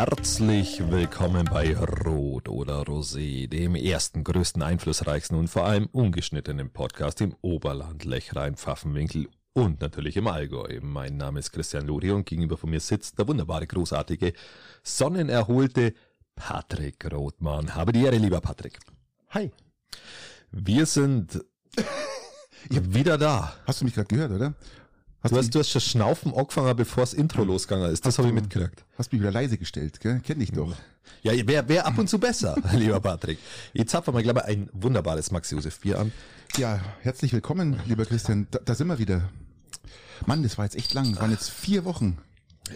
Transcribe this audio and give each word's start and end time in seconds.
Herzlich 0.00 0.80
willkommen 0.92 1.44
bei 1.46 1.76
Rot 1.76 2.48
oder 2.48 2.82
Rosé, 2.82 3.48
dem 3.48 3.74
ersten, 3.74 4.22
größten, 4.22 4.62
einflussreichsten 4.62 5.36
und 5.36 5.48
vor 5.48 5.64
allem 5.64 5.86
ungeschnittenen 5.86 6.70
Podcast 6.70 7.20
im 7.20 7.34
Oberland, 7.40 8.04
Lechrein, 8.04 8.54
Pfaffenwinkel 8.54 9.28
und 9.54 9.80
natürlich 9.80 10.16
im 10.16 10.28
Allgäu. 10.28 10.78
Mein 10.82 11.16
Name 11.16 11.40
ist 11.40 11.50
Christian 11.50 11.84
Lodi 11.84 12.12
und 12.12 12.26
gegenüber 12.26 12.56
von 12.56 12.70
mir 12.70 12.78
sitzt 12.78 13.18
der 13.18 13.26
wunderbare, 13.26 13.66
großartige, 13.66 14.34
sonnenerholte 14.84 15.94
Patrick 16.36 17.12
Rothmann. 17.12 17.74
Habe 17.74 17.90
die 17.90 18.04
Ehre, 18.04 18.18
lieber 18.18 18.40
Patrick. 18.40 18.78
Hi. 19.30 19.50
Wir 20.52 20.86
sind 20.86 21.44
wieder 22.70 23.18
da. 23.18 23.52
Hast 23.66 23.80
du 23.80 23.84
mich 23.84 23.94
gerade 23.94 24.14
gehört, 24.14 24.30
oder? 24.30 24.54
Hast 25.20 25.32
du, 25.32 25.36
hast, 25.36 25.54
du 25.54 25.58
hast 25.58 25.70
schon 25.70 25.80
Schnaufen 25.80 26.32
angefangen, 26.32 26.76
bevor 26.76 27.02
das 27.02 27.12
Intro 27.12 27.42
losgegangen 27.42 27.90
ist. 27.90 28.06
Das 28.06 28.18
habe 28.18 28.28
ich 28.28 28.34
mitgekriegt. 28.34 28.84
Hast 28.96 29.12
mich 29.12 29.20
wieder 29.20 29.32
leise 29.32 29.58
gestellt, 29.58 29.98
gell? 29.98 30.20
Kenn 30.20 30.38
dich 30.38 30.52
doch. 30.52 30.76
Ja, 31.22 31.32
wäre 31.48 31.68
wär 31.68 31.86
ab 31.86 31.98
und 31.98 32.08
zu 32.08 32.20
besser, 32.20 32.56
lieber 32.74 33.00
Patrick. 33.00 33.38
Jetzt 33.72 33.90
zapfen 33.90 34.14
wir, 34.14 34.22
glaube 34.22 34.42
ich, 34.44 34.52
ein 34.52 34.70
wunderbares 34.72 35.32
Max 35.32 35.50
Josef 35.50 35.80
Bier 35.80 35.98
an. 35.98 36.12
Ja, 36.56 36.80
herzlich 37.00 37.32
willkommen, 37.32 37.80
lieber 37.86 38.04
Christian. 38.04 38.46
Da, 38.52 38.60
da 38.64 38.74
sind 38.76 38.86
wir 38.86 39.00
wieder. 39.00 39.28
Mann, 40.26 40.44
das 40.44 40.56
war 40.56 40.66
jetzt 40.66 40.76
echt 40.76 40.94
lang. 40.94 41.10
Das 41.10 41.20
waren 41.20 41.32
jetzt 41.32 41.50
vier 41.50 41.84
Wochen. 41.84 42.18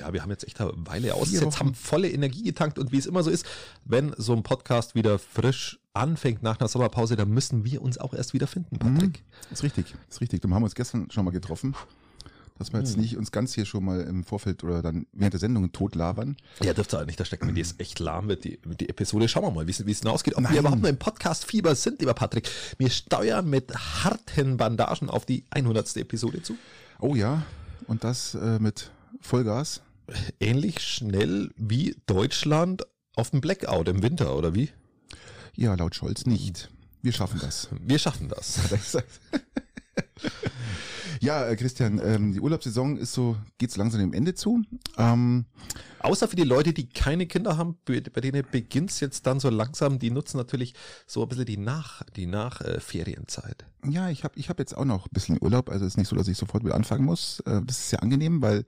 Ja, 0.00 0.12
wir 0.12 0.22
haben 0.22 0.30
jetzt 0.30 0.44
echt 0.44 0.60
eine 0.60 0.72
Weile 0.74 1.14
ausgesetzt, 1.14 1.60
haben 1.60 1.74
volle 1.74 2.10
Energie 2.10 2.42
getankt 2.42 2.78
und 2.78 2.90
wie 2.90 2.98
es 2.98 3.06
immer 3.06 3.22
so 3.22 3.30
ist, 3.30 3.46
wenn 3.84 4.14
so 4.16 4.32
ein 4.32 4.42
Podcast 4.42 4.96
wieder 4.96 5.18
frisch 5.20 5.78
anfängt 5.92 6.42
nach 6.42 6.58
einer 6.58 6.68
Sommerpause, 6.68 7.14
dann 7.14 7.28
müssen 7.28 7.64
wir 7.64 7.82
uns 7.82 7.98
auch 7.98 8.14
erst 8.14 8.32
wieder 8.32 8.46
finden, 8.46 8.78
Patrick. 8.78 9.18
Mhm, 9.20 9.52
ist 9.52 9.62
richtig, 9.62 9.94
ist 10.08 10.20
richtig. 10.20 10.40
Du 10.40 10.50
haben 10.50 10.62
uns 10.64 10.74
gestern 10.74 11.10
schon 11.10 11.24
mal 11.24 11.30
getroffen 11.30 11.76
dass 12.58 12.72
wir 12.72 12.80
jetzt 12.80 12.94
hm. 12.94 13.02
nicht 13.02 13.16
uns 13.16 13.32
ganz 13.32 13.54
hier 13.54 13.64
schon 13.64 13.84
mal 13.84 14.00
im 14.02 14.24
Vorfeld 14.24 14.62
oder 14.64 14.82
dann 14.82 15.06
während 15.12 15.32
der 15.32 15.40
Sendung 15.40 15.72
tot 15.72 15.94
labern. 15.94 16.36
Ja, 16.62 16.74
dürfte 16.74 16.96
halt 16.96 17.06
nicht 17.06 17.18
da 17.18 17.24
stecken, 17.24 17.48
wenn 17.48 17.54
die 17.54 17.60
ist 17.60 17.80
echt 17.80 17.98
lahm 17.98 18.28
wird, 18.28 18.44
die, 18.44 18.58
die 18.80 18.88
Episode. 18.88 19.28
Schauen 19.28 19.44
wir 19.44 19.50
mal, 19.50 19.66
wie 19.66 19.70
es 19.70 19.84
wie 19.84 19.90
es 19.90 20.00
hinausgeht. 20.00 20.34
Ob 20.36 20.42
Nein. 20.42 20.52
wir 20.52 20.60
überhaupt 20.60 20.82
noch 20.82 20.88
im 20.88 20.98
Podcast-Fieber 20.98 21.74
sind, 21.74 22.00
lieber 22.00 22.14
Patrick. 22.14 22.48
Wir 22.78 22.90
steuern 22.90 23.48
mit 23.48 23.74
harten 23.74 24.56
Bandagen 24.56 25.08
auf 25.10 25.26
die 25.26 25.44
100. 25.50 25.96
Episode 25.96 26.42
zu. 26.42 26.56
Oh 27.00 27.14
ja, 27.14 27.42
und 27.86 28.04
das 28.04 28.34
äh, 28.34 28.58
mit 28.58 28.90
Vollgas. 29.20 29.82
Ähnlich 30.40 30.80
schnell 30.80 31.50
wie 31.56 31.96
Deutschland 32.06 32.84
auf 33.14 33.30
dem 33.30 33.40
Blackout 33.40 33.88
im 33.88 34.02
Winter, 34.02 34.36
oder 34.36 34.54
wie? 34.54 34.70
Ja, 35.54 35.74
laut 35.74 35.94
Scholz 35.94 36.26
nicht. 36.26 36.70
Wir 37.02 37.12
schaffen 37.12 37.40
das. 37.40 37.68
Wir 37.80 37.98
schaffen 37.98 38.28
das. 38.28 38.60
Ja, 41.22 41.46
äh, 41.46 41.54
Christian, 41.54 42.00
ähm, 42.04 42.32
die 42.32 42.40
Urlaubssaison 42.40 42.96
ist 42.96 43.12
so, 43.12 43.36
geht 43.56 43.70
so 43.70 43.78
langsam 43.78 44.00
dem 44.00 44.12
Ende 44.12 44.34
zu. 44.34 44.62
Ähm, 44.98 45.44
Außer 46.00 46.26
für 46.26 46.34
die 46.34 46.42
Leute, 46.42 46.72
die 46.72 46.88
keine 46.88 47.26
Kinder 47.26 47.56
haben, 47.56 47.78
bei 47.84 48.00
denen 48.00 48.44
beginnt's 48.50 48.98
jetzt 48.98 49.24
dann 49.24 49.38
so 49.38 49.48
langsam, 49.48 50.00
die 50.00 50.10
nutzen 50.10 50.36
natürlich 50.36 50.74
so 51.06 51.22
ein 51.22 51.28
bisschen 51.28 51.44
die 51.44 51.58
Nach, 51.58 52.02
die 52.16 52.26
Nachferienzeit. 52.26 53.62
Äh, 53.62 53.71
ja, 53.88 54.08
ich 54.08 54.24
habe 54.24 54.34
ich 54.36 54.48
hab 54.48 54.58
jetzt 54.58 54.76
auch 54.76 54.84
noch 54.84 55.06
ein 55.06 55.12
bisschen 55.12 55.38
Urlaub, 55.40 55.70
also 55.70 55.84
es 55.84 55.92
ist 55.92 55.96
nicht 55.98 56.08
so, 56.08 56.16
dass 56.16 56.28
ich 56.28 56.36
sofort 56.36 56.64
wieder 56.64 56.74
anfangen 56.74 57.04
muss. 57.04 57.40
Äh, 57.46 57.60
das 57.64 57.78
ist 57.78 57.90
sehr 57.90 58.02
angenehm, 58.02 58.42
weil 58.42 58.64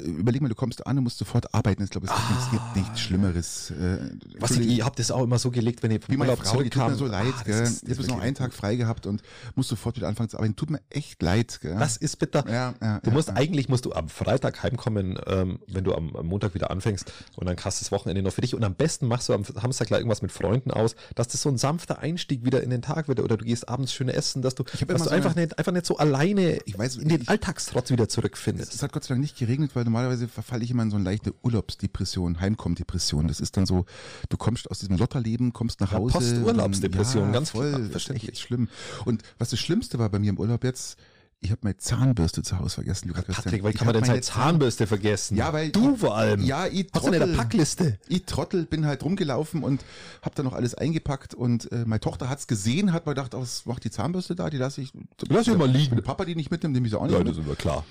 äh, 0.00 0.04
überleg 0.04 0.42
mal, 0.42 0.48
du 0.48 0.54
kommst 0.56 0.86
an 0.86 0.98
und 0.98 1.04
musst 1.04 1.18
sofort 1.18 1.54
arbeiten. 1.54 1.84
Ich 1.84 1.90
glaube, 1.90 2.06
es 2.06 2.12
ah, 2.12 2.48
gibt 2.50 2.76
nichts 2.76 3.00
Schlimmeres. 3.00 3.70
Äh, 3.70 4.10
Was 4.40 4.52
ich, 4.52 4.66
ich 4.66 4.84
habe 4.84 4.96
das 4.96 5.10
auch 5.10 5.22
immer 5.22 5.38
so 5.38 5.50
gelegt, 5.50 5.82
wenn 5.82 5.92
ihr 5.92 6.00
vom 6.00 6.18
Urlaub 6.18 6.38
Frau, 6.38 6.56
zurückkam. 6.56 6.92
Tut 6.92 7.00
mir 7.00 7.06
so 7.06 7.12
leid, 7.12 7.34
ah, 7.38 7.42
gell? 7.44 7.62
Jetzt 7.62 7.84
bist 7.84 8.08
noch 8.08 8.20
einen 8.20 8.34
Tag 8.34 8.52
frei 8.52 8.76
gehabt 8.76 9.06
und 9.06 9.22
musst 9.54 9.68
sofort 9.68 9.96
wieder 9.96 10.08
anfangen 10.08 10.28
zu 10.28 10.38
arbeiten. 10.38 10.56
Tut 10.56 10.70
mir 10.70 10.80
echt 10.90 11.22
leid, 11.22 11.60
gell? 11.60 11.76
Das 11.78 11.96
ist 11.96 12.18
bitter. 12.18 12.44
Ja, 12.48 12.74
ja, 12.80 13.00
du 13.00 13.10
musst 13.12 13.28
ja. 13.28 13.34
eigentlich 13.34 13.68
musst 13.68 13.84
du 13.84 13.92
am 13.92 14.08
Freitag 14.08 14.62
heimkommen, 14.62 15.18
ähm, 15.26 15.60
wenn 15.68 15.84
du 15.84 15.94
am, 15.94 16.14
am 16.16 16.26
Montag 16.26 16.54
wieder 16.54 16.64
wieder 16.64 16.70
anfängst 16.70 17.12
und 17.36 17.46
dann 17.46 17.56
hast 17.62 17.80
du 17.80 17.84
das 17.84 17.92
Wochenende 17.92 18.22
noch 18.22 18.32
für 18.32 18.40
dich 18.40 18.54
und 18.54 18.64
am 18.64 18.74
besten 18.74 19.06
machst 19.06 19.28
du 19.28 19.34
am 19.34 19.44
Samstag 19.44 19.88
gleich 19.88 20.00
irgendwas 20.00 20.22
mit 20.22 20.32
Freunden 20.32 20.70
aus, 20.70 20.96
dass 21.14 21.28
das 21.28 21.42
so 21.42 21.48
ein 21.48 21.58
sanfter 21.58 21.98
Einstieg 21.98 22.44
wieder 22.44 22.62
in 22.62 22.70
den 22.70 22.82
Tag 22.82 23.08
wird 23.08 23.20
oder 23.20 23.36
du 23.36 23.44
gehst 23.44 23.68
abends 23.68 23.92
schön 23.92 24.08
essen, 24.08 24.42
dass 24.44 24.54
du, 24.54 24.62
dass 24.62 24.80
du 24.80 24.98
so 24.98 25.10
einfach, 25.10 25.34
nicht, 25.34 25.58
einfach 25.58 25.72
nicht 25.72 25.86
so 25.86 25.96
alleine 25.96 26.58
ich 26.64 26.78
weiß, 26.78 26.96
in 26.96 27.08
den 27.08 27.22
ich, 27.22 27.28
Alltagstrotz 27.28 27.90
wieder 27.90 28.08
zurückfindest. 28.08 28.74
Es 28.74 28.82
hat 28.82 28.92
Gott 28.92 29.04
sei 29.04 29.14
Dank 29.14 29.22
nicht 29.22 29.38
geregnet, 29.38 29.72
weil 29.74 29.84
normalerweise 29.84 30.28
verfalle 30.28 30.64
ich 30.64 30.70
immer 30.70 30.82
in 30.82 30.90
so 30.90 30.96
eine 30.96 31.04
leichte 31.04 31.34
Urlaubsdepression, 31.42 32.40
Heimkommdepression. 32.40 33.28
Das 33.28 33.40
ist 33.40 33.56
dann 33.56 33.66
so, 33.66 33.86
du 34.28 34.36
kommst 34.36 34.70
aus 34.70 34.78
diesem 34.78 34.96
Lotterleben, 34.96 35.52
kommst 35.52 35.80
nach 35.80 35.92
Hause. 35.92 36.18
Posturlaubsdepression, 36.18 37.26
ja, 37.26 37.32
ganz 37.32 37.50
voll, 37.50 37.88
verständlich. 37.90 38.30
Echt 38.30 38.42
schlimm. 38.42 38.68
Und 39.04 39.22
was 39.38 39.50
das 39.50 39.58
Schlimmste 39.58 39.98
war 39.98 40.08
bei 40.08 40.18
mir 40.18 40.30
im 40.30 40.38
Urlaub 40.38 40.64
jetzt, 40.64 40.98
ich 41.44 41.50
habe 41.50 41.60
meine 41.62 41.76
Zahnbürste 41.76 42.42
zu 42.42 42.58
Hause 42.58 42.76
vergessen. 42.76 43.08
Du 43.08 43.14
Patrick, 43.14 43.62
weil 43.62 43.74
kann 43.74 43.86
man 43.86 43.94
denn 43.94 44.04
seine 44.04 44.22
Zahnbürste 44.22 44.86
vergessen? 44.86 45.36
Ja, 45.36 45.52
weil 45.52 45.68
du 45.70 45.94
vor 45.94 46.16
allem. 46.16 46.42
Ja, 46.42 46.66
ich 46.66 46.90
Trottel. 46.90 47.20
In 47.20 47.28
der 47.28 47.36
Packliste? 47.36 47.98
Ich 48.08 48.24
Trottel 48.24 48.64
bin 48.64 48.86
halt 48.86 49.04
rumgelaufen 49.04 49.62
und 49.62 49.84
habe 50.22 50.34
da 50.34 50.42
noch 50.42 50.54
alles 50.54 50.74
eingepackt 50.74 51.34
und 51.34 51.70
äh, 51.70 51.84
meine 51.84 52.00
Tochter 52.00 52.30
hat's 52.30 52.46
gesehen, 52.46 52.94
hat 52.94 53.04
mal 53.04 53.12
gedacht, 53.12 53.34
oh, 53.34 53.42
was 53.42 53.66
macht 53.66 53.84
die 53.84 53.90
Zahnbürste 53.90 54.34
da? 54.34 54.48
Die 54.48 54.56
lasse 54.56 54.80
ich, 54.80 54.92
lass 55.28 55.46
ich 55.46 55.56
mal 55.56 55.68
liegen. 55.68 55.90
Wenn 55.90 55.98
der 55.98 56.04
Papa 56.04 56.24
die 56.24 56.34
nicht 56.34 56.50
mitnimmt, 56.50 56.72
nehme 56.72 56.86
ich 56.86 56.92
sie 56.92 56.98
auch 56.98 57.04
nicht. 57.04 57.12
Leute, 57.12 57.34
sind 57.34 57.46
wir 57.46 57.56
klar. 57.56 57.84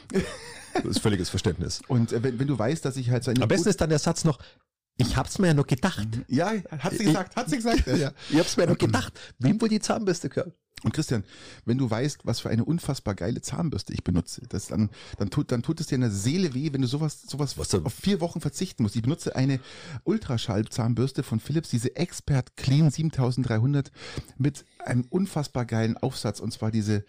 Das 0.74 0.86
ist 0.86 1.00
völliges 1.00 1.30
Verständnis. 1.30 1.82
Und 1.88 2.12
äh, 2.12 2.24
wenn, 2.24 2.40
wenn 2.40 2.48
du 2.48 2.58
weißt, 2.58 2.84
dass 2.84 2.98
ich 2.98 3.12
halt 3.12 3.24
so 3.24 3.30
eine 3.30 3.44
Am 3.44 3.48
besten 3.48 3.70
ist 3.70 3.80
dann 3.82 3.90
der 3.90 4.00
Satz 4.00 4.26
noch, 4.26 4.40
ich 4.98 5.18
hab's 5.18 5.40
mir 5.40 5.48
ja 5.48 5.54
noch 5.54 5.68
gedacht. 5.68 6.08
Ja, 6.28 6.54
hat 6.80 6.94
sie 6.94 7.06
gesagt, 7.06 7.36
hat 7.36 7.50
sie 7.50 7.58
gesagt. 7.58 7.88
ja. 7.88 8.12
Ich 8.30 8.38
hab's 8.38 8.58
mir 8.58 8.64
ja 8.64 8.70
noch 8.70 8.78
gedacht. 8.78 9.20
Wem 9.40 9.60
wohl 9.62 9.70
die 9.70 9.80
Zahnbürste 9.80 10.30
gehört? 10.30 10.54
Und 10.84 10.94
Christian, 10.94 11.24
wenn 11.66 11.78
du 11.78 11.90
weißt, 11.90 12.26
was 12.26 12.42
für 12.42 12.50
eine 12.50 12.66
unfassbar 12.66 13.16
geile 13.16 13.42
Zahnbürste 13.42 13.94
ich 13.94 14.04
benutze, 14.04 14.42
das 14.50 14.68
dann, 14.68 14.90
dann 15.18 15.30
tut, 15.30 15.52
dann 15.52 15.64
tut 15.64 15.80
es 15.80 15.88
dir 15.88 15.96
in 15.96 16.02
der 16.02 16.12
Seele 16.12 16.54
weh, 16.54 16.74
wenn 16.74 16.82
du 16.82 16.88
sowas, 16.88 17.22
sowas 17.22 17.58
was 17.58 17.74
auf 17.74 17.94
vier 17.94 18.20
Wochen 18.20 18.42
verzichten 18.42 18.84
musst. 18.84 18.98
Ich 18.98 19.02
benutze 19.02 19.36
eine 19.36 19.62
Ultraschall-Zahnbürste 20.04 21.24
von 21.24 21.40
Philips, 21.40 21.70
diese 21.70 21.96
Expert 21.96 22.58
Clean 22.58 22.92
7300 22.92 23.92
mit 24.38 24.66
einem 24.80 25.06
unfassbar 25.10 25.66
geilen 25.66 25.98
Aufsatz 25.98 26.42
und 26.42 26.52
zwar 26.52 26.70
diese 26.70 27.06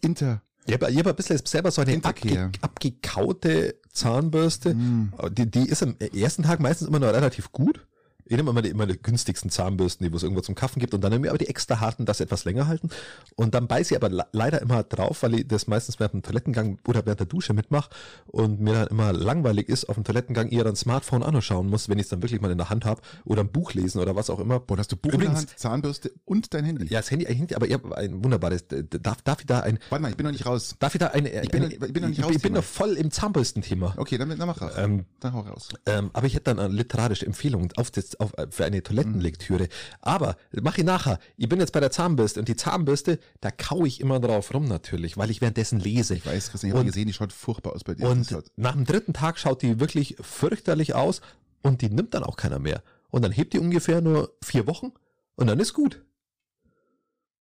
Inter 0.00 0.42
ich 0.66 0.74
habe 0.74 0.86
hab 0.86 1.06
ein 1.06 1.16
bisschen 1.16 1.40
selber 1.44 1.70
so 1.70 1.82
eine 1.82 1.98
abge, 2.02 2.50
abgekaute 2.60 3.76
Zahnbürste. 3.92 4.74
Mm. 4.74 5.12
Die, 5.32 5.50
die 5.50 5.68
ist 5.68 5.82
am 5.82 5.96
ersten 5.98 6.44
Tag 6.44 6.60
meistens 6.60 6.88
immer 6.88 7.00
noch 7.00 7.08
relativ 7.08 7.52
gut. 7.52 7.86
Ich 8.32 8.38
nehme 8.38 8.48
immer 8.48 8.62
die, 8.62 8.70
immer 8.70 8.86
die 8.86 8.96
günstigsten 8.96 9.50
Zahnbürsten, 9.50 10.06
die 10.06 10.10
wo 10.10 10.16
es 10.16 10.22
irgendwo 10.22 10.40
zum 10.40 10.54
Kaffen 10.54 10.80
gibt 10.80 10.94
und 10.94 11.02
dann 11.02 11.12
nehme 11.12 11.26
ich 11.26 11.30
aber 11.30 11.36
die 11.36 11.48
extra 11.48 11.80
harten, 11.80 12.06
dass 12.06 12.16
sie 12.16 12.24
etwas 12.24 12.46
länger 12.46 12.66
halten. 12.66 12.88
Und 13.36 13.54
dann 13.54 13.68
beiße 13.68 13.92
ich 13.92 14.02
aber 14.02 14.26
leider 14.32 14.62
immer 14.62 14.82
drauf, 14.84 15.22
weil 15.22 15.34
ich 15.34 15.48
das 15.48 15.66
meistens 15.66 16.00
während 16.00 16.14
dem 16.14 16.22
Toilettengang 16.22 16.78
oder 16.88 17.04
während 17.04 17.20
der 17.20 17.26
Dusche 17.26 17.52
mitmache 17.52 17.90
und 18.26 18.58
mir 18.58 18.72
dann 18.72 18.86
immer 18.86 19.12
langweilig 19.12 19.68
ist, 19.68 19.86
auf 19.86 19.96
dem 19.96 20.04
Toilettengang 20.04 20.48
eher 20.48 20.64
ein 20.64 20.76
Smartphone 20.76 21.22
anschauen 21.22 21.68
muss, 21.68 21.90
wenn 21.90 21.98
ich 21.98 22.04
es 22.04 22.08
dann 22.08 22.22
wirklich 22.22 22.40
mal 22.40 22.50
in 22.50 22.56
der 22.56 22.70
Hand 22.70 22.86
habe 22.86 23.02
oder 23.26 23.42
ein 23.42 23.52
Buch 23.52 23.74
lesen 23.74 24.00
oder 24.00 24.16
was 24.16 24.30
auch 24.30 24.40
immer. 24.40 24.60
Boah, 24.60 24.78
hast 24.78 24.90
du 24.90 24.96
Buch 24.96 25.12
Übrigens, 25.12 25.40
in 25.40 25.46
der 25.46 25.50
Hand, 25.50 25.58
Zahnbürste 25.58 26.12
und 26.24 26.54
dein 26.54 26.64
Handy? 26.64 26.86
Ja, 26.86 27.00
das 27.00 27.10
Handy, 27.10 27.26
ein 27.26 27.36
Handy 27.36 27.54
aber 27.54 27.66
ich 27.66 27.74
habe 27.74 27.94
ein 27.94 28.24
wunderbares, 28.24 28.64
darf, 28.68 29.20
darf 29.20 29.40
ich 29.40 29.46
da 29.46 29.60
ein... 29.60 29.78
Warte 29.90 30.00
mal, 30.00 30.08
ich 30.08 30.16
bin 30.16 30.24
noch 30.24 30.32
nicht 30.32 30.46
raus. 30.46 30.74
Darf 30.78 30.94
ich 30.94 31.00
da 31.00 31.08
ein... 31.08 31.26
Ich 31.26 31.50
bin, 31.50 31.64
ein, 31.64 31.70
ich 31.70 31.78
bin 31.78 32.00
noch 32.02 32.08
nicht 32.08 32.24
raus. 32.24 32.32
Ich 32.34 32.40
bin 32.40 32.54
noch 32.54 32.64
voll 32.64 32.94
im 32.94 33.10
Zahnbürstenthema. 33.10 33.92
Okay, 33.98 34.16
dann, 34.16 34.30
dann 34.30 34.48
mach 34.48 34.62
raus. 34.62 34.72
Ähm, 34.78 35.04
dann 35.20 35.34
hau 35.34 35.40
raus. 35.40 35.68
Ähm, 35.84 36.08
aber 36.14 36.26
ich 36.26 36.32
hätte 36.32 36.44
dann 36.44 36.58
eine 36.58 36.72
literarische 36.72 37.26
Empfehlung 37.26 37.70
auf 37.76 37.90
das, 37.90 38.18
auf, 38.22 38.32
für 38.50 38.64
eine 38.64 38.82
Toilettenlektüre. 38.82 39.68
Aber 40.00 40.36
mach 40.60 40.78
ich 40.78 40.84
nachher. 40.84 41.18
Ich 41.36 41.48
bin 41.48 41.60
jetzt 41.60 41.72
bei 41.72 41.80
der 41.80 41.90
Zahnbürste 41.90 42.40
und 42.40 42.48
die 42.48 42.56
Zahnbürste, 42.56 43.18
da 43.40 43.50
kau 43.50 43.84
ich 43.84 44.00
immer 44.00 44.20
drauf 44.20 44.52
rum 44.54 44.66
natürlich, 44.66 45.16
weil 45.16 45.30
ich 45.30 45.40
währenddessen 45.40 45.80
lese. 45.80 46.14
Ich 46.14 46.24
weiß, 46.24 46.50
Christian, 46.50 46.70
ich 46.70 46.76
habe 46.76 46.86
gesehen, 46.86 47.06
die 47.06 47.12
schaut 47.12 47.32
furchtbar 47.32 47.74
aus 47.74 47.84
bei 47.84 47.94
dir. 47.94 48.08
Und 48.08 48.36
nach 48.56 48.72
dem 48.72 48.84
dritten 48.84 49.12
Tag 49.12 49.38
schaut 49.38 49.62
die 49.62 49.80
wirklich 49.80 50.16
fürchterlich 50.20 50.94
aus 50.94 51.20
und 51.62 51.82
die 51.82 51.90
nimmt 51.90 52.14
dann 52.14 52.24
auch 52.24 52.36
keiner 52.36 52.58
mehr. 52.58 52.82
Und 53.10 53.22
dann 53.22 53.32
hebt 53.32 53.52
die 53.52 53.58
ungefähr 53.58 54.00
nur 54.00 54.32
vier 54.42 54.66
Wochen 54.66 54.92
und 55.36 55.46
dann 55.46 55.60
ist 55.60 55.74
gut. 55.74 56.02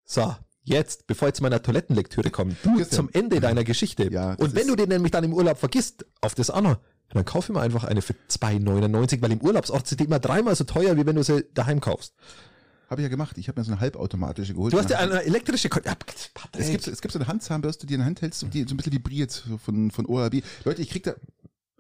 So, 0.04 0.36
jetzt, 0.64 1.08
bevor 1.08 1.30
ich 1.30 1.36
zu 1.36 1.44
meiner 1.44 1.62
Toilettenlektüre 1.62 2.30
komme, 2.30 2.56
du 2.64 2.76
Christian. 2.76 2.90
zum 2.98 3.10
Ende 3.14 3.40
deiner 3.40 3.64
Geschichte. 3.64 4.12
Ja, 4.12 4.34
und 4.34 4.56
wenn 4.56 4.68
du 4.68 4.76
den 4.76 4.90
nämlich 4.90 5.12
dann 5.12 5.24
im 5.24 5.34
Urlaub 5.34 5.58
vergisst, 5.58 6.06
auf 6.22 6.36
das 6.36 6.50
andere, 6.50 6.80
und 7.12 7.16
dann 7.16 7.26
kauf 7.26 7.50
ich 7.50 7.54
mir 7.54 7.62
einfach 7.62 7.84
eine 7.84 8.02
für 8.02 8.14
2,99, 8.30 9.22
weil 9.22 9.32
im 9.34 9.42
Urlaubsort 9.42 9.86
sind 9.86 10.00
die 10.00 10.06
immer 10.06 10.20
dreimal 10.20 10.56
so 10.56 10.64
teuer, 10.64 10.96
wie 10.96 11.06
wenn 11.06 11.16
du 11.16 11.24
sie 11.24 11.46
daheim 11.54 11.82
kaufst. 11.82 12.14
Habe 12.90 13.02
ich 13.02 13.04
ja 13.04 13.10
gemacht. 13.10 13.38
Ich 13.38 13.48
habe 13.48 13.60
mir 13.60 13.64
so 13.64 13.72
eine 13.72 13.80
halbautomatische 13.80 14.54
geholt. 14.54 14.74
Du 14.74 14.78
hast 14.78 14.90
ja 14.90 14.98
eine 14.98 15.24
elektrische. 15.24 15.70
Ja, 15.86 15.96
es 16.58 16.72
gibt 16.72 16.88
es 16.88 17.02
gibt 17.02 17.14
so 17.14 17.20
eine 17.20 17.28
Handzahnbürste, 17.28 17.88
die 17.88 17.94
in 17.94 18.00
der 18.02 18.06
Hand 18.06 18.22
hältst 18.22 18.44
und 18.44 18.54
die 18.54 18.64
so 18.64 18.74
ein 18.74 18.78
bisschen 18.78 18.92
vibriert 18.92 19.32
so 19.32 19.58
von 19.58 19.92
von 19.92 20.06
ORB. 20.06 20.44
Leute, 20.66 20.82
ich 20.82 20.90
krieg 20.90 21.04
da 21.04 21.14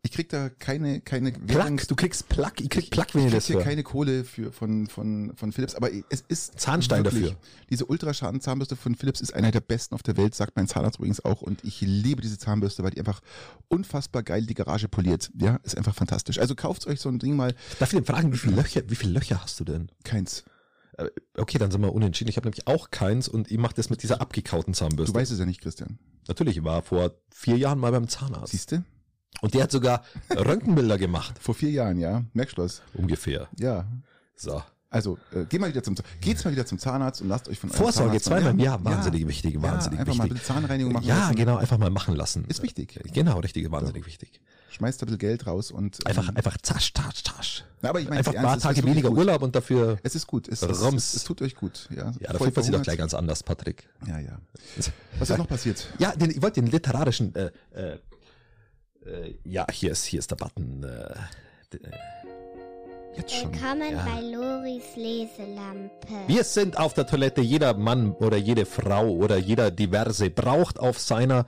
ich 0.03 0.11
krieg 0.11 0.29
da 0.29 0.49
keine, 0.49 0.99
keine 1.01 1.31
Plug, 1.31 1.87
du 1.87 1.95
kriegst 1.95 2.27
Plug, 2.27 2.53
ich 2.59 2.69
krieg 2.69 2.89
Plug, 2.89 3.05
wenn 3.13 3.27
ich 3.27 3.33
das 3.33 3.45
hier 3.45 3.59
keine 3.59 3.83
Kohle 3.83 4.23
für, 4.23 4.51
von, 4.51 4.87
von, 4.87 5.33
von 5.35 5.51
Philips, 5.51 5.75
aber 5.75 5.89
es 6.09 6.23
ist 6.27 6.59
Zahnstein 6.59 7.03
wirklich, 7.03 7.23
dafür. 7.23 7.37
Diese 7.69 7.85
Ultraschaden 7.85 8.41
Zahnbürste 8.41 8.75
von 8.75 8.95
Philips 8.95 9.21
ist 9.21 9.33
einer 9.33 9.51
der 9.51 9.59
besten 9.59 9.93
auf 9.93 10.01
der 10.01 10.17
Welt, 10.17 10.33
sagt 10.33 10.55
mein 10.55 10.67
Zahnarzt 10.67 10.97
übrigens 10.97 11.23
auch 11.23 11.43
und 11.43 11.63
ich 11.63 11.81
liebe 11.81 12.21
diese 12.21 12.39
Zahnbürste, 12.39 12.83
weil 12.83 12.91
die 12.91 12.99
einfach 12.99 13.21
unfassbar 13.67 14.23
geil 14.23 14.45
die 14.45 14.55
Garage 14.55 14.87
poliert. 14.87 15.31
Ja, 15.37 15.57
ist 15.63 15.77
einfach 15.77 15.93
fantastisch. 15.93 16.39
Also 16.39 16.55
kauft 16.55 16.87
euch 16.87 16.99
so 16.99 17.09
ein 17.09 17.19
Ding 17.19 17.35
mal. 17.35 17.53
Darf 17.77 17.93
ich 17.93 17.97
denn 17.97 18.05
fragen, 18.05 18.33
wie 18.33 18.37
viele 18.37 18.55
Löcher, 18.55 18.81
wie 18.87 18.95
viele 18.95 19.13
Löcher 19.13 19.41
hast 19.43 19.59
du 19.59 19.65
denn? 19.65 19.91
Keins. 20.03 20.43
Äh, 20.97 21.09
okay, 21.37 21.59
dann 21.59 21.69
sind 21.69 21.81
wir 21.81 21.93
unentschieden. 21.93 22.29
Ich 22.29 22.37
habe 22.37 22.47
nämlich 22.47 22.65
auch 22.65 22.89
keins 22.89 23.27
und 23.27 23.51
ich 23.51 23.59
mache 23.59 23.75
das 23.75 23.91
mit 23.91 24.01
dieser 24.01 24.19
abgekauten 24.19 24.73
Zahnbürste. 24.73 25.13
Du 25.13 25.19
weißt 25.19 25.31
es 25.31 25.37
ja 25.37 25.45
nicht, 25.45 25.61
Christian. 25.61 25.99
Natürlich, 26.27 26.57
ich 26.57 26.63
war 26.63 26.81
vor 26.81 27.13
vier 27.29 27.57
Jahren 27.57 27.77
mal 27.77 27.91
beim 27.91 28.07
Zahnarzt. 28.07 28.51
Siehste? 28.51 28.83
Und 29.39 29.53
der 29.53 29.63
hat 29.63 29.71
sogar 29.71 30.03
Röntgenbilder 30.29 30.97
gemacht. 30.97 31.35
Vor 31.39 31.55
vier 31.55 31.71
Jahren, 31.71 31.97
ja. 31.97 32.23
Merkst 32.33 32.57
du 32.57 32.61
das? 32.61 32.81
Ungefähr. 32.93 33.47
Ja. 33.57 33.87
So. 34.35 34.61
Also, 34.91 35.17
äh, 35.33 35.45
geh 35.47 35.57
mal 35.57 35.69
wieder 35.69 35.81
zum, 35.81 35.95
geht's 36.19 36.43
mal 36.43 36.51
wieder 36.51 36.65
zum 36.65 36.77
Zahnarzt 36.77 37.21
und 37.21 37.29
lasst 37.29 37.47
euch 37.47 37.57
von 37.57 37.69
Vorsorge 37.69 38.19
zweimal 38.19 38.51
im 38.51 38.59
Jahr, 38.59 38.83
wahnsinnig 38.83 39.21
ja. 39.21 39.27
wichtig, 39.29 39.61
wahnsinnig 39.61 39.99
ja, 39.99 40.05
einfach 40.05 40.13
wichtig. 40.13 40.17
mal 40.17 40.29
eine 40.29 40.43
Zahnreinigung 40.43 40.91
machen 40.91 41.05
Ja, 41.05 41.19
lassen. 41.19 41.35
genau, 41.35 41.55
einfach 41.55 41.77
mal 41.77 41.89
machen 41.89 42.13
lassen. 42.13 42.43
Ist 42.49 42.61
wichtig. 42.61 42.99
Genau, 43.13 43.39
richtig, 43.39 43.71
wahnsinnig 43.71 44.03
ja. 44.03 44.07
wichtig. 44.07 44.41
Schmeißt 44.71 45.01
ein 45.01 45.05
bisschen 45.05 45.19
Geld 45.19 45.47
raus 45.47 45.71
und 45.71 46.05
einfach, 46.05 46.27
ähm, 46.27 46.35
einfach 46.35 46.57
zasch, 46.61 46.91
tasch, 46.91 47.23
tasch. 47.23 47.63
Na, 47.81 47.89
aber 47.89 48.01
ich 48.01 48.09
meine, 48.09 48.17
einfach 48.19 48.35
ein 48.35 48.43
paar 48.43 48.59
Tage 48.59 48.83
weniger 48.83 49.09
gut. 49.09 49.19
Urlaub 49.19 49.41
und 49.43 49.55
dafür. 49.55 49.97
Es 50.03 50.15
ist 50.15 50.27
gut. 50.27 50.49
Es, 50.49 50.61
es, 50.61 50.81
es, 50.81 51.13
es 51.13 51.23
tut 51.23 51.41
euch 51.41 51.55
gut. 51.55 51.87
Ja, 51.89 52.11
ja 52.19 52.33
da 52.33 52.37
fühlt 52.37 52.55
man 52.55 52.65
sich 52.65 52.73
doch 52.73 52.81
gleich 52.81 52.97
ganz 52.97 53.13
anders, 53.13 53.43
Patrick. 53.43 53.87
Ja, 54.07 54.19
ja. 54.19 54.39
Was 55.19 55.29
ist 55.29 55.37
noch 55.37 55.47
passiert? 55.47 55.87
Ja, 55.99 56.13
den, 56.15 56.31
ich 56.31 56.41
wollte 56.41 56.61
den 56.61 56.69
literarischen. 56.69 57.33
Äh, 57.35 57.51
äh, 57.71 57.97
äh, 59.05 59.35
ja, 59.43 59.65
hier 59.71 59.91
ist 59.91 60.05
hier 60.05 60.19
ist 60.19 60.31
der 60.31 60.35
Button. 60.35 60.83
Äh, 60.83 61.15
Jetzt 63.15 63.33
schon. 63.33 63.51
Willkommen 63.53 63.91
ja. 63.91 64.05
bei 64.05 64.21
Loris 64.21 64.95
Leselampe. 64.95 66.27
Wir 66.27 66.43
sind 66.43 66.77
auf 66.77 66.93
der 66.93 67.05
Toilette. 67.07 67.41
Jeder 67.41 67.73
Mann 67.73 68.13
oder 68.13 68.37
jede 68.37 68.65
Frau 68.65 69.09
oder 69.09 69.37
jeder 69.37 69.69
Diverse 69.69 70.29
braucht 70.29 70.79
auf 70.79 70.97
seiner 70.97 71.45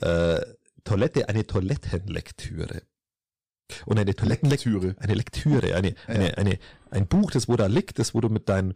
äh, 0.00 0.40
Toilette 0.84 1.28
eine 1.28 1.46
Toilettenlektüre. 1.46 2.82
Und 3.84 3.98
eine 3.98 4.14
Toilettenlektüre. 4.14 4.96
Eine 4.98 5.14
Lektüre, 5.14 5.74
eine, 5.74 5.94
eine, 6.06 6.28
ja. 6.28 6.34
eine, 6.34 6.58
ein 6.90 7.06
Buch, 7.06 7.30
das 7.30 7.48
wo 7.48 7.56
da 7.56 7.66
liegt, 7.66 7.98
das 7.98 8.14
wo 8.14 8.20
du 8.20 8.28
mit 8.28 8.48
deinen 8.48 8.72
äh, 8.72 8.74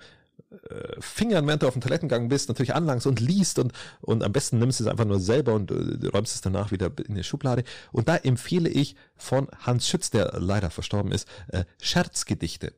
Fingern, 0.99 1.47
während 1.47 1.63
du 1.63 1.69
auf 1.69 1.75
dem 1.75 1.83
Toilettengang 1.83 2.29
bist, 2.29 2.49
natürlich 2.49 2.75
anlangst 2.75 3.07
und 3.07 3.21
liest 3.21 3.59
und, 3.61 3.73
und 4.01 4.25
am 4.25 4.33
besten 4.33 4.59
nimmst 4.59 4.81
du 4.81 4.85
es 4.85 4.91
einfach 4.91 5.05
nur 5.05 5.21
selber 5.21 5.55
und 5.55 5.71
äh, 5.71 6.09
räumst 6.09 6.35
es 6.35 6.41
danach 6.41 6.73
wieder 6.73 6.91
in 7.07 7.15
die 7.15 7.23
Schublade. 7.23 7.63
Und 7.93 8.09
da 8.09 8.17
empfehle 8.17 8.69
ich 8.69 8.97
von 9.17 9.49
Hans 9.61 9.89
Schütz, 9.89 10.11
der 10.11 10.33
leider 10.41 10.71
verstorben 10.71 11.13
ist, 11.13 11.29
äh, 11.49 11.65
Scherzgedichte. 11.81 12.75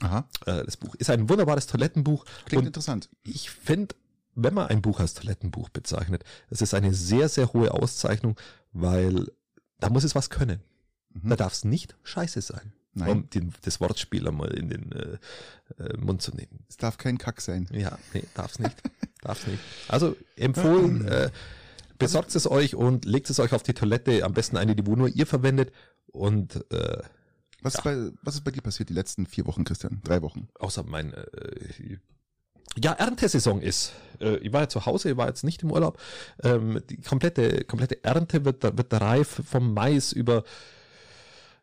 Aha. 0.00 0.26
Äh, 0.46 0.64
das 0.64 0.78
Buch 0.78 0.94
ist 0.94 1.10
ein 1.10 1.28
wunderbares 1.28 1.66
Toilettenbuch. 1.66 2.24
Klingt 2.46 2.66
interessant. 2.66 3.10
Ich 3.24 3.50
finde, 3.50 3.94
wenn 4.34 4.54
man 4.54 4.68
ein 4.68 4.80
Buch 4.80 4.98
als 4.98 5.12
Toilettenbuch 5.12 5.68
bezeichnet, 5.68 6.24
es 6.48 6.62
ist 6.62 6.72
eine 6.72 6.94
sehr, 6.94 7.28
sehr 7.28 7.52
hohe 7.52 7.74
Auszeichnung, 7.74 8.36
weil 8.72 9.30
da 9.80 9.90
muss 9.90 10.04
es 10.04 10.14
was 10.14 10.30
können. 10.30 10.62
Mhm. 11.12 11.28
Da 11.28 11.36
darf 11.36 11.52
es 11.52 11.64
nicht 11.64 11.94
scheiße 12.04 12.40
sein. 12.40 12.72
Nein. 12.94 13.08
um 13.08 13.30
den, 13.30 13.54
das 13.62 13.80
Wortspiel 13.80 14.28
einmal 14.28 14.52
in 14.52 14.68
den 14.68 14.92
äh, 14.92 15.18
äh, 15.82 15.96
Mund 15.96 16.20
zu 16.20 16.34
nehmen. 16.34 16.64
Es 16.68 16.76
darf 16.76 16.98
kein 16.98 17.18
Kack 17.18 17.40
sein. 17.40 17.66
Ja, 17.72 17.98
nee, 18.12 18.24
darf's 18.34 18.58
nicht. 18.58 18.76
darf's 19.22 19.46
nicht. 19.46 19.60
Also 19.88 20.16
empfohlen, 20.36 21.06
äh, 21.06 21.30
besorgt 21.98 22.34
es 22.34 22.50
euch 22.50 22.74
und 22.74 23.04
legt 23.04 23.30
es 23.30 23.40
euch 23.40 23.52
auf 23.52 23.62
die 23.62 23.74
Toilette, 23.74 24.24
am 24.24 24.34
besten 24.34 24.56
eine, 24.56 24.76
die 24.76 24.86
wo 24.86 24.96
nur 24.96 25.08
ihr 25.08 25.26
verwendet 25.26 25.72
und 26.06 26.56
äh, 26.70 26.98
was, 27.62 27.74
ja. 27.74 27.78
ist 27.78 27.84
bei, 27.84 28.18
was 28.22 28.34
ist 28.34 28.44
bei 28.44 28.50
dir 28.50 28.60
passiert 28.60 28.88
die 28.88 28.94
letzten 28.94 29.26
vier 29.26 29.46
Wochen, 29.46 29.64
Christian? 29.64 30.00
Drei 30.04 30.20
Wochen? 30.20 30.48
Außer 30.58 30.82
mein 30.82 31.14
äh, 31.14 31.98
ja, 32.76 32.92
Erntesaison 32.92 33.60
ist. 33.60 33.92
Äh, 34.20 34.36
ich 34.38 34.52
war 34.52 34.62
ja 34.62 34.68
zu 34.68 34.86
Hause, 34.86 35.10
ich 35.10 35.16
war 35.16 35.28
jetzt 35.28 35.44
nicht 35.44 35.62
im 35.62 35.70
Urlaub. 35.70 35.98
Ähm, 36.42 36.82
die 36.90 37.00
komplette, 37.00 37.64
komplette 37.64 38.02
Ernte 38.04 38.44
wird, 38.44 38.62
wird 38.62 38.92
reif 38.92 39.42
vom 39.48 39.74
Mais 39.74 40.12
über 40.12 40.44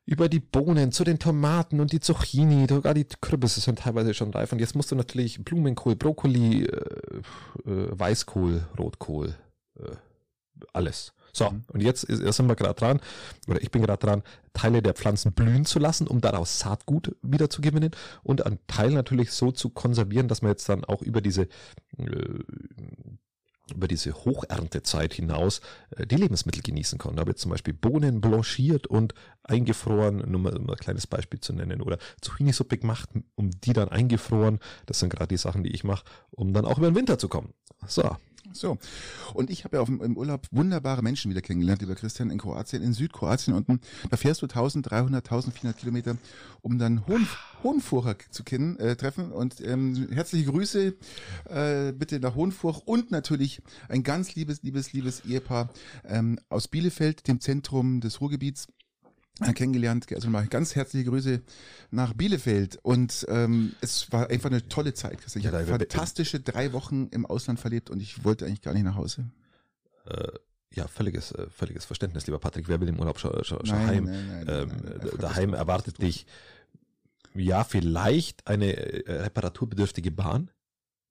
über 0.10 0.28
die 0.28 0.40
Bohnen 0.40 0.92
zu 0.92 1.04
den 1.04 1.20
Tomaten 1.20 1.80
und 1.80 1.92
die 1.92 2.00
Zucchini, 2.00 2.66
sogar 2.68 2.96
die 2.96 3.06
Kürbisse 3.22 3.62
sind 3.62 3.78
teilweise 3.80 4.16
schon 4.16 4.32
reif. 4.32 4.52
Und 4.52 4.58
jetzt 4.60 4.76
musst 4.76 4.90
du 4.92 4.96
natürlich 4.96 5.44
Blumenkohl, 5.46 5.96
Brokkoli, 5.96 6.64
äh, 6.64 6.68
äh, 6.68 8.00
Weißkohl, 8.00 8.68
Rotkohl, 8.80 9.36
äh, 9.80 9.92
alles. 10.74 11.14
So, 11.32 11.52
mhm. 11.52 11.64
und 11.68 11.84
jetzt 11.84 12.06
ist, 12.06 12.36
sind 12.36 12.48
wir 12.48 12.56
gerade 12.56 12.74
dran, 12.74 13.00
oder 13.48 13.62
ich 13.62 13.70
bin 13.70 13.84
gerade 13.84 14.04
dran, 14.04 14.24
Teile 14.54 14.82
der 14.82 14.96
Pflanzen 14.96 15.32
blühen 15.32 15.66
zu 15.66 15.78
lassen, 15.78 16.08
um 16.08 16.22
daraus 16.22 16.58
Saatgut 16.58 17.16
wieder 17.22 17.52
zu 17.52 17.62
gewinnen 17.62 17.92
und 18.24 18.44
einen 18.44 18.58
Teil 18.66 18.90
natürlich 18.90 19.32
so 19.32 19.52
zu 19.52 19.70
konservieren, 19.70 20.28
dass 20.28 20.42
man 20.42 20.52
jetzt 20.52 20.68
dann 20.70 20.86
auch 20.86 21.04
über 21.04 21.22
diese 21.22 21.44
äh, 22.00 22.40
über 23.72 23.88
diese 23.88 24.14
Hocherntezeit 24.14 25.14
hinaus 25.14 25.62
äh, 25.96 26.06
die 26.06 26.16
Lebensmittel 26.16 26.62
genießen 26.62 26.98
kann. 27.00 27.16
Da 27.16 27.22
habe 27.22 27.32
jetzt 27.32 27.42
zum 27.42 27.52
Beispiel 27.52 27.74
Bohnen 27.74 28.22
blanchiert 28.22 28.88
und 28.88 29.14
eingefroren, 29.44 30.24
nur 30.30 30.40
mal, 30.40 30.58
um 30.58 30.70
ein 30.70 30.76
kleines 30.76 31.08
Beispiel 31.08 31.40
zu 31.40 31.54
nennen, 31.54 31.82
oder 31.82 31.98
Zucchini-Suppe 32.22 32.78
gemacht, 32.78 33.10
um 33.36 33.52
die 33.52 33.74
dann 33.74 33.90
eingefroren. 33.90 34.60
Das 34.86 35.00
sind 35.00 35.10
gerade 35.10 35.30
die 35.30 35.38
Sachen, 35.38 35.64
die 35.64 35.72
ich 35.72 35.84
mache, 35.84 36.06
um 36.32 36.54
dann 36.54 36.66
auch 36.66 36.78
über 36.78 36.90
den 36.90 36.96
Winter 36.96 37.18
zu 37.18 37.28
kommen. 37.28 37.54
So, 37.88 38.18
so. 38.54 38.78
Und 39.34 39.50
ich 39.50 39.64
habe 39.64 39.78
ja 39.78 39.82
auf 39.82 39.88
dem, 39.88 40.02
im 40.02 40.18
Urlaub 40.18 40.48
wunderbare 40.52 41.02
Menschen 41.02 41.30
wieder 41.32 41.42
kennengelernt, 41.42 41.82
lieber 41.82 41.96
Christian, 41.96 42.30
in 42.30 42.38
Kroatien, 42.38 42.84
in 42.84 42.94
Südkroatien 42.94 43.54
unten. 43.56 43.80
Da 44.10 44.18
fährst 44.18 44.42
du 44.42 44.46
1300, 44.46 45.26
1400 45.26 45.78
Kilometer, 45.78 46.18
um 46.62 46.78
dann 46.78 47.08
Hohen, 47.08 47.28
Hohenfurcher 47.64 48.16
zu 48.30 48.44
kennen, 48.44 48.78
äh, 48.80 48.96
treffen. 48.96 49.32
Und 49.32 49.62
ähm, 49.62 50.10
herzliche 50.12 50.52
Grüße 50.52 50.96
äh, 51.50 51.92
bitte 51.94 52.20
nach 52.20 52.36
Hohenfurch 52.36 52.82
und 52.86 53.12
natürlich 53.12 53.62
ein 53.88 54.04
ganz 54.04 54.36
liebes, 54.36 54.64
liebes, 54.64 54.94
liebes 54.94 55.26
Ehepaar 55.26 55.70
ähm, 56.06 56.40
aus 56.50 56.68
Bielefeld, 56.68 57.28
dem 57.28 57.40
Zentrum 57.40 58.02
des 58.02 58.22
Ruhrgebiets 58.22 58.68
kennengelernt. 59.54 60.08
Also 60.14 60.30
mal 60.30 60.48
ganz 60.48 60.76
herzliche 60.76 61.10
Grüße 61.10 61.42
nach 61.92 62.14
Bielefeld. 62.14 62.80
Und 62.82 63.26
ähm, 63.30 63.74
es 63.82 64.12
war 64.12 64.30
einfach 64.30 64.50
eine 64.50 64.68
tolle 64.68 64.94
Zeit. 64.94 65.20
Ich 65.36 65.44
ja, 65.44 65.52
habe 65.52 65.66
fantastische 65.66 66.40
drei 66.40 66.74
Wochen 66.74 67.08
im 67.12 67.26
Ausland 67.26 67.60
verlebt 67.60 67.90
und 67.90 68.02
ich 68.02 68.24
wollte 68.24 68.46
eigentlich 68.46 68.62
gar 68.62 68.74
nicht 68.74 68.84
nach 68.84 68.96
Hause. 68.96 69.30
Äh, 70.06 70.28
ja, 70.74 70.88
völliges, 70.88 71.32
äh, 71.32 71.48
völliges 71.50 71.86
Verständnis, 71.86 72.28
lieber 72.28 72.40
Patrick. 72.40 72.68
Wer 72.68 72.80
will 72.80 72.88
im 72.88 73.00
Urlaub 73.00 73.20
schon, 73.20 73.44
schon, 73.44 73.66
schon 73.66 73.80
heim? 73.80 74.06
Nein, 74.06 74.28
nein, 74.28 74.46
nein, 74.46 74.70
ähm, 74.72 75.18
daheim 75.20 75.54
erwartet 75.54 76.02
dich 76.02 76.26
ja 77.34 77.64
vielleicht 77.64 78.48
eine 78.48 78.76
äh, 78.76 79.22
reparaturbedürftige 79.22 80.12
Bahn. 80.12 80.52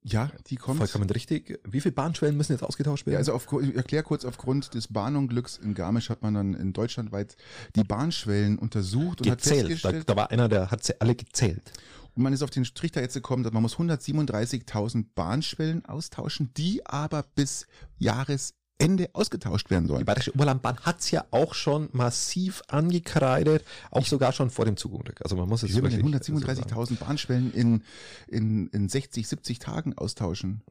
Ja, 0.01 0.31
die 0.47 0.55
kommt. 0.55 0.77
Vollkommen 0.77 1.09
richtig. 1.09 1.59
Wie 1.65 1.81
viele 1.81 1.91
Bahnschwellen 1.91 2.37
müssen 2.37 2.53
jetzt 2.53 2.63
ausgetauscht 2.63 3.05
werden? 3.05 3.13
Ja, 3.13 3.19
also 3.19 3.33
auf, 3.33 3.47
ich 3.61 3.75
erkläre 3.75 4.03
kurz, 4.03 4.23
aufgrund 4.23 4.73
des 4.73 4.87
Bahnunglücks 4.87 5.57
in 5.57 5.73
Garmisch 5.73 6.09
hat 6.09 6.21
man 6.21 6.33
dann 6.33 6.53
in 6.53 6.71
Deutschland 6.71 7.11
weit 7.11 7.35
die 7.75 7.83
Bahnschwellen 7.83 8.57
untersucht 8.57 9.21
und 9.21 9.29
gezählt. 9.29 9.63
hat 9.63 9.67
festgestellt. 9.67 10.09
Da, 10.09 10.13
da 10.13 10.21
war 10.21 10.31
einer, 10.31 10.47
der 10.47 10.71
hat 10.71 10.83
sie 10.83 10.99
alle 11.01 11.15
gezählt. 11.15 11.71
Und 12.15 12.23
man 12.23 12.33
ist 12.33 12.41
auf 12.41 12.49
den 12.49 12.63
Trichter 12.63 13.01
jetzt 13.01 13.13
gekommen, 13.13 13.43
dass 13.43 13.53
man 13.53 13.61
muss 13.61 13.75
137.000 13.75 15.05
Bahnschwellen 15.15 15.85
austauschen, 15.85 16.53
die 16.55 16.85
aber 16.85 17.23
bis 17.35 17.67
Jahres 17.97 18.55
Ende 18.79 19.09
ausgetauscht 19.13 19.69
werden 19.69 19.87
sollen. 19.87 19.99
Die 19.99 20.05
Bayerische 20.05 20.33
Oberlandbahn 20.33 20.79
hat's 20.81 21.11
ja 21.11 21.25
auch 21.31 21.53
schon 21.53 21.89
massiv 21.91 22.63
angekreidet, 22.67 23.63
auch 23.91 24.01
ich 24.01 24.09
sogar 24.09 24.31
schon 24.31 24.49
vor 24.49 24.65
dem 24.65 24.77
Zugunglück. 24.77 25.21
Also 25.21 25.35
man 25.35 25.47
muss 25.47 25.63
es 25.63 25.75
wirklich 25.75 25.95
137.000 25.95 26.95
Bahnschwellen 26.95 27.53
in, 27.53 27.83
in, 28.27 28.67
in 28.69 28.89
60, 28.89 29.27
70 29.27 29.59
Tagen 29.59 29.97
austauschen. 29.97 30.61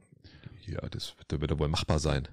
Ja, 0.66 0.80
das 0.88 1.14
wird, 1.18 1.40
wird 1.40 1.58
wohl 1.58 1.68
machbar 1.68 1.98
sein. 1.98 2.28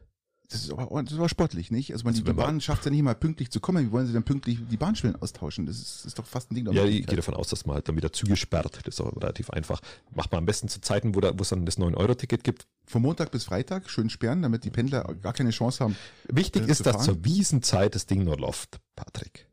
Das 0.49 0.63
ist 0.63 0.71
aber, 0.71 1.03
das 1.03 1.17
war 1.17 1.27
sportlich, 1.27 1.71
nicht? 1.71 1.91
Also 1.91 2.03
man, 2.03 2.13
die, 2.13 2.23
die 2.23 2.33
Bahn 2.33 2.61
schafft 2.61 2.81
es 2.81 2.85
ja 2.85 2.91
nicht 2.91 3.01
mal 3.01 3.15
pünktlich 3.15 3.49
zu 3.49 3.59
kommen. 3.59 3.87
Wie 3.87 3.91
wollen 3.91 4.05
sie 4.05 4.13
dann 4.13 4.23
pünktlich 4.23 4.59
die 4.69 4.77
Bahnschwellen 4.77 5.15
austauschen? 5.21 5.65
Das 5.65 5.77
ist, 5.77 6.05
ist 6.05 6.19
doch 6.19 6.25
fast 6.25 6.51
ein 6.51 6.55
Ding. 6.55 6.71
Ja, 6.71 6.85
ich 6.85 7.05
gehe 7.07 7.15
davon 7.15 7.33
aus, 7.33 7.49
dass 7.49 7.65
man 7.65 7.75
halt 7.75 7.89
dann 7.89 7.97
wieder 7.97 8.13
Züge 8.13 8.35
sperrt. 8.35 8.79
Das 8.83 8.95
ist 8.95 9.01
auch 9.01 9.15
relativ 9.15 9.49
einfach. 9.49 9.81
Macht 10.13 10.31
man 10.31 10.39
am 10.39 10.45
besten 10.45 10.67
zu 10.67 10.81
Zeiten, 10.81 11.15
wo, 11.15 11.19
da, 11.19 11.31
wo 11.37 11.41
es 11.41 11.49
dann 11.49 11.65
das 11.65 11.79
9-Euro-Ticket 11.79 12.43
gibt. 12.43 12.67
Von 12.85 13.01
Montag 13.01 13.31
bis 13.31 13.45
Freitag 13.45 13.89
schön 13.89 14.09
sperren, 14.09 14.43
damit 14.43 14.63
die 14.63 14.69
Pendler 14.69 15.03
gar 15.15 15.33
keine 15.33 15.49
Chance 15.49 15.83
haben. 15.83 15.95
Wichtig 16.27 16.67
äh, 16.67 16.71
ist, 16.71 16.85
dass 16.85 17.03
zur 17.03 17.25
Wiesenzeit 17.25 17.95
das 17.95 18.05
Ding 18.05 18.23
nur 18.23 18.37
läuft, 18.37 18.79
Patrick. 18.95 19.47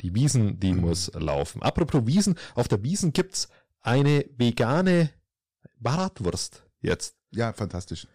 Die 0.00 0.14
Wiesen, 0.14 0.58
die 0.58 0.72
mhm. 0.72 0.80
muss 0.80 1.10
laufen. 1.14 1.62
Apropos 1.62 2.06
Wiesen, 2.06 2.36
auf 2.54 2.68
der 2.68 2.82
Wiesen 2.82 3.12
gibt's 3.12 3.48
eine 3.82 4.24
vegane 4.36 5.10
Bratwurst 5.78 6.64
jetzt. 6.80 7.19
Ja, 7.32 7.52
fantastisch. 7.52 8.06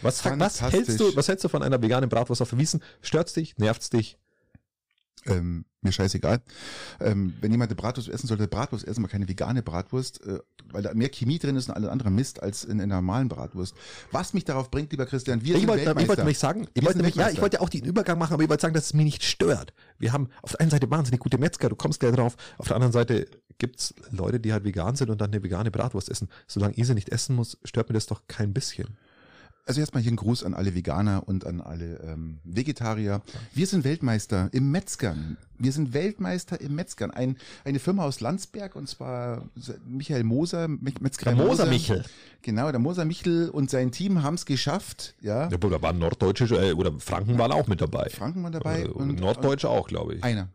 Was, 0.00 0.20
fantastisch. 0.20 0.62
was 0.62 0.72
hältst 0.72 1.00
du, 1.00 1.16
was 1.16 1.28
hältst 1.28 1.44
du 1.44 1.48
von 1.48 1.62
einer 1.62 1.80
veganen 1.80 2.08
Bratwurst 2.08 2.40
auf 2.40 2.50
der 2.50 2.58
Wiesen? 2.58 2.82
Stört's 3.02 3.34
dich? 3.34 3.56
Nervt's 3.58 3.90
dich? 3.90 4.18
Ähm, 5.26 5.64
mir 5.82 5.92
scheißegal. 5.92 6.40
Ähm, 7.00 7.34
wenn 7.40 7.50
jemand 7.50 7.70
eine 7.70 7.76
Bratwurst 7.76 8.08
essen 8.08 8.26
sollte, 8.26 8.48
Bratwurst 8.48 8.86
essen, 8.86 9.02
aber 9.02 9.10
keine 9.10 9.28
vegane 9.28 9.62
Bratwurst, 9.62 10.24
äh, 10.26 10.40
weil 10.72 10.82
da 10.82 10.94
mehr 10.94 11.10
Chemie 11.10 11.38
drin 11.38 11.56
ist 11.56 11.68
und 11.68 11.74
alles 11.74 11.90
andere 11.90 12.10
Mist 12.10 12.42
als 12.42 12.64
in, 12.64 12.72
in 12.72 12.82
einer 12.82 12.96
normalen 12.96 13.28
Bratwurst. 13.28 13.74
Was 14.10 14.32
mich 14.32 14.44
darauf 14.44 14.70
bringt, 14.70 14.90
lieber 14.92 15.06
Christian, 15.06 15.42
wir 15.42 15.54
ich 15.54 15.60
sind 15.60 15.68
wollte, 15.68 15.86
Weltmeister. 15.86 16.02
Ich 16.02 16.08
wollte 16.08 16.22
nämlich 16.22 16.38
sagen, 16.38 16.68
ich 16.74 16.84
wollte 16.84 16.98
nämlich, 16.98 17.14
ja, 17.14 17.30
ich 17.30 17.40
wollte 17.40 17.56
ja 17.56 17.62
auch 17.62 17.68
den 17.68 17.84
Übergang 17.84 18.18
machen, 18.18 18.34
aber 18.34 18.42
ich 18.42 18.48
wollte 18.48 18.62
sagen, 18.62 18.74
dass 18.74 18.86
es 18.86 18.94
mich 18.94 19.04
nicht 19.04 19.24
stört. 19.24 19.72
Wir 19.98 20.12
haben 20.12 20.28
auf 20.42 20.52
der 20.52 20.60
einen 20.60 20.70
Seite 20.70 20.90
wahnsinnig 20.90 21.20
gute 21.20 21.38
Metzger, 21.38 21.68
du 21.68 21.76
kommst 21.76 22.00
gleich 22.00 22.14
drauf, 22.14 22.36
auf 22.58 22.66
der 22.66 22.76
anderen 22.76 22.92
Seite 22.92 23.26
gibt's 23.58 23.94
Leute, 24.10 24.40
die 24.40 24.52
halt 24.52 24.64
vegan 24.64 24.96
sind 24.96 25.10
und 25.10 25.20
dann 25.20 25.30
eine 25.32 25.42
vegane 25.42 25.70
Bratwurst 25.70 26.08
essen. 26.08 26.28
Solange 26.46 26.74
ich 26.74 26.86
sie 26.86 26.94
nicht 26.94 27.10
essen 27.10 27.36
muss, 27.36 27.58
stört 27.64 27.88
mir 27.88 27.94
das 27.94 28.06
doch 28.06 28.22
kein 28.28 28.52
bisschen. 28.52 28.96
Also 29.64 29.80
erstmal 29.80 30.02
hier 30.02 30.10
ein 30.10 30.16
Gruß 30.16 30.42
an 30.42 30.54
alle 30.54 30.74
Veganer 30.74 31.22
und 31.26 31.46
an 31.46 31.60
alle 31.60 32.00
ähm, 32.00 32.38
Vegetarier. 32.42 33.22
Wir 33.54 33.68
sind 33.68 33.84
Weltmeister 33.84 34.48
im 34.50 34.72
Metzgern. 34.72 35.36
Wir 35.56 35.70
sind 35.70 35.94
Weltmeister 35.94 36.60
im 36.60 36.74
Metzgern. 36.74 37.12
Ein, 37.12 37.36
eine 37.64 37.78
Firma 37.78 38.02
aus 38.02 38.20
Landsberg 38.20 38.74
und 38.74 38.88
zwar 38.88 39.44
Michael 39.86 40.24
Moser, 40.24 40.66
Metzgerei 40.66 41.34
der 41.34 41.46
Moser 41.46 41.66
Michel. 41.66 42.04
Genau, 42.42 42.72
der 42.72 42.80
Moser 42.80 43.04
Michel 43.04 43.50
und 43.50 43.70
sein 43.70 43.92
Team 43.92 44.24
haben 44.24 44.34
es 44.34 44.46
geschafft. 44.46 45.14
Ja, 45.20 45.48
ja 45.48 45.56
da 45.56 45.82
waren 45.82 45.98
Norddeutsche 45.98 46.46
äh, 46.56 46.72
oder 46.72 46.98
Franken 46.98 47.38
waren 47.38 47.52
auch 47.52 47.68
mit 47.68 47.80
dabei. 47.80 48.08
Franken 48.10 48.42
waren 48.42 48.52
dabei. 48.52 48.88
und 48.88 49.20
Norddeutsche 49.20 49.68
auch, 49.68 49.86
glaube 49.86 50.16
ich. 50.16 50.24
Einer. 50.24 50.48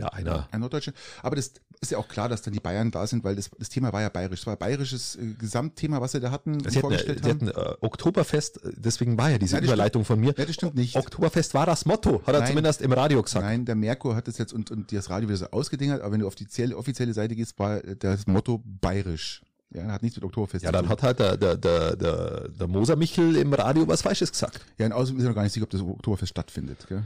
Ja, 0.00 0.08
einer. 0.08 0.48
Ein 0.50 0.60
Norddeutscher. 0.60 0.92
Aber 1.22 1.36
das 1.36 1.52
ist 1.80 1.92
ja 1.92 1.98
auch 1.98 2.08
klar, 2.08 2.28
dass 2.28 2.42
dann 2.42 2.52
die 2.52 2.60
Bayern 2.60 2.90
da 2.90 3.06
sind, 3.06 3.24
weil 3.24 3.36
das, 3.36 3.50
das 3.58 3.68
Thema 3.70 3.92
war 3.92 4.02
ja 4.02 4.08
bayerisch. 4.08 4.40
Es 4.40 4.46
war 4.46 4.54
ein 4.54 4.58
bayerisches 4.58 5.16
äh, 5.16 5.34
Gesamtthema, 5.38 6.00
was 6.00 6.12
sie 6.12 6.20
da 6.20 6.30
hatten, 6.30 6.60
sie 6.68 6.80
vorgestellt 6.80 7.24
hatten, 7.24 7.46
haben. 7.46 7.46
Sie 7.46 7.54
hatten 7.54 7.72
äh, 7.72 7.86
Oktoberfest, 7.86 8.60
deswegen 8.76 9.16
war 9.16 9.30
ja 9.30 9.38
diese 9.38 9.56
ja, 9.56 9.62
Überleitung 9.62 10.04
von 10.04 10.20
mir. 10.20 10.34
Ja, 10.36 10.44
das 10.44 10.54
stimmt 10.54 10.74
nicht. 10.74 10.96
Oktoberfest 10.96 11.54
war 11.54 11.66
das 11.66 11.86
Motto, 11.86 12.22
hat 12.26 12.34
er 12.34 12.40
Nein. 12.40 12.48
zumindest 12.48 12.82
im 12.82 12.92
Radio 12.92 13.22
gesagt. 13.22 13.44
Nein, 13.44 13.64
der 13.64 13.76
Merkur 13.76 14.14
hat 14.14 14.28
es 14.28 14.36
jetzt 14.38 14.52
und, 14.52 14.70
und 14.70 14.92
das 14.92 15.08
Radio 15.08 15.28
wieder 15.28 15.38
so 15.38 15.46
ausgedingert, 15.50 16.02
aber 16.02 16.12
wenn 16.12 16.20
du 16.20 16.26
auf 16.26 16.34
die 16.34 16.44
offizielle, 16.50 16.76
offizielle 16.76 17.14
Seite 17.14 17.36
gehst, 17.36 17.58
war 17.58 17.80
das 17.80 18.26
Motto 18.26 18.62
bayerisch. 18.64 19.42
Ja, 19.72 19.86
hat 19.86 20.02
nichts 20.02 20.16
mit 20.16 20.24
Oktoberfest 20.24 20.64
Ja, 20.64 20.72
dann 20.72 20.88
hat 20.88 21.02
halt 21.02 21.20
der, 21.20 21.36
der, 21.36 21.56
der, 21.56 21.94
der, 21.94 22.48
der 22.48 22.66
Moser 22.66 22.96
Michel 22.96 23.36
im 23.36 23.52
Radio 23.52 23.86
was 23.86 24.02
Falsches 24.02 24.32
gesagt. 24.32 24.60
Ja, 24.78 24.86
und 24.86 24.92
außerdem 24.92 25.18
ist 25.18 25.24
er 25.24 25.28
noch 25.28 25.36
gar 25.36 25.44
nicht 25.44 25.52
sicher, 25.52 25.62
ob 25.62 25.70
das 25.70 25.80
Oktoberfest 25.80 26.30
stattfindet. 26.30 26.86
Gell? 26.88 27.04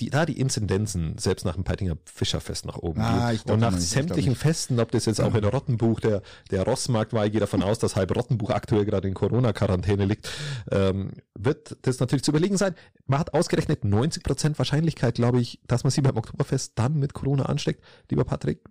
Die, 0.00 0.08
da 0.08 0.24
die 0.24 0.40
Inzidenzen 0.40 1.18
selbst 1.18 1.44
nach 1.44 1.54
dem 1.54 1.64
Peitinger 1.64 1.96
Fischerfest 2.06 2.64
nach 2.64 2.78
oben 2.78 3.00
ah, 3.02 3.32
geht. 3.32 3.50
Und 3.50 3.60
nach 3.60 3.76
sämtlichen 3.76 4.34
Festen, 4.34 4.80
ob 4.80 4.90
das 4.90 5.04
jetzt 5.04 5.20
auch 5.20 5.34
in 5.34 5.44
Rottenbuch, 5.44 6.00
der, 6.00 6.22
der 6.50 6.64
Rossmarkt 6.64 7.12
war, 7.12 7.26
ich 7.26 7.32
gehe 7.32 7.40
davon 7.40 7.62
aus, 7.62 7.78
dass 7.78 7.96
halb 7.96 8.16
Rottenbuch 8.16 8.50
aktuell 8.50 8.86
gerade 8.86 9.08
in 9.08 9.14
Corona-Quarantäne 9.14 10.06
liegt, 10.06 10.30
ähm, 10.70 11.12
wird 11.34 11.76
das 11.82 12.00
natürlich 12.00 12.24
zu 12.24 12.30
überlegen 12.30 12.56
sein. 12.56 12.74
Man 13.06 13.18
hat 13.18 13.34
ausgerechnet 13.34 13.84
90 13.84 14.22
Prozent 14.22 14.58
Wahrscheinlichkeit, 14.58 15.16
glaube 15.16 15.40
ich, 15.40 15.60
dass 15.66 15.84
man 15.84 15.90
sie 15.90 16.00
beim 16.00 16.16
Oktoberfest 16.16 16.72
dann 16.76 16.98
mit 16.98 17.12
Corona 17.12 17.44
ansteckt. 17.44 17.84
Lieber 18.08 18.24
Patrick, 18.24 18.62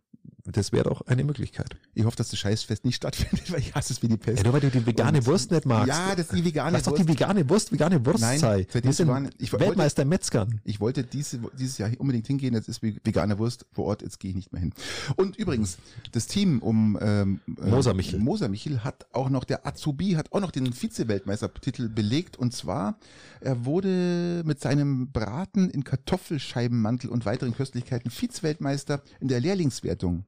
das 0.51 0.72
wäre 0.72 0.86
doch 0.86 1.01
eine 1.08 1.24
Möglichkeit. 1.24 1.77
Ich 1.94 2.06
hoffe, 2.06 2.18
dass 2.18 2.29
das 2.29 2.39
Scheißfest 2.39 2.86
nicht 2.86 2.96
stattfindet, 2.96 3.51
weil 3.51 3.60
ich 3.60 3.74
hasse 3.75 3.94
es 3.94 4.01
wie 4.01 4.08
die 4.08 4.18
Pest. 4.18 4.39
Ja, 4.39 4.44
nur 4.46 4.53
weil 4.53 4.62
du 4.62 4.70
die 4.70 4.86
vegane 4.86 5.20
Und, 5.20 5.27
Wurst 5.27 5.51
nicht 5.51 5.65
magst. 5.65 5.88
Ja, 5.88 6.15
das 6.15 6.27
ist 6.27 6.36
die 6.36 6.46
vegane 6.46 6.72
Lass 6.72 6.86
Wurst. 6.86 7.00
doch 7.00 7.06
die 7.06 7.08
vegane 7.08 7.50
Wurst, 7.50 7.72
vegane 7.72 8.06
Wurst 8.06 8.22
Nein, 8.22 8.39
sei. 8.39 8.68
Wir 8.72 8.94
sind 8.94 9.08
waren, 9.08 9.29
ich 9.38 9.51
Weltmeister 9.51 10.03
wollte, 10.03 10.10
Metzgern. 10.10 10.62
Ich 10.63 10.79
wollte 10.79 11.03
diese, 11.03 11.39
dieses 11.58 11.77
Jahr 11.77 11.89
unbedingt 11.98 12.27
hingehen, 12.27 12.53
jetzt 12.53 12.70
ist 12.70 12.82
vegane 12.82 13.38
Wurst 13.39 13.65
vor 13.72 13.86
Ort, 13.86 14.01
jetzt 14.01 14.20
gehe 14.20 14.29
ich 14.29 14.36
nicht 14.36 14.51
mehr 14.51 14.62
hin. 14.62 14.74
Und 15.15 15.36
übrigens, 15.38 15.77
das 16.12 16.27
Team 16.27 16.60
um 16.60 16.98
ähm, 17.01 17.39
äh, 17.62 17.70
Moser 17.70 17.94
Michel. 17.94 18.20
Moser 18.20 18.50
Michel 18.50 18.84
hat 18.84 19.08
auch 19.13 19.29
noch, 19.29 19.44
der 19.44 19.65
Azubi 19.65 20.13
hat 20.13 20.32
auch 20.32 20.39
noch 20.39 20.51
den 20.51 20.74
Vize-Weltmeistertitel 20.74 21.89
belegt. 21.89 22.38
Und 22.38 22.53
zwar, 22.53 22.98
er 23.41 23.65
wurde 23.65 24.44
mit 24.46 24.60
seinem 24.62 25.12
Braten 25.12 25.70
in 25.70 25.84
Kartoffelscheibenmantel 25.84 27.10
und 27.10 27.25
weiteren 27.25 27.56
Köstlichkeiten 27.56 28.12
Vize-Weltmeister 28.12 29.01
in 29.20 29.27
der 29.27 29.39
Lehrlingswertung. 29.39 30.25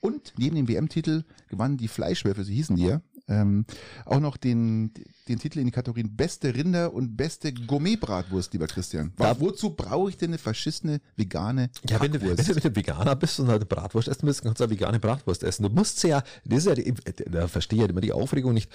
Und 0.00 0.34
neben 0.36 0.56
dem 0.56 0.68
WM-Titel 0.68 1.24
gewannen 1.48 1.76
die 1.76 1.88
Fleischwürfe, 1.88 2.44
so 2.44 2.52
hießen 2.52 2.76
die 2.76 2.86
ja, 2.86 3.00
ähm, 3.28 3.64
auch 4.04 4.20
noch 4.20 4.36
den, 4.36 4.92
den 5.28 5.38
Titel 5.38 5.58
in 5.58 5.66
den 5.66 5.72
Kategorien 5.72 6.14
beste 6.14 6.54
Rinder 6.54 6.92
und 6.92 7.16
beste 7.16 7.52
Gourmet-Bratwurst, 7.52 8.52
lieber 8.52 8.66
Christian. 8.66 9.12
Da, 9.16 9.38
wozu 9.40 9.70
brauche 9.70 10.10
ich 10.10 10.16
denn 10.16 10.30
eine 10.30 10.38
verschissene 10.38 11.00
vegane 11.16 11.70
Ja, 11.88 12.00
wenn 12.00 12.12
du, 12.12 12.20
wenn 12.20 12.36
du, 12.36 12.54
wenn 12.54 12.62
du 12.62 12.76
Veganer 12.76 13.16
bist 13.16 13.40
und 13.40 13.48
halt 13.48 13.68
Bratwurst 13.68 14.08
essen 14.08 14.26
willst, 14.26 14.42
kannst 14.42 14.60
du 14.60 14.64
eine 14.64 14.70
vegane 14.70 15.00
Bratwurst 15.00 15.42
essen. 15.42 15.62
Du 15.62 15.70
musst 15.70 16.02
ja, 16.04 16.22
das 16.44 16.58
ist 16.60 16.66
ja, 16.66 16.74
die, 16.74 16.94
da 17.30 17.48
verstehe 17.48 17.78
ich 17.78 17.82
ja 17.84 17.88
immer 17.88 18.00
die 18.00 18.12
Aufregung 18.12 18.52
nicht, 18.52 18.70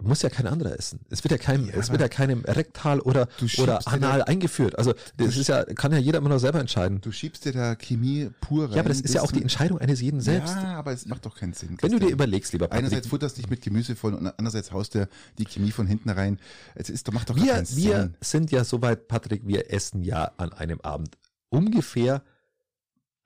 muss 0.00 0.22
ja 0.22 0.30
kein 0.30 0.46
anderer 0.46 0.78
essen. 0.78 1.00
Es 1.10 1.22
wird 1.22 1.32
ja 1.32 1.38
keinem, 1.38 1.66
ja, 1.66 1.74
es 1.74 1.90
wird 1.90 2.00
ja 2.00 2.08
keinem 2.08 2.44
rektal 2.44 3.00
oder, 3.00 3.28
oder 3.58 3.86
anal 3.86 4.20
da, 4.20 4.24
eingeführt. 4.24 4.78
Also, 4.78 4.94
das 5.16 5.36
ist 5.36 5.48
ja, 5.48 5.64
kann 5.64 5.92
ja 5.92 5.98
jeder 5.98 6.18
immer 6.18 6.30
noch 6.30 6.38
selber 6.38 6.60
entscheiden. 6.60 7.00
Du 7.00 7.12
schiebst 7.12 7.44
dir 7.44 7.52
da 7.52 7.74
Chemie 7.74 8.30
pur 8.40 8.66
rein. 8.66 8.74
Ja, 8.74 8.80
aber 8.80 8.88
das 8.88 9.00
ist 9.00 9.14
ja 9.14 9.22
auch 9.22 9.32
die 9.32 9.42
Entscheidung 9.42 9.78
eines 9.78 10.00
jeden 10.00 10.20
selbst. 10.20 10.54
Ja, 10.54 10.78
aber 10.78 10.92
es 10.92 11.06
macht 11.06 11.26
doch 11.26 11.36
keinen 11.36 11.52
Sinn. 11.52 11.76
Wenn 11.80 11.92
du 11.92 11.98
dir 11.98 12.10
überlegst, 12.10 12.52
lieber 12.52 12.68
Patrick. 12.68 12.86
Einerseits 12.86 13.08
futterst 13.08 13.38
dich 13.38 13.50
mit 13.50 13.60
Gemüse 13.60 13.91
voll 13.94 14.14
und 14.14 14.26
andererseits 14.26 14.72
haust 14.72 14.94
du 14.94 15.08
die 15.38 15.44
Chemie 15.44 15.70
von 15.70 15.86
hinten 15.86 16.10
rein. 16.10 16.38
Es 16.74 16.90
ist, 16.90 17.10
macht 17.12 17.30
doch 17.30 17.36
wir, 17.36 17.52
keinen 17.52 17.66
Sinn. 17.66 17.84
Wir 17.84 18.12
sind 18.20 18.50
ja 18.50 18.64
soweit, 18.64 19.08
Patrick, 19.08 19.46
wir 19.46 19.72
essen 19.72 20.02
ja 20.02 20.32
an 20.36 20.52
einem 20.52 20.80
Abend 20.80 21.18
ungefähr 21.48 22.22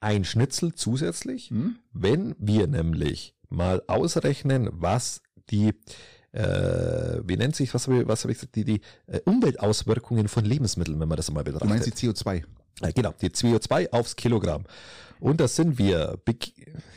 ein 0.00 0.24
Schnitzel 0.24 0.74
zusätzlich, 0.74 1.50
hm? 1.50 1.76
wenn 1.92 2.34
wir 2.38 2.66
nämlich 2.66 3.34
mal 3.48 3.82
ausrechnen, 3.86 4.68
was 4.72 5.22
die 5.50 5.72
äh, 6.32 7.22
wie 7.24 7.36
nennt 7.36 7.56
sich, 7.56 7.72
was 7.72 7.86
habe 7.86 8.02
ich, 8.02 8.08
was 8.08 8.24
hab 8.24 8.30
ich 8.30 8.36
gesagt, 8.36 8.56
die, 8.56 8.64
die 8.64 8.80
äh, 9.06 9.20
Umweltauswirkungen 9.24 10.28
von 10.28 10.44
Lebensmitteln, 10.44 11.00
wenn 11.00 11.08
man 11.08 11.16
das 11.16 11.30
mal 11.30 11.42
betrachtet. 11.42 11.68
Du 11.68 11.72
meinst 11.72 11.86
die 11.86 11.92
CO2? 11.92 12.44
Äh, 12.82 12.92
genau, 12.92 13.14
die 13.20 13.30
CO2 13.30 13.90
aufs 13.90 14.16
Kilogramm. 14.16 14.64
Und 15.18 15.40
das 15.40 15.56
sind 15.56 15.78
wir 15.78 16.18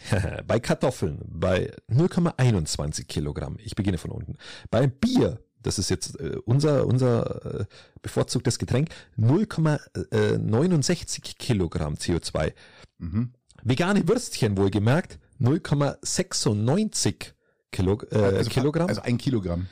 bei 0.47 0.59
Kartoffeln 0.59 1.19
bei 1.27 1.71
0,21 1.89 3.05
Kilogramm. 3.05 3.57
Ich 3.63 3.75
beginne 3.75 3.97
von 3.97 4.11
unten. 4.11 4.35
Bei 4.69 4.87
Bier, 4.87 5.39
das 5.61 5.79
ist 5.79 5.89
jetzt 5.89 6.19
äh, 6.19 6.37
unser, 6.45 6.85
unser 6.85 7.61
äh, 7.61 7.65
bevorzugtes 8.01 8.59
Getränk, 8.59 8.89
0,69 9.17 11.37
Kilogramm 11.37 11.93
CO2. 11.95 12.53
Mhm. 12.97 13.31
Vegane 13.63 14.07
Würstchen 14.07 14.57
wohlgemerkt, 14.57 15.19
0,96 15.41 17.33
Kilo, 17.71 18.01
äh, 18.11 18.17
also, 18.17 18.49
Kilogramm. 18.49 18.87
Also 18.87 19.01
ein 19.01 19.17
Kilogramm. 19.17 19.67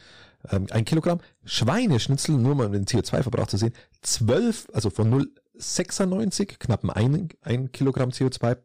Ähm, 0.50 0.68
ein 0.70 0.86
Kilogramm. 0.86 1.20
Schweineschnitzel, 1.46 2.38
nur 2.38 2.56
mal 2.56 2.68
um 2.68 2.74
den 2.74 2.86
CO2-Verbrauch 2.86 3.48
zu 3.48 3.58
sehen, 3.58 3.74
12, 4.02 4.68
also 4.74 4.90
von 4.90 5.28
0,96, 5.58 6.58
knapp 6.60 6.88
ein, 6.90 7.30
ein 7.42 7.72
Kilogramm 7.72 8.10
CO2, 8.10 8.58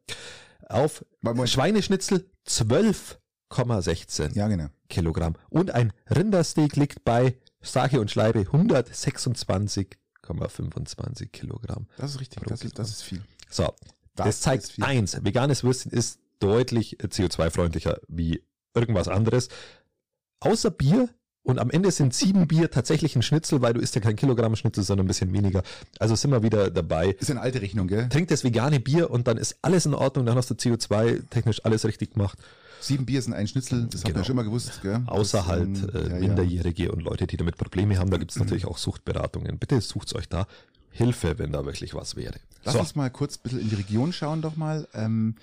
auf. 0.69 1.05
Schweineschnitzel 1.45 2.29
12,16 2.47 4.37
ja, 4.37 4.49
genau. 4.49 4.69
Kilogramm. 4.89 5.35
Und 5.49 5.71
ein 5.73 5.93
Rindersteak 6.11 6.75
liegt 6.77 7.05
bei, 7.05 7.39
sage 7.61 8.01
und 8.01 8.11
schleibe, 8.11 8.41
126,25 8.41 11.29
Kilogramm. 11.29 11.87
Das 11.97 12.11
ist 12.13 12.21
richtig, 12.21 12.43
das 12.45 12.63
ist, 12.63 12.79
das 12.79 12.91
ist 12.91 13.03
viel. 13.03 13.25
So, 13.51 13.75
das, 14.15 14.27
das 14.27 14.41
zeigt 14.41 14.75
eins, 14.83 15.25
veganes 15.25 15.65
Würstchen 15.65 15.91
ist 15.93 16.21
deutlich 16.39 16.99
CO2-freundlicher 17.01 18.01
wie 18.09 18.45
irgendwas 18.75 19.09
anderes. 19.09 19.49
Außer 20.41 20.71
Bier 20.71 21.09
und 21.45 21.59
am 21.59 21.71
Ende 21.71 21.91
sind 21.91 22.15
sieben 22.15 22.47
Bier 22.47 22.71
tatsächlich 22.71 23.17
ein 23.17 23.23
Schnitzel, 23.23 23.63
weil 23.63 23.75
du 23.75 23.81
isst 23.81 23.95
ja 23.95 24.01
kein 24.01 24.15
Kilogramm 24.15 24.55
Schnitzel, 24.55 24.85
sondern 24.85 25.07
ein 25.07 25.09
bisschen 25.09 25.33
weniger. 25.33 25.63
Also 25.99 26.15
sind 26.15 26.31
wir 26.31 26.43
wieder 26.43 26.71
dabei. 26.71 27.17
Ist 27.19 27.31
eine 27.31 27.41
alte 27.41 27.61
Rechnung, 27.61 27.89
gell? 27.89 28.09
Trink 28.09 28.29
das 28.29 28.45
vegane 28.45 28.79
Bier 28.79 29.11
und 29.11 29.27
dann 29.27 29.39
ist 29.39 29.57
alles 29.63 29.87
in 29.87 29.95
Ordnung, 29.95 30.25
dann 30.25 30.37
hast 30.37 30.51
du 30.51 30.55
CO2-technisch 30.55 31.65
alles 31.65 31.85
richtig 31.85 32.13
gemacht. 32.13 32.39
Sieben 32.81 33.07
Bier 33.07 33.23
sind 33.23 33.33
ein 33.35 33.47
Schnitzel, 33.47 33.87
das 33.91 34.03
genau. 34.03 34.15
habt 34.15 34.23
ihr 34.23 34.27
schon 34.27 34.37
mal 34.37 34.43
gewusst, 34.43 34.81
gell? 34.83 35.03
Außer 35.07 35.47
halt 35.47 35.95
äh, 35.95 36.11
ja, 36.11 36.17
Minderjährige 36.17 36.85
ja. 36.85 36.91
und 36.91 37.03
Leute, 37.03 37.27
die 37.27 37.37
damit 37.37 37.57
Probleme 37.57 37.99
haben, 37.99 38.11
da 38.11 38.17
gibt 38.19 38.33
es 38.33 38.37
mhm. 38.37 38.45
natürlich 38.45 38.67
auch 38.67 38.79
Suchtberatungen. 38.79 39.59
Bitte 39.59 39.81
sucht 39.81 40.15
euch 40.15 40.29
da 40.29 40.47
Hilfe, 40.91 41.39
wenn 41.39 41.53
da 41.53 41.65
wirklich 41.65 41.95
was 41.95 42.17
wäre. 42.17 42.35
Lass 42.65 42.75
so. 42.75 42.81
uns 42.81 42.95
mal 42.95 43.11
kurz 43.11 43.37
ein 43.37 43.41
bisschen 43.43 43.61
in 43.61 43.69
die 43.69 43.77
Region 43.77 44.13
schauen 44.13 44.43
doch 44.43 44.57
mal. 44.57 44.87
Ähm, 44.95 45.37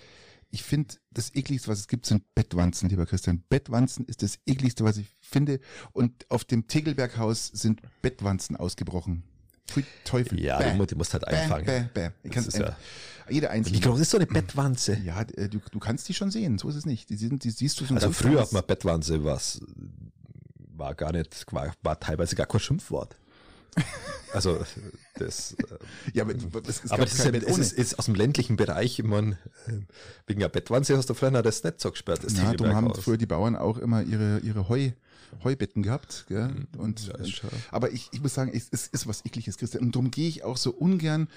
ich 0.51 0.63
finde, 0.63 0.95
das 1.11 1.33
ekligste, 1.35 1.69
was 1.69 1.79
es 1.79 1.87
gibt, 1.87 2.05
sind 2.05 2.23
Bettwanzen, 2.33 2.89
lieber 2.89 3.05
Christian. 3.05 3.43
Bettwanzen 3.49 4.05
ist 4.05 4.23
das 4.23 4.39
ekligste, 4.45 4.83
was 4.83 4.97
ich 4.97 5.07
finde. 5.29 5.59
Und 5.91 6.25
auf 6.29 6.43
dem 6.43 6.67
Tegelberghaus 6.67 7.47
sind 7.47 7.81
Bettwanzen 8.01 8.55
ausgebrochen. 8.55 9.23
Pfui 9.67 9.85
Teufel. 10.03 10.39
Ja, 10.41 10.57
bäh, 10.57 10.85
du, 10.85 10.95
musst 10.95 11.13
halt 11.13 11.27
einfangen. 11.27 11.65
Bäh, 11.65 11.83
bäh. 11.93 12.09
Das 12.23 12.47
ist 12.47 12.57
ja 12.57 12.75
jede 13.29 13.51
einzelne. 13.51 13.77
Wie 13.77 13.81
groß 13.81 13.99
ist 13.99 14.09
so 14.09 14.17
eine 14.17 14.25
Bettwanze? 14.25 14.97
Ja, 15.03 15.21
äh, 15.21 15.47
du, 15.47 15.59
du 15.71 15.79
kannst 15.79 16.09
die 16.09 16.13
schon 16.13 16.31
sehen. 16.31 16.57
So 16.57 16.69
ist 16.69 16.75
es 16.75 16.85
nicht. 16.85 17.09
Die, 17.09 17.15
sind, 17.15 17.43
die 17.43 17.51
siehst 17.51 17.79
du 17.79 17.85
schon. 17.85 17.97
Also 17.97 18.11
früher 18.11 18.41
hat 18.41 18.51
man 18.51 18.63
Bettwanze 18.65 19.23
was 19.23 19.61
war 20.79 20.95
gar 20.95 21.11
nicht, 21.11 21.45
war, 21.51 21.73
war 21.83 21.99
teilweise 21.99 22.35
gar 22.35 22.47
kein 22.47 22.59
Schimpfwort. 22.59 23.15
Also 24.31 24.63
das. 25.15 25.53
Äh, 25.53 25.65
ja, 26.13 26.21
aber, 26.23 26.35
das, 26.35 26.91
aber 26.91 27.05
das 27.05 27.13
ist, 27.15 27.25
ja, 27.25 27.31
es 27.33 27.57
ist, 27.57 27.71
ist, 27.73 27.97
aus 27.97 28.05
dem 28.05 28.13
ländlichen 28.13 28.57
Bereich, 28.57 29.01
man 29.01 29.31
äh, 29.65 29.71
wegen 30.27 30.39
der 30.39 30.49
Bettwanze 30.49 30.95
hast 30.95 31.09
du 31.09 31.15
früher 31.15 31.31
das 31.41 31.63
nicht 31.63 31.81
so 31.81 31.89
gesperrt. 31.89 32.23
Das 32.23 32.37
ja, 32.37 32.53
darum 32.53 32.75
haben 32.75 32.93
früher 32.93 33.17
die 33.17 33.25
Bauern 33.25 33.55
auch 33.55 33.79
immer 33.79 34.03
ihre 34.03 34.37
ihre 34.41 34.69
Heu 34.69 34.91
Heubetten 35.43 35.83
gehabt. 35.83 36.25
Gell? 36.27 36.47
Mhm. 36.47 36.67
Und, 36.79 37.07
ja, 37.07 37.13
aber 37.71 37.91
ich, 37.91 38.09
ich 38.11 38.21
muss 38.21 38.33
sagen, 38.33 38.51
es, 38.53 38.67
es 38.71 38.87
ist 38.87 39.07
was 39.07 39.25
ekliges, 39.25 39.57
Christian. 39.57 39.83
Und 39.83 39.95
darum 39.95 40.11
gehe 40.11 40.27
ich 40.27 40.43
auch 40.43 40.57
so 40.57 40.71
ungern 40.71 41.27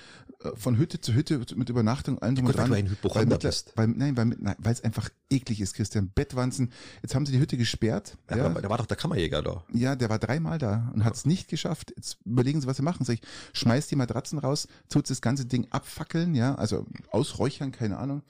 äh, 0.42 0.50
von 0.56 0.76
Hütte 0.76 1.00
zu 1.00 1.14
Hütte 1.14 1.40
mit 1.56 1.68
Übernachtung 1.68 2.18
allen 2.20 2.34
drum 2.34 2.46
und 2.46 2.56
dran. 2.56 2.70
Weil, 2.70 2.90
weil, 3.14 3.38
bist. 3.38 3.72
weil, 3.76 3.88
nein, 3.88 4.16
weil, 4.16 4.26
nein, 4.26 4.56
weil 4.58 4.72
es 4.72 4.82
einfach 4.82 5.08
eklig 5.30 5.60
ist, 5.60 5.74
Christian. 5.74 6.10
Bettwanzen. 6.14 6.72
Jetzt 7.02 7.14
haben 7.14 7.26
sie 7.26 7.32
die 7.32 7.38
Hütte 7.38 7.56
gesperrt. 7.56 8.16
Ja, 8.30 8.36
ja. 8.36 8.48
Da 8.48 8.68
war 8.68 8.78
doch 8.78 8.86
der 8.86 8.96
Kammerjäger 8.96 9.42
da. 9.42 9.64
Ja, 9.72 9.96
der 9.96 10.10
war 10.10 10.18
dreimal 10.18 10.58
da 10.58 10.90
und 10.94 11.04
hat 11.04 11.14
es 11.14 11.26
nicht 11.26 11.48
geschafft. 11.48 11.92
Jetzt 11.96 12.18
überlegen 12.24 12.60
sie, 12.60 12.66
was 12.66 12.76
sie 12.76 12.82
machen. 12.82 13.04
Sag 13.04 13.14
ich, 13.14 13.22
schmeißt 13.52 13.90
die 13.90 13.96
Matratzen 13.96 14.38
raus, 14.38 14.68
tut 14.88 15.08
das 15.08 15.20
ganze 15.20 15.46
Ding 15.46 15.66
abfackeln, 15.70 16.34
ja, 16.34 16.54
also 16.54 16.86
ausräuchern, 17.10 17.72
keine 17.72 17.98
Ahnung 17.98 18.22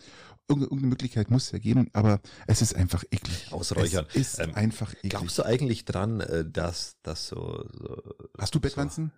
irgendeine 0.49 0.87
Möglichkeit 0.87 1.30
muss 1.30 1.46
es 1.46 1.52
ja 1.52 1.58
geben, 1.58 1.88
aber 1.92 2.20
es 2.46 2.62
ist 2.62 2.75
einfach 2.75 3.04
eklig. 3.11 3.49
Ausräuchern. 3.50 4.06
Es 4.11 4.16
ist 4.16 4.38
ähm, 4.40 4.54
einfach 4.54 4.92
eklig. 4.94 5.11
Glaubst 5.11 5.38
du 5.38 5.44
eigentlich 5.44 5.84
dran, 5.84 6.20
äh, 6.20 6.44
dass 6.44 6.96
das 7.02 7.28
so, 7.28 7.68
so 7.72 8.02
Hast 8.38 8.54
du 8.54 8.61
Bettwanzen? 8.61 9.12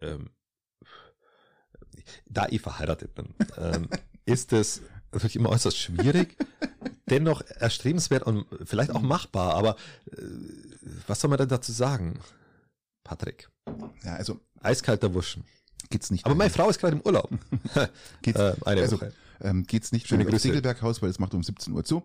So, 0.00 0.06
ähm, 0.06 0.30
da 2.26 2.46
ich 2.48 2.60
verheiratet 2.60 3.14
bin, 3.14 3.34
ähm, 3.56 3.88
ist 4.24 4.52
es 4.52 4.82
natürlich 5.12 5.36
immer 5.36 5.50
äußerst 5.50 5.78
schwierig, 5.78 6.36
dennoch 7.08 7.42
erstrebenswert 7.42 8.24
und 8.24 8.46
vielleicht 8.64 8.90
auch 8.90 9.02
machbar, 9.02 9.54
aber 9.54 9.76
äh, 10.10 10.22
was 11.06 11.20
soll 11.20 11.28
man 11.30 11.38
denn 11.38 11.48
dazu 11.48 11.72
sagen, 11.72 12.18
Patrick? 13.04 13.50
Ja, 14.04 14.14
also 14.14 14.40
eiskalter 14.60 15.12
Wuschen. 15.14 15.44
Geht's 15.90 16.10
nicht. 16.10 16.24
Aber 16.24 16.34
meine 16.34 16.50
Frau 16.50 16.70
ist 16.70 16.78
gerade 16.78 16.96
im 16.96 17.02
Urlaub. 17.02 17.30
Geht's? 18.22 18.38
äh, 18.38 18.54
eine 18.64 18.82
also, 18.82 18.96
Woche 19.00 19.12
ähm, 19.40 19.64
geht's 19.64 19.92
nicht 19.92 20.08
Schöne 20.08 20.26
aufs 20.26 20.42
Segelberghaus, 20.42 21.02
weil 21.02 21.10
es 21.10 21.18
macht 21.18 21.34
um 21.34 21.42
17 21.42 21.72
Uhr 21.72 21.84
zu. 21.84 22.02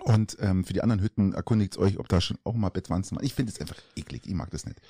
Und 0.00 0.36
ähm, 0.40 0.64
für 0.64 0.72
die 0.72 0.82
anderen 0.82 1.02
Hütten 1.02 1.32
erkundigt 1.32 1.76
euch, 1.76 1.98
ob 1.98 2.08
da 2.08 2.20
schon 2.20 2.38
auch 2.44 2.54
mal 2.54 2.68
Bettwanzen 2.68 3.16
waren. 3.16 3.24
Ich 3.24 3.34
finde 3.34 3.52
es 3.52 3.60
einfach 3.60 3.76
eklig, 3.96 4.26
ich 4.26 4.34
mag 4.34 4.50
das 4.50 4.64
nicht. 4.64 4.80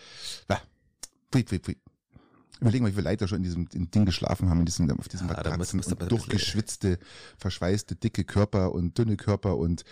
Ja. 0.50 0.60
Pfui, 1.30 1.44
pfui, 1.44 1.58
pfui. 1.58 1.76
Überlegen 2.60 2.84
wir, 2.84 2.90
wie 2.90 2.96
viele 2.96 3.10
Leute 3.10 3.28
schon 3.28 3.38
in 3.38 3.44
diesem 3.44 3.68
in 3.72 3.90
Ding 3.90 4.04
geschlafen 4.04 4.50
haben, 4.50 4.60
in 4.60 4.66
diesem, 4.66 4.90
auf 4.98 5.08
diesem 5.08 5.28
ja, 5.28 5.34
Matratzen 5.34 5.80
und 5.80 6.10
durchgeschwitzte, 6.10 6.98
verschweißte, 7.36 7.94
dicke 7.94 8.24
Körper 8.24 8.72
und 8.72 8.98
dünne 8.98 9.16
Körper 9.16 9.56
und. 9.56 9.84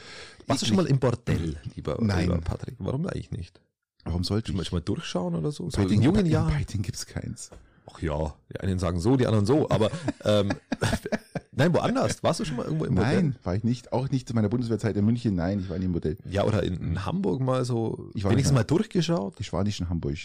Warst 0.47 0.63
du 0.63 0.67
schon 0.67 0.77
mal 0.77 0.87
im 0.87 0.99
Bordell, 0.99 1.57
lieber, 1.77 1.97
Nein. 2.01 2.23
lieber 2.23 2.41
Patrick? 2.41 2.75
Warum 2.79 3.07
eigentlich 3.07 3.31
nicht? 3.31 3.61
Warum 4.05 4.25
sollte 4.25 4.53
ich? 4.53 4.67
Schon 4.67 4.79
mal 4.79 4.83
durchschauen 4.83 5.35
oder 5.37 5.53
so? 5.53 5.71
so 5.71 5.81
bei 5.81 5.87
den 5.87 6.03
jungen 6.03 6.27
Jahren? 6.27 6.53
Bei 6.53 6.65
denen 6.65 6.83
gibt's 6.83 7.07
keins. 7.07 7.51
Ach 7.89 8.03
ja, 8.03 8.35
die 8.53 8.59
einen 8.59 8.81
sagen 8.81 8.99
so, 8.99 9.17
die 9.17 9.27
anderen 9.27 9.47
so, 9.47 9.71
aber 9.71 9.91
ähm, 10.25 10.51
nein, 11.57 11.75
woanders. 11.75 12.23
Warst 12.23 12.41
du 12.41 12.45
schon 12.45 12.57
mal 12.57 12.65
irgendwo 12.65 12.85
im 12.85 12.95
Modell? 12.95 13.23
Nein, 13.23 13.37
war 13.43 13.55
ich 13.57 13.65
nicht. 13.65 13.93
Auch 13.93 14.09
nicht 14.11 14.29
zu 14.29 14.35
meiner 14.35 14.49
Bundeswehrzeit 14.49 14.97
in 14.97 15.05
München. 15.05 15.35
Nein, 15.35 15.61
ich 15.61 15.69
war 15.69 15.79
nie 15.79 15.87
im 15.87 15.93
Modell. 15.93 16.17
Ja, 16.31 16.45
oder 16.45 16.63
in, 16.63 16.77
in 16.77 17.05
Hamburg 17.05 17.41
mal 17.41 17.65
so. 17.65 18.11
Ich 18.15 18.25
war 18.25 18.31
wenigstens 18.31 18.55
mal 18.55 18.65
durchgeschaut. 18.65 19.35
Ich 19.41 19.53
war 19.53 19.65
nicht 19.65 19.81
in 19.81 19.89
Hamburg. 19.89 20.17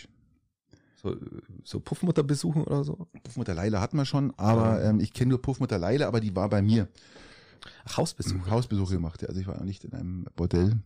So, 1.02 1.18
so 1.64 1.80
Puffmutter 1.80 2.22
besuchen 2.22 2.64
oder 2.64 2.84
so? 2.84 3.08
Puffmutter 3.24 3.56
Leila 3.56 3.82
hatten 3.82 3.98
wir 3.98 4.06
schon, 4.06 4.34
aber 4.38 4.84
ähm, 4.84 5.00
ich 5.00 5.14
kenne 5.14 5.30
nur 5.30 5.42
Puffmutter 5.42 5.80
Leila, 5.80 6.08
aber 6.08 6.20
die 6.20 6.36
war 6.36 6.48
bei 6.48 6.62
mir. 6.62 6.88
Ach, 7.86 7.98
Hausbesuch. 7.98 8.50
Hausbesuche 8.50 8.94
gemacht, 8.94 9.22
ja. 9.24 9.30
Also 9.30 9.42
ich 9.42 9.48
war 9.48 9.58
noch 9.58 9.64
nicht 9.64 9.84
in 9.84 9.94
einem 9.94 10.26
Bordell. 10.36 10.78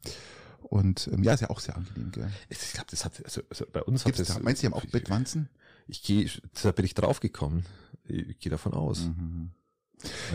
Und 0.62 1.10
ähm, 1.12 1.24
ja, 1.24 1.34
ist 1.34 1.42
ja 1.42 1.50
auch 1.50 1.60
sehr 1.60 1.76
angenehm, 1.76 2.12
gell? 2.12 2.30
Ich 2.50 2.74
glaube, 2.74 2.88
das 2.90 3.06
hat, 3.06 3.24
also, 3.24 3.42
also 3.50 3.66
bei 3.72 3.84
uns 3.84 4.04
Gibt's 4.04 4.20
hat 4.22 4.30
das. 4.30 4.36
Da, 4.38 4.44
meinst 4.44 4.64
du, 4.64 4.68
die 4.68 4.74
haben 4.74 4.82
auch 4.82 4.86
Bettwanzen? 4.86 5.50
Ich 5.88 6.02
gehe, 6.02 6.30
da 6.64 6.72
bin 6.72 6.86
ich 6.86 6.94
draufgekommen. 6.94 7.66
Ich 8.08 8.40
gehe 8.40 8.50
davon 8.50 8.74
aus. 8.74 9.06
Mhm. 9.06 9.52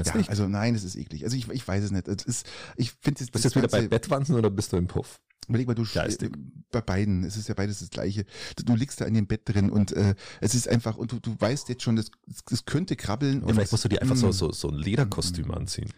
Ja, 0.05 0.17
nicht? 0.17 0.31
also 0.31 0.49
nein, 0.49 0.75
es 0.75 0.85
ist 0.85 0.97
eklig. 0.97 1.25
Also 1.25 1.37
ich, 1.37 1.49
ich 1.49 1.67
weiß 1.67 1.85
es 1.85 1.91
nicht. 1.91 2.09
Es 2.09 2.25
ist, 2.25 2.47
ich 2.77 2.93
finde 3.01 3.23
es. 3.23 3.31
Bist 3.31 3.45
du 3.45 3.49
jetzt 3.49 3.57
wieder 3.57 3.69
bei 3.69 3.89
Bettwanzen 3.89 4.35
oder 4.35 4.51
bist 4.51 4.73
du 4.73 4.77
im 4.77 4.87
Puff? 4.87 5.21
Überleg 5.49 5.67
mal, 5.67 5.75
du 5.75 5.85
Geistig. 5.85 6.33
bei 6.71 6.81
beiden, 6.81 7.25
es 7.25 7.37
ist 7.37 7.49
ja 7.49 7.55
beides 7.55 7.81
das 7.81 7.91
Gleiche. 7.91 8.25
Du, 8.57 8.63
du 8.63 8.77
liegst 8.77 9.01
da 9.01 9.05
in 9.05 9.15
dem 9.15 9.27
Bett 9.27 9.43
drin 9.45 9.71
und 9.71 9.93
äh, 9.93 10.15
es 10.41 10.55
ist 10.55 10.69
einfach, 10.69 10.97
und 10.97 11.11
du, 11.11 11.19
du 11.19 11.35
weißt 11.37 11.69
jetzt 11.69 11.83
schon, 11.83 11.97
das, 11.97 12.13
das 12.49 12.67
könnte 12.67 12.95
krabbeln. 12.95 13.41
Ja, 13.41 13.47
und 13.47 13.55
vielleicht 13.55 13.73
musst 13.73 13.85
du 13.85 13.89
dir 13.89 14.01
einfach 14.01 14.15
so, 14.15 14.29
mm. 14.29 14.33
so, 14.33 14.53
so 14.53 14.69
ein 14.69 14.77
Lederkostüm 14.77 15.49
mm. 15.49 15.53
anziehen. 15.53 15.91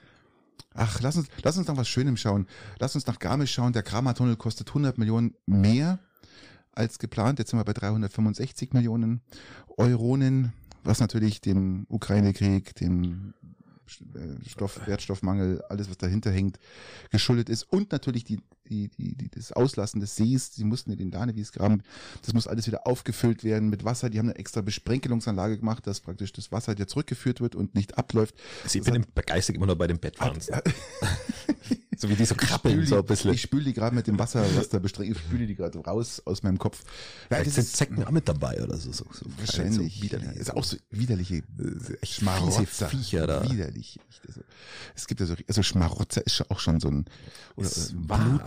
Ach, 0.74 1.00
lass 1.02 1.16
uns, 1.16 1.28
lass 1.42 1.58
uns 1.58 1.66
nach 1.68 1.76
was 1.76 1.88
Schönem 1.88 2.16
schauen. 2.16 2.46
Lass 2.78 2.94
uns 2.94 3.06
nach 3.06 3.18
Garmisch 3.18 3.52
schauen. 3.52 3.74
Der 3.74 3.82
Kramer-Tunnel 3.82 4.36
kostet 4.36 4.68
100 4.68 4.96
Millionen 4.96 5.34
mehr 5.44 5.98
als 6.72 6.98
geplant. 6.98 7.38
Jetzt 7.38 7.50
sind 7.50 7.58
wir 7.58 7.64
bei 7.64 7.74
365 7.74 8.72
Millionen 8.72 9.20
Euronen, 9.76 10.52
was 10.82 11.00
natürlich 11.00 11.40
dem 11.40 11.86
Ukraine-Krieg, 11.88 12.74
dem 12.76 13.34
Stoff, 13.86 14.86
Wertstoffmangel, 14.86 15.62
alles 15.68 15.90
was 15.90 15.98
dahinter 15.98 16.30
hängt, 16.30 16.58
geschuldet 17.10 17.48
ist 17.48 17.64
und 17.64 17.92
natürlich 17.92 18.24
die, 18.24 18.40
die, 18.68 18.88
die, 18.88 19.14
die, 19.16 19.28
das 19.28 19.52
Auslassen 19.52 20.00
des 20.00 20.16
Sees, 20.16 20.54
sie 20.54 20.64
mussten 20.64 20.92
in 20.92 20.98
den 20.98 21.10
Danewies 21.10 21.52
graben, 21.52 21.82
das 22.22 22.32
muss 22.32 22.46
alles 22.46 22.66
wieder 22.66 22.86
aufgefüllt 22.86 23.44
werden 23.44 23.68
mit 23.68 23.84
Wasser, 23.84 24.10
die 24.10 24.18
haben 24.18 24.28
eine 24.28 24.38
extra 24.38 24.60
Besprenkelungsanlage 24.60 25.58
gemacht, 25.58 25.86
dass 25.86 26.00
praktisch 26.00 26.32
das 26.32 26.52
Wasser 26.52 26.72
wieder 26.72 26.86
zurückgeführt 26.86 27.40
wird 27.40 27.54
und 27.54 27.74
nicht 27.74 27.98
abläuft. 27.98 28.34
Ich 28.64 28.72
das 28.72 28.90
bin 28.90 29.04
begeistert 29.14 29.56
immer 29.56 29.66
nur 29.66 29.76
bei 29.76 29.86
dem 29.86 29.98
Bettwanzen. 29.98 30.54
So 31.96 32.08
wie 32.08 32.14
die 32.14 32.24
so 32.24 32.34
krabbeln 32.34 32.80
die, 32.80 32.86
so 32.86 32.98
ein 32.98 33.04
bisschen. 33.04 33.32
Ich 33.32 33.42
spüle 33.42 33.64
die 33.64 33.72
gerade 33.72 33.94
mit 33.94 34.06
dem 34.06 34.18
Wasser, 34.18 34.44
was 34.56 34.68
da 34.68 34.78
bestreckt, 34.78 35.10
ich 35.10 35.18
spüle 35.18 35.46
die 35.46 35.54
gerade 35.54 35.78
raus 35.78 36.22
aus 36.24 36.42
meinem 36.42 36.58
Kopf. 36.58 36.82
Ja, 37.30 37.36
Vielleicht 37.36 37.52
sind 37.52 37.68
Zecken 37.68 38.04
auch 38.04 38.10
mit 38.10 38.28
dabei 38.28 38.62
oder 38.62 38.76
so. 38.76 38.92
so, 38.92 39.04
so 39.12 39.26
wahrscheinlich. 39.38 39.96
So 39.96 40.02
widerlich. 40.02 40.36
ist 40.36 40.54
auch 40.54 40.64
so 40.64 40.76
widerliche 40.90 41.42
Schmarotzer. 42.02 42.88
Viecher 42.88 43.26
da. 43.26 43.50
Widerlich. 43.50 43.98
Also, 44.26 44.40
es 44.94 45.06
gibt 45.06 45.20
ja 45.20 45.26
so, 45.26 45.34
also 45.46 45.62
Schmarotzer 45.62 46.24
ist 46.24 46.50
auch 46.50 46.60
schon 46.60 46.80
so 46.80 46.88
ein, 46.88 47.04
oder 47.56 47.68
Blut, 47.92 48.42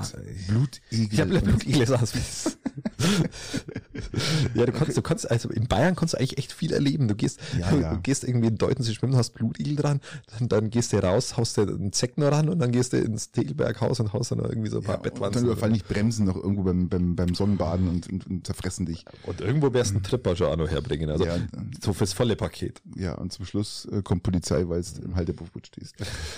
Blutegel. 0.47 1.13
Ich 1.13 1.19
habe 1.19 1.41
Blutegel. 1.41 1.85
ja, 4.53 4.65
du 4.65 4.71
konntest, 4.71 4.97
du 4.97 5.01
konntest, 5.01 5.29
also 5.29 5.49
in 5.49 5.67
Bayern 5.67 5.95
konntest 5.95 6.13
du 6.13 6.19
eigentlich 6.19 6.37
echt 6.37 6.53
viel 6.53 6.73
erleben. 6.73 7.07
Du 7.07 7.15
gehst, 7.15 7.39
ja, 7.59 7.75
ja. 7.75 7.93
du 7.93 8.01
gehst 8.01 8.23
irgendwie 8.23 8.47
in 8.47 8.57
Deuten 8.57 8.83
zu 8.83 8.93
schwimmen, 8.93 9.15
hast 9.15 9.31
Blutegel 9.31 9.75
dran, 9.75 10.01
dann, 10.37 10.47
dann 10.49 10.69
gehst 10.69 10.93
du 10.93 10.97
raus, 10.97 11.37
haust 11.37 11.57
dir 11.57 11.63
einen 11.63 11.93
Zecken 11.93 12.23
ran 12.23 12.49
und 12.49 12.59
dann 12.59 12.71
gehst 12.71 12.93
du 12.93 12.97
ins 12.97 13.31
Tegelberghaus 13.31 13.99
und 13.99 14.13
haust 14.13 14.31
dann 14.31 14.39
irgendwie 14.39 14.69
so 14.69 14.77
ein 14.77 14.83
paar 14.83 14.95
ja, 14.95 15.01
Bettwanzen. 15.01 15.25
Und 15.25 15.35
dann 15.35 15.43
überfallen 15.45 15.73
nicht 15.73 15.87
Bremsen 15.87 16.25
noch 16.25 16.35
irgendwo 16.35 16.63
beim, 16.63 16.89
beim, 16.89 17.15
beim 17.15 17.35
Sonnenbaden 17.35 17.89
und, 17.89 18.09
und, 18.11 18.27
und 18.27 18.45
zerfressen 18.45 18.85
dich. 18.85 19.05
Und 19.23 19.41
irgendwo 19.41 19.73
wärst 19.73 19.91
du 19.91 19.95
einen 19.95 20.03
Tripper 20.03 20.35
schon 20.35 20.47
auch 20.47 20.57
noch 20.57 20.69
herbringen. 20.69 21.09
Also 21.09 21.25
ja, 21.25 21.37
so 21.81 21.93
fürs 21.93 22.13
volle 22.13 22.35
Paket. 22.35 22.81
Ja, 22.95 23.13
und 23.15 23.33
zum 23.33 23.45
Schluss 23.45 23.87
äh, 23.91 24.01
kommt 24.01 24.23
Polizei, 24.23 24.67
weil 24.67 24.79
es 24.79 24.97
im 24.99 25.15
Haltebuch 25.15 25.47
stehst. 25.63 25.95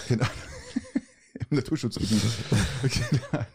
Keine 0.08 0.22
Ahnung. 0.24 0.34
Im 1.50 1.58
Naturschutzgebiet. 1.58 2.22
Keine 2.82 3.22
Ahnung. 3.32 3.46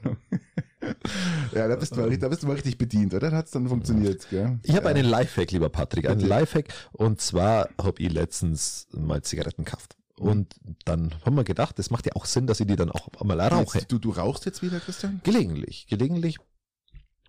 Ja, 1.54 1.68
da 1.68 1.76
bist, 1.76 1.94
du 1.94 2.00
mal, 2.00 2.16
da 2.16 2.28
bist 2.28 2.42
du 2.42 2.46
mal 2.46 2.54
richtig 2.54 2.78
bedient, 2.78 3.14
oder? 3.14 3.30
Hat 3.32 3.46
es 3.46 3.50
dann 3.50 3.68
funktioniert, 3.68 4.28
gell? 4.30 4.58
Ich 4.62 4.74
habe 4.74 4.88
ja. 4.88 4.94
einen 4.94 5.04
Lifehack, 5.04 5.50
lieber 5.50 5.68
Patrick. 5.68 6.08
Einen 6.08 6.20
Lifehack. 6.20 6.72
Und 6.92 7.20
zwar 7.20 7.68
habe 7.80 8.00
ich 8.02 8.12
letztens 8.12 8.88
mal 8.92 9.22
Zigaretten 9.22 9.64
gekauft. 9.64 9.96
Mhm. 10.18 10.28
Und 10.28 10.56
dann 10.84 11.14
haben 11.24 11.36
wir 11.36 11.44
gedacht, 11.44 11.78
es 11.78 11.90
macht 11.90 12.06
ja 12.06 12.12
auch 12.14 12.24
Sinn, 12.24 12.46
dass 12.46 12.60
ich 12.60 12.66
die 12.66 12.76
dann 12.76 12.90
auch 12.90 13.08
einmal 13.20 13.40
rauche. 13.40 13.82
Du, 13.86 13.98
du 13.98 14.10
rauchst 14.10 14.46
jetzt 14.46 14.62
wieder, 14.62 14.80
Christian? 14.80 15.20
Gelegentlich, 15.24 15.86
gelegentlich. 15.88 16.38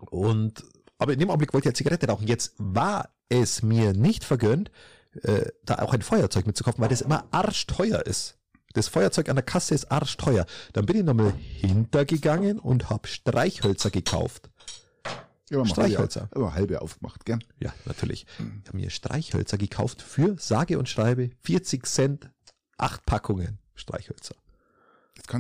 Und, 0.10 0.64
aber 0.98 1.14
in 1.14 1.20
dem 1.20 1.30
Augenblick 1.30 1.54
wollte 1.54 1.68
ich 1.68 1.74
ja 1.74 1.76
Zigarette 1.76 2.08
rauchen. 2.08 2.28
Jetzt 2.28 2.54
war 2.58 3.10
es 3.30 3.64
mir 3.64 3.94
nicht 3.94 4.24
vergönnt, 4.24 4.72
äh, 5.22 5.46
da 5.64 5.80
auch 5.80 5.94
ein 5.94 6.02
Feuerzeug 6.02 6.48
mitzukaufen, 6.48 6.82
weil 6.82 6.90
das 6.90 7.02
immer 7.02 7.26
arschteuer 7.32 8.06
ist. 8.06 8.38
Das 8.74 8.88
Feuerzeug 8.88 9.30
an 9.30 9.36
der 9.36 9.44
Kasse 9.44 9.76
ist 9.76 9.92
arschteuer. 9.92 10.46
Dann 10.74 10.86
bin 10.86 10.98
ich 10.98 11.04
nochmal 11.04 11.34
hintergegangen 11.34 12.60
und 12.60 12.90
habe 12.90 13.08
Streichhölzer 13.08 13.92
gekauft. 13.92 14.50
Ja, 15.50 15.64
Streichhölzer. 15.66 16.30
Halbe, 16.34 16.54
halbe 16.54 16.82
aufgemacht, 16.82 17.26
gell? 17.26 17.40
Ja, 17.60 17.74
natürlich. 17.86 18.26
Ich 18.40 18.68
habe 18.68 18.78
mir 18.78 18.90
Streichhölzer 18.90 19.58
gekauft 19.58 20.02
für 20.02 20.36
sage 20.40 20.80
und 20.80 20.90
schreibe 20.90 21.30
40 21.44 21.86
Cent, 21.86 22.30
acht 22.78 23.06
Packungen 23.06 23.60
Streichhölzer. 23.76 24.36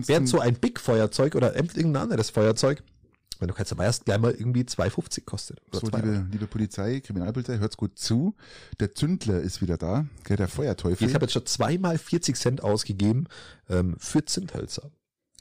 Während 0.06 0.30
so 0.30 0.40
ein 0.40 0.56
Big-Feuerzeug 0.56 1.36
oder 1.36 1.56
irgendein 1.56 1.96
anderes 2.04 2.30
Feuerzeug 2.30 2.84
wenn 3.40 3.48
du 3.48 3.54
kannst 3.54 3.72
aber 3.72 3.84
erst 3.84 4.06
gleich 4.06 4.20
mal 4.20 4.32
irgendwie 4.32 4.62
2,50 4.62 5.26
kostet. 5.26 5.62
So, 5.72 5.88
liebe, 5.88 6.26
liebe 6.32 6.48
Polizei, 6.48 7.00
Kriminalpolizei, 7.00 7.58
hört's 7.58 7.78
gut 7.78 7.98
zu. 7.98 8.36
Der 8.80 8.94
Zündler 8.94 9.40
ist 9.42 9.62
wieder 9.62 9.78
da, 9.78 10.06
gell, 10.24 10.38
der 10.38 10.48
Feuerteufel. 10.48 11.08
Ich 11.08 11.14
habe 11.14 11.26
jetzt 11.26 11.34
schon 11.34 11.46
zweimal 11.46 11.98
40 11.98 12.36
Cent 12.36 12.64
ausgegeben 12.64 13.28
ähm, 13.70 13.96
für 14.00 14.26
Zündhölzer. 14.26 14.92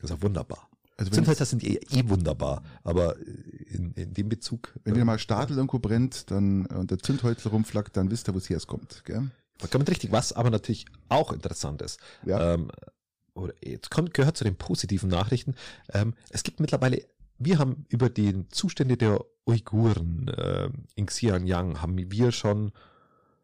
Das 0.00 0.10
ist 0.10 0.16
ja 0.16 0.22
wunderbar. 0.22 0.68
Also 0.96 1.10
Zündhölzer 1.10 1.44
sind 1.44 1.64
eh, 1.64 1.80
eh 1.90 2.08
wunderbar, 2.08 2.62
aber 2.84 3.16
in, 3.18 3.92
in 3.94 4.14
dem 4.14 4.28
Bezug. 4.28 4.72
Wenn 4.84 4.96
äh, 4.96 5.04
mal 5.04 5.18
Stadel 5.18 5.56
irgendwo 5.56 5.78
brennt, 5.78 6.30
dann 6.30 6.66
und 6.66 6.90
der 6.90 6.98
Zündhölzer 6.98 7.50
rumflackt, 7.50 7.96
dann 7.96 8.10
wisst 8.10 8.28
ihr, 8.28 8.34
wo 8.34 8.38
es 8.38 8.48
herkommt. 8.48 9.02
Gell? 9.04 9.30
Vollkommen 9.58 9.86
richtig. 9.86 10.12
Was 10.12 10.32
aber 10.32 10.50
natürlich 10.50 10.86
auch 11.08 11.32
interessant 11.32 11.82
ist, 11.82 11.98
ja. 12.24 12.54
ähm, 12.54 12.70
oder 13.34 13.54
jetzt 13.62 13.90
kommt, 13.90 14.12
gehört 14.14 14.36
zu 14.36 14.44
den 14.44 14.56
positiven 14.56 15.08
Nachrichten. 15.08 15.54
Ähm, 15.92 16.14
es 16.30 16.42
gibt 16.42 16.60
mittlerweile 16.60 17.02
wir 17.38 17.58
haben 17.58 17.84
über 17.88 18.08
die 18.08 18.48
Zustände 18.48 18.96
der 18.96 19.24
Uiguren 19.46 20.28
äh, 20.28 20.70
in 20.94 21.06
Xinjiang 21.06 21.82
haben 21.82 21.98
wir 22.10 22.32
schon 22.32 22.72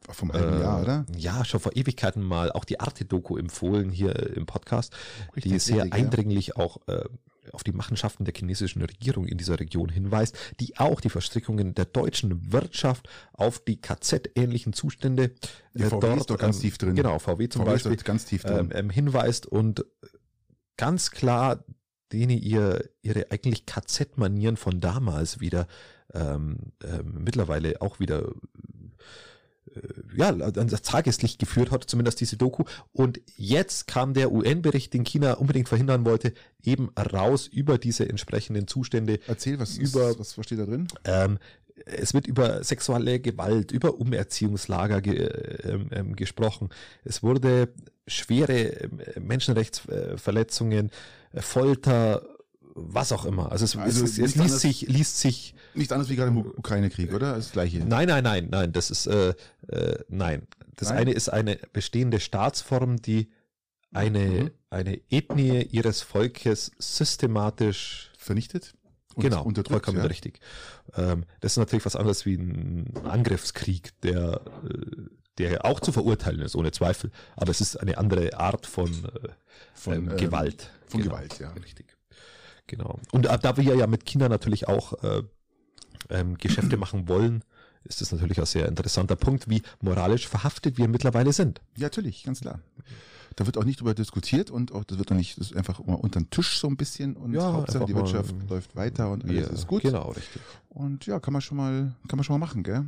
vom 0.09 0.33
halben 0.33 0.59
äh, 0.59 0.61
Jahr, 0.61 0.83
oder? 0.83 1.07
Ja, 1.16 1.44
schon 1.44 1.61
vor 1.61 1.77
Ewigkeiten 1.77 2.22
mal 2.22 2.53
auch 2.53 2.64
die 2.64 2.81
Arte-Doku 2.81 3.37
empfohlen 3.37 3.90
hier 3.90 4.16
äh, 4.16 4.33
im 4.35 4.46
Podcast, 4.46 4.94
Richtig 5.35 5.53
die 5.53 5.59
sehr 5.59 5.92
eindringlich 5.92 6.48
ja. 6.48 6.57
auch 6.57 6.79
äh, 6.87 7.05
auf 7.53 7.64
die 7.64 7.72
Machenschaften 7.72 8.24
der 8.24 8.35
chinesischen 8.35 8.83
Regierung 8.83 9.27
in 9.27 9.38
dieser 9.38 9.59
Region 9.59 9.88
hinweist, 9.88 10.37
die 10.61 10.79
auch 10.79 11.01
die 11.01 11.09
Verstrickungen 11.09 11.74
der 11.74 11.87
deutschen 11.87 12.53
Wirtschaft 12.53 13.09
auf 13.33 13.59
die 13.59 13.81
KZ-ähnlichen 13.81 14.72
Zustände 14.72 15.33
die 15.74 15.83
äh, 15.83 15.87
VW 15.88 16.01
dort 16.01 16.20
ist 16.20 16.31
doch 16.31 16.38
ganz 16.38 16.57
ähm, 16.57 16.62
tief 16.62 16.79
drin. 16.79 16.94
Genau, 16.94 17.18
VW 17.18 17.48
zum 17.48 17.62
VW 17.62 17.70
Beispiel 17.72 17.96
ganz 17.96 18.24
tief 18.24 18.42
drin. 18.42 18.70
Ähm, 18.72 18.90
hinweist 18.90 19.46
und 19.46 19.85
ganz 20.77 21.11
klar 21.11 21.64
denen 22.12 22.38
ihr 22.38 22.88
ihre 23.03 23.31
eigentlich 23.31 23.66
KZ-Manieren 23.66 24.57
von 24.57 24.81
damals 24.81 25.40
wieder 25.40 25.66
ähm, 26.14 26.73
ähm, 26.83 27.23
mittlerweile 27.25 27.81
auch 27.83 28.01
wieder 28.01 28.33
äh, 29.75 29.81
ja, 30.16 30.29
an 30.31 30.68
das 30.68 30.83
Tageslicht 30.83 31.38
geführt 31.38 31.71
hat, 31.71 31.85
zumindest 31.85 32.21
diese 32.21 32.37
Doku. 32.37 32.64
Und 32.92 33.21
jetzt 33.37 33.87
kam 33.87 34.14
der 34.14 34.33
UN-Bericht, 34.33 34.94
den 34.94 35.05
China 35.05 35.35
unbedingt 35.35 35.68
verhindern 35.68 36.05
wollte, 36.05 36.33
eben 36.62 36.90
raus 36.97 37.47
über 37.47 37.79
diese 37.79 38.09
entsprechenden 38.09 38.66
Zustände. 38.66 39.21
Erzähl, 39.27 39.59
was, 39.59 39.77
über, 39.77 40.11
ist, 40.11 40.38
was 40.38 40.44
steht 40.44 40.59
da 40.59 40.64
drin? 40.64 40.88
Ähm, 41.05 41.38
es 41.85 42.14
wird 42.14 42.27
über 42.27 42.64
sexuelle 42.64 43.21
Gewalt, 43.21 43.71
über 43.71 43.99
Umerziehungslager 43.99 45.01
ge, 45.01 45.16
äh, 45.16 45.79
äh, 45.90 46.05
gesprochen. 46.14 46.71
Es 47.05 47.23
wurde 47.23 47.68
schwere 48.07 48.59
ähm, 48.59 49.01
Menschenrechtsverletzungen, 49.21 50.87
äh, 50.88 50.92
Folter, 51.40 52.22
was 52.74 53.12
auch 53.12 53.24
immer. 53.24 53.51
Also 53.53 53.64
es, 53.64 53.77
also 53.77 54.05
es, 54.05 54.12
es 54.12 54.18
liest 54.18 54.38
anders, 54.38 54.61
sich, 54.61 54.83
liest 54.83 55.18
sich. 55.18 55.55
Nicht 55.74 55.92
anders 55.92 56.09
wie 56.09 56.16
gerade 56.16 56.31
im 56.31 56.38
Ukraine-Krieg, 56.38 57.12
oder? 57.12 57.35
Das 57.35 57.53
gleiche. 57.53 57.79
Nein, 57.79 58.09
nein, 58.09 58.24
nein, 58.24 58.48
nein. 58.51 58.72
Das 58.72 58.90
ist 58.90 59.07
äh, 59.07 59.35
äh, 59.68 59.98
nein. 60.09 60.46
Das 60.77 60.88
nein? 60.88 60.98
eine 60.98 61.12
ist 61.12 61.29
eine 61.29 61.59
bestehende 61.72 62.20
Staatsform, 62.20 63.03
die 63.03 63.31
eine, 63.92 64.27
mhm. 64.27 64.51
eine 64.70 65.01
Ethnie 65.11 65.62
ihres 65.62 66.03
Volkes 66.03 66.72
systematisch 66.79 68.12
vernichtet. 68.18 68.74
Und 69.14 69.24
genau, 69.24 69.51
vollkommen 69.66 69.98
ja. 69.98 70.05
richtig. 70.05 70.38
Ähm, 70.94 71.24
das 71.40 71.53
ist 71.53 71.57
natürlich 71.57 71.85
was 71.85 71.96
anderes 71.96 72.24
wie 72.24 72.37
ein 72.37 72.92
Angriffskrieg, 73.05 74.01
der, 74.03 74.40
äh, 74.64 75.09
der 75.38 75.64
auch 75.64 75.81
zu 75.81 75.92
verurteilen 75.92 76.40
ist, 76.40 76.57
ohne 76.57 76.72
Zweifel. 76.72 77.11
Aber 77.37 77.51
es 77.51 77.61
ist 77.61 77.77
eine 77.77 77.98
andere 77.98 78.38
Art 78.38 78.66
von, 78.66 78.90
äh, 78.90 79.29
von 79.74 79.94
ähm, 79.94 80.11
ähm 80.11 80.16
Gewalt. 80.16 80.70
Von 80.87 81.03
genau, 81.03 81.14
Gewalt, 81.14 81.38
ja. 81.38 81.51
Richtig. 81.53 81.96
Genau. 82.66 82.98
Und 83.12 83.24
da 83.24 83.57
wir 83.57 83.74
ja 83.77 83.87
mit 83.87 84.05
China 84.05 84.29
natürlich 84.29 84.68
auch 84.68 85.03
äh, 85.03 85.22
ähm, 86.11 86.37
Geschäfte 86.37 86.77
machen 86.77 87.09
wollen, 87.09 87.42
ist 87.88 88.01
das 88.01 88.12
natürlich 88.12 88.38
ein 88.38 88.46
sehr 88.46 88.66
interessanter 88.68 89.16
Punkt, 89.16 89.48
wie 89.48 89.62
moralisch 89.81 90.29
verhaftet 90.29 90.79
wir 90.79 90.88
mittlerweile 90.88 91.33
sind. 91.33 91.61
Ja, 91.77 91.85
natürlich, 91.85 92.24
ganz 92.24 92.40
klar. 92.40 92.61
Da 93.37 93.46
wird 93.46 93.57
auch 93.57 93.64
nicht 93.64 93.81
darüber 93.81 93.94
diskutiert 93.94 94.51
und 94.51 94.72
auch 94.72 94.83
das 94.83 94.98
wird 94.98 95.12
auch 95.12 95.16
nicht, 95.16 95.38
das 95.38 95.53
ist 95.53 95.57
einfach 95.57 95.79
immer 95.79 96.03
unter 96.03 96.18
den 96.18 96.29
Tisch 96.29 96.59
so 96.59 96.66
ein 96.66 96.77
bisschen 96.77 97.14
und 97.14 97.35
ja, 97.35 97.53
Hauptsache 97.53 97.87
die 97.87 97.94
Wirtschaft 97.94 98.35
läuft 98.48 98.74
weiter 98.74 99.11
und 99.11 99.24
alles 99.24 99.46
ja, 99.46 99.53
ist 99.53 99.66
gut. 99.68 99.83
Genau, 99.83 100.11
richtig. 100.11 100.42
Und 100.70 101.07
ja, 101.07 101.20
kann 101.20 101.33
man 101.33 101.40
schon 101.40 101.57
mal, 101.57 101.94
kann 102.09 102.16
man 102.16 102.24
schon 102.24 102.35
mal 102.35 102.44
machen, 102.44 102.64
gell? 102.64 102.87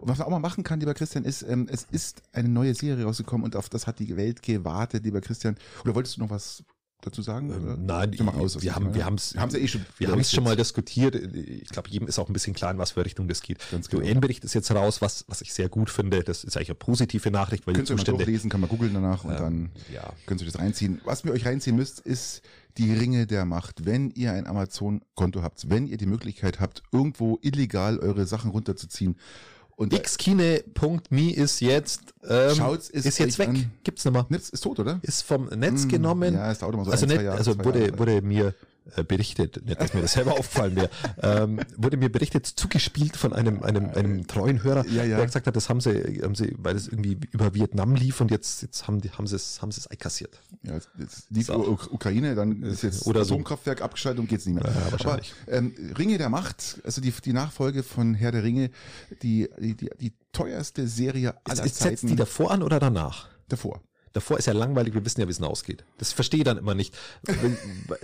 Und 0.00 0.08
was 0.08 0.18
man 0.18 0.26
auch 0.26 0.32
mal 0.32 0.40
machen 0.40 0.64
kann, 0.64 0.80
lieber 0.80 0.94
Christian, 0.94 1.24
ist, 1.24 1.42
ähm, 1.42 1.68
es 1.70 1.86
ist 1.90 2.22
eine 2.32 2.48
neue 2.48 2.74
Serie 2.74 3.04
rausgekommen 3.04 3.44
und 3.44 3.54
auf 3.54 3.68
das 3.68 3.86
hat 3.86 4.00
die 4.00 4.16
Welt 4.16 4.42
gewartet, 4.42 5.04
lieber 5.04 5.20
Christian. 5.20 5.56
Oder 5.84 5.94
wolltest 5.94 6.16
du 6.16 6.20
noch 6.20 6.30
was 6.30 6.64
dazu 7.06 7.22
sagen? 7.22 7.50
Ähm, 7.50 7.86
nein, 7.86 8.12
ich, 8.12 8.20
aus, 8.20 8.60
wir, 8.60 8.74
haben, 8.74 8.94
wir 8.94 9.04
haben 9.04 9.14
es 9.14 9.34
ja 9.34 9.46
eh 9.58 9.68
schon, 9.68 9.86
wir 9.98 10.10
haben 10.10 10.20
es 10.20 10.32
schon 10.32 10.44
mal 10.44 10.56
diskutiert. 10.56 11.14
Ich 11.14 11.68
glaube, 11.68 11.88
jedem 11.88 12.08
ist 12.08 12.18
auch 12.18 12.28
ein 12.28 12.32
bisschen 12.32 12.54
klar, 12.54 12.70
in 12.72 12.78
was 12.78 12.92
für 12.92 13.04
Richtung 13.04 13.28
das 13.28 13.42
geht. 13.42 13.58
Ganz 13.70 13.88
genau. 13.88 14.02
Der 14.02 14.12
UN-Bericht 14.12 14.44
ist 14.44 14.54
jetzt 14.54 14.70
raus, 14.72 15.00
was, 15.00 15.24
was 15.28 15.40
ich 15.40 15.52
sehr 15.52 15.68
gut 15.68 15.90
finde. 15.90 16.22
Das 16.22 16.44
ist 16.44 16.56
eigentlich 16.56 16.70
eine 16.70 16.76
positive 16.76 17.30
Nachricht, 17.30 17.66
weil 17.66 17.74
Könnt 17.74 17.88
die 17.88 17.94
Zustände... 17.94 18.24
Könnt 18.24 18.32
lesen, 18.32 18.50
kann 18.50 18.60
man 18.60 18.68
googeln 18.68 18.92
danach 18.92 19.24
und 19.24 19.32
ähm, 19.32 19.38
dann 19.38 19.70
ja. 19.92 20.12
könnt 20.26 20.40
ihr 20.40 20.46
das 20.46 20.58
reinziehen. 20.58 21.00
Was 21.04 21.24
ihr 21.24 21.32
euch 21.32 21.46
reinziehen 21.46 21.76
müsst, 21.76 22.00
ist 22.00 22.42
die 22.78 22.92
Ringe 22.92 23.26
der 23.26 23.44
Macht. 23.44 23.84
Wenn 23.84 24.10
ihr 24.10 24.32
ein 24.32 24.46
Amazon-Konto 24.46 25.42
habt, 25.42 25.70
wenn 25.70 25.86
ihr 25.86 25.96
die 25.96 26.06
Möglichkeit 26.06 26.60
habt, 26.60 26.82
irgendwo 26.92 27.38
illegal 27.42 27.98
eure 27.98 28.26
Sachen 28.26 28.50
runterzuziehen 28.50 29.16
und 29.76 29.92
xkine.me 29.92 31.32
ist 31.34 31.60
jetzt 31.60 32.14
ähm, 32.26 32.54
Schaut's, 32.54 32.88
ist, 32.88 33.04
ist 33.04 33.18
jetzt 33.18 33.38
weg. 33.38 33.48
An, 33.48 33.70
Gibt's 33.84 34.04
nicht 34.04 34.14
mehr. 34.14 34.26
Netz 34.30 34.48
ist 34.48 34.62
tot, 34.62 34.80
oder? 34.80 34.98
Ist 35.02 35.22
vom 35.22 35.46
Netz 35.48 35.82
hm, 35.82 35.88
genommen. 35.90 36.34
Ja, 36.34 36.50
es 36.50 36.58
dauert 36.58 36.74
immer 36.74 36.84
so 36.86 36.90
also 36.90 37.04
ein, 37.04 37.10
nicht, 37.10 37.22
Jahre, 37.22 37.36
also 37.36 37.62
wurde, 37.62 37.80
Jahre. 37.80 37.98
wurde 37.98 38.22
mir 38.22 38.46
äh, 38.46 38.52
berichtet, 39.04 39.64
nicht, 39.64 39.80
dass 39.80 39.94
mir 39.94 40.02
das 40.02 40.12
selber 40.12 40.32
aufgefallen 40.38 40.76
wäre, 40.76 40.90
ähm, 41.22 41.60
wurde 41.76 41.96
mir 41.96 42.10
berichtet, 42.10 42.46
zugespielt 42.46 43.16
von 43.16 43.32
einem, 43.32 43.62
einem, 43.62 43.90
einem 43.90 44.26
treuen 44.26 44.62
Hörer, 44.62 44.86
ja, 44.86 45.04
ja. 45.04 45.16
der 45.16 45.26
gesagt 45.26 45.46
hat, 45.46 45.56
das 45.56 45.68
haben 45.68 45.80
sie, 45.80 46.20
haben 46.22 46.34
sie, 46.34 46.54
weil 46.58 46.76
es 46.76 46.88
irgendwie 46.88 47.18
über 47.32 47.54
Vietnam 47.54 47.94
lief 47.94 48.20
und 48.20 48.30
jetzt, 48.30 48.62
jetzt 48.62 48.86
haben 48.86 49.00
die, 49.00 49.10
haben 49.10 49.26
sie 49.26 49.36
es, 49.36 49.60
haben 49.62 49.72
sie 49.72 49.80
es 49.80 49.86
einkassiert. 49.86 50.40
Ja, 50.62 50.74
jetzt, 50.74 50.88
jetzt 50.98 51.30
lief 51.30 51.46
so. 51.46 51.78
Ukraine, 51.90 52.34
dann 52.34 52.62
ist 52.62 52.82
jetzt 52.82 53.06
Oder 53.06 53.22
Atomkraftwerk 53.22 53.78
so. 53.78 53.84
abgeschaltet 53.84 54.20
und 54.20 54.28
geht's 54.28 54.46
nicht 54.46 54.54
mehr. 54.54 54.64
Ja, 54.64 54.92
wahrscheinlich. 54.92 55.34
Aber, 55.46 55.56
ähm, 55.56 55.74
Ringe 55.98 56.18
der 56.18 56.28
Macht, 56.28 56.80
also 56.84 57.00
die, 57.00 57.12
die 57.12 57.32
Nachfolge 57.32 57.82
von 57.82 58.14
Herr 58.14 58.32
der 58.32 58.42
Ringe, 58.42 58.70
die, 59.22 59.48
die, 59.58 59.74
die, 59.74 59.90
die 60.00 60.12
teuerste 60.32 60.86
Serie 60.86 61.34
aller 61.44 61.64
ist, 61.64 61.76
Zeiten. 61.76 61.96
Setzt 61.96 62.10
die 62.10 62.16
davor 62.16 62.50
an 62.50 62.62
oder 62.62 62.78
danach? 62.78 63.28
Davor. 63.48 63.80
Davor 64.16 64.38
ist 64.38 64.46
ja 64.46 64.54
langweilig, 64.54 64.94
wir 64.94 65.04
wissen 65.04 65.20
ja, 65.20 65.26
wie 65.26 65.30
es 65.30 65.42
ausgeht. 65.42 65.84
Das 65.98 66.14
verstehe 66.14 66.38
ich 66.38 66.44
dann 66.44 66.56
immer 66.56 66.74
nicht. 66.74 66.96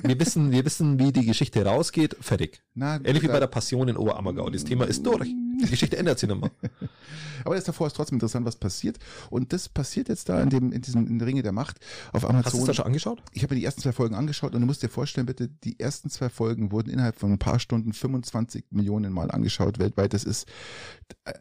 Wir 0.03 0.21
wissen, 0.21 0.53
wir 0.53 0.63
wissen, 0.63 0.99
wie 0.99 1.11
die 1.11 1.25
Geschichte 1.25 1.65
rausgeht, 1.65 2.19
fertig. 2.21 2.61
Na, 2.75 2.97
Ähnlich 2.97 3.23
wie 3.23 3.29
bei 3.29 3.41
der 3.41 3.47
Passion 3.47 3.89
in 3.89 3.97
Oberammergau. 3.97 4.51
Das 4.51 4.63
Thema 4.63 4.85
ist 4.85 5.07
durch. 5.07 5.27
Die 5.63 5.71
Geschichte 5.71 5.97
ändert 5.97 6.19
sich 6.19 6.29
mehr. 6.29 6.51
Aber 7.47 7.55
das 7.55 7.65
davor 7.65 7.87
ist 7.87 7.95
trotzdem 7.97 8.17
interessant, 8.17 8.45
was 8.45 8.57
passiert. 8.57 8.99
Und 9.31 9.55
das 9.55 9.71
passiert 9.71 10.11
jetzt 10.11 10.29
da 10.29 10.43
in 10.43 10.51
dem, 10.51 10.71
in 10.71 10.83
diesem 10.83 11.07
in 11.07 11.19
Ringe 11.23 11.43
der 11.43 11.53
Macht 11.53 11.79
auf 12.13 12.29
Amazon. 12.29 12.45
Hast 12.45 12.61
du 12.61 12.67
das 12.67 12.77
schon 12.77 12.85
angeschaut? 12.85 13.23
Ich 13.33 13.43
habe 13.43 13.55
mir 13.55 13.61
die 13.61 13.65
ersten 13.65 13.81
zwei 13.81 13.93
Folgen 13.93 14.15
angeschaut 14.15 14.55
und 14.55 14.61
du 14.61 14.67
musst 14.67 14.83
dir 14.83 14.91
vorstellen, 14.91 15.27
bitte, 15.27 15.49
die 15.49 15.81
ersten 15.81 16.11
zwei 16.11 16.29
Folgen 16.29 16.73
wurden 16.73 16.91
innerhalb 16.91 17.17
von 17.17 17.33
ein 17.33 17.39
paar 17.39 17.59
Stunden 17.59 17.95
25 17.95 18.67
Millionen 18.69 19.15
Mal 19.15 19.31
angeschaut 19.31 19.79
weltweit. 19.79 20.13
Das 20.13 20.25
ist 20.25 20.47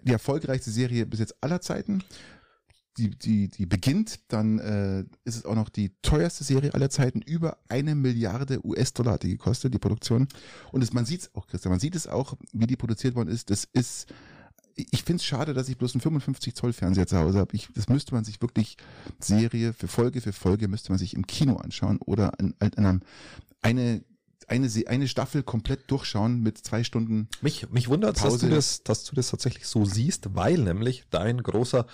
die 0.03 0.13
erfolgreichste 0.13 0.71
Serie 0.71 1.05
bis 1.05 1.19
jetzt 1.19 1.35
aller 1.43 1.59
Zeiten 1.59 2.05
die, 2.97 3.09
die, 3.09 3.47
die 3.47 3.65
beginnt, 3.65 4.19
dann 4.27 4.59
äh, 4.59 5.01
ist 5.23 5.35
es 5.35 5.45
auch 5.45 5.55
noch 5.55 5.69
die 5.69 5.91
teuerste 6.01 6.43
Serie 6.43 6.73
aller 6.73 6.89
Zeiten. 6.89 7.21
Über 7.21 7.57
eine 7.69 7.95
Milliarde 7.95 8.65
US-Dollar 8.65 9.13
hat 9.13 9.23
die 9.23 9.29
gekostet, 9.29 9.73
die 9.73 9.79
Produktion. 9.79 10.27
Und 10.71 10.81
es, 10.81 10.91
man 10.93 11.05
sieht 11.05 11.21
es 11.21 11.35
auch, 11.35 11.47
Christian, 11.47 11.71
man 11.71 11.79
sieht 11.79 11.95
es 11.95 12.07
auch, 12.07 12.35
wie 12.51 12.67
die 12.67 12.75
produziert 12.75 13.15
worden 13.15 13.29
ist. 13.29 13.49
Das 13.49 13.65
ist, 13.71 14.07
ich 14.75 15.03
finde 15.03 15.21
es 15.21 15.25
schade, 15.25 15.53
dass 15.53 15.69
ich 15.69 15.77
bloß 15.77 15.95
einen 15.95 16.01
55 16.01 16.53
Zoll 16.55 16.73
Fernseher 16.73 17.07
zu 17.07 17.17
Hause 17.17 17.39
habe. 17.39 17.57
Das 17.75 17.87
müsste 17.87 18.13
man 18.13 18.25
sich 18.25 18.41
wirklich 18.41 18.77
Serie 19.19 19.73
für 19.73 19.87
Folge 19.87 20.21
für 20.21 20.33
Folge 20.33 20.67
müsste 20.67 20.91
man 20.91 20.99
sich 20.99 21.13
im 21.13 21.25
Kino 21.27 21.55
anschauen 21.57 21.97
oder 22.05 22.39
an, 22.39 22.55
an 22.59 22.73
einem, 22.73 23.01
eine 23.61 24.03
eine, 24.47 24.69
eine 24.87 25.07
Staffel 25.07 25.43
komplett 25.43 25.89
durchschauen 25.89 26.41
mit 26.41 26.57
zwei 26.57 26.83
Stunden. 26.83 27.29
Mich, 27.41 27.69
mich 27.69 27.87
wundert, 27.87 28.21
dass 28.21 28.37
du 28.37 28.49
das, 28.49 28.83
dass 28.83 29.05
du 29.05 29.15
das 29.15 29.29
tatsächlich 29.29 29.65
so 29.65 29.85
siehst, 29.85 30.35
weil 30.35 30.57
nämlich 30.57 31.05
dein 31.09 31.41
großer 31.41 31.85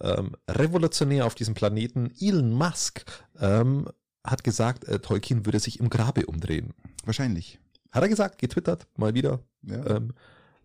ähm, 0.00 0.36
revolutionär 0.48 1.26
auf 1.26 1.34
diesem 1.34 1.54
Planeten, 1.54 2.10
Elon 2.20 2.52
Musk, 2.52 3.04
ähm, 3.40 3.88
hat 4.24 4.44
gesagt, 4.44 4.84
äh, 4.84 4.98
Tolkien 4.98 5.46
würde 5.46 5.60
sich 5.60 5.80
im 5.80 5.90
Grabe 5.90 6.26
umdrehen. 6.26 6.72
Wahrscheinlich. 7.04 7.58
Hat 7.92 8.02
er 8.02 8.08
gesagt, 8.08 8.38
getwittert, 8.38 8.86
mal 8.96 9.14
wieder. 9.14 9.40
Ja. 9.62 9.96
Ähm, 9.96 10.14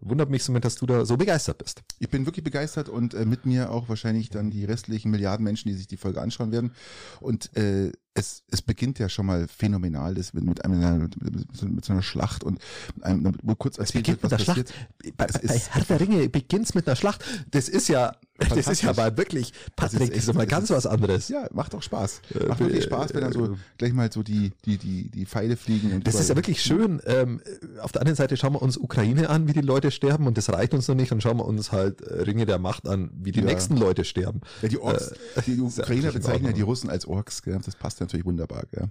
wundert 0.01 0.29
mich 0.29 0.43
somit, 0.43 0.65
dass 0.65 0.75
du 0.75 0.85
da 0.85 1.05
so 1.05 1.17
begeistert 1.17 1.57
bist. 1.57 1.83
Ich 1.99 2.09
bin 2.09 2.25
wirklich 2.25 2.43
begeistert 2.43 2.89
und 2.89 3.13
äh, 3.13 3.25
mit 3.25 3.45
mir 3.45 3.71
auch 3.71 3.89
wahrscheinlich 3.89 4.29
dann 4.29 4.49
die 4.49 4.65
restlichen 4.65 5.11
Milliarden 5.11 5.43
Menschen, 5.43 5.69
die 5.69 5.75
sich 5.75 5.87
die 5.87 5.97
Folge 5.97 6.21
anschauen 6.21 6.51
werden. 6.51 6.71
Und 7.19 7.55
äh, 7.57 7.91
es, 8.13 8.43
es 8.51 8.61
beginnt 8.61 8.99
ja 8.99 9.07
schon 9.07 9.25
mal 9.25 9.47
phänomenal, 9.47 10.15
das 10.15 10.33
mit, 10.33 10.43
mit, 10.43 10.65
einem, 10.65 11.01
mit, 11.01 11.21
mit, 11.21 11.63
mit 11.63 11.85
so 11.85 11.93
einer 11.93 12.01
Schlacht 12.01 12.43
und 12.43 12.59
einem, 13.01 13.35
wo 13.43 13.55
kurz 13.55 13.77
erzählt 13.77 14.07
es 14.07 14.21
wird, 14.21 14.23
was 14.23 14.45
passiert. 14.45 14.69
Schlacht. 14.69 15.17
Bei, 15.17 15.27
bei 15.27 15.57
Herr 15.57 15.83
der 15.83 15.99
Ringe 15.99 16.29
beginnt 16.29 16.73
mit 16.75 16.87
einer 16.87 16.95
Schlacht. 16.95 17.23
Das 17.51 17.69
ist 17.69 17.87
ja, 17.87 18.13
das 18.37 18.67
ist 18.67 18.81
ja 18.81 18.93
mal 18.93 19.17
wirklich, 19.17 19.53
Patrick, 19.75 20.13
das 20.13 20.27
ist, 20.27 20.33
mal 20.33 20.47
ganz 20.47 20.69
was 20.69 20.85
anderes. 20.85 21.29
Ja, 21.29 21.47
macht 21.51 21.75
auch 21.75 21.83
Spaß. 21.83 22.21
Macht 22.47 22.59
wirklich 22.59 22.83
Spaß, 22.83 23.13
wenn 23.13 23.21
dann 23.21 23.33
so 23.33 23.57
gleich 23.77 23.93
mal 23.93 24.11
so 24.11 24.23
die, 24.23 24.51
die, 24.65 24.77
die, 24.77 25.09
die 25.09 25.25
Pfeile 25.25 25.57
fliegen. 25.57 25.93
Und 25.93 26.07
das 26.07 26.15
ist 26.15 26.29
ja 26.29 26.35
wirklich 26.35 26.61
schön. 26.61 27.01
Ähm, 27.05 27.41
auf 27.81 27.91
der 27.91 28.01
anderen 28.01 28.15
Seite 28.15 28.37
schauen 28.37 28.53
wir 28.53 28.61
uns 28.61 28.77
Ukraine 28.77 29.29
an, 29.29 29.47
wie 29.47 29.53
die 29.53 29.61
Leute 29.61 29.91
sterben 29.91 30.27
und 30.27 30.37
das 30.37 30.49
reicht 30.49 30.73
uns 30.73 30.87
noch 30.87 30.95
nicht. 30.95 31.11
Dann 31.11 31.21
schauen 31.21 31.37
wir 31.37 31.45
uns 31.45 31.71
halt 31.71 32.01
äh, 32.01 32.21
Ringe 32.21 32.45
der 32.45 32.59
Macht 32.59 32.87
an, 32.87 33.11
wie 33.13 33.31
die 33.31 33.39
ja. 33.39 33.45
nächsten 33.45 33.77
Leute 33.77 34.03
sterben. 34.03 34.41
Ja, 34.61 34.69
die 34.69 34.79
Orks, 34.79 35.11
äh, 35.35 35.41
die 35.45 35.59
Ukrainer 35.61 36.11
bezeichnen 36.11 36.47
ja 36.47 36.53
die 36.53 36.61
Russen 36.61 36.89
als 36.89 37.05
Orks, 37.05 37.41
gell? 37.43 37.59
das 37.63 37.75
passt 37.75 37.98
ja 37.99 38.05
natürlich 38.05 38.25
wunderbar. 38.25 38.63
Gell? 38.71 38.89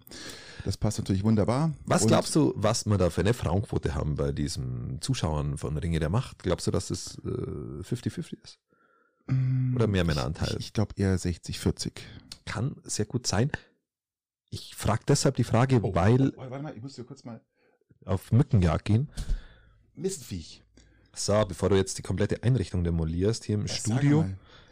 Das 0.64 0.76
passt 0.76 0.98
natürlich 0.98 1.24
wunderbar. 1.24 1.72
Was 1.84 2.02
und 2.02 2.08
glaubst 2.08 2.34
du, 2.34 2.52
was 2.56 2.86
wir 2.86 2.98
da 2.98 3.10
für 3.10 3.22
eine 3.22 3.34
Frauenquote 3.34 3.94
haben 3.94 4.16
bei 4.16 4.32
diesen 4.32 5.00
Zuschauern 5.00 5.58
von 5.58 5.76
Ringe 5.76 6.00
der 6.00 6.10
Macht? 6.10 6.42
Glaubst 6.42 6.66
du, 6.66 6.70
dass 6.70 6.90
es 6.90 7.20
50-50 7.22 8.32
äh, 8.32 8.36
ist? 8.42 8.58
Mm, 9.26 9.74
Oder 9.76 9.86
mehr 9.86 10.04
Männeranteil? 10.04 10.56
Ich, 10.58 10.66
ich 10.66 10.72
glaube 10.72 10.94
eher 10.96 11.16
60-40. 11.16 11.92
Kann 12.44 12.76
sehr 12.84 13.06
gut 13.06 13.26
sein. 13.26 13.50
Ich 14.50 14.74
frage 14.74 15.02
deshalb 15.06 15.36
die 15.36 15.44
Frage, 15.44 15.80
oh, 15.82 15.94
weil. 15.94 16.32
Oh, 16.36 16.50
warte 16.50 16.62
mal, 16.62 16.74
ich 16.74 16.82
muss 16.82 16.94
hier 16.94 17.04
kurz 17.04 17.24
mal. 17.24 17.40
Auf 18.04 18.32
Mückenjagd 18.32 18.86
gehen. 18.86 19.10
Mistviech. 19.94 20.62
So, 21.14 21.44
bevor 21.46 21.68
du 21.68 21.76
jetzt 21.76 21.98
die 21.98 22.02
komplette 22.02 22.42
Einrichtung 22.42 22.84
demolierst 22.84 23.44
hier 23.44 23.56
im 23.56 23.66
ja, 23.66 23.74
Studio. 23.74 24.24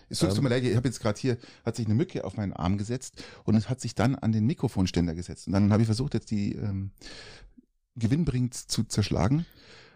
Es 0.08 0.20
tut, 0.20 0.36
ähm, 0.36 0.44
mir 0.44 0.50
leid, 0.50 0.64
ich 0.64 0.76
habe 0.76 0.88
jetzt 0.88 1.00
gerade 1.00 1.20
hier, 1.20 1.36
hat 1.64 1.76
sich 1.76 1.86
eine 1.86 1.94
Mücke 1.94 2.24
auf 2.24 2.36
meinen 2.36 2.52
Arm 2.52 2.78
gesetzt 2.78 3.22
und 3.44 3.54
es 3.54 3.68
hat 3.68 3.80
sich 3.80 3.94
dann 3.94 4.14
an 4.14 4.32
den 4.32 4.46
Mikrofonständer 4.46 5.14
gesetzt. 5.14 5.46
Und 5.46 5.52
dann 5.52 5.72
habe 5.72 5.82
ich 5.82 5.86
versucht, 5.86 6.14
jetzt 6.14 6.30
die 6.30 6.54
ähm, 6.54 6.90
gewinnbringend 7.96 8.54
zu 8.54 8.84
zerschlagen. 8.84 9.46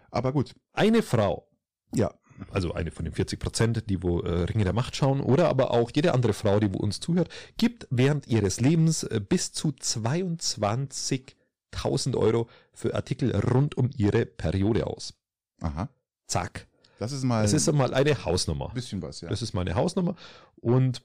Aber 0.09 0.33
gut. 0.33 0.53
Eine 0.73 1.01
Frau. 1.01 1.47
Ja. 1.95 2.13
Also 2.49 2.73
eine 2.73 2.91
von 2.91 3.05
den 3.05 3.13
40 3.13 3.39
Prozent, 3.39 3.89
die 3.89 4.01
wo 4.01 4.21
äh, 4.21 4.43
Ringe 4.43 4.63
der 4.63 4.73
Macht 4.73 4.95
schauen, 4.95 5.21
oder 5.21 5.49
aber 5.49 5.71
auch 5.71 5.91
jede 5.93 6.13
andere 6.13 6.33
Frau, 6.33 6.59
die 6.59 6.73
wo 6.73 6.77
uns 6.77 6.99
zuhört, 6.99 7.29
gibt 7.57 7.87
während 7.91 8.25
ihres 8.27 8.59
Lebens 8.59 9.03
äh, 9.03 9.21
bis 9.21 9.53
zu 9.53 9.69
22.000 9.69 12.15
Euro 12.15 12.49
für 12.73 12.95
Artikel 12.95 13.35
rund 13.35 13.77
um 13.77 13.91
ihre 13.95 14.25
Periode 14.25 14.87
aus. 14.87 15.13
Aha. 15.61 15.89
Zack. 16.27 16.67
Das 17.01 17.11
ist 17.13 17.23
mal. 17.23 17.41
Das 17.41 17.53
ist 17.53 17.71
mal 17.73 17.91
eine 17.95 18.25
Hausnummer. 18.25 18.69
Bisschen 18.75 19.01
was, 19.01 19.21
ja. 19.21 19.29
Das 19.29 19.41
ist 19.41 19.55
mal 19.55 19.61
eine 19.61 19.73
Hausnummer. 19.73 20.15
Und 20.57 21.01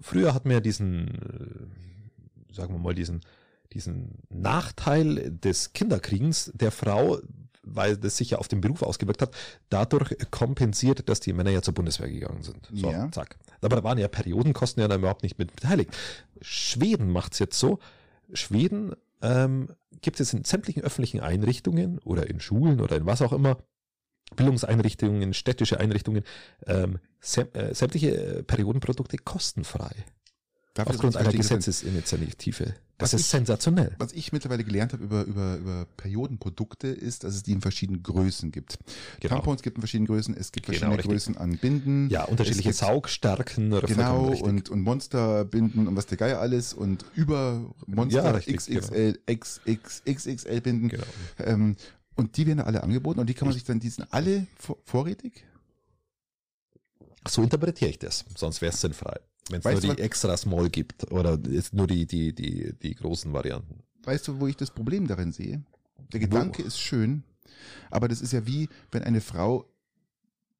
früher 0.00 0.34
hatten 0.34 0.50
wir 0.50 0.60
diesen, 0.60 1.70
äh, 2.50 2.52
sagen 2.52 2.74
wir 2.74 2.80
mal, 2.80 2.92
diesen, 2.92 3.20
diesen 3.72 4.18
Nachteil 4.28 5.30
des 5.30 5.72
Kinderkriegens 5.72 6.50
der 6.56 6.72
Frau, 6.72 7.20
weil 7.62 7.96
das 7.96 8.16
sich 8.16 8.30
ja 8.30 8.38
auf 8.38 8.48
den 8.48 8.60
Beruf 8.60 8.82
ausgewirkt 8.82 9.22
hat, 9.22 9.36
dadurch 9.68 10.16
kompensiert, 10.32 11.08
dass 11.08 11.20
die 11.20 11.32
Männer 11.32 11.50
ja 11.50 11.62
zur 11.62 11.74
Bundeswehr 11.74 12.10
gegangen 12.10 12.42
sind. 12.42 12.68
So, 12.72 12.90
ja. 12.90 13.08
zack. 13.12 13.38
Aber 13.60 13.76
da 13.76 13.84
waren 13.84 13.98
ja 13.98 14.08
Periodenkosten 14.08 14.80
ja 14.80 14.88
dann 14.88 14.98
überhaupt 14.98 15.22
nicht 15.22 15.38
mit 15.38 15.54
beteiligt. 15.54 15.96
Schweden 16.40 17.08
macht's 17.08 17.38
jetzt 17.38 17.56
so. 17.56 17.78
Schweden 18.32 18.96
ähm, 19.20 19.68
gibt 20.00 20.18
es 20.18 20.32
in 20.32 20.42
sämtlichen 20.42 20.82
öffentlichen 20.82 21.20
Einrichtungen 21.20 22.00
oder 22.00 22.28
in 22.28 22.40
Schulen 22.40 22.80
oder 22.80 22.96
in 22.96 23.06
was 23.06 23.22
auch 23.22 23.32
immer 23.32 23.58
Bildungseinrichtungen, 24.36 25.34
städtische 25.34 25.80
Einrichtungen, 25.80 26.24
ähm, 26.66 26.98
äh, 27.52 27.74
sämtliche 27.74 28.16
äh, 28.16 28.42
Periodenprodukte 28.42 29.16
kostenfrei. 29.18 29.94
Dafür 30.74 30.94
Aufgrund 30.94 31.16
einer 31.16 31.32
Gesetzesinitiative. 31.32 32.74
Das 32.96 33.12
was 33.12 33.20
ist 33.20 33.26
ich, 33.26 33.30
sensationell. 33.30 33.94
Was 33.98 34.12
ich 34.12 34.32
mittlerweile 34.32 34.64
gelernt 34.64 34.94
habe 34.94 35.04
über, 35.04 35.24
über, 35.24 35.56
über 35.56 35.86
Periodenprodukte 35.98 36.88
ist, 36.88 37.24
dass 37.24 37.34
es 37.34 37.42
die 37.42 37.52
in 37.52 37.60
verschiedenen 37.60 38.02
Größen 38.02 38.52
gibt. 38.52 38.78
Genau. 39.20 39.34
Tampons 39.34 39.62
gibt 39.62 39.76
in 39.76 39.82
verschiedenen 39.82 40.06
Größen, 40.06 40.34
es 40.34 40.50
gibt 40.50 40.66
genau, 40.66 40.78
verschiedene 40.78 40.98
richtig. 40.98 41.10
Größen 41.10 41.36
an 41.36 41.58
Binden. 41.58 42.08
Ja, 42.08 42.24
unterschiedliche 42.24 42.70
gibt, 42.70 42.76
Saugstärken. 42.76 43.70
Genau, 43.86 44.28
und, 44.28 44.70
und 44.70 44.80
Monsterbinden 44.80 45.88
und 45.88 45.96
was 45.96 46.06
der 46.06 46.16
Geier 46.16 46.40
alles 46.40 46.72
und 46.72 47.04
über 47.14 47.74
Monster 47.86 48.24
ja, 48.24 48.30
richtig, 48.30 48.56
XXL, 48.56 49.18
genau. 49.26 49.40
XXXXL 49.40 50.60
Binden. 50.62 50.88
Genau. 50.88 51.04
Ähm, 51.38 51.76
und 52.16 52.36
die 52.36 52.46
werden 52.46 52.60
alle 52.60 52.82
angeboten 52.82 53.20
und 53.20 53.28
die 53.28 53.34
kann 53.34 53.48
man 53.48 53.54
sich 53.54 53.64
dann, 53.64 53.80
die 53.80 53.88
sind 53.88 54.12
alle 54.12 54.46
vorrätig? 54.84 55.44
So 57.28 57.42
interpretiere 57.42 57.90
ich 57.90 57.98
das, 57.98 58.24
sonst 58.36 58.60
wäre 58.60 58.72
es 58.72 58.80
sinnfrei. 58.80 59.20
Wenn 59.48 59.60
es 59.60 59.64
nur 59.64 59.80
die 59.80 59.88
was? 59.88 59.96
extra 59.96 60.36
Small 60.36 60.70
gibt 60.70 61.10
oder 61.10 61.38
nur 61.72 61.86
die, 61.86 62.06
die, 62.06 62.34
die, 62.34 62.72
die 62.74 62.94
großen 62.94 63.32
Varianten. 63.32 63.82
Weißt 64.04 64.28
du, 64.28 64.40
wo 64.40 64.46
ich 64.46 64.56
das 64.56 64.70
Problem 64.70 65.06
darin 65.06 65.32
sehe? 65.32 65.62
Der 66.12 66.20
Gedanke 66.20 66.62
wo? 66.62 66.66
ist 66.66 66.80
schön, 66.80 67.24
aber 67.90 68.08
das 68.08 68.20
ist 68.20 68.32
ja 68.32 68.46
wie, 68.46 68.68
wenn 68.90 69.02
eine 69.02 69.20
Frau 69.20 69.68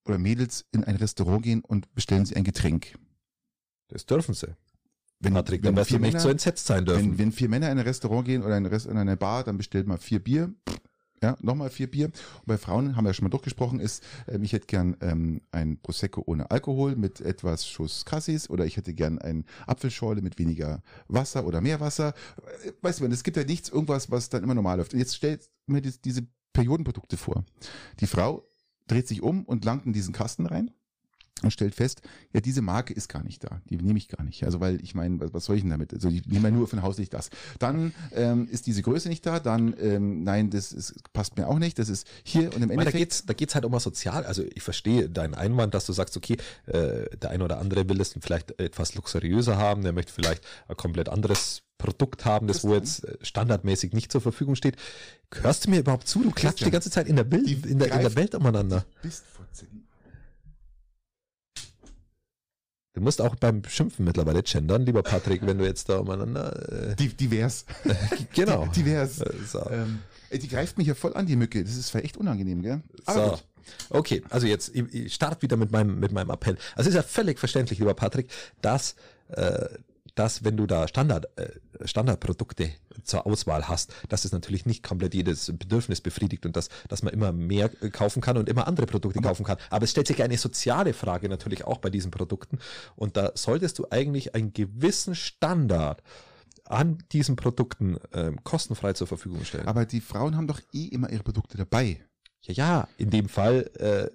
oder 0.05 0.19
Mädels 0.19 0.65
in 0.73 0.85
ein 0.85 0.97
Restaurant 0.97 1.43
gehen 1.43 1.63
und 1.63 1.93
bestellen 1.95 2.27
sie 2.27 2.37
ein 2.37 2.45
Getränk. 2.45 2.99
Das 3.89 4.07
dürfen 4.07 4.35
sie. 4.35 4.55
Wenn, 5.21 5.35
Patrick, 5.35 5.63
wenn 5.63 5.75
dann 5.75 5.77
wirst 5.77 5.93
du 5.93 5.99
nicht 5.99 6.19
so 6.19 6.29
entsetzt 6.29 6.67
sein 6.67 6.85
dürfen. 6.85 7.13
Wenn, 7.13 7.19
wenn 7.19 7.33
vier 7.33 7.49
Männer 7.49 7.71
in 7.71 7.79
ein 7.79 7.85
Restaurant 7.85 8.25
gehen 8.25 8.43
oder 8.43 8.57
in, 8.57 8.67
eine 8.67 9.17
Bar, 9.17 9.45
dann 9.45 9.57
bestellt 9.57 9.87
man 9.87 9.99
vier 9.99 10.19
Bier. 10.19 10.53
Ja, 11.23 11.37
nochmal 11.41 11.71
vier 11.71 11.89
Bier. 11.91 12.07
Und 12.07 12.47
bei 12.47 12.59
Frauen 12.59 12.97
haben 12.97 13.05
wir 13.05 13.11
ja 13.11 13.15
schon 13.15 13.25
mal 13.25 13.31
durchgesprochen, 13.31 13.79
ist, 13.79 14.03
ähm, 14.27 14.43
ich 14.43 14.53
hätte 14.53 14.67
gern 14.67 14.97
ähm, 15.01 15.41
ein 15.53 15.79
Prosecco 15.79 16.23
ohne 16.27 16.51
Alkohol 16.51 16.97
mit 16.97 17.21
etwas 17.21 17.67
Schuss 17.67 18.05
Cassis 18.05 18.51
oder 18.51 18.67
ich 18.67 18.77
hätte 18.77 18.93
gern 18.93 19.19
ein 19.19 19.45
Apfelschorle 19.67 20.21
mit 20.21 20.39
weniger 20.39 20.83
Wasser 21.07 21.47
oder 21.47 21.61
mehr 21.61 21.79
Wasser. 21.81 22.15
Äh, 22.65 22.73
weißt 22.83 23.01
du, 23.01 23.07
es 23.07 23.23
gibt 23.23 23.37
ja 23.37 23.45
nichts, 23.45 23.69
irgendwas, 23.69 24.11
was 24.11 24.31
dann 24.31 24.43
immer 24.43 24.55
normal 24.55 24.79
läuft. 24.79 24.95
Und 24.95 24.99
jetzt 24.99 25.15
stellt 25.15 25.49
mir 25.67 25.81
die, 25.81 25.93
diese 26.03 26.27
Periodenprodukte 26.53 27.17
vor. 27.17 27.45
Die 28.01 28.07
Frau 28.07 28.45
dreht 28.89 29.07
sich 29.07 29.23
um 29.23 29.45
und 29.45 29.65
langt 29.65 29.87
in 29.87 29.93
diesen 29.93 30.13
Kasten 30.13 30.47
rein 30.47 30.73
und 31.43 31.51
stellt 31.51 31.75
fest, 31.75 32.03
ja, 32.33 32.41
diese 32.41 32.63
Marke 32.63 32.93
ist 32.93 33.09
gar 33.09 33.23
nicht 33.23 33.43
da. 33.45 33.61
Die 33.69 33.77
nehme 33.77 33.99
ich 33.99 34.09
gar 34.09 34.23
nicht. 34.23 34.45
Also, 34.45 34.61
weil 34.61 34.83
ich 34.83 34.95
meine, 34.95 35.21
was, 35.21 35.35
was 35.35 35.45
soll 35.45 35.57
ich 35.57 35.63
denn 35.63 35.71
damit? 35.71 35.93
Also, 35.93 36.09
ich 36.09 36.27
nehme 36.27 36.49
ja 36.49 36.55
nur 36.55 36.69
von 36.69 36.83
Haus 36.83 36.99
nicht 36.99 37.13
das. 37.13 37.31
Dann 37.59 37.93
ähm, 38.13 38.49
ist 38.51 38.67
diese 38.67 38.83
Größe 38.83 39.09
nicht 39.09 39.27
da, 39.27 39.41
dann, 39.41 39.75
ähm, 39.81 40.23
nein, 40.23 40.51
das 40.51 40.73
ist, 40.73 40.95
passt 41.13 41.37
mir 41.37 41.49
auch 41.49 41.59
nicht. 41.59 41.79
Das 41.79 41.89
ist 41.89 42.07
hier 42.23 42.55
und 42.55 42.63
im 42.63 42.71
Endeffekt. 42.71 42.95
Da 42.95 42.99
geht's, 42.99 43.27
da 43.27 43.33
geht's 43.33 43.55
halt 43.55 43.65
um 43.65 43.73
was 43.73 43.83
sozial. 43.83 44.25
Also, 44.25 44.45
ich 44.55 44.63
verstehe 44.63 45.09
deinen 45.09 45.35
Einwand, 45.35 45.75
dass 45.75 45.87
du 45.87 45.93
sagst, 45.93 46.17
okay, 46.17 46.37
äh, 46.67 47.17
der 47.17 47.31
eine 47.31 47.45
oder 47.45 47.59
andere 47.59 47.89
will 47.89 48.01
es 48.01 48.15
vielleicht 48.21 48.61
etwas 48.61 48.95
luxuriöser 48.95 49.57
haben, 49.57 49.83
der 49.83 49.93
möchte 49.93 50.13
vielleicht 50.13 50.45
ein 50.69 50.77
komplett 50.77 51.09
anderes 51.09 51.63
Produkt 51.79 52.25
haben, 52.25 52.47
das, 52.47 52.59
das 52.59 52.65
wo 52.65 52.75
jetzt 52.75 53.05
äh, 53.05 53.17
standardmäßig 53.23 53.93
nicht 53.93 54.13
zur 54.13 54.21
Verfügung 54.21 54.55
steht. 54.55 54.77
Hörst 55.35 55.67
du 55.67 55.71
mir 55.71 55.81
überhaupt 55.81 56.07
zu? 56.07 56.23
Du 56.23 56.31
klatscht 56.31 56.65
die 56.65 56.71
ganze 56.71 56.91
Zeit 56.91 57.09
in 57.09 57.17
der 57.17 57.25
Bild, 57.25 57.67
in 57.67 57.81
der, 57.81 57.93
in 57.93 58.01
der 58.01 58.15
Welt 58.15 58.37
umeinander. 58.37 58.85
Bist 59.03 59.25
Du 62.95 63.01
musst 63.01 63.23
auch 63.23 63.35
beim 63.37 63.63
Schimpfen 63.65 64.05
mittlerweile 64.05 64.43
gendern, 64.43 64.85
lieber 64.85 65.03
Patrick, 65.03 65.47
wenn 65.47 65.59
du 65.59 65.65
jetzt 65.65 65.89
da 65.89 65.99
umeinander. 65.99 66.93
Äh, 66.93 66.95
divers. 66.97 67.65
genau. 68.35 68.67
divers. 68.77 69.21
Äh, 69.21 69.33
so. 69.51 69.67
Ähm, 69.71 70.01
die 70.31 70.49
greift 70.49 70.77
mich 70.77 70.87
ja 70.87 70.95
voll 70.95 71.15
an, 71.15 71.27
die 71.27 71.37
Mücke. 71.37 71.65
Das 71.65 71.77
ist 71.77 71.95
echt 71.95 72.19
unangenehm, 72.19 72.63
gell? 72.63 72.83
Aber 73.07 73.25
so. 73.25 73.31
Gut. 73.31 73.45
Okay, 73.91 74.23
also 74.29 74.47
jetzt, 74.47 74.75
ich, 74.75 74.93
ich 74.93 75.15
starte 75.15 75.41
wieder 75.43 75.57
mit 75.57 75.71
meinem, 75.71 75.99
mit 76.01 76.13
meinem 76.13 76.31
Appell. 76.31 76.57
Also 76.75 76.89
es 76.91 76.95
ist 76.95 76.95
ja 76.95 77.03
völlig 77.03 77.39
verständlich, 77.39 77.79
lieber 77.79 77.95
Patrick, 77.95 78.29
dass 78.61 78.95
äh, 79.29 79.69
dass 80.15 80.45
wenn 80.45 80.57
du 80.57 80.67
da 80.67 80.89
Standard, 80.89 81.27
äh, 81.39 81.49
Standardprodukte 81.85 82.71
zur 83.05 83.27
Auswahl 83.27 83.69
hast, 83.69 83.93
dass 84.09 84.25
es 84.25 84.33
natürlich 84.33 84.67
nicht 84.67 84.83
komplett 84.83 85.15
jedes 85.15 85.47
Bedürfnis 85.47 86.01
befriedigt 86.01 86.47
und 86.47 86.57
dass, 86.57 86.69
dass 86.89 87.03
man 87.03 87.13
immer 87.13 87.33
mehr 87.33 87.71
äh, 87.83 87.91
kaufen 87.91 88.21
kann 88.21 88.37
und 88.37 88.49
immer 88.49 88.67
andere 88.67 88.87
Produkte 88.87 89.19
Aber 89.19 89.29
kaufen 89.29 89.45
kann. 89.45 89.59
Aber 89.71 89.85
es 89.85 89.91
stellt 89.91 90.07
sich 90.07 90.23
eine 90.23 90.39
soziale 90.39 90.93
Frage 90.93 91.29
natürlich 91.29 91.65
auch 91.65 91.79
bei 91.79 91.91
diesen 91.91 92.11
Produkten. 92.11 92.59
Und 92.97 93.17
da 93.17 93.33
solltest 93.35 93.79
du 93.79 93.87
eigentlich 93.91 94.35
einen 94.35 94.53
gewissen 94.53 95.15
Standard 95.15 96.03
an 96.65 96.99
diesen 97.13 97.37
Produkten 97.37 97.99
ähm, 98.13 98.43
kostenfrei 98.45 98.93
zur 98.93 99.07
Verfügung 99.07 99.45
stellen. 99.45 99.67
Aber 99.67 99.85
die 99.85 100.01
Frauen 100.01 100.37
haben 100.37 100.47
doch 100.47 100.61
eh 100.73 100.87
immer 100.87 101.11
ihre 101.11 101.23
Produkte 101.23 101.57
dabei. 101.57 102.01
Ja, 102.43 102.55
ja, 102.55 102.89
in 102.99 103.11
dem 103.11 103.29
Fall 103.29 103.71
äh, 103.79 104.11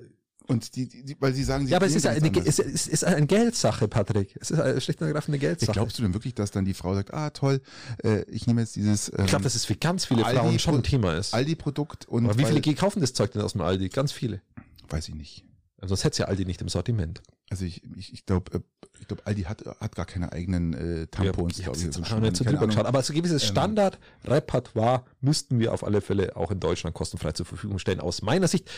und 0.47 0.75
die, 0.75 0.87
die, 0.87 1.17
weil 1.19 1.33
sie 1.33 1.43
sagen, 1.43 1.65
sie 1.65 1.71
ja, 1.71 1.77
aber 1.77 1.85
es 1.85 1.95
ist, 1.95 2.05
eine, 2.05 2.31
es, 2.45 2.59
ist, 2.59 2.87
ist 2.87 3.03
eine 3.03 3.27
Geldsache, 3.27 3.87
Patrick. 3.87 4.35
Es 4.39 4.51
ist 4.51 4.59
eine, 4.59 4.79
schlicht 4.79 5.01
und 5.01 5.07
ergreifend 5.07 5.33
eine 5.33 5.39
Geldsache. 5.39 5.73
Glaubst 5.73 5.97
du 5.99 6.03
denn 6.03 6.13
wirklich, 6.13 6.35
dass 6.35 6.51
dann 6.51 6.65
die 6.65 6.73
Frau 6.73 6.95
sagt, 6.95 7.13
ah 7.13 7.29
toll, 7.31 7.61
äh, 8.03 8.23
ich 8.23 8.47
nehme 8.47 8.61
jetzt 8.61 8.75
dieses. 8.75 9.09
Ähm, 9.09 9.25
ich 9.25 9.27
glaube, 9.27 9.43
dass 9.43 9.55
es 9.55 9.65
für 9.65 9.75
ganz 9.75 10.05
viele 10.05 10.25
Aldi 10.25 10.39
Frauen 10.39 10.59
schon 10.59 10.75
ein 10.75 10.83
Thema 10.83 11.15
ist. 11.15 11.33
Aldi-Produkt 11.33 12.07
und. 12.07 12.25
Aber 12.25 12.37
wie 12.37 12.45
viele 12.45 12.75
kaufen 12.75 13.01
das 13.01 13.13
Zeug 13.13 13.31
denn 13.31 13.41
aus 13.41 13.53
dem 13.53 13.61
Aldi? 13.61 13.89
Ganz 13.89 14.11
viele. 14.11 14.41
Weiß 14.89 15.09
ich 15.09 15.15
nicht. 15.15 15.43
Also 15.79 15.93
sonst 15.93 16.05
hätte 16.05 16.13
es 16.13 16.17
ja 16.19 16.25
Aldi 16.25 16.45
nicht 16.45 16.61
im 16.61 16.69
Sortiment. 16.69 17.21
Also 17.49 17.65
ich, 17.65 17.83
ich, 17.95 18.13
ich 18.13 18.25
glaube, 18.25 18.51
äh, 18.53 18.59
ich 18.99 19.07
glaube, 19.07 19.25
Aldi 19.25 19.43
hat, 19.43 19.63
hat 19.79 19.95
gar 19.95 20.05
keine 20.05 20.31
eigenen 20.31 20.73
äh, 20.73 21.07
Tampons. 21.07 21.57
Ja, 21.57 21.61
ich 21.61 21.67
habe 21.67 21.77
jetzt 21.77 21.97
nicht 21.97 22.37
so 22.37 22.43
drüber 22.43 22.67
geschaut. 22.67 22.85
Aber 22.85 23.01
so 23.03 23.13
gewisses 23.13 23.43
ähm, 23.43 23.49
Standard-Repertoire 23.49 25.03
müssten 25.21 25.59
wir 25.59 25.73
auf 25.73 25.83
alle 25.83 26.01
Fälle 26.01 26.35
auch 26.35 26.51
in 26.51 26.59
Deutschland 26.59 26.95
kostenfrei 26.95 27.33
zur 27.33 27.45
Verfügung 27.45 27.79
stellen. 27.79 27.99
Aus 27.99 28.21
meiner 28.21 28.47
Sicht 28.47 28.69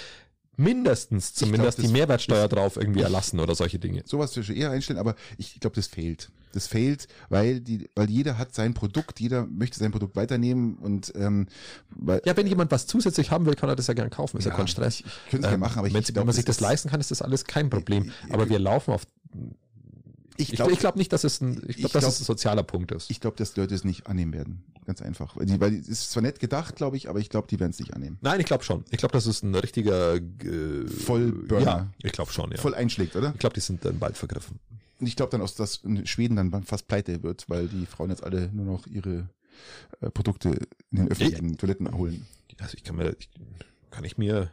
mindestens 0.59 1.33
zumindest 1.33 1.77
glaub, 1.77 1.87
die 1.87 1.93
Mehrwertsteuer 1.93 2.47
drauf 2.49 2.75
irgendwie 2.75 3.01
erlassen 3.01 3.39
oder 3.39 3.55
solche 3.55 3.79
Dinge. 3.79 4.03
Sowas 4.05 4.35
würde 4.35 4.51
ich 4.51 4.59
eher 4.59 4.71
einstellen, 4.71 4.99
aber 4.99 5.15
ich 5.37 5.59
glaube, 5.59 5.75
das 5.75 5.87
fehlt. 5.87 6.29
Das 6.51 6.67
fehlt, 6.67 7.07
weil 7.29 7.61
die, 7.61 7.89
weil 7.95 8.09
jeder 8.09 8.37
hat 8.37 8.53
sein 8.53 8.73
Produkt, 8.73 9.19
jeder 9.19 9.45
möchte 9.45 9.79
sein 9.79 9.91
Produkt 9.91 10.15
weiternehmen 10.15 10.75
und 10.75 11.13
ähm, 11.15 11.47
weil, 11.89 12.21
ja, 12.25 12.35
wenn 12.35 12.47
jemand 12.47 12.71
was 12.71 12.87
zusätzlich 12.87 13.31
haben 13.31 13.45
will, 13.45 13.55
kann 13.55 13.69
er 13.69 13.75
das 13.75 13.87
ja 13.87 13.93
gerne 13.93 14.09
kaufen, 14.09 14.37
ist 14.37 14.45
ja, 14.45 14.51
ja 14.51 14.57
kein 14.57 14.67
Stress. 14.67 14.99
Ich, 14.99 15.05
ich 15.05 15.31
könnte 15.31 15.47
es 15.47 15.53
ähm, 15.53 15.59
machen, 15.59 15.79
aber 15.79 15.87
ich, 15.87 15.93
glaub, 15.93 16.15
wenn 16.15 16.25
man 16.25 16.35
sich 16.35 16.45
das 16.45 16.59
leisten 16.59 16.89
kann, 16.89 16.99
ist 16.99 17.11
das 17.11 17.21
alles 17.21 17.45
kein 17.45 17.69
Problem. 17.69 18.11
Aber 18.29 18.49
wir 18.49 18.59
laufen 18.59 18.91
auf 18.91 19.05
ich 20.39 20.51
glaube 20.53 20.71
ich 20.71 20.79
glaub 20.79 20.95
nicht, 20.95 21.11
dass 21.11 21.23
es 21.23 21.41
ein, 21.41 21.61
ich 21.67 21.77
glaube, 21.77 21.93
dass 21.93 22.03
glaub, 22.03 22.13
es 22.13 22.21
ein 22.21 22.25
sozialer 22.25 22.63
Punkt 22.63 22.91
ist. 22.91 23.11
Ich 23.11 23.19
glaube, 23.19 23.37
dass 23.37 23.53
die 23.53 23.59
Leute 23.59 23.75
es 23.75 23.83
nicht 23.83 24.07
annehmen 24.07 24.33
werden. 24.33 24.63
Ganz 24.85 25.01
einfach. 25.01 25.35
Weil, 25.35 25.75
es 25.75 25.87
ist 25.87 26.11
zwar 26.11 26.23
nett 26.23 26.39
gedacht, 26.39 26.75
glaube 26.75 26.97
ich, 26.97 27.09
aber 27.09 27.19
ich 27.19 27.29
glaube, 27.29 27.47
die 27.47 27.59
werden 27.59 27.71
es 27.71 27.79
nicht 27.79 27.93
annehmen. 27.93 28.17
Nein, 28.21 28.39
ich 28.39 28.45
glaube 28.45 28.63
schon. 28.63 28.85
Ich 28.89 28.97
glaube, 28.97 29.11
das 29.11 29.27
ist 29.27 29.43
ein 29.43 29.53
richtiger 29.53 30.15
äh, 30.15 30.87
Vollburner. 30.87 31.65
Ja, 31.65 31.87
ich 32.01 32.11
glaube 32.11 32.31
schon, 32.31 32.51
ja. 32.51 32.57
Voll 32.57 32.73
einschlägt, 32.73 33.15
oder? 33.15 33.31
Ich 33.33 33.39
glaube, 33.39 33.53
die 33.53 33.59
sind 33.59 33.83
dann 33.85 33.99
bald 33.99 34.17
vergriffen. 34.17 34.59
Und 34.99 35.07
ich 35.07 35.15
glaube 35.15 35.31
dann 35.31 35.41
auch, 35.41 35.51
dass 35.51 35.81
Schweden 36.05 36.35
dann 36.35 36.63
fast 36.63 36.87
pleite 36.87 37.21
wird, 37.23 37.49
weil 37.49 37.67
die 37.67 37.85
Frauen 37.85 38.09
jetzt 38.09 38.23
alle 38.23 38.49
nur 38.51 38.65
noch 38.65 38.87
ihre 38.87 39.29
äh, 40.01 40.09
Produkte 40.09 40.49
in 40.91 40.97
den 40.97 41.11
öffentlichen 41.11 41.49
ja. 41.51 41.55
Toiletten 41.55 41.91
holen. 41.93 42.25
Also 42.59 42.75
ich 42.75 42.83
kann 42.83 42.97
mir, 42.97 43.15
ich, 43.17 43.29
kann 43.91 44.03
ich 44.03 44.17
mir 44.17 44.51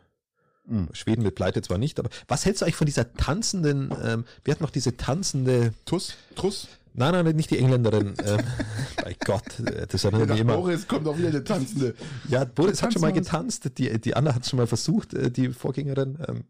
Mhm. 0.67 0.89
Schweden 0.93 1.23
mit 1.23 1.35
Pleite 1.35 1.63
zwar 1.63 1.79
nicht, 1.79 1.99
aber 1.99 2.11
was 2.29 2.45
hältst 2.45 2.61
du 2.61 2.65
eigentlich 2.65 2.77
von 2.77 2.87
dieser 2.87 3.13
tanzenden, 3.15 3.93
ähm, 4.03 4.25
wir 4.45 4.53
hatten 4.53 4.65
noch 4.65 4.71
diese 4.71 4.97
tanzende 4.97 5.73
Tuss? 5.85 6.15
Truss? 6.35 6.69
Nein, 6.95 7.13
nein, 7.13 7.37
nicht 7.37 7.51
die 7.51 7.59
Engländerin. 7.59 8.15
ähm, 8.25 8.41
bei 9.03 9.15
Gott, 9.25 9.61
äh, 9.61 9.87
das 9.87 10.05
erinnert 10.05 10.31
mich 10.31 10.41
immer. 10.41 10.57
Boris 10.57 10.89
kommt 10.89 11.07
auch 11.07 11.19
wieder 11.19 11.29
eine 11.29 11.45
Tanzende. 11.45 11.95
Ja, 12.29 12.45
Boris 12.45 12.83
hat 12.83 12.93
schon 12.93 13.03
mal 13.03 13.13
getanzt, 13.13 13.71
die, 13.79 14.01
die 14.01 14.17
Anna 14.17 14.35
hat 14.35 14.43
es 14.45 14.51
schon 14.51 14.57
mal 14.57 14.67
versucht, 14.67 15.13
äh, 15.13 15.31
die 15.31 15.51
Vorgängerin. 15.51 16.19
Ähm, 16.27 16.45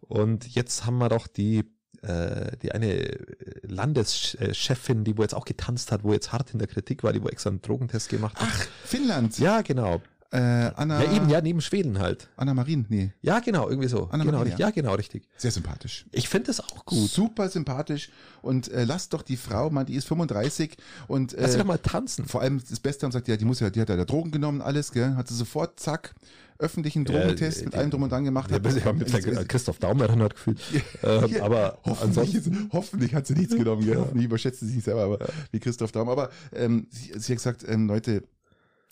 und 0.00 0.46
jetzt 0.54 0.86
haben 0.86 0.98
wir 0.98 1.08
doch 1.08 1.26
die 1.26 1.64
äh, 2.02 2.56
die 2.62 2.72
eine 2.72 3.18
Landeschefin, 3.62 5.04
die 5.04 5.16
wo 5.16 5.22
jetzt 5.22 5.34
auch 5.34 5.46
getanzt 5.46 5.90
hat, 5.90 6.04
wo 6.04 6.12
jetzt 6.12 6.32
hart 6.32 6.52
in 6.52 6.58
der 6.58 6.68
Kritik 6.68 7.02
war, 7.02 7.12
die 7.12 7.22
wo 7.22 7.28
extra 7.28 7.50
einen 7.50 7.62
Drogentest 7.62 8.10
gemacht 8.10 8.38
hat. 8.38 8.48
Ach, 8.50 8.66
Finnland. 8.84 9.38
Ja, 9.38 9.62
genau. 9.62 10.02
Äh, 10.34 10.72
Anna. 10.74 11.04
Ja, 11.04 11.12
eben, 11.12 11.28
ja, 11.28 11.40
neben 11.40 11.60
Schweden 11.60 12.00
halt. 12.00 12.28
Anna 12.36 12.54
Marien, 12.54 12.86
nee. 12.88 13.12
Ja, 13.22 13.38
genau, 13.38 13.68
irgendwie 13.68 13.88
so. 13.88 14.08
Anna 14.10 14.24
genau, 14.24 14.38
Marien, 14.38 14.58
ja. 14.58 14.66
ja. 14.66 14.70
genau, 14.72 14.94
richtig. 14.94 15.28
Sehr 15.36 15.52
sympathisch. 15.52 16.06
Ich 16.10 16.28
finde 16.28 16.48
das 16.48 16.58
auch 16.60 16.84
gut. 16.84 17.08
Super 17.08 17.48
sympathisch. 17.48 18.10
Und 18.42 18.68
äh, 18.72 18.84
lass 18.84 19.08
doch 19.08 19.22
die 19.22 19.36
Frau, 19.36 19.70
man, 19.70 19.86
die 19.86 19.94
ist 19.94 20.08
35 20.08 20.76
und. 21.06 21.34
Äh, 21.34 21.42
lass 21.42 21.52
sie 21.52 21.58
doch 21.58 21.64
mal 21.64 21.78
tanzen. 21.78 22.26
Vor 22.26 22.40
allem 22.40 22.60
das 22.68 22.80
Beste 22.80 23.06
haben 23.06 23.12
sagt, 23.12 23.28
ja, 23.28 23.36
die 23.36 23.44
muss 23.44 23.60
ja, 23.60 23.70
die 23.70 23.80
hat 23.80 23.88
ja 23.88 24.04
Drogen 24.04 24.32
genommen, 24.32 24.60
alles, 24.60 24.90
gell? 24.90 25.14
Hat 25.14 25.28
sie 25.28 25.36
sofort, 25.36 25.78
zack, 25.78 26.14
öffentlichen 26.58 27.04
Drogentest 27.04 27.58
ja, 27.58 27.64
mit 27.66 27.74
allem 27.76 27.90
drum 27.90 28.02
und 28.02 28.10
dran 28.10 28.24
gemacht. 28.24 28.50
Ja, 28.50 28.56
hat. 28.56 28.84
Ja, 28.84 28.92
mit 28.92 29.12
der 29.12 29.44
Christoph 29.44 29.78
Daum 29.78 30.00
erinnert 30.00 30.34
gefühlt. 30.34 30.60
ähm, 31.04 31.26
ja, 31.28 31.44
aber 31.44 31.78
hoffentlich, 31.84 32.42
hoffentlich 32.72 33.14
hat 33.14 33.26
sie 33.28 33.34
nichts 33.34 33.54
genommen, 33.54 33.84
gell? 33.84 33.98
Hoffentlich 33.98 34.26
überschätzt 34.26 34.60
sie 34.60 34.66
sich 34.66 34.82
selber, 34.82 35.04
aber 35.04 35.18
wie 35.52 35.60
Christoph 35.60 35.92
Daum. 35.92 36.08
Aber 36.08 36.30
ähm, 36.52 36.88
sie, 36.90 37.12
sie 37.18 37.32
hat 37.32 37.38
gesagt, 37.38 37.64
ähm, 37.68 37.86
Leute, 37.86 38.24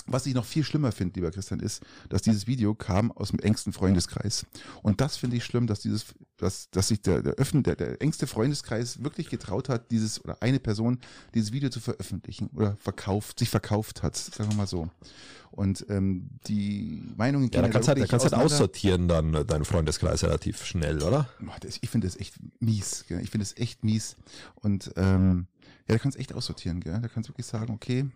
was 0.07 0.27
ich 0.27 0.35
noch 0.35 0.45
viel 0.45 0.65
schlimmer 0.65 0.93
finde, 0.93 1.15
lieber 1.17 1.31
Christian, 1.31 1.61
ist, 1.61 1.83
dass 2.09 2.23
dieses 2.23 2.47
Video 2.47 2.75
kam 2.75 3.13
aus 3.13 3.31
dem 3.31 3.39
engsten 3.41 3.73
Freundeskreis. 3.73 4.47
Und 4.83 5.01
das 5.01 5.17
finde 5.17 5.37
ich 5.37 5.45
schlimm, 5.45 5.67
dass 5.67 5.81
dieses, 5.81 6.07
dass, 6.37 6.71
dass 6.71 6.89
sich 6.89 7.03
der, 7.03 7.23
der, 7.23 7.35
Öffn, 7.35 7.63
der, 7.63 7.77
der 7.77 8.01
engste 8.03 8.27
Freundeskreis 8.27 9.03
wirklich 9.03 9.29
getraut 9.29 9.69
hat, 9.69 9.91
dieses, 9.91 10.25
oder 10.25 10.37
eine 10.41 10.61
Person, 10.61 10.99
dieses 11.35 11.53
Video 11.53 11.71
zu 11.71 11.81
veröffentlichen 11.81 12.51
oder 12.55 12.77
verkauft, 12.77 13.39
sich 13.39 13.51
verkauft 13.51 14.03
hat, 14.03 14.17
sagen 14.17 14.51
wir 14.51 14.57
mal 14.57 14.67
so. 14.67 14.91
Und 15.53 15.85
ähm, 15.91 16.31
die 16.47 17.03
Meinungen 17.17 17.51
Ja, 17.53 17.61
da 17.61 17.69
kannst 17.69 17.87
du 17.87 17.95
halt, 17.95 18.09
kannst 18.09 18.25
halt 18.25 18.35
aussortieren 18.35 19.07
dann 19.07 19.35
äh, 19.35 19.45
deinen 19.45 19.67
Freundeskreis 19.67 20.25
relativ 20.25 20.65
schnell, 20.65 21.03
oder? 21.03 21.29
Ich 21.83 21.91
finde 21.91 22.07
das 22.07 22.17
echt 22.17 22.37
mies. 22.61 23.05
Ich 23.09 23.31
finde 23.31 23.45
das 23.45 23.57
echt 23.59 23.85
mies. 23.85 24.17
Und 24.55 24.93
ähm, 24.97 25.47
Ja, 25.89 25.95
da 25.95 25.99
kannst 25.99 26.19
echt 26.19 26.33
aussortieren, 26.33 26.81
gell? 26.81 26.99
Da 27.03 27.09
kannst 27.09 27.29
du 27.29 27.33
wirklich 27.33 27.47
sagen, 27.47 27.75
okay. 27.75 28.07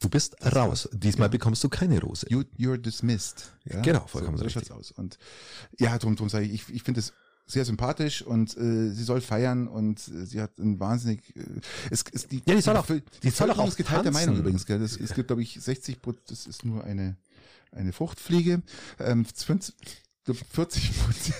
Du 0.00 0.08
bist 0.08 0.36
raus. 0.44 0.88
Diesmal 0.92 1.26
ja. 1.26 1.30
bekommst 1.30 1.62
du 1.64 1.68
keine 1.68 2.00
Rose. 2.00 2.26
You, 2.28 2.42
you're 2.58 2.76
dismissed. 2.76 3.52
Ja? 3.64 3.80
Genau, 3.80 4.06
vollkommen 4.06 4.36
so, 4.36 4.48
so 4.48 4.58
richtig. 4.58 4.72
aus. 4.72 4.90
Und 4.90 5.18
ja, 5.78 5.96
drum, 5.98 6.16
drum 6.16 6.28
sage 6.28 6.46
ich, 6.46 6.54
ich, 6.54 6.74
ich 6.74 6.82
finde 6.82 7.00
es 7.00 7.12
sehr 7.46 7.64
sympathisch 7.64 8.22
und 8.22 8.56
äh, 8.56 8.90
sie 8.90 9.04
soll 9.04 9.20
feiern 9.20 9.68
und 9.68 9.98
äh, 10.08 10.24
sie 10.24 10.40
hat 10.40 10.58
ein 10.58 10.80
wahnsinnig 10.80 11.36
äh, 11.36 11.42
es, 11.90 12.04
es 12.10 12.26
die, 12.26 12.42
ja 12.46 12.54
die 12.54 12.62
soll 12.62 12.76
auch 12.76 12.86
die, 12.86 13.02
die 13.22 13.30
soll 13.30 13.50
auch 13.50 13.68
ist 13.68 13.76
geteilter 13.76 14.10
Meinung 14.12 14.38
übrigens 14.38 14.64
gell? 14.64 14.78
Das, 14.78 14.96
es 14.96 15.12
gibt 15.12 15.26
glaube 15.26 15.42
ich 15.42 15.60
60 15.60 15.98
das 16.26 16.46
ist 16.46 16.64
nur 16.64 16.84
eine 16.84 17.16
eine 17.70 17.92
Fruchtfliege 17.92 18.62
ähm, 18.98 19.26
40 20.32 20.90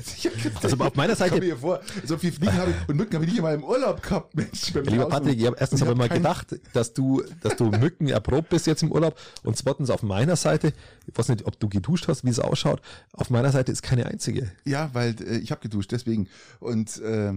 sicher. 0.04 0.30
Also 0.62 0.76
auf 0.76 0.94
meiner 0.94 1.16
Seite. 1.16 1.36
Ich 1.36 1.40
mir 1.40 1.56
vor, 1.56 1.80
so 2.04 2.18
viel 2.18 2.32
Fliegen 2.32 2.52
habe 2.52 2.70
ich 2.70 2.88
und 2.88 2.96
Mücken 2.96 3.14
habe 3.14 3.24
ich 3.24 3.30
nicht 3.30 3.38
einmal 3.38 3.54
im 3.54 3.64
Urlaub 3.64 4.02
gehabt, 4.02 4.34
Mensch. 4.34 4.74
Lieber 4.74 5.06
Patrick, 5.06 5.38
ich 5.38 5.46
habe 5.46 5.56
erstens 5.58 5.80
aber 5.80 5.94
mal 5.94 6.08
gedacht, 6.08 6.54
dass 6.74 6.92
du, 6.92 7.22
dass 7.40 7.56
du 7.56 7.70
Mücken 7.70 8.08
erprobt 8.08 8.50
bist 8.50 8.66
jetzt 8.66 8.82
im 8.82 8.92
Urlaub 8.92 9.18
und 9.42 9.56
zweitens 9.56 9.88
auf 9.88 10.02
meiner 10.02 10.36
Seite, 10.36 10.74
ich 11.06 11.16
weiß 11.16 11.28
nicht, 11.30 11.46
ob 11.46 11.58
du 11.58 11.68
geduscht 11.70 12.08
hast, 12.08 12.24
wie 12.24 12.30
es 12.30 12.38
ausschaut, 12.38 12.82
auf 13.12 13.30
meiner 13.30 13.52
Seite 13.52 13.72
ist 13.72 13.82
keine 13.82 14.04
einzige. 14.06 14.52
Ja, 14.64 14.90
weil 14.92 15.16
äh, 15.22 15.38
ich 15.38 15.50
habe 15.50 15.62
geduscht, 15.62 15.90
deswegen. 15.92 16.28
Und 16.60 17.00
äh, 17.00 17.32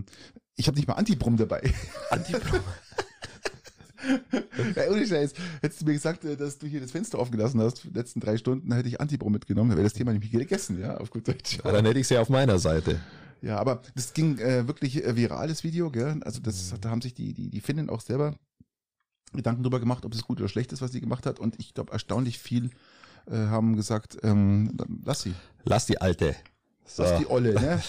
ich 0.55 0.67
habe 0.67 0.75
nicht 0.75 0.88
mal 0.88 0.95
Antibrum 0.95 1.38
dabei. 1.38 1.73
Antibrum. 2.10 2.60
ja, 4.75 4.91
ohne 4.91 5.05
Scheiß. 5.05 5.33
Hättest 5.62 5.81
du 5.81 5.86
mir 5.86 5.93
gesagt, 5.93 6.25
äh, 6.25 6.36
dass 6.36 6.57
du 6.57 6.67
hier 6.67 6.81
das 6.81 6.91
Fenster 6.91 7.19
aufgelassen 7.19 7.62
hast, 7.62 7.79
für 7.79 7.89
die 7.89 7.97
letzten 7.97 8.19
drei 8.19 8.38
Stunden, 8.38 8.71
hätte 8.73 8.89
ich 8.89 9.01
Antibro 9.01 9.29
mitgenommen, 9.29 9.69
dann 9.69 9.77
wäre 9.77 9.86
das 9.86 9.93
Thema 9.93 10.13
nämlich 10.13 10.31
gegessen, 10.31 10.79
ja, 10.79 10.97
auf 10.97 11.10
gut 11.10 11.27
Deutsch. 11.27 11.60
Ja, 11.63 11.71
dann 11.71 11.86
hätte 11.86 11.99
ich 11.99 12.05
es 12.05 12.10
ja 12.10 12.21
auf 12.21 12.29
meiner 12.29 12.60
Seite. 12.60 12.99
Ja, 13.41 13.57
aber 13.57 13.81
das 13.95 14.13
ging 14.13 14.39
äh, 14.39 14.67
wirklich 14.67 15.03
äh, 15.03 15.15
virales 15.15 15.63
Video, 15.63 15.91
gell? 15.91 16.19
Also 16.21 16.39
das, 16.39 16.73
da 16.81 16.89
haben 16.89 17.01
sich 17.01 17.13
die, 17.13 17.33
die, 17.33 17.49
die 17.49 17.62
Finnen 17.62 17.89
auch 17.89 18.01
selber 18.01 18.36
Gedanken 19.33 19.63
drüber 19.63 19.79
gemacht, 19.79 20.05
ob 20.05 20.13
es 20.13 20.23
gut 20.23 20.39
oder 20.39 20.49
schlecht 20.49 20.71
ist, 20.71 20.81
was 20.81 20.91
sie 20.91 21.01
gemacht 21.01 21.25
hat. 21.25 21.39
Und 21.39 21.60
ich 21.60 21.73
glaube, 21.73 21.91
erstaunlich 21.91 22.39
viel 22.39 22.71
äh, 23.27 23.36
haben 23.36 23.75
gesagt, 23.75 24.17
ähm, 24.23 24.75
lass 25.05 25.21
sie. 25.21 25.33
Lass 25.65 25.86
die 25.86 26.01
Alte. 26.01 26.36
So. 26.88 27.04
Das 27.04 27.12
ist 27.12 27.19
die 27.19 27.30
Olle, 27.30 27.54
ne? 27.54 27.82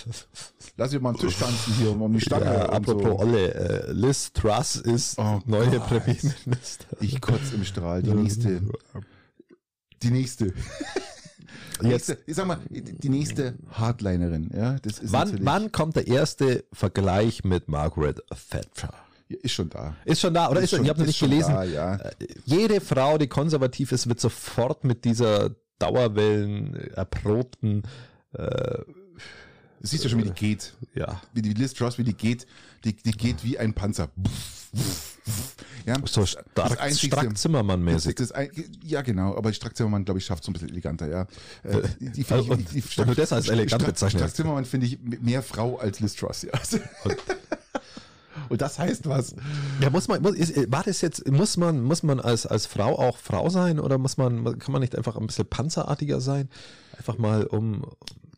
Lass 0.76 0.92
ich 0.92 1.00
mal 1.00 1.10
einen 1.10 1.18
Tisch 1.18 1.36
tanzen 1.38 1.74
hier 1.74 1.90
um 1.90 2.12
die 2.12 2.20
Stange. 2.20 2.44
Ja, 2.44 2.68
apropos 2.68 3.04
so. 3.04 3.18
Olle, 3.18 3.54
äh, 3.54 3.92
Liz 3.92 4.32
Truss 4.32 4.76
ist 4.76 5.18
oh 5.18 5.40
neue 5.46 5.80
Premierminister. 5.80 6.96
Ich 7.00 7.20
kotze 7.20 7.54
im 7.54 7.64
Strahl. 7.64 8.02
Die 8.02 8.12
nächste. 8.12 8.60
Die 10.02 10.10
nächste. 10.10 10.52
Jetzt, 11.80 12.16
ich 12.26 12.34
sag 12.34 12.46
mal, 12.46 12.58
die 12.68 13.08
nächste 13.08 13.54
Hardlinerin, 13.70 14.50
ja, 14.52 14.78
das 14.82 14.98
ist 14.98 15.12
wann, 15.12 15.38
wann 15.44 15.70
kommt 15.70 15.94
der 15.94 16.08
erste 16.08 16.64
Vergleich 16.72 17.44
mit 17.44 17.68
Margaret 17.68 18.20
Thatcher? 18.50 18.92
Ist 19.28 19.52
schon 19.52 19.70
da. 19.70 19.94
Ist 20.04 20.20
schon 20.20 20.34
da, 20.34 20.50
oder? 20.50 20.60
Ist, 20.60 20.64
ist 20.64 20.76
schon, 20.76 20.84
ich 20.84 20.90
habe 20.90 21.00
noch 21.00 21.06
nicht 21.06 21.20
gelesen. 21.20 21.54
Da, 21.54 21.62
ja. 21.62 21.96
Äh, 21.96 22.10
jede 22.44 22.80
Frau, 22.80 23.18
die 23.18 23.28
konservativ 23.28 23.92
ist, 23.92 24.08
wird 24.08 24.20
sofort 24.20 24.84
mit 24.84 25.04
dieser 25.04 25.50
Dauerwellen 25.78 26.74
erprobten 26.94 27.84
äh, 28.32 28.82
Siehst 29.80 30.04
du 30.04 30.08
schon, 30.08 30.18
wie 30.18 30.24
die 30.24 30.32
geht. 30.32 30.74
Ja. 30.94 31.20
Wie 31.32 31.42
die 31.42 31.54
Liz 31.54 31.72
Truss, 31.72 31.98
wie 31.98 32.04
die 32.04 32.14
geht. 32.14 32.46
Die, 32.84 32.94
die 32.94 33.12
geht 33.12 33.44
wie 33.44 33.58
ein 33.58 33.74
Panzer. 33.74 34.10
Ja, 35.86 35.96
so 36.04 36.26
stark, 36.26 36.92
stark 36.92 37.38
Zimmermann-mäßig. 37.38 38.16
ja, 38.82 39.02
genau, 39.02 39.36
aber 39.36 39.52
Strack 39.52 39.76
Zimmermann, 39.76 40.04
glaube 40.04 40.20
ich, 40.20 40.26
schafft 40.26 40.42
es 40.42 40.48
ein 40.48 40.52
bisschen 40.52 40.68
eleganter, 40.68 41.08
ja. 41.08 41.22
Äh, 41.62 41.82
die, 41.98 42.10
die 42.10 42.26
also, 42.28 42.52
ich, 42.52 42.66
die, 42.66 42.80
die, 42.80 42.82
Strack, 42.82 43.06
nur 43.06 43.14
das 43.14 43.32
als 43.32 43.48
elegant 43.48 43.86
bezeichnet. 43.86 44.20
Strack 44.20 44.36
Zimmermann 44.36 44.64
finde 44.66 44.86
ich 44.86 44.98
mehr 45.00 45.42
Frau 45.42 45.78
als 45.78 46.00
Liz 46.00 46.14
Truss, 46.14 46.42
ja. 46.42 46.50
Und 47.04 47.16
das 48.56 48.78
heißt 48.78 49.08
was. 49.08 49.34
Ja, 49.80 49.90
muss 49.90 50.08
man, 50.08 50.22
muss, 50.22 50.36
ist, 50.36 50.70
war 50.70 50.82
das 50.82 51.00
jetzt, 51.00 51.28
muss 51.30 51.56
man, 51.56 51.82
muss 51.82 52.02
man 52.02 52.20
als, 52.20 52.46
als 52.46 52.66
Frau 52.66 52.98
auch 52.98 53.18
Frau 53.18 53.48
sein 53.48 53.78
oder 53.80 53.98
muss 53.98 54.16
man, 54.16 54.58
kann 54.58 54.72
man 54.72 54.80
nicht 54.80 54.96
einfach 54.96 55.16
ein 55.16 55.26
bisschen 55.26 55.46
panzerartiger 55.46 56.20
sein? 56.20 56.48
Einfach 56.96 57.18
mal 57.18 57.44
um. 57.44 57.84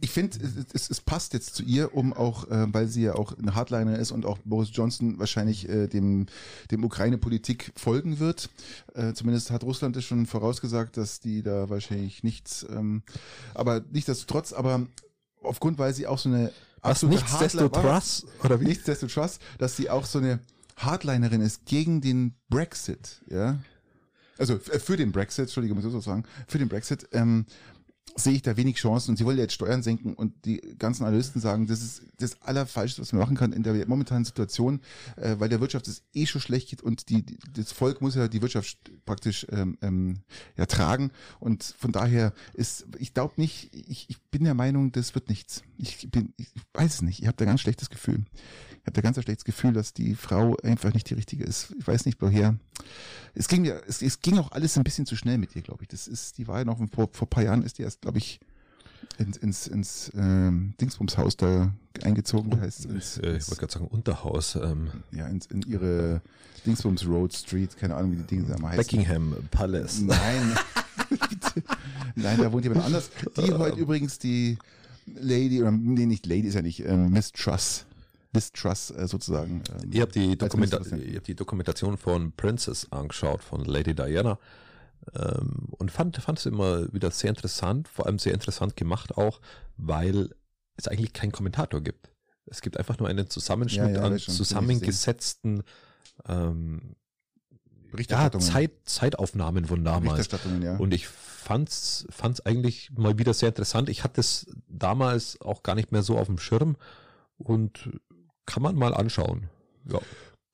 Ich 0.03 0.11
finde, 0.11 0.39
es, 0.73 0.89
es, 0.89 1.01
passt 1.03 1.35
jetzt 1.35 1.55
zu 1.55 1.63
ihr, 1.63 1.95
um 1.95 2.15
auch, 2.15 2.51
äh, 2.51 2.73
weil 2.73 2.89
sie 2.89 3.03
ja 3.03 3.17
auch 3.17 3.37
ein 3.37 3.55
Hardliner 3.55 3.99
ist 3.99 4.13
und 4.13 4.25
auch 4.25 4.39
Boris 4.45 4.71
Johnson 4.73 5.19
wahrscheinlich 5.19 5.69
äh, 5.69 5.89
dem, 5.89 6.25
dem 6.71 6.85
Ukraine-Politik 6.85 7.73
folgen 7.77 8.19
wird. 8.19 8.49
Äh, 8.95 9.13
zumindest 9.13 9.51
hat 9.51 9.63
Russland 9.63 9.97
es 9.99 10.07
schon 10.07 10.25
vorausgesagt, 10.25 10.97
dass 10.97 11.21
die 11.21 11.43
da 11.43 11.69
wahrscheinlich 11.69 12.23
nichts, 12.25 12.67
ähm, 12.71 13.03
aber 13.53 13.83
nichtsdestotrotz, 13.93 14.55
aber 14.55 14.87
aufgrund, 15.43 15.79
weil 15.79 15.93
sie 15.93 16.07
auch 16.07 16.19
so 16.19 16.31
eine 16.31 16.51
was 16.83 17.03
nichtsdestotrotz 17.03 18.27
oder 18.43 18.61
wie? 18.61 18.67
Nichtsdestotrotz, 18.67 19.39
dass 19.59 19.77
sie 19.77 19.91
auch 19.91 20.07
so 20.07 20.19
eine 20.19 20.41
Hardlinerin 20.77 21.41
ist 21.41 21.67
gegen 21.67 22.01
den 22.01 22.35
Brexit, 22.49 23.23
ja. 23.29 23.59
Also 24.39 24.59
für 24.59 24.97
den 24.97 25.13
Brexit, 25.13 25.45
Entschuldigung, 25.45 25.77
muss 25.77 25.85
ich 25.85 25.93
so 25.93 26.01
sagen, 26.01 26.25
für 26.49 26.59
den 26.59 26.69
Brexit. 26.69 27.07
Ähm, 27.13 27.45
sehe 28.17 28.35
ich 28.35 28.43
da 28.43 28.57
wenig 28.57 28.77
Chancen 28.77 29.11
und 29.11 29.17
sie 29.17 29.25
wollen 29.25 29.37
ja 29.37 29.45
jetzt 29.45 29.55
Steuern 29.55 29.83
senken 29.83 30.15
und 30.15 30.45
die 30.45 30.61
ganzen 30.79 31.05
Analysten 31.05 31.41
sagen, 31.41 31.67
das 31.67 31.83
ist 31.83 32.03
das 32.19 32.43
Allerfalschste, 32.43 33.01
was 33.01 33.13
man 33.13 33.21
machen 33.21 33.37
kann 33.37 33.53
in 33.53 33.63
der 33.63 33.87
momentanen 33.87 34.25
Situation, 34.25 34.81
äh, 35.17 35.37
weil 35.39 35.49
der 35.49 35.61
Wirtschaft 35.61 35.89
es 35.89 36.03
eh 36.13 36.27
schon 36.27 36.41
schlecht 36.41 36.71
geht 36.71 36.83
und 36.83 37.09
die, 37.09 37.25
die, 37.25 37.39
das 37.55 37.73
Volk 37.73 38.01
muss 38.01 38.15
ja 38.15 38.29
die 38.29 38.43
Wirtschaft 38.43 38.79
praktisch 39.05 39.47
ähm, 39.51 39.79
ähm, 39.83 40.19
ja 40.57 40.67
tragen 40.67 41.11
und 41.39 41.75
von 41.79 41.93
daher 41.93 42.33
ist, 42.55 42.87
ich 42.99 43.15
glaube 43.15 43.35
nicht, 43.37 43.75
ich, 43.75 44.07
ich 44.09 44.21
bin 44.31 44.45
der 44.45 44.55
Meinung, 44.55 44.93
das 44.93 45.15
wird 45.15 45.29
nichts. 45.29 45.63
Ich 45.77 46.11
bin, 46.11 46.35
ich 46.37 46.49
weiß 46.75 46.95
es 46.95 47.03
nicht, 47.03 47.21
ich 47.21 47.27
habe 47.27 47.37
da 47.37 47.45
ganz 47.45 47.61
schlechtes 47.61 47.91
Gefühl. 47.91 48.25
Ich 48.81 48.87
habe 48.87 48.93
da 48.93 49.03
ganz 49.03 49.19
ein 49.19 49.23
schlechtes 49.23 49.45
Gefühl, 49.45 49.75
dass 49.75 49.93
die 49.93 50.15
Frau 50.15 50.57
einfach 50.63 50.95
nicht 50.95 51.11
die 51.11 51.15
richtige 51.15 51.45
ist. 51.45 51.75
Ich 51.79 51.87
weiß 51.87 52.07
nicht, 52.07 52.21
woher. 52.23 52.57
Es 53.35 53.47
ging 53.47 53.67
ja, 53.67 53.75
es, 53.87 54.01
es 54.01 54.21
ging 54.21 54.39
auch 54.39 54.53
alles 54.53 54.79
ein 54.79 54.85
bisschen 54.85 55.05
zu 55.05 55.17
schnell 55.17 55.37
mit 55.37 55.55
ihr, 55.55 55.61
glaube 55.61 55.83
ich. 55.83 55.89
Das 55.89 56.09
ist, 56.09 56.39
die 56.39 56.49
war 56.49 56.61
ja 56.61 56.65
noch 56.65 56.79
vor, 56.91 57.11
vor 57.13 57.29
paar 57.29 57.45
Jahren 57.45 57.63
ist 57.63 57.77
die 57.79 57.83
erst, 57.91 58.03
glaube 58.03 58.19
ich, 58.19 58.41
ins, 59.19 59.37
ins, 59.37 59.67
ins 59.67 60.13
ähm, 60.15 60.75
Dingsbumshaus 60.81 61.37
da 61.37 61.73
eingezogen, 62.03 62.61
heißt 62.61 62.87
ins, 62.87 63.19
äh, 63.19 63.37
Ich 63.37 63.49
wollte 63.49 63.61
gerade 63.61 63.73
sagen 63.73 63.87
Unterhaus. 63.89 64.55
Ähm. 64.55 64.91
Ja, 65.13 65.27
ins, 65.27 65.47
in 65.47 65.63
ihre 65.63 66.23
Dingsbums 66.65 67.07
Road 67.07 67.35
Street, 67.35 67.77
keine 67.77 67.97
Ahnung, 67.97 68.13
wie 68.13 68.17
die 68.17 68.23
Dinge 68.25 68.45
da 68.47 68.63
heißen. 68.63 68.77
Buckingham 68.77 69.37
Palace. 69.51 70.01
Nein. 70.01 70.57
Nein, 72.15 72.39
da 72.39 72.53
wohnt 72.53 72.65
jemand 72.65 72.85
anders. 72.85 73.11
Die 73.37 73.53
heute 73.53 73.79
übrigens 73.79 74.19
die 74.19 74.59
Lady, 75.07 75.61
oder 75.61 75.73
nee, 75.73 76.07
nicht 76.07 76.27
Lady 76.27 76.47
ist 76.49 76.55
ja 76.55 76.63
nicht, 76.63 76.85
äh, 76.85 76.97
Miss 76.97 77.33
Truss. 77.33 77.87
Liz 78.33 78.53
Truss 78.53 78.91
äh, 78.91 79.09
sozusagen. 79.09 79.63
Ähm, 79.83 79.91
ich 79.93 80.01
habe 80.01 80.13
die, 80.13 80.39
Dokumenta 80.39 80.79
hab 80.79 81.25
die 81.25 81.35
Dokumentation 81.35 81.97
von 81.97 82.33
Princess 82.33 82.87
angeschaut, 82.91 83.43
von 83.43 83.65
Lady 83.65 83.95
Diana. 83.95 84.39
Ähm, 85.15 85.69
und 85.71 85.91
fand, 85.91 86.17
fand 86.17 86.39
es 86.39 86.47
immer 86.47 86.93
wieder 86.93 87.11
sehr 87.11 87.31
interessant, 87.31 87.89
vor 87.89 88.07
allem 88.07 88.19
sehr 88.19 88.35
interessant 88.35 88.77
gemacht 88.77 89.17
auch, 89.17 89.41
weil 89.77 90.31
es 90.77 90.89
eigentlich 90.89 91.13
keinen 91.13 91.33
Kommentator 91.33 91.81
gibt. 91.81 92.11
Es 92.47 92.63
gibt 92.63 92.77
einfach 92.77 92.99
nur 92.99 93.09
einen 93.09 93.29
Zusammenschnitt 93.29 93.95
ja, 93.95 94.01
ja, 94.01 94.03
an 94.03 94.19
zusammengesetzten 94.19 95.63
ähm, 96.29 96.97
ja, 98.09 98.31
Zeit, 98.39 98.73
Zeitaufnahmen 98.85 99.67
von 99.67 99.85
damals. 99.85 100.29
Ja. 100.63 100.77
Und 100.77 100.95
ich 100.95 101.09
fand's, 101.09 102.07
fand's 102.11 102.41
eigentlich 102.41 102.91
mal 102.93 103.19
wieder 103.19 103.35
sehr 103.35 103.49
interessant. 103.49 103.89
Ich 103.89 104.05
hatte 104.05 104.21
es 104.21 104.47
damals 104.69 105.41
auch 105.41 105.63
gar 105.63 105.75
nicht 105.75 105.93
mehr 105.93 106.03
so 106.03 106.19
auf 106.19 106.27
dem 106.27 106.39
Schirm 106.39 106.77
und 107.37 107.91
kann 108.47 108.63
man 108.63 108.77
mal 108.77 108.95
anschauen. 108.95 109.49
Ja. 109.87 110.01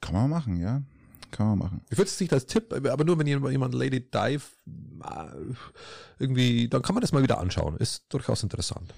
Kann 0.00 0.14
man 0.14 0.30
machen, 0.30 0.60
ja. 0.60 0.82
Kann 1.36 1.48
man 1.48 1.58
machen. 1.58 1.80
Ich 1.90 1.98
würde 1.98 2.08
es 2.08 2.18
nicht 2.18 2.32
als 2.32 2.46
Tipp, 2.46 2.72
aber 2.72 3.04
nur 3.04 3.18
wenn 3.18 3.26
jemand 3.26 3.74
Lady 3.74 4.00
Dive 4.00 4.42
äh, 5.04 5.54
irgendwie, 6.18 6.68
dann 6.68 6.80
kann 6.80 6.94
man 6.94 7.02
das 7.02 7.12
mal 7.12 7.22
wieder 7.22 7.38
anschauen. 7.38 7.76
Ist 7.76 8.06
durchaus 8.08 8.42
interessant. 8.42 8.94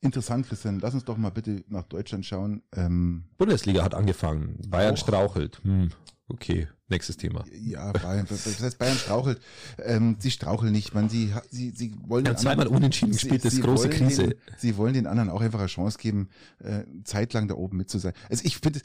Interessant, 0.00 0.48
Christian. 0.48 0.80
Lass 0.80 0.94
uns 0.94 1.04
doch 1.04 1.18
mal 1.18 1.30
bitte 1.30 1.62
nach 1.68 1.84
Deutschland 1.84 2.24
schauen. 2.24 2.62
Ähm, 2.74 3.24
Bundesliga 3.36 3.84
hat 3.84 3.94
angefangen. 3.94 4.58
Bayern 4.68 4.94
oh. 4.94 4.96
strauchelt. 4.96 5.60
Hm. 5.62 5.90
Okay, 6.28 6.68
nächstes 6.88 7.18
Thema. 7.18 7.44
Ja, 7.52 7.92
Bayern, 7.92 8.26
das 8.26 8.46
heißt 8.46 8.78
Bayern 8.78 8.96
strauchelt. 8.96 9.42
Ähm, 9.78 10.16
sie 10.18 10.30
straucheln 10.30 10.72
nicht, 10.72 10.94
man. 10.94 11.10
Sie, 11.10 11.34
sie, 11.50 11.70
sie 11.70 11.94
wollen. 12.06 12.24
Ja, 12.24 12.34
zweimal 12.34 12.66
anderen, 12.66 12.76
unentschieden 12.78 13.12
gespielt, 13.12 13.44
das 13.44 13.54
ist 13.54 13.62
große 13.62 13.90
Krise. 13.90 14.28
Den, 14.28 14.34
sie 14.56 14.78
wollen 14.78 14.94
den 14.94 15.06
anderen 15.06 15.28
auch 15.28 15.42
einfach 15.42 15.58
eine 15.58 15.68
Chance 15.68 15.98
geben, 15.98 16.30
äh, 16.60 16.84
zeitlang 17.04 17.48
da 17.48 17.54
oben 17.56 17.76
mit 17.76 17.90
zu 17.90 17.98
sein. 17.98 18.14
Also 18.30 18.42
ich 18.46 18.56
finde 18.56 18.80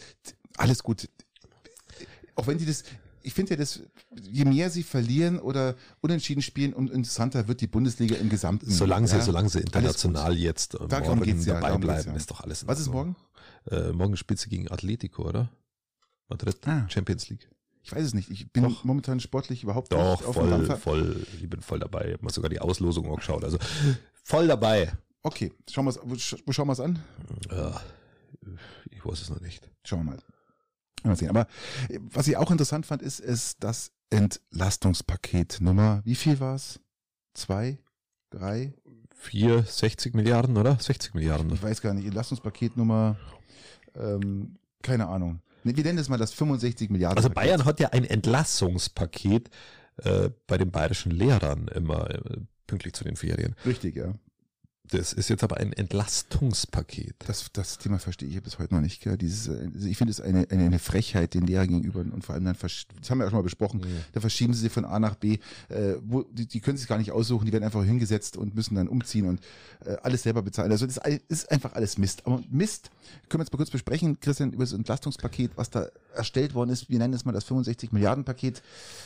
alles 0.58 0.84
gut. 0.84 1.08
Auch 2.40 2.48
wenn 2.48 2.58
die 2.58 2.66
das, 2.66 2.84
ich 3.22 3.34
finde 3.34 3.52
ja, 3.52 3.58
dass 3.58 3.82
je 4.22 4.46
mehr 4.46 4.70
sie 4.70 4.84
verlieren 4.84 5.40
oder 5.40 5.76
unentschieden 6.02 6.42
spielen, 6.42 6.74
umso 6.74 6.94
interessanter 6.94 7.48
wird 7.48 7.62
die 7.62 7.68
Bundesliga 7.68 8.16
im 8.16 8.30
Gesamten. 8.30 8.72
Solange 8.72 9.08
sie, 9.08 9.18
ja? 9.18 9.22
solange 9.22 9.50
sie 9.50 9.60
international 9.60 10.38
jetzt 10.38 10.80
morgen 10.80 11.22
geht's 11.22 11.46
ja, 11.46 11.60
dabei 11.60 11.78
bleiben, 11.78 12.12
ja. 12.12 12.16
ist 12.16 12.32
doch 12.32 12.42
alles. 12.42 12.66
Was 12.68 12.80
ist 12.80 12.90
morgen? 12.90 13.16
Äh, 13.70 13.92
morgen 13.92 14.16
spielt 14.16 14.40
sie 14.40 14.50
gegen 14.50 14.72
Atletico, 14.72 15.28
oder? 15.28 15.50
Madrid, 16.30 16.58
ah. 16.66 16.88
Champions 16.90 17.30
League. 17.30 17.50
Ich 17.84 17.92
weiß 17.92 18.06
es 18.06 18.14
nicht. 18.14 18.30
Ich 18.30 18.52
bin 18.52 18.64
Doch. 18.64 18.84
momentan 18.84 19.20
sportlich 19.20 19.64
überhaupt 19.64 19.92
Doch, 19.92 20.20
nicht 20.20 20.28
auf 20.28 20.36
voll, 20.36 20.50
dem 20.50 20.78
voll. 20.78 21.26
Ich 21.42 21.50
bin 21.50 21.62
voll 21.62 21.80
dabei. 21.80 22.08
Ich 22.08 22.14
habe 22.14 22.24
mal 22.24 22.32
sogar 22.32 22.50
die 22.50 22.60
Auslosung 22.60 23.10
auch 23.10 23.18
geschaut. 23.18 23.44
Also 23.44 23.58
voll 24.24 24.48
dabei. 24.48 24.94
Okay, 25.24 25.52
schauen 25.70 25.86
wir 25.86 25.96
wo 26.04 26.16
schauen 26.52 26.68
wir 26.68 26.74
es 26.74 26.80
an? 26.80 27.00
Ja, 27.52 27.82
ich 28.92 29.04
weiß 29.04 29.22
es 29.22 29.30
noch 29.30 29.42
nicht. 29.42 29.70
Schauen 29.84 30.06
wir 30.06 30.12
mal. 30.12 30.20
Mal 31.04 31.16
sehen. 31.16 31.30
Aber 31.30 31.48
äh, 31.90 32.00
was 32.02 32.28
ich 32.28 32.38
auch 32.38 32.52
interessant 32.52 32.86
fand, 32.86 33.02
ist, 33.02 33.20
ist 33.20 33.64
das 33.64 33.92
Entlastungspaket 34.10 35.60
Nummer, 35.62 36.02
wie 36.04 36.16
viel 36.16 36.40
war 36.40 36.56
es? 36.56 36.80
Zwei? 37.34 37.80
Drei? 38.30 38.74
Vier, 39.16 39.64
60 39.64 40.14
Milliarden, 40.14 40.58
oder? 40.58 40.78
60 40.80 41.14
Milliarden. 41.14 41.54
Ich 41.54 41.62
weiß 41.62 41.82
gar 41.82 41.94
nicht. 41.94 42.06
Entlastungspaket 42.06 42.78
Nummer, 42.78 43.18
ähm, 43.96 44.58
keine 44.82 45.08
Ahnung. 45.08 45.42
Wir 45.64 45.84
nennen 45.84 45.98
das 45.98 46.08
mal 46.10 46.18
das 46.18 46.32
65 46.34 46.90
Milliarden. 46.90 47.18
Also 47.18 47.30
Bayern 47.30 47.66
hat 47.66 47.80
ja 47.80 47.90
ein 47.90 48.06
Entlassungspaket 48.06 49.50
äh, 49.98 50.30
bei 50.48 50.58
den 50.58 50.72
bayerischen 50.72 51.12
Lehrern 51.12 51.68
immer 51.68 52.10
äh, 52.10 52.38
pünktlich 52.66 52.94
zu 52.94 53.04
den 53.04 53.16
Ferien. 53.16 53.56
Richtig, 53.66 53.96
ja. 53.96 54.14
Das 54.92 55.14
ist 55.14 55.30
jetzt 55.30 55.44
aber 55.44 55.58
ein 55.58 55.72
Entlastungspaket. 55.72 57.16
Das, 57.28 57.46
das 57.54 57.78
Thema 57.78 58.00
verstehe 58.00 58.28
ich 58.28 58.42
bis 58.42 58.58
heute 58.58 58.74
noch 58.74 58.82
nicht. 58.82 59.02
Gell? 59.02 59.18
Dieses, 59.18 59.48
also 59.48 59.88
ich 59.88 59.98
finde 59.98 60.12
es 60.12 60.20
eine, 60.20 60.48
eine, 60.50 60.66
eine 60.66 60.80
Frechheit 60.80 61.36
den 61.36 61.46
Lehrern 61.46 61.68
gegenüber 61.68 62.00
und 62.00 62.26
vor 62.26 62.34
allem 62.34 62.46
dann, 62.46 62.56
das 62.60 63.10
haben 63.10 63.20
wir 63.20 63.26
ja 63.26 63.30
schon 63.30 63.40
mal 63.40 63.44
besprochen, 63.44 63.82
mhm. 63.82 64.04
da 64.14 64.20
verschieben 64.20 64.54
sie 64.54 64.62
sie 64.62 64.70
von 64.70 64.86
A 64.86 65.00
nach 65.00 65.16
B. 65.16 65.38
Äh, 65.70 65.96
wo, 66.02 66.24
die, 66.24 66.48
die 66.48 66.60
können 66.60 66.78
sich 66.78 66.88
gar 66.88 66.98
nicht 66.98 67.12
aussuchen, 67.12 67.46
die 67.46 67.54
werden 67.54 67.64
einfach 67.64 67.84
hingesetzt 67.84 68.36
und 68.36 68.56
müssen 68.56 68.76
dann 68.76 68.88
umziehen 68.88 69.28
und 69.28 69.42
äh, 69.86 69.98
alles 70.02 70.24
selber 70.24 70.42
bezahlen. 70.42 70.72
Also 70.72 70.88
das 70.88 70.98
ist 71.28 71.52
einfach 71.52 71.74
alles 71.74 72.00
Mist. 72.00 72.26
Aber 72.26 72.42
Mist 72.50 72.90
können 73.28 73.42
wir 73.42 73.46
jetzt 73.46 73.54
mal 73.54 73.58
kurz 73.58 73.70
besprechen, 73.70 74.20
Christian, 74.20 74.54
über 74.54 74.64
das 74.64 74.74
Entlastungspaket, 74.74 75.52
was 75.56 75.70
da 75.70 75.88
erstellt 76.16 76.56
worden 76.56 76.72
ist. 76.72 76.90
Wir 76.90 76.98
nennen 76.98 77.14
es 77.14 77.26
mal 77.26 77.32
das 77.32 77.44
65 77.44 77.92
Milliarden 77.92 78.24
Paket. 78.24 78.64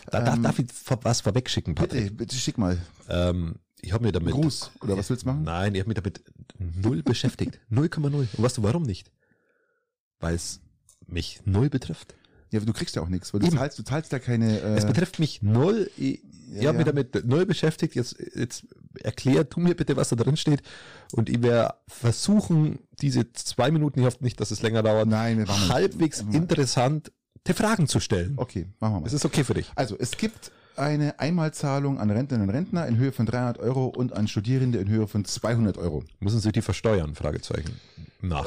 Da, 0.10 0.34
ähm, 0.34 0.44
darf 0.44 0.60
ich 0.60 0.68
was 1.02 1.22
vorwegschicken, 1.22 1.76
Patrick? 1.76 2.04
Bitte, 2.04 2.16
bitte 2.16 2.36
schick 2.36 2.58
mal. 2.58 2.78
Ähm, 3.10 3.56
ich 3.84 3.92
habe 3.92 4.06
mir 4.06 4.12
damit. 4.12 4.34
Gruß, 4.34 4.72
oder 4.82 4.98
was 4.98 5.10
willst 5.10 5.24
du 5.24 5.28
machen? 5.28 5.44
Nein, 5.44 5.76
ich 5.76 5.82
habe 5.82 5.90
mich 5.90 5.96
damit 5.96 6.24
null 6.58 7.04
beschäftigt. 7.04 7.60
0,0. 7.72 8.06
Und 8.06 8.30
weißt 8.38 8.58
du 8.58 8.64
warum 8.64 8.84
nicht? 8.84 9.12
Weil 10.20 10.36
es 10.36 10.62
mich 11.06 11.42
null 11.46 11.70
betrifft. 11.70 12.16
Ja, 12.52 12.60
du 12.60 12.72
kriegst 12.72 12.96
ja 12.96 13.02
auch 13.02 13.10
nichts, 13.10 13.34
weil 13.34 13.42
du 13.42 13.50
zahlst, 13.50 13.80
du 13.80 13.84
zahlst 13.84 14.12
ja 14.12 14.20
keine. 14.20 14.60
Äh 14.60 14.76
es 14.78 14.86
betrifft 14.86 15.20
mich 15.20 15.42
null. 15.42 15.90
Ich, 15.98 16.22
ja, 16.50 16.62
ich 16.62 16.68
habe 16.68 16.78
ja. 16.80 16.94
mich 16.94 17.12
damit 17.12 17.26
null 17.26 17.46
beschäftigt. 17.46 17.96
Jetzt, 17.96 18.16
jetzt 18.36 18.68
erklär 19.02 19.44
du 19.44 19.60
mir 19.60 19.76
bitte, 19.76 19.98
was 19.98 20.10
da 20.10 20.16
drin 20.16 20.38
steht. 20.38 20.62
Und 21.12 21.30
ich 21.30 21.42
werde 21.42 21.74
versuchen, 21.88 22.80
diese 23.02 23.34
zwei 23.34 23.72
Minuten, 23.72 24.00
ich 24.00 24.06
hoffe 24.06 24.24
nicht, 24.24 24.40
dass 24.40 24.52
es 24.52 24.62
länger 24.62 24.84
dauert, 24.84 25.08
Nein, 25.08 25.48
halbwegs 25.48 26.22
interessant 26.22 27.12
die 27.48 27.54
Fragen 27.54 27.88
zu 27.88 28.00
stellen. 28.00 28.36
Okay, 28.38 28.68
machen 28.80 28.94
wir 28.94 29.00
mal. 29.02 29.08
Es 29.08 29.14
ist 29.14 29.26
okay 29.26 29.44
für 29.44 29.56
dich. 29.56 29.70
Also, 29.76 29.98
es 29.98 30.12
gibt 30.12 30.52
eine 30.76 31.20
Einmalzahlung 31.20 32.00
an 32.00 32.10
Rentnerinnen 32.10 32.50
und 32.50 32.56
Rentner 32.56 32.88
in 32.88 32.98
Höhe 32.98 33.12
von 33.12 33.26
300 33.26 33.60
Euro 33.60 33.86
und 33.86 34.14
an 34.14 34.28
Studierende 34.28 34.80
in 34.80 34.90
Höhe 34.90 35.08
von 35.08 35.26
200 35.26 35.78
Euro. 35.78 36.04
Müssen 36.20 36.40
Sie 36.40 36.52
die 36.52 36.62
versteuern? 36.62 37.16
Fragezeichen. 37.16 37.80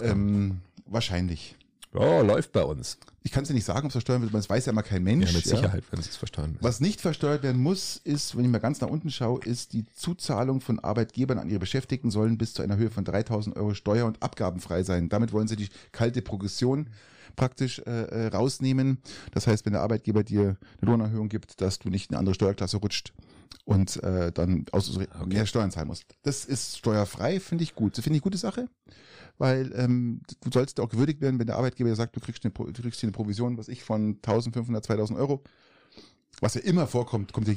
Ähm, 0.03 0.61
wahrscheinlich. 0.87 1.57
Oh, 1.95 2.23
läuft 2.23 2.53
bei 2.53 2.63
uns. 2.63 2.99
Ich 3.23 3.33
kann 3.33 3.43
es 3.43 3.49
dir 3.49 3.55
nicht 3.55 3.65
sagen, 3.65 3.81
ob 3.81 3.87
es 3.87 3.93
versteuert 3.93 4.23
wird, 4.23 4.35
das 4.35 4.49
weiß 4.49 4.67
ja 4.67 4.73
immer 4.73 4.83
kein 4.83 5.03
Mensch. 5.03 5.31
Ja, 5.31 5.37
mit 5.37 5.45
Sicherheit, 5.45 5.83
ja. 5.83 5.93
wenn 5.93 5.99
es 5.99 6.17
versteuern 6.17 6.53
wird. 6.53 6.63
Was 6.63 6.81
nicht 6.81 7.01
versteuert 7.01 7.43
werden 7.43 7.61
muss, 7.61 8.01
ist, 8.05 8.37
wenn 8.37 8.45
ich 8.45 8.51
mal 8.51 8.59
ganz 8.59 8.81
nach 8.81 8.89
unten 8.89 9.11
schaue, 9.11 9.41
ist 9.45 9.73
die 9.73 9.85
Zuzahlung 9.95 10.61
von 10.61 10.79
Arbeitgebern 10.79 11.39
an 11.39 11.49
ihre 11.49 11.59
Beschäftigten 11.59 12.11
sollen 12.11 12.39
bis 12.39 12.55
zu 12.55 12.63
einer 12.63 12.77
Höhe 12.77 12.91
von 12.91 13.05
3000 13.05 13.57
Euro 13.57 13.75
steuer- 13.75 14.07
und 14.07 14.23
abgabenfrei 14.23 14.83
sein. 14.83 15.09
Damit 15.09 15.33
wollen 15.33 15.49
sie 15.49 15.57
die 15.57 15.69
kalte 15.91 16.23
Progression 16.23 16.87
praktisch 17.37 17.81
äh, 17.81 17.91
äh, 17.91 18.27
rausnehmen. 18.29 18.99
Das 19.33 19.47
heißt, 19.47 19.65
wenn 19.67 19.73
der 19.73 19.83
Arbeitgeber 19.83 20.25
dir 20.25 20.57
eine 20.81 20.91
Lohnerhöhung 20.91 21.29
gibt, 21.29 21.61
dass 21.61 21.79
du 21.79 21.91
nicht 21.91 22.11
in 22.11 22.15
eine 22.15 22.21
andere 22.21 22.35
Steuerklasse 22.35 22.79
rutscht 22.79 23.13
und 23.65 24.03
äh, 24.03 24.33
dann 24.33 24.65
aus, 24.73 24.97
okay. 24.97 25.07
mehr 25.27 25.47
Steuern 25.47 25.71
zahlen 25.71 25.89
musst. 25.89 26.05
Das 26.23 26.45
ist 26.45 26.79
steuerfrei, 26.79 27.41
finde 27.41 27.65
ich 27.65 27.75
gut. 27.75 27.97
Das 27.97 28.05
finde 28.05 28.17
ich 28.17 28.23
eine 28.23 28.25
gute 28.25 28.39
Sache, 28.39 28.69
weil 29.39 29.73
ähm, 29.77 30.23
du 30.43 30.51
sollst 30.53 30.81
auch 30.81 30.89
gewürdigt 30.89 31.21
werden, 31.21 31.39
wenn 31.39 31.47
der 31.47 31.57
Arbeitgeber 31.57 31.95
sagt, 31.95 32.17
du 32.17 32.21
kriegst, 32.21 32.45
eine, 32.45 32.53
du 32.53 32.83
kriegst 32.83 33.01
hier 33.01 33.09
eine 33.09 33.13
Provision, 33.13 33.59
was 33.59 33.69
ich 33.69 33.85
von 33.85 34.17
1500, 34.17 34.85
2000 34.85 35.19
Euro, 35.19 35.43
was 36.41 36.55
ja 36.55 36.61
immer 36.63 36.87
vorkommt, 36.87 37.33
kommt 37.33 37.49
ja 37.49 37.55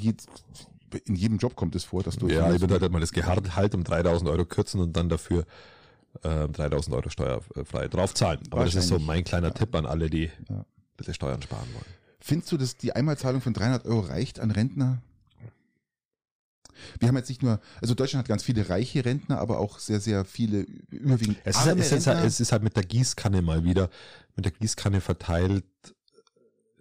in 1.05 1.15
jedem 1.15 1.38
Job 1.38 1.55
kommt 1.55 1.75
es 1.75 1.84
vor, 1.84 2.01
dass 2.03 2.15
du 2.15 2.27
ja, 2.27 2.51
ich 2.51 2.61
würde 2.61 2.80
halt 2.80 2.91
mal 2.91 2.99
das 2.99 3.11
Gehalt 3.11 3.55
halt 3.55 3.75
um 3.75 3.84
3000 3.84 4.30
Euro 4.30 4.45
kürzen 4.45 4.82
und 4.82 4.97
dann 4.97 5.09
dafür 5.09 5.45
äh, 6.24 6.47
3000 6.47 6.95
Euro 6.95 7.10
steuerfrei 7.10 7.88
draufzahlen. 7.88 8.39
Aber 8.51 8.66
das 8.66 8.76
ist 8.76 8.88
so 8.88 8.99
mein 8.99 9.24
kleiner 9.24 9.49
ja. 9.49 9.53
Tipp 9.53 9.76
an 9.76 9.86
alle, 9.86 10.10
die 10.10 10.26
ja. 10.49 10.55
ein 10.55 10.66
bisschen 10.97 11.14
Steuern 11.14 11.41
sparen 11.41 11.68
wollen. 11.74 11.86
Findest 12.20 12.51
du, 12.51 12.57
dass 12.57 12.78
die 12.78 12.93
Einmalzahlung 12.93 13.41
von 13.41 13.53
300 13.53 13.86
Euro 13.86 14.01
reicht 14.01 14.39
an 14.39 14.51
Rentner? 14.51 15.01
Wir 16.99 17.07
haben 17.07 17.18
jetzt 17.18 17.30
nicht 17.30 17.43
nur, 17.43 17.60
also 17.82 17.93
Deutschland 17.93 18.24
hat 18.24 18.30
ganz 18.30 18.43
viele 18.43 18.70
reiche 18.70 19.03
Rentner, 19.03 19.39
aber 19.39 19.60
auch 19.60 19.80
sehr, 19.80 19.99
sehr 19.99 20.26
viele 20.26 20.62
überwiegend 20.89 21.38
es 21.43 21.57
ist, 21.57 21.68
es, 21.78 21.91
ist 21.91 22.07
halt, 22.07 22.24
es 22.24 22.39
ist 22.39 22.51
halt 22.51 22.64
mit 22.64 22.76
der 22.76 22.84
Gießkanne 22.84 23.41
mal 23.41 23.64
wieder, 23.64 23.89
mit 24.36 24.45
der 24.45 24.53
Gießkanne 24.53 25.01
verteilt, 25.01 25.66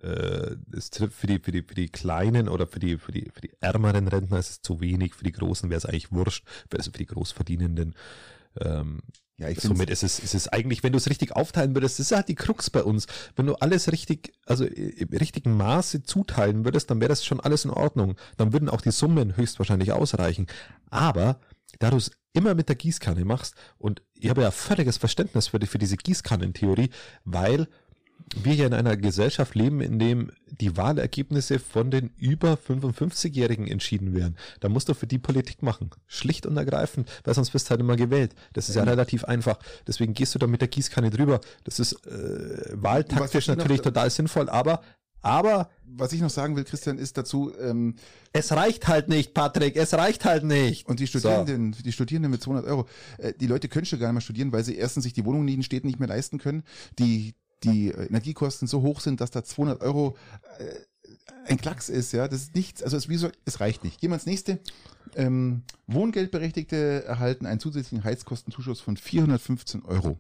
äh, 0.03 0.57
es 0.73 0.91
trifft 0.91 1.15
für 1.15 1.27
die, 1.27 1.39
für 1.41 1.51
die, 1.51 1.63
für 1.63 1.75
die 1.75 1.89
kleinen 1.89 2.49
oder 2.49 2.67
für 2.67 2.79
die, 2.79 2.99
für 2.99 3.13
die, 3.13 3.31
für 3.33 3.41
die 3.41 3.53
ärmeren 3.61 4.09
Rentner 4.09 4.39
ist 4.39 4.51
es 4.51 4.63
zu 4.63 4.81
wenig, 4.81 5.15
für 5.15 5.25
die 5.25 5.33
Großen 5.33 5.69
wäre 5.71 5.79
es 5.79 5.87
eigentlich 5.87 6.13
wurscht, 6.13 6.47
also 6.73 6.91
für 6.93 6.99
die 6.99 7.07
Großverdienenden 7.07 7.95
ähm, 8.65 9.01
ja, 9.39 9.49
ich 9.49 9.61
somit 9.61 9.89
ist 9.89 10.03
es, 10.03 10.19
ist 10.19 10.35
es 10.35 10.49
eigentlich, 10.49 10.83
wenn 10.83 10.93
du 10.93 10.99
es 10.99 11.09
richtig 11.09 11.37
aufteilen 11.37 11.75
würdest, 11.75 12.01
das 12.01 12.11
ist 12.11 12.17
halt 12.17 12.29
die 12.29 12.35
Krux 12.35 12.71
bei 12.71 12.83
uns. 12.83 13.07
Wenn 13.37 13.47
du 13.47 13.55
alles 13.55 13.93
richtig, 13.93 14.33
also 14.47 14.65
im 14.65 15.09
richtigen 15.11 15.57
Maße 15.57 16.03
zuteilen 16.03 16.65
würdest, 16.65 16.91
dann 16.91 17.01
wäre 17.01 17.09
das 17.09 17.25
schon 17.25 17.39
alles 17.39 17.65
in 17.65 17.71
Ordnung. 17.71 18.17
Dann 18.37 18.53
würden 18.53 18.69
auch 18.69 18.81
die 18.81 18.91
Summen 18.91 19.37
höchstwahrscheinlich 19.37 19.93
ausreichen. 19.93 20.49
Aber 20.91 21.39
da 21.79 21.91
du 21.91 21.99
es 21.99 22.11
immer 22.33 22.55
mit 22.55 22.69
der 22.69 22.75
Gießkanne 22.77 23.25
machst, 23.25 23.55
und 23.79 24.03
ich 24.15 24.29
habe 24.29 24.43
ja 24.43 24.51
völliges 24.51 24.97
Verständnis 24.97 25.49
für, 25.49 25.61
die, 25.61 25.69
für 25.69 25.79
diese 25.79 25.97
Gießkannentheorie, 25.97 26.91
weil 27.25 27.69
wir 28.37 28.53
hier 28.53 28.67
in 28.67 28.75
einer 28.75 28.97
Gesellschaft 28.97 29.55
leben, 29.55 29.81
in 29.81 29.99
dem 29.99 30.31
die 30.47 30.77
Wahlergebnisse 30.77 31.59
von 31.59 31.91
den 31.91 32.11
über 32.19 32.55
55-Jährigen 32.55 33.67
entschieden 33.67 34.15
werden. 34.15 34.37
Da 34.61 34.69
musst 34.69 34.89
du 34.89 34.95
für 34.95 35.07
die 35.07 35.19
Politik 35.19 35.63
machen. 35.63 35.91
Schlicht 36.07 36.47
und 36.47 36.57
ergreifend, 36.57 37.09
weil 37.25 37.35
sonst 37.35 37.51
bist 37.51 37.67
du 37.67 37.71
halt 37.71 37.81
immer 37.81 37.97
gewählt. 37.97 38.35
Das 38.53 38.69
ist 38.69 38.75
ja 38.75 38.83
mhm. 38.83 38.89
relativ 38.89 39.25
einfach. 39.25 39.59
Deswegen 39.87 40.15
gehst 40.15 40.35
du 40.35 40.39
da 40.39 40.47
mit 40.47 40.61
der 40.61 40.69
Gießkanne 40.69 41.11
drüber. 41.11 41.41
Das 41.65 41.79
ist 41.79 41.93
äh, 42.07 42.73
wahltaktisch 42.73 43.47
natürlich 43.47 43.81
total 43.81 44.11
sinnvoll, 44.11 44.49
aber 44.49 44.83
aber 45.21 45.69
was 45.85 46.13
ich 46.13 46.21
noch 46.21 46.31
sagen 46.31 46.55
will, 46.55 46.65
Christian, 46.65 46.97
ist 46.97 47.19
dazu. 47.19 47.53
Ähm, 47.59 47.97
es 48.33 48.53
reicht 48.53 48.87
halt 48.87 49.09
nicht, 49.09 49.35
Patrick. 49.35 49.77
Es 49.77 49.93
reicht 49.95 50.25
halt 50.25 50.45
nicht. 50.45 50.87
Und 50.87 51.01
die 51.01 51.07
Studierenden, 51.07 51.73
so. 51.73 51.83
die 51.83 51.93
Studierenden 51.93 52.31
mit 52.31 52.43
200 52.43 52.67
Euro, 52.67 52.87
äh, 53.19 53.33
die 53.35 53.47
Leute 53.47 53.69
können 53.69 53.85
schon 53.85 53.99
gar 53.99 54.09
nicht 54.09 54.15
mehr 54.15 54.21
studieren, 54.21 54.53
weil 54.53 54.65
sie 54.65 54.77
erstens 54.77 55.05
sich 55.05 55.13
die 55.13 55.25
Wohnung 55.25 55.43
in 55.43 55.49
den 55.49 55.63
Städten 55.63 55.89
nicht 55.89 55.99
mehr 55.99 56.09
leisten 56.09 56.39
können. 56.39 56.63
Die 56.99 57.35
die 57.65 57.89
Energiekosten 57.89 58.69
so 58.69 58.83
hoch 58.83 59.01
sind, 59.01 59.21
dass 59.21 59.31
da 59.31 59.43
200 59.45 59.81
Euro 59.81 60.17
äh, 60.59 60.75
ein 61.47 61.59
Klacks 61.59 61.89
ist, 61.89 62.13
ja, 62.13 62.29
das 62.29 62.43
ist 62.43 62.55
nichts, 62.55 62.83
also 62.83 62.97
es, 62.97 63.09
wie 63.09 63.17
so, 63.17 63.31
es 63.45 63.61
reicht 63.61 63.85
nicht. 63.85 64.01
Gehen 64.01 64.11
wir 64.11 64.15
ins 64.15 64.27
nächste. 64.27 64.61
Ähm, 65.15 65.63
Wohngeldberechtigte 65.87 67.05
erhalten 67.05 67.47
einen 67.47 67.61
zusätzlichen 67.61 68.05
Heizkostenzuschuss 68.05 68.81
von 68.81 68.97
415 68.97 69.83
Euro. 69.85 70.19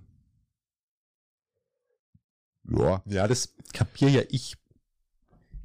Ja. 2.70 3.02
Ja, 3.06 3.28
das 3.28 3.54
kapiere 3.72 4.10
ja 4.10 4.22
ich. 4.28 4.56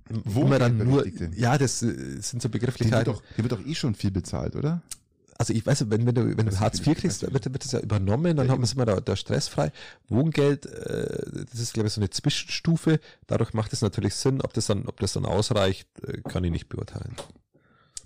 Wo 0.09 0.45
man 0.45 0.59
dann 0.59 0.77
nur, 0.77 1.07
ja, 1.33 1.57
das 1.57 1.81
äh, 1.81 2.19
sind 2.21 2.41
so 2.41 2.49
Begrifflichkeiten. 2.49 3.05
Hier 3.05 3.13
wird, 3.13 3.23
doch, 3.37 3.37
wird 3.37 3.51
doch 3.53 3.65
eh 3.65 3.73
schon 3.73 3.95
viel 3.95 4.11
bezahlt, 4.11 4.55
oder? 4.55 4.81
Also 5.37 5.53
ich 5.53 5.65
weiß, 5.65 5.89
wenn, 5.89 6.05
wenn 6.05 6.15
du, 6.15 6.37
wenn 6.37 6.45
du 6.45 6.59
Hartz 6.59 6.85
IV 6.85 6.97
kriegst, 6.97 7.21
wird, 7.21 7.33
wird 7.33 7.63
das 7.63 7.71
ja 7.71 7.79
übernommen, 7.79 8.35
dann 8.37 8.47
ja, 8.47 8.53
haben 8.53 8.61
wir 8.61 8.65
es 8.65 8.73
immer 8.73 8.85
da, 8.85 8.99
da 8.99 9.15
stressfrei. 9.15 9.71
Wohngeld, 10.07 10.65
äh, 10.65 11.45
das 11.49 11.59
ist, 11.59 11.73
glaube 11.73 11.87
ich, 11.87 11.93
so 11.93 12.01
eine 12.01 12.09
Zwischenstufe. 12.09 12.99
Dadurch 13.27 13.53
macht 13.53 13.73
es 13.73 13.81
natürlich 13.81 14.15
Sinn. 14.15 14.41
Ob 14.41 14.53
das 14.53 14.67
dann, 14.67 14.85
ob 14.87 14.99
das 14.99 15.13
dann 15.13 15.25
ausreicht, 15.25 15.87
äh, 16.01 16.21
kann 16.21 16.43
ich 16.43 16.51
nicht 16.51 16.69
beurteilen. 16.69 17.15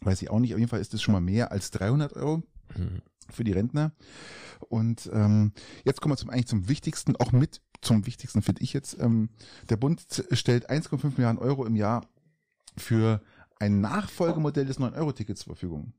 Weiß 0.02 0.22
ich 0.22 0.30
auch 0.30 0.40
nicht. 0.40 0.54
Auf 0.54 0.60
jeden 0.60 0.70
Fall 0.70 0.82
ist 0.82 0.94
das 0.94 1.02
schon 1.02 1.14
mal 1.14 1.22
mehr 1.22 1.52
als 1.52 1.72
300 1.72 2.14
Euro 2.14 2.44
mhm. 2.76 3.02
für 3.30 3.44
die 3.44 3.52
Rentner. 3.52 3.92
Und 4.70 5.10
ähm, 5.14 5.52
jetzt 5.84 6.02
kommen 6.02 6.14
wir 6.14 6.18
zum 6.18 6.30
eigentlich 6.30 6.48
zum 6.48 6.68
Wichtigsten, 6.68 7.16
auch 7.16 7.32
mit 7.32 7.62
zum 7.82 8.06
Wichtigsten 8.06 8.42
finde 8.42 8.64
ich 8.64 8.74
jetzt. 8.74 8.98
Ähm, 9.00 9.30
der 9.70 9.78
Bund 9.78 10.02
stellt 10.32 10.70
1,5 10.70 11.12
Milliarden 11.18 11.40
Euro 11.40 11.66
im 11.66 11.76
Jahr 11.76 12.08
für 12.76 13.22
ein 13.60 13.82
Nachfolgemodell 13.82 14.66
des 14.66 14.80
9-Euro-Tickets 14.80 15.42
zur 15.42 15.56
Verfügung. 15.56 15.94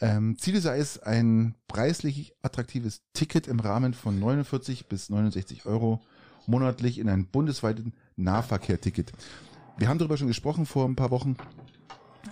Ähm, 0.00 0.38
Ziel 0.38 0.60
sei 0.60 0.78
es, 0.78 0.98
ein 0.98 1.54
preislich 1.68 2.34
attraktives 2.42 3.02
Ticket 3.12 3.46
im 3.46 3.60
Rahmen 3.60 3.92
von 3.92 4.18
49 4.18 4.86
bis 4.86 5.10
69 5.10 5.66
Euro 5.66 6.00
monatlich 6.46 6.98
in 6.98 7.08
ein 7.08 7.26
bundesweites 7.26 7.84
Nahverkehrticket. 8.16 9.12
Wir 9.76 9.88
haben 9.88 9.98
darüber 9.98 10.16
schon 10.16 10.28
gesprochen 10.28 10.66
vor 10.66 10.86
ein 10.86 10.96
paar 10.96 11.10
Wochen. 11.10 11.36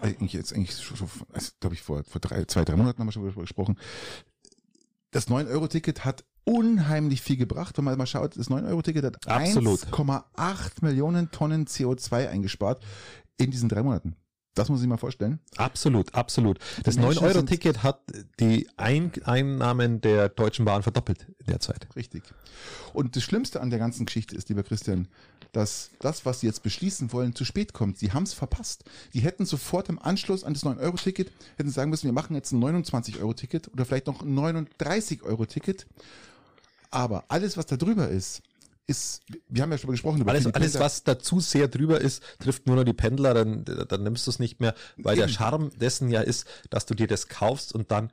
Eigentlich 0.01 0.33
jetzt 0.33 0.53
eigentlich 0.53 0.77
also, 0.91 1.07
glaube 1.61 1.75
ich, 1.75 1.83
vor, 1.83 2.05
vor 2.05 2.21
drei, 2.21 2.45
zwei, 2.45 2.64
drei 2.64 2.77
Monaten 2.77 3.01
haben 3.01 3.09
wir 3.09 3.12
schon 3.12 3.23
darüber 3.25 3.43
gesprochen. 3.43 3.79
Das 5.11 5.29
9-Euro-Ticket 5.29 6.05
hat 6.05 6.25
unheimlich 6.45 7.23
viel 7.23 7.37
gebracht. 7.37 7.77
Wenn 7.79 7.85
man 7.85 7.97
mal 7.97 8.07
schaut, 8.07 8.37
das 8.37 8.51
9-Euro-Ticket 8.51 9.05
hat 9.05 9.27
1,8 9.27 10.71
Millionen 10.83 11.31
Tonnen 11.31 11.66
CO2 11.66 12.29
eingespart 12.29 12.83
in 13.37 13.51
diesen 13.51 13.69
drei 13.69 13.83
Monaten. 13.83 14.16
Das 14.59 14.69
muss 14.69 14.83
ich 14.83 14.89
mal 14.89 14.97
vorstellen. 14.97 15.39
Absolut, 15.57 16.15
absolut. 16.15 16.59
Das 16.85 16.99
9-Euro-Ticket 16.99 17.83
hat 17.83 18.01
die 18.41 18.69
Ein 18.77 19.13
Einnahmen 19.25 20.01
der 20.01 20.29
Deutschen 20.29 20.65
Bahn 20.65 20.83
verdoppelt 20.83 21.27
in 21.39 21.47
der 21.47 21.61
Zeit. 21.61 21.89
Richtig. 21.97 22.23
Und 22.93 23.17
das 23.17 23.23
Schlimmste 23.23 23.61
an 23.61 23.71
der 23.71 23.79
ganzen 23.79 24.07
Geschichte 24.07 24.35
ist, 24.35 24.49
lieber 24.49 24.63
Christian, 24.63 25.09
dass 25.53 25.91
das, 26.01 26.27
was 26.27 26.41
sie 26.41 26.47
jetzt 26.47 26.63
beschließen 26.63 27.13
wollen, 27.13 27.35
zu 27.35 27.45
spät 27.45 27.73
kommt. 27.73 27.99
Sie 27.99 28.13
haben 28.13 28.25
es 28.25 28.35
verpasst. 28.35 28.85
Die 29.15 29.21
hätten 29.21 29.47
sofort 29.47 29.89
im 29.89 29.99
Anschluss 29.99 30.45
an 30.45 30.55
das 30.55 30.65
9-Euro-Ticket, 30.65 31.33
hätten 31.57 31.71
sagen 31.71 31.91
müssen, 31.91 32.05
wir 32.05 32.13
machen 32.13 32.35
jetzt 32.35 32.53
ein 32.53 32.63
29-Euro-Ticket 32.63 33.73
oder 33.73 33.85
vielleicht 33.85 34.07
noch 34.07 34.23
ein 34.23 34.39
39-Euro-Ticket. 34.39 35.87
Aber 36.91 37.25
alles, 37.29 37.57
was 37.57 37.67
da 37.67 37.77
drüber 37.77 38.09
ist, 38.09 38.43
ist, 38.89 39.22
wir 39.49 39.62
haben 39.62 39.70
ja 39.70 39.78
schon 39.78 39.89
mal 39.89 39.93
gesprochen 39.93 40.20
über 40.20 40.30
alles, 40.32 40.47
alles, 40.47 40.78
was 40.78 41.05
dazu 41.05 41.41
sehr 41.41 41.68
drüber 41.68 42.01
ist, 42.01 42.22
trifft 42.39 42.66
nur 42.66 42.74
noch 42.76 42.84
die 42.84 42.95
Pendler, 42.95 43.34
dann, 43.34 43.64
dann 43.64 44.03
nimmst 44.03 44.26
du 44.26 44.30
es 44.30 44.39
nicht 44.39 44.61
mehr, 44.61 44.74
weil 44.97 45.16
Eben. 45.16 45.26
der 45.26 45.28
Charme 45.28 45.70
dessen 45.78 46.11
ja 46.11 46.22
ist, 46.22 46.47
dass 46.70 46.86
du 46.86 46.95
dir 46.95 47.07
das 47.07 47.28
kaufst 47.28 47.74
und 47.74 47.91
dann 47.91 48.11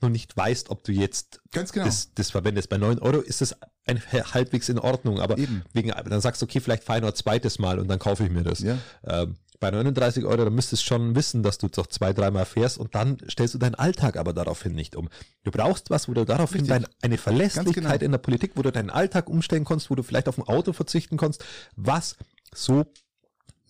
nur 0.00 0.10
nicht 0.10 0.36
weißt, 0.36 0.68
ob 0.68 0.84
du 0.84 0.92
jetzt 0.92 1.40
Ganz 1.52 1.72
genau. 1.72 1.86
das, 1.86 2.12
das 2.14 2.30
verwendest. 2.30 2.68
Bei 2.68 2.76
neun 2.76 2.98
Euro 2.98 3.20
ist 3.20 3.40
es 3.40 3.56
ein, 3.86 4.02
halbwegs 4.12 4.68
in 4.68 4.78
Ordnung, 4.78 5.18
aber 5.18 5.38
Eben. 5.38 5.62
wegen, 5.72 5.90
dann 5.90 6.20
sagst 6.20 6.42
du, 6.42 6.46
okay, 6.46 6.60
vielleicht 6.60 6.84
fahre 6.84 6.98
ich 6.98 7.02
noch 7.02 7.10
ein 7.10 7.16
zweites 7.16 7.58
Mal 7.58 7.78
und 7.78 7.88
dann 7.88 7.98
kaufe 7.98 8.24
ich 8.24 8.30
mir 8.30 8.42
das. 8.42 8.60
Ja. 8.60 8.78
Ähm, 9.04 9.36
bei 9.62 9.70
39 9.70 10.24
Euro, 10.24 10.44
da 10.44 10.50
müsstest 10.50 10.82
du 10.82 10.86
schon 10.88 11.14
wissen, 11.14 11.44
dass 11.44 11.56
du 11.56 11.68
doch 11.68 11.86
zwei, 11.86 12.12
dreimal 12.12 12.44
fährst 12.46 12.78
und 12.78 12.96
dann 12.96 13.18
stellst 13.30 13.54
du 13.54 13.58
deinen 13.58 13.76
Alltag 13.76 14.16
aber 14.16 14.32
daraufhin 14.32 14.74
nicht 14.74 14.96
um. 14.96 15.08
Du 15.44 15.52
brauchst 15.52 15.88
was, 15.88 16.08
wo 16.08 16.14
du 16.14 16.24
daraufhin 16.24 16.66
dein, 16.66 16.84
eine 17.00 17.16
Verlässlichkeit 17.16 17.74
genau. 17.74 17.94
in 17.94 18.10
der 18.10 18.18
Politik, 18.18 18.52
wo 18.56 18.62
du 18.62 18.72
deinen 18.72 18.90
Alltag 18.90 19.30
umstellen 19.30 19.64
kannst, 19.64 19.88
wo 19.88 19.94
du 19.94 20.02
vielleicht 20.02 20.28
auf 20.28 20.36
ein 20.36 20.48
Auto 20.48 20.72
verzichten 20.72 21.16
kannst, 21.16 21.44
was 21.76 22.16
so 22.52 22.86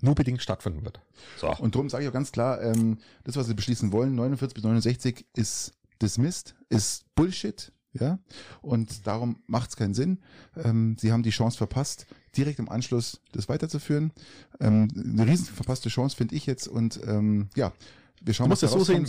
nur 0.01 0.15
bedingt 0.15 0.41
stattfinden 0.41 0.83
wird. 0.83 0.99
So. 1.37 1.55
Und 1.59 1.75
darum 1.75 1.91
sage 1.91 2.05
ich 2.05 2.09
auch 2.09 2.15
ganz 2.15 2.33
klar, 2.33 2.63
ähm, 2.63 2.97
das, 3.25 3.37
was 3.37 3.47
sie 3.47 3.55
beschließen 3.55 3.93
wollen, 3.93 4.15
49 4.15 4.55
bis 4.55 4.65
69, 4.65 5.27
ist 5.37 5.75
dismissed, 6.01 6.55
ist 6.71 7.05
Bullshit, 7.15 7.71
ja, 7.93 8.19
und 8.63 9.07
darum 9.07 9.43
macht 9.47 9.69
es 9.69 9.77
keinen 9.77 9.93
Sinn. 9.93 10.21
Ähm, 10.57 10.97
sie 10.99 11.13
haben 11.13 11.23
die 11.23 11.31
Chance 11.31 11.59
verpasst, 11.59 12.07
direkt 12.37 12.59
im 12.59 12.69
Anschluss 12.69 13.21
das 13.33 13.49
weiterzuführen. 13.49 14.13
Ähm, 14.61 14.89
eine 14.97 15.27
riesen 15.27 15.47
verpasste 15.47 15.89
Chance 15.89 16.17
finde 16.17 16.35
ich 16.35 16.47
jetzt 16.47 16.69
und 16.69 17.01
ähm, 17.07 17.49
ja, 17.57 17.73
wir 18.21 18.35
schauen, 18.35 18.47
du 18.47 18.51
musst 18.51 18.63
was 18.63 18.73
das 18.73 18.79
so 18.79 18.85
sehen. 18.85 19.09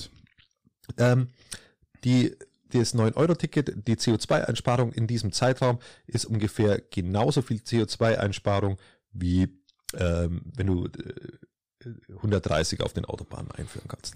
Ähm, 0.98 1.28
die 2.04 2.36
das 2.72 2.96
9-Euro-Ticket, 2.96 3.88
die 3.88 3.96
CO2-Einsparung 3.96 4.94
in 4.94 5.06
diesem 5.06 5.32
Zeitraum 5.32 5.78
ist 6.08 6.26
ungefähr 6.26 6.82
genauso 6.90 7.44
viel 7.44 7.58
CO2-Einsparung 7.58 8.78
wie 9.12 9.48
ähm, 9.96 10.42
wenn 10.56 10.68
du 10.68 10.88
äh, 10.88 11.90
130 12.16 12.82
auf 12.82 12.94
den 12.94 13.06
Autobahnen 13.06 13.52
einführen 13.52 13.88
kannst. 13.88 14.16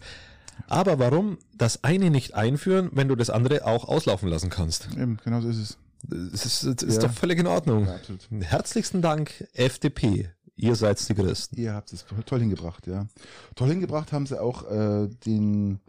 Aber 0.67 0.97
warum 0.97 1.37
das 1.55 1.83
eine 1.83 2.09
nicht 2.09 2.33
einführen, 2.33 2.89
wenn 2.93 3.07
du 3.07 3.15
das 3.15 3.29
andere 3.29 3.65
auch 3.65 3.87
auslaufen 3.87 4.29
lassen 4.29 4.49
kannst? 4.49 4.89
Eben, 4.93 5.19
genau 5.23 5.41
so 5.41 5.49
ist 5.49 5.57
es. 5.57 5.77
Das 6.07 6.45
ist, 6.45 6.63
das 6.63 6.83
ist 6.83 7.01
ja. 7.01 7.07
doch 7.07 7.13
völlig 7.13 7.39
in 7.39 7.47
Ordnung. 7.47 7.85
Ja, 7.85 7.99
Herzlichsten 8.41 9.01
Dank, 9.01 9.47
FDP. 9.53 10.29
Ihr 10.55 10.75
seid 10.75 11.07
die 11.07 11.13
Größten. 11.13 11.57
Ihr 11.57 11.73
habt 11.73 11.93
es 11.93 12.05
toll 12.25 12.39
hingebracht, 12.39 12.87
ja. 12.87 13.05
Toll 13.55 13.69
hingebracht 13.69 14.11
haben 14.11 14.25
sie 14.25 14.41
auch 14.41 14.69
äh, 14.69 15.07
den, 15.25 15.79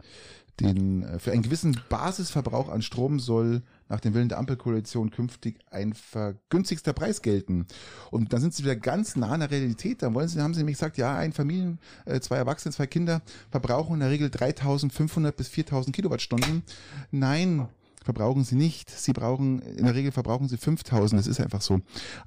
den 0.59 1.03
äh, 1.03 1.17
für 1.17 1.31
einen 1.31 1.41
gewissen 1.41 1.79
Basisverbrauch 1.89 2.69
an 2.69 2.83
Strom 2.83 3.19
soll 3.19 3.63
nach 3.87 3.99
dem 3.99 4.13
Willen 4.13 4.29
der 4.29 4.37
Ampelkoalition 4.37 5.09
künftig 5.09 5.57
ein 5.71 5.93
vergünstigster 5.93 6.93
Preis 6.93 7.23
gelten. 7.23 7.65
Und 8.11 8.31
dann 8.31 8.41
sind 8.41 8.53
sie 8.53 8.63
wieder 8.63 8.75
ganz 8.75 9.15
nah 9.15 9.29
an 9.31 9.39
der 9.39 9.49
Realität. 9.49 10.03
Dann 10.03 10.13
wollen 10.13 10.27
sie, 10.27 10.39
haben 10.39 10.53
sie 10.53 10.59
nämlich 10.59 10.77
gesagt, 10.77 10.97
ja, 10.97 11.17
ein 11.17 11.33
Familien, 11.33 11.79
äh, 12.05 12.19
zwei 12.19 12.37
Erwachsene, 12.37 12.71
zwei 12.71 12.85
Kinder 12.85 13.23
verbrauchen 13.49 13.95
in 13.95 13.99
der 14.01 14.11
Regel 14.11 14.29
3500 14.29 15.35
bis 15.35 15.47
4000 15.47 15.95
Kilowattstunden. 15.95 16.61
Nein, 17.09 17.67
verbrauchen 18.09 18.43
sie 18.43 18.55
nicht. 18.55 18.89
Sie 18.89 19.13
brauchen, 19.13 19.59
in 19.59 19.85
der 19.85 19.93
Regel 19.93 20.11
verbrauchen 20.11 20.47
sie 20.47 20.57
5000. 20.57 21.19
Das 21.19 21.27
ist 21.27 21.39
einfach 21.39 21.61
so. 21.61 21.81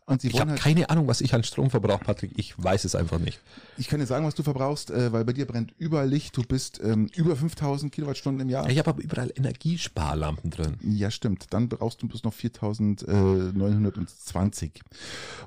Und 0.06 0.20
sie 0.20 0.28
ich 0.28 0.38
habe 0.38 0.52
halt, 0.52 0.60
keine 0.60 0.88
Ahnung, 0.90 1.08
was 1.08 1.20
ich 1.20 1.34
an 1.34 1.42
Strom 1.42 1.70
verbrauche, 1.70 2.04
Patrick. 2.04 2.30
Ich 2.36 2.54
weiß 2.56 2.84
es 2.84 2.94
einfach 2.94 3.18
nicht. 3.18 3.40
Ich 3.78 3.88
kann 3.88 3.98
dir 3.98 4.06
sagen, 4.06 4.24
was 4.24 4.36
du 4.36 4.44
verbrauchst, 4.44 4.92
äh, 4.92 5.12
weil 5.12 5.24
bei 5.24 5.32
dir 5.32 5.44
brennt 5.44 5.74
überall 5.78 6.08
Licht. 6.08 6.36
Du 6.36 6.44
bist 6.44 6.80
ähm, 6.84 7.08
über 7.16 7.34
5000 7.34 7.92
Kilowattstunden 7.92 8.42
im 8.42 8.48
Jahr. 8.48 8.70
Ich 8.70 8.78
habe 8.78 8.90
aber 8.90 9.02
überall 9.02 9.32
Energiesparlampen 9.34 10.52
drin. 10.52 10.76
Ja, 10.82 11.10
stimmt. 11.10 11.46
Dann 11.50 11.68
brauchst 11.68 12.00
du 12.00 12.06
bloß 12.06 12.22
noch 12.22 12.32
4920. 12.32 14.82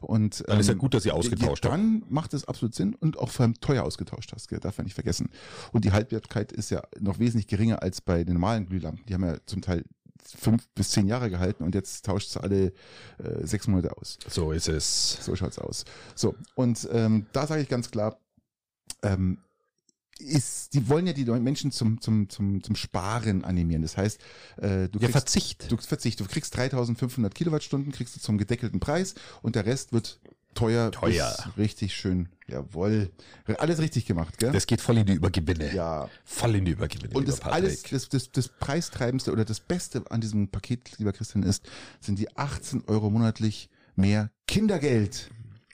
Und, 0.01 0.41
ähm, 0.41 0.45
dann 0.47 0.59
ist 0.59 0.67
ja 0.67 0.73
ähm, 0.73 0.79
gut, 0.79 0.93
dass 0.93 1.03
sie 1.03 1.11
ausgetauscht 1.11 1.63
ja, 1.63 1.71
Dann 1.71 2.03
macht 2.09 2.33
es 2.33 2.45
absolut 2.45 2.75
Sinn 2.75 2.93
und 2.93 3.17
auch 3.17 3.29
vor 3.29 3.45
allem 3.45 3.53
teuer 3.61 3.83
ausgetauscht 3.83 4.33
hast. 4.33 4.49
Gell? 4.49 4.59
Darf 4.59 4.79
man 4.79 4.83
nicht 4.83 4.95
vergessen. 4.95 5.29
Und 5.71 5.85
die 5.85 5.93
Haltwertigkeit 5.93 6.51
ist 6.51 6.71
ja 6.71 6.83
noch 6.99 7.19
wesentlich 7.19 7.47
geringer 7.47 7.81
als 7.81 8.01
bei 8.01 8.25
den 8.25 8.33
normalen 8.33 8.65
Glühlampen. 8.65 9.05
Die 9.07 9.13
haben 9.13 9.23
ja 9.23 9.37
zum 9.45 9.61
Teil 9.61 9.85
fünf 10.27 10.67
bis 10.69 10.91
zehn 10.91 11.07
Jahre 11.07 11.29
gehalten 11.29 11.63
und 11.63 11.75
jetzt 11.75 12.05
tauscht 12.05 12.29
es 12.29 12.37
alle 12.37 12.73
äh, 13.17 13.43
sechs 13.43 13.67
Monate 13.67 13.95
aus. 13.97 14.17
So 14.27 14.51
ist 14.51 14.67
es. 14.67 15.19
So 15.23 15.35
schaut's 15.35 15.59
aus. 15.59 15.85
So, 16.15 16.35
und 16.55 16.87
ähm, 16.91 17.27
da 17.33 17.47
sage 17.47 17.61
ich 17.61 17.69
ganz 17.69 17.91
klar, 17.91 18.19
ähm, 19.01 19.39
ist, 20.17 20.73
die 20.73 20.87
wollen 20.87 21.07
ja 21.07 21.13
die 21.13 21.25
Menschen 21.25 21.71
zum, 21.71 21.99
zum, 21.99 22.29
zum, 22.29 22.63
zum 22.63 22.75
Sparen 22.75 23.43
animieren. 23.43 23.81
Das 23.81 23.97
heißt, 23.97 24.21
äh, 24.57 24.87
du 24.87 24.99
kriegst, 24.99 25.01
ja, 25.01 25.09
Verzicht. 25.09 25.71
Du, 25.71 25.77
Verzicht. 25.77 26.19
Du 26.21 26.25
kriegst 26.25 26.55
3500 26.55 27.35
Kilowattstunden, 27.35 27.91
kriegst 27.91 28.15
du 28.15 28.21
zum 28.21 28.37
gedeckelten 28.37 28.79
Preis 28.79 29.15
und 29.41 29.55
der 29.55 29.65
Rest 29.65 29.91
wird 29.91 30.21
teuer. 30.55 30.91
Teuer. 30.91 31.35
Richtig 31.57 31.93
schön. 31.93 32.29
Jawohl. 32.47 33.11
Alles 33.57 33.79
richtig 33.79 34.05
gemacht, 34.05 34.37
gell? 34.37 34.51
Das 34.51 34.65
geht 34.65 34.81
voll 34.81 34.97
in 34.97 35.05
die 35.05 35.13
Übergewinne. 35.13 35.73
Ja. 35.73 36.09
Voll 36.23 36.55
in 36.55 36.65
die 36.65 36.71
Übergewinne. 36.71 37.13
Und 37.13 37.27
das 37.27 37.41
alles, 37.41 37.83
das, 37.83 38.09
das, 38.09 38.31
das 38.31 38.47
Preistreibendste 38.47 39.31
oder 39.31 39.45
das 39.45 39.59
Beste 39.59 40.03
an 40.09 40.21
diesem 40.21 40.47
Paket, 40.49 40.97
lieber 40.97 41.13
Christian, 41.13 41.43
ist, 41.43 41.67
sind 41.99 42.19
die 42.19 42.35
18 42.35 42.83
Euro 42.87 43.09
monatlich 43.09 43.69
mehr 43.95 44.31
Kindergeld. 44.47 45.29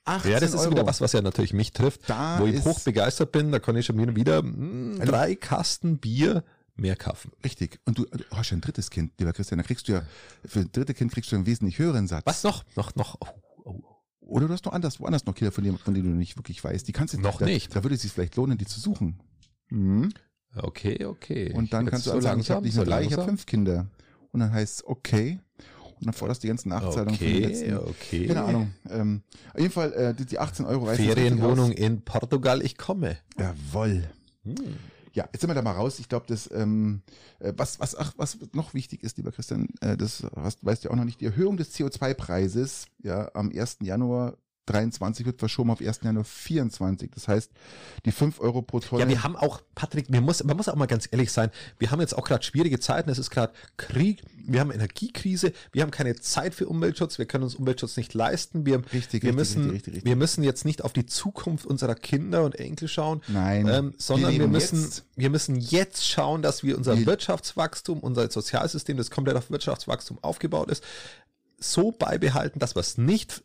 18 0.06 0.32
ja, 0.32 0.40
das 0.40 0.54
ist 0.54 0.62
Euro. 0.62 0.72
wieder 0.72 0.86
was, 0.86 1.02
was 1.02 1.14
ja 1.14 1.22
natürlich 1.22 1.54
mich 1.54 1.74
trifft, 1.74 2.10
da 2.10 2.40
wo 2.40 2.48
ich 2.48 2.64
hoch 2.64 2.80
begeistert 2.80 3.32
bin. 3.32 3.52
Da 3.52 3.60
kann 3.60 3.76
ich 3.76 3.86
schon 3.86 3.98
wieder 4.16 4.42
mh, 4.42 4.52
hm, 4.52 5.00
drei 5.06 5.36
Kasten 5.36 6.00
Bier 6.00 6.44
mehr 6.76 6.96
kaufen. 6.96 7.32
Richtig. 7.44 7.80
Und 7.86 7.98
du, 7.98 8.06
du 8.06 8.24
hast 8.32 8.50
ja 8.50 8.58
ein 8.58 8.62
drittes 8.62 8.90
Kind, 8.90 9.12
lieber 9.20 9.34
Christian. 9.34 9.60
Da 9.60 9.64
kriegst 9.64 9.88
du 9.88 9.94
ja, 9.94 10.02
für 10.46 10.62
ein 10.62 10.72
drittes 10.72 10.96
Kind 10.96 11.12
kriegst 11.12 11.32
du 11.32 11.36
einen 11.36 11.46
wesentlich 11.46 11.78
höheren 11.78 12.08
Satz. 12.08 12.24
Was 12.26 12.44
noch? 12.44 12.64
Noch, 12.76 12.96
noch. 12.96 13.18
Oh. 13.20 13.28
Oder 14.32 14.48
du 14.48 14.54
hast 14.54 14.66
noch 14.66 14.72
anders, 14.72 15.02
woanders 15.02 15.26
noch 15.26 15.36
Kinder, 15.36 15.52
von 15.52 15.64
denen, 15.64 15.78
von 15.78 15.94
denen 15.94 16.10
du 16.10 16.18
nicht 16.18 16.38
wirklich 16.38 16.64
weißt. 16.64 16.88
Die 16.88 16.94
kannst 16.94 17.14
du 17.14 17.20
noch 17.20 17.40
da, 17.40 17.46
nicht. 17.46 17.76
Da 17.76 17.84
würde 17.84 17.96
es 17.96 18.02
sich 18.02 18.14
vielleicht 18.14 18.38
lohnen, 18.38 18.58
die 18.58 18.66
zu 18.66 18.80
suchen. 18.80 19.20
Mhm. 19.70 20.14
Okay, 20.56 21.06
okay. 21.06 21.52
Und 21.54 21.74
dann 21.74 21.86
Jetzt 21.86 21.92
kannst 21.92 22.08
du 22.08 22.12
so 22.12 22.22
sagen, 22.22 22.40
ich 22.40 22.50
habe 22.50 22.66
nicht 22.66 22.76
nur 22.76 22.86
so 22.86 22.90
drei, 22.90 23.04
ich 23.04 23.12
habe 23.12 23.26
fünf 23.26 23.46
Kinder. 23.46 23.88
Und 24.32 24.40
dann 24.40 24.54
heißt 24.54 24.76
es 24.76 24.88
okay. 24.88 25.40
Und 26.00 26.06
dann 26.06 26.14
forderst 26.14 26.42
du 26.42 26.46
die 26.46 26.48
ganzen 26.48 26.70
Nachzahlungen 26.70 27.16
okay, 27.16 27.26
von 27.26 27.42
den 27.42 27.50
letzten. 27.50 27.78
Okay. 27.78 28.28
Keine 28.28 28.44
Ahnung. 28.44 28.74
Ähm, 28.90 29.22
auf 29.54 29.60
jeden 29.60 29.74
Fall 29.74 29.94
äh, 29.94 30.14
die, 30.14 30.26
die 30.26 30.40
18 30.40 30.66
Euro 30.66 30.86
Ferienwohnung 30.86 31.74
in 31.74 32.02
Portugal, 32.02 32.62
ich 32.62 32.78
komme. 32.78 33.18
Jawoll. 33.38 34.10
Hm. 34.44 34.56
Ja, 35.14 35.28
jetzt 35.32 35.42
sind 35.42 35.50
wir 35.50 35.54
da 35.56 35.62
mal 35.62 35.74
raus. 35.74 36.00
Ich 36.00 36.08
glaube, 36.08 36.26
das, 36.28 36.50
ähm, 36.54 37.02
äh, 37.40 37.54
was, 37.58 37.80
was, 37.80 37.96
ach, 37.96 38.14
was 38.18 38.38
noch 38.54 38.74
wichtig 38.74 39.04
ist, 39.04 39.18
lieber 39.18 39.32
Christian, 39.32 39.68
äh, 39.82 39.98
das 39.98 40.24
hast, 40.36 40.64
weißt 40.64 40.86
du 40.86 40.90
auch 40.90 40.96
noch 40.96 41.04
nicht, 41.04 41.20
die 41.22 41.26
Erhöhung 41.26 41.58
des 41.58 41.76
CO2-Preises, 41.76 42.86
ja, 43.04 43.30
am 43.34 43.52
1. 43.52 43.80
Januar 43.82 44.38
23 44.68 45.26
wird 45.26 45.40
verschoben 45.40 45.72
auf 45.72 45.82
1. 45.82 46.02
Januar 46.04 46.24
24. 46.24 47.12
Das 47.12 47.28
heißt, 47.28 47.52
die 48.06 48.12
5 48.12 48.40
Euro 48.40 48.62
pro 48.62 48.80
Tonne. 48.80 49.04
Ja, 49.04 49.10
wir 49.10 49.24
haben 49.24 49.36
auch, 49.36 49.62
Patrick, 49.76 50.06
wir 50.10 50.22
muss, 50.22 50.44
man 50.44 50.56
muss 50.56 50.70
auch 50.70 50.76
mal 50.76 50.86
ganz 50.86 51.08
ehrlich 51.12 51.32
sein, 51.32 51.50
wir 51.80 51.92
haben 51.92 52.00
jetzt 52.00 52.16
auch 52.18 52.26
gerade 52.26 52.44
schwierige 52.44 52.80
Zeiten, 52.80 53.10
es 53.10 53.18
ist 53.18 53.32
gerade 53.32 53.54
Krieg, 53.78 54.22
wir 54.46 54.60
haben 54.60 54.72
Energiekrise, 54.72 55.52
wir 55.72 55.82
haben 55.82 55.92
keine 55.92 56.16
Zeit 56.16 56.54
für 56.54 56.68
Umweltschutz, 56.68 57.18
wir 57.18 57.26
können 57.26 57.44
uns 57.44 57.56
Umweltschutz 57.56 57.98
nicht 57.98 58.14
leisten. 58.14 58.66
Wir, 58.66 58.78
richtig, 58.94 59.24
wir 59.24 59.30
richtig, 59.30 59.36
müssen, 59.36 59.70
richtig, 59.72 60.06
wir 60.06 60.16
müssen 60.16 60.44
jetzt 60.44 60.66
nicht 60.66 60.84
auf 60.84 60.94
die 60.94 61.06
Zukunft 61.06 61.66
unserer 61.66 61.96
Kinder 61.96 62.44
und 62.44 62.56
Enkel 62.56 62.88
schauen, 62.88 63.22
Nein, 63.28 63.68
ähm, 63.68 63.94
sondern 63.98 64.32
wir, 64.32 64.42
wir 64.42 64.48
müssen, 64.48 64.84
jetzt. 64.84 65.06
wir 65.16 65.30
müssen 65.30 65.56
jetzt 65.56 66.08
schauen, 66.08 66.42
dass 66.42 66.64
wir 66.64 66.78
unser 66.78 66.98
wir 66.98 67.06
Wirtschaftswachstum, 67.06 68.00
unser 68.00 68.30
Sozialsystem, 68.30 68.98
das 68.98 69.10
komplett 69.10 69.38
auf 69.38 69.50
Wirtschaftswachstum 69.50 70.20
aufgebaut 70.22 70.70
ist, 70.70 70.84
so 71.60 71.92
beibehalten, 71.92 72.60
dass 72.60 72.76
wir 72.76 72.80
es 72.80 72.98
nicht 72.98 73.44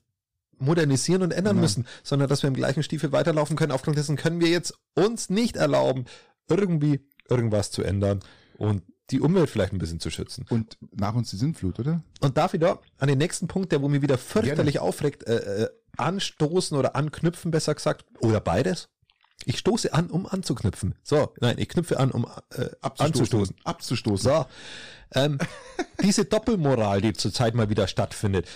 modernisieren 0.59 1.23
und 1.23 1.33
ändern 1.33 1.57
ja. 1.57 1.63
müssen, 1.63 1.87
sondern 2.03 2.29
dass 2.29 2.43
wir 2.43 2.49
im 2.49 2.55
gleichen 2.55 2.83
Stiefel 2.83 3.13
weiterlaufen 3.13 3.57
können. 3.57 3.73
Aufgrund 3.73 3.97
dessen 3.97 4.17
können 4.17 4.41
wir 4.41 4.49
jetzt 4.49 4.75
uns 4.95 5.31
nicht 5.31 5.57
erlauben, 5.57 6.05
irgendwie 6.49 7.01
irgendwas 7.29 7.71
zu 7.71 7.83
ändern 7.83 8.21
und 8.57 8.83
die 9.11 9.21
Umwelt 9.21 9.49
vielleicht 9.49 9.73
ein 9.73 9.79
bisschen 9.79 10.01
zu 10.01 10.11
schützen. 10.11 10.47
Und 10.49 10.79
nach 10.91 11.15
uns 11.15 11.31
die 11.31 11.37
Sintflut, 11.37 11.79
oder? 11.79 12.03
Und 12.21 12.37
darf 12.37 12.55
ich 12.55 12.61
da 12.61 12.81
an 12.99 13.09
den 13.09 13.19
nächsten 13.19 13.47
Punkt, 13.47 13.71
der 13.73 13.83
wo 13.83 13.89
mir 13.89 14.03
wieder 14.03 14.19
fürchterlich 14.19 14.75
Gerne. 14.75 14.89
aufregt, 14.89 15.27
äh, 15.29 15.65
äh, 15.65 15.69
anstoßen 15.97 16.77
oder 16.77 16.97
anknüpfen, 16.97 17.51
besser 17.51 17.75
gesagt, 17.75 18.05
oder 18.21 18.41
beides? 18.41 18.89
Ich 19.45 19.59
stoße 19.59 19.93
an, 19.93 20.11
um 20.11 20.27
anzuknüpfen. 20.27 20.97
So, 21.05 21.33
nein, 21.41 21.57
ich 21.59 21.69
knüpfe 21.69 22.01
an, 22.01 22.11
um 22.11 22.25
äh, 22.25 22.69
abzustoßen. 22.81 23.07
anzustoßen. 23.07 23.57
Abzustoßen. 23.65 24.31
So, 24.31 24.47
ähm, 25.15 25.39
diese 26.03 26.25
Doppelmoral, 26.25 27.01
die 27.01 27.13
zurzeit 27.13 27.55
mal 27.55 27.69
wieder 27.69 27.87
stattfindet. 27.87 28.49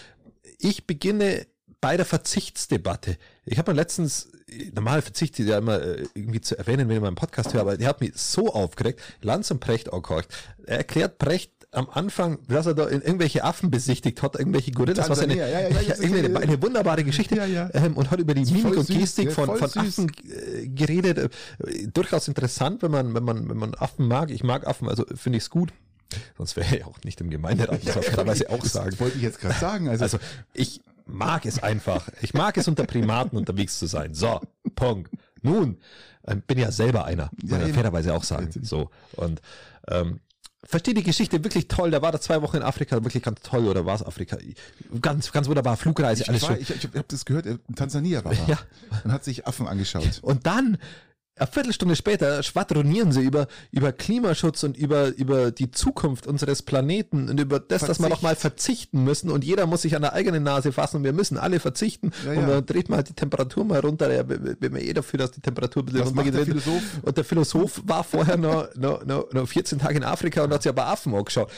Ich 0.58 0.86
beginne 0.86 1.46
bei 1.80 1.96
der 1.96 2.06
Verzichtsdebatte. 2.06 3.16
Ich 3.44 3.58
habe 3.58 3.72
mir 3.72 3.76
letztens, 3.76 4.28
normal 4.74 5.02
verzichte 5.02 5.42
ich 5.42 5.48
ja 5.48 5.58
immer 5.58 5.80
äh, 5.80 6.06
irgendwie 6.14 6.40
zu 6.40 6.58
erwähnen, 6.58 6.88
wenn 6.88 6.96
ich 6.96 7.00
mal 7.00 7.08
einen 7.08 7.16
Podcast 7.16 7.54
höre, 7.54 7.62
aber 7.62 7.76
der 7.76 7.88
hat 7.88 8.00
mich 8.00 8.12
so 8.14 8.52
aufgeregt. 8.52 9.00
Lanz 9.22 9.50
und 9.50 9.60
Precht 9.60 9.92
auch 9.92 10.02
gehorcht. 10.02 10.28
Er 10.66 10.78
erklärt 10.78 11.18
Precht 11.18 11.52
am 11.72 11.88
Anfang, 11.88 12.38
dass 12.48 12.66
er 12.66 12.74
da 12.74 12.88
irgendwelche 12.88 13.44
Affen 13.44 13.70
besichtigt 13.70 14.22
hat, 14.22 14.36
irgendwelche 14.36 14.72
Gorillas, 14.72 15.08
was 15.08 15.20
eine, 15.20 15.36
ja, 15.36 15.46
ja, 15.46 15.68
ja, 15.68 15.94
eine, 16.02 16.40
eine, 16.40 16.62
wunderbare 16.62 17.04
Geschichte 17.04 17.36
ähm, 17.72 17.96
und 17.96 18.10
hat 18.10 18.18
über 18.18 18.34
die 18.34 18.44
Mimik 18.52 18.76
und 18.76 18.88
Gestik 18.88 19.32
von, 19.32 19.56
von 19.56 19.70
Affen 19.74 20.10
äh, 20.28 20.66
geredet. 20.66 21.32
Äh, 21.64 21.86
durchaus 21.86 22.26
interessant, 22.26 22.82
wenn 22.82 22.90
man, 22.90 23.14
wenn 23.14 23.22
man, 23.22 23.48
wenn 23.48 23.56
man 23.56 23.74
Affen 23.74 24.08
mag. 24.08 24.30
Ich 24.30 24.42
mag 24.42 24.66
Affen, 24.66 24.88
also 24.88 25.04
finde 25.14 25.38
ich 25.38 25.44
es 25.44 25.50
gut. 25.50 25.72
Sonst 26.36 26.56
wäre 26.56 26.66
er 26.72 26.78
ja 26.80 26.86
auch 26.86 26.98
nicht 27.04 27.20
im 27.20 27.30
Gemeinderat, 27.30 27.84
muss 27.84 27.94
man 27.94 28.02
fairerweise 28.02 28.50
auch 28.50 28.64
sagen. 28.64 28.90
Das 28.90 29.00
wollte 29.00 29.16
ich 29.16 29.22
jetzt 29.22 29.40
gerade 29.40 29.58
sagen. 29.58 29.88
Also, 29.88 30.02
also 30.02 30.18
ich 30.52 30.80
mag 31.10 31.46
es 31.46 31.62
einfach. 31.62 32.08
Ich 32.22 32.34
mag 32.34 32.56
es 32.56 32.68
unter 32.68 32.84
Primaten 32.84 33.36
unterwegs 33.36 33.78
zu 33.78 33.86
sein. 33.86 34.14
So, 34.14 34.40
Punkt. 34.74 35.10
Nun, 35.42 35.78
ähm, 36.26 36.42
bin 36.46 36.58
ja 36.58 36.70
selber 36.70 37.04
einer, 37.04 37.30
muss 37.40 37.50
man 37.50 37.66
ja, 37.66 37.74
fairerweise 37.74 38.14
auch 38.14 38.24
sagen. 38.24 38.50
So 38.62 38.90
und 39.16 39.40
ähm, 39.88 40.20
verstehe 40.62 40.94
die 40.94 41.02
Geschichte 41.02 41.42
wirklich 41.42 41.68
toll. 41.68 41.90
Der 41.90 42.02
war 42.02 42.12
da 42.12 42.20
zwei 42.20 42.42
Wochen 42.42 42.58
in 42.58 42.62
Afrika, 42.62 43.02
wirklich 43.02 43.22
ganz 43.22 43.40
toll. 43.42 43.66
Oder 43.66 43.86
war 43.86 43.94
es 43.94 44.02
Afrika? 44.02 44.38
Ganz, 45.00 45.32
ganz 45.32 45.48
wunderbar. 45.48 45.76
Flugreise, 45.76 46.22
ich 46.22 46.28
alles 46.28 46.42
war, 46.42 46.50
schön. 46.50 46.60
Ich, 46.60 46.70
ich 46.70 46.84
habe 46.84 47.04
das 47.08 47.24
gehört, 47.24 47.46
in 47.46 47.60
Tansania 47.74 48.24
war 48.24 48.32
er. 48.32 48.46
Ja. 48.46 48.58
Und 49.04 49.12
hat 49.12 49.24
sich 49.24 49.46
Affen 49.46 49.66
angeschaut. 49.66 50.20
Und 50.22 50.46
dann 50.46 50.78
eine 51.36 51.46
Viertelstunde 51.46 51.96
später 51.96 52.42
schwadronieren 52.42 53.12
sie 53.12 53.22
über, 53.22 53.46
über 53.70 53.92
Klimaschutz 53.92 54.62
und 54.62 54.76
über, 54.76 55.08
über 55.16 55.50
die 55.50 55.70
Zukunft 55.70 56.26
unseres 56.26 56.62
Planeten 56.62 57.30
und 57.30 57.40
über 57.40 57.60
das, 57.60 57.80
Verzicht. 57.80 57.88
dass 57.88 58.00
wir 58.00 58.10
doch 58.10 58.22
mal 58.22 58.36
verzichten 58.36 59.04
müssen 59.04 59.30
und 59.30 59.44
jeder 59.44 59.66
muss 59.66 59.82
sich 59.82 59.96
an 59.96 60.02
der 60.02 60.12
eigenen 60.12 60.42
Nase 60.42 60.72
fassen 60.72 60.98
und 60.98 61.04
wir 61.04 61.14
müssen 61.14 61.38
alle 61.38 61.58
verzichten 61.58 62.12
ja, 62.26 62.34
ja. 62.34 62.40
und 62.40 62.48
dann 62.48 62.66
dreht 62.66 62.88
man 62.90 62.98
halt 62.98 63.08
die 63.08 63.14
Temperatur 63.14 63.64
mal 63.64 63.80
runter. 63.80 64.12
Ja, 64.12 64.22
bin 64.22 64.72
mir 64.72 64.82
eh 64.82 64.92
dafür, 64.92 65.18
dass 65.18 65.30
die 65.30 65.40
Temperatur 65.40 65.82
ein 65.82 65.86
bisschen 65.86 66.02
runtergeht. 66.02 66.34
Der 66.34 66.44
Und 67.02 67.16
der 67.16 67.24
Philosoph 67.24 67.82
war 67.86 68.04
vorher 68.04 68.36
noch, 68.36 68.74
noch, 68.74 69.04
noch, 69.06 69.32
noch 69.32 69.48
14 69.48 69.78
Tage 69.78 69.96
in 69.96 70.04
Afrika 70.04 70.44
und 70.44 70.52
hat 70.52 70.62
sich 70.62 70.70
aber 70.70 70.86
Affen 70.86 71.14
angeschaut. 71.14 71.50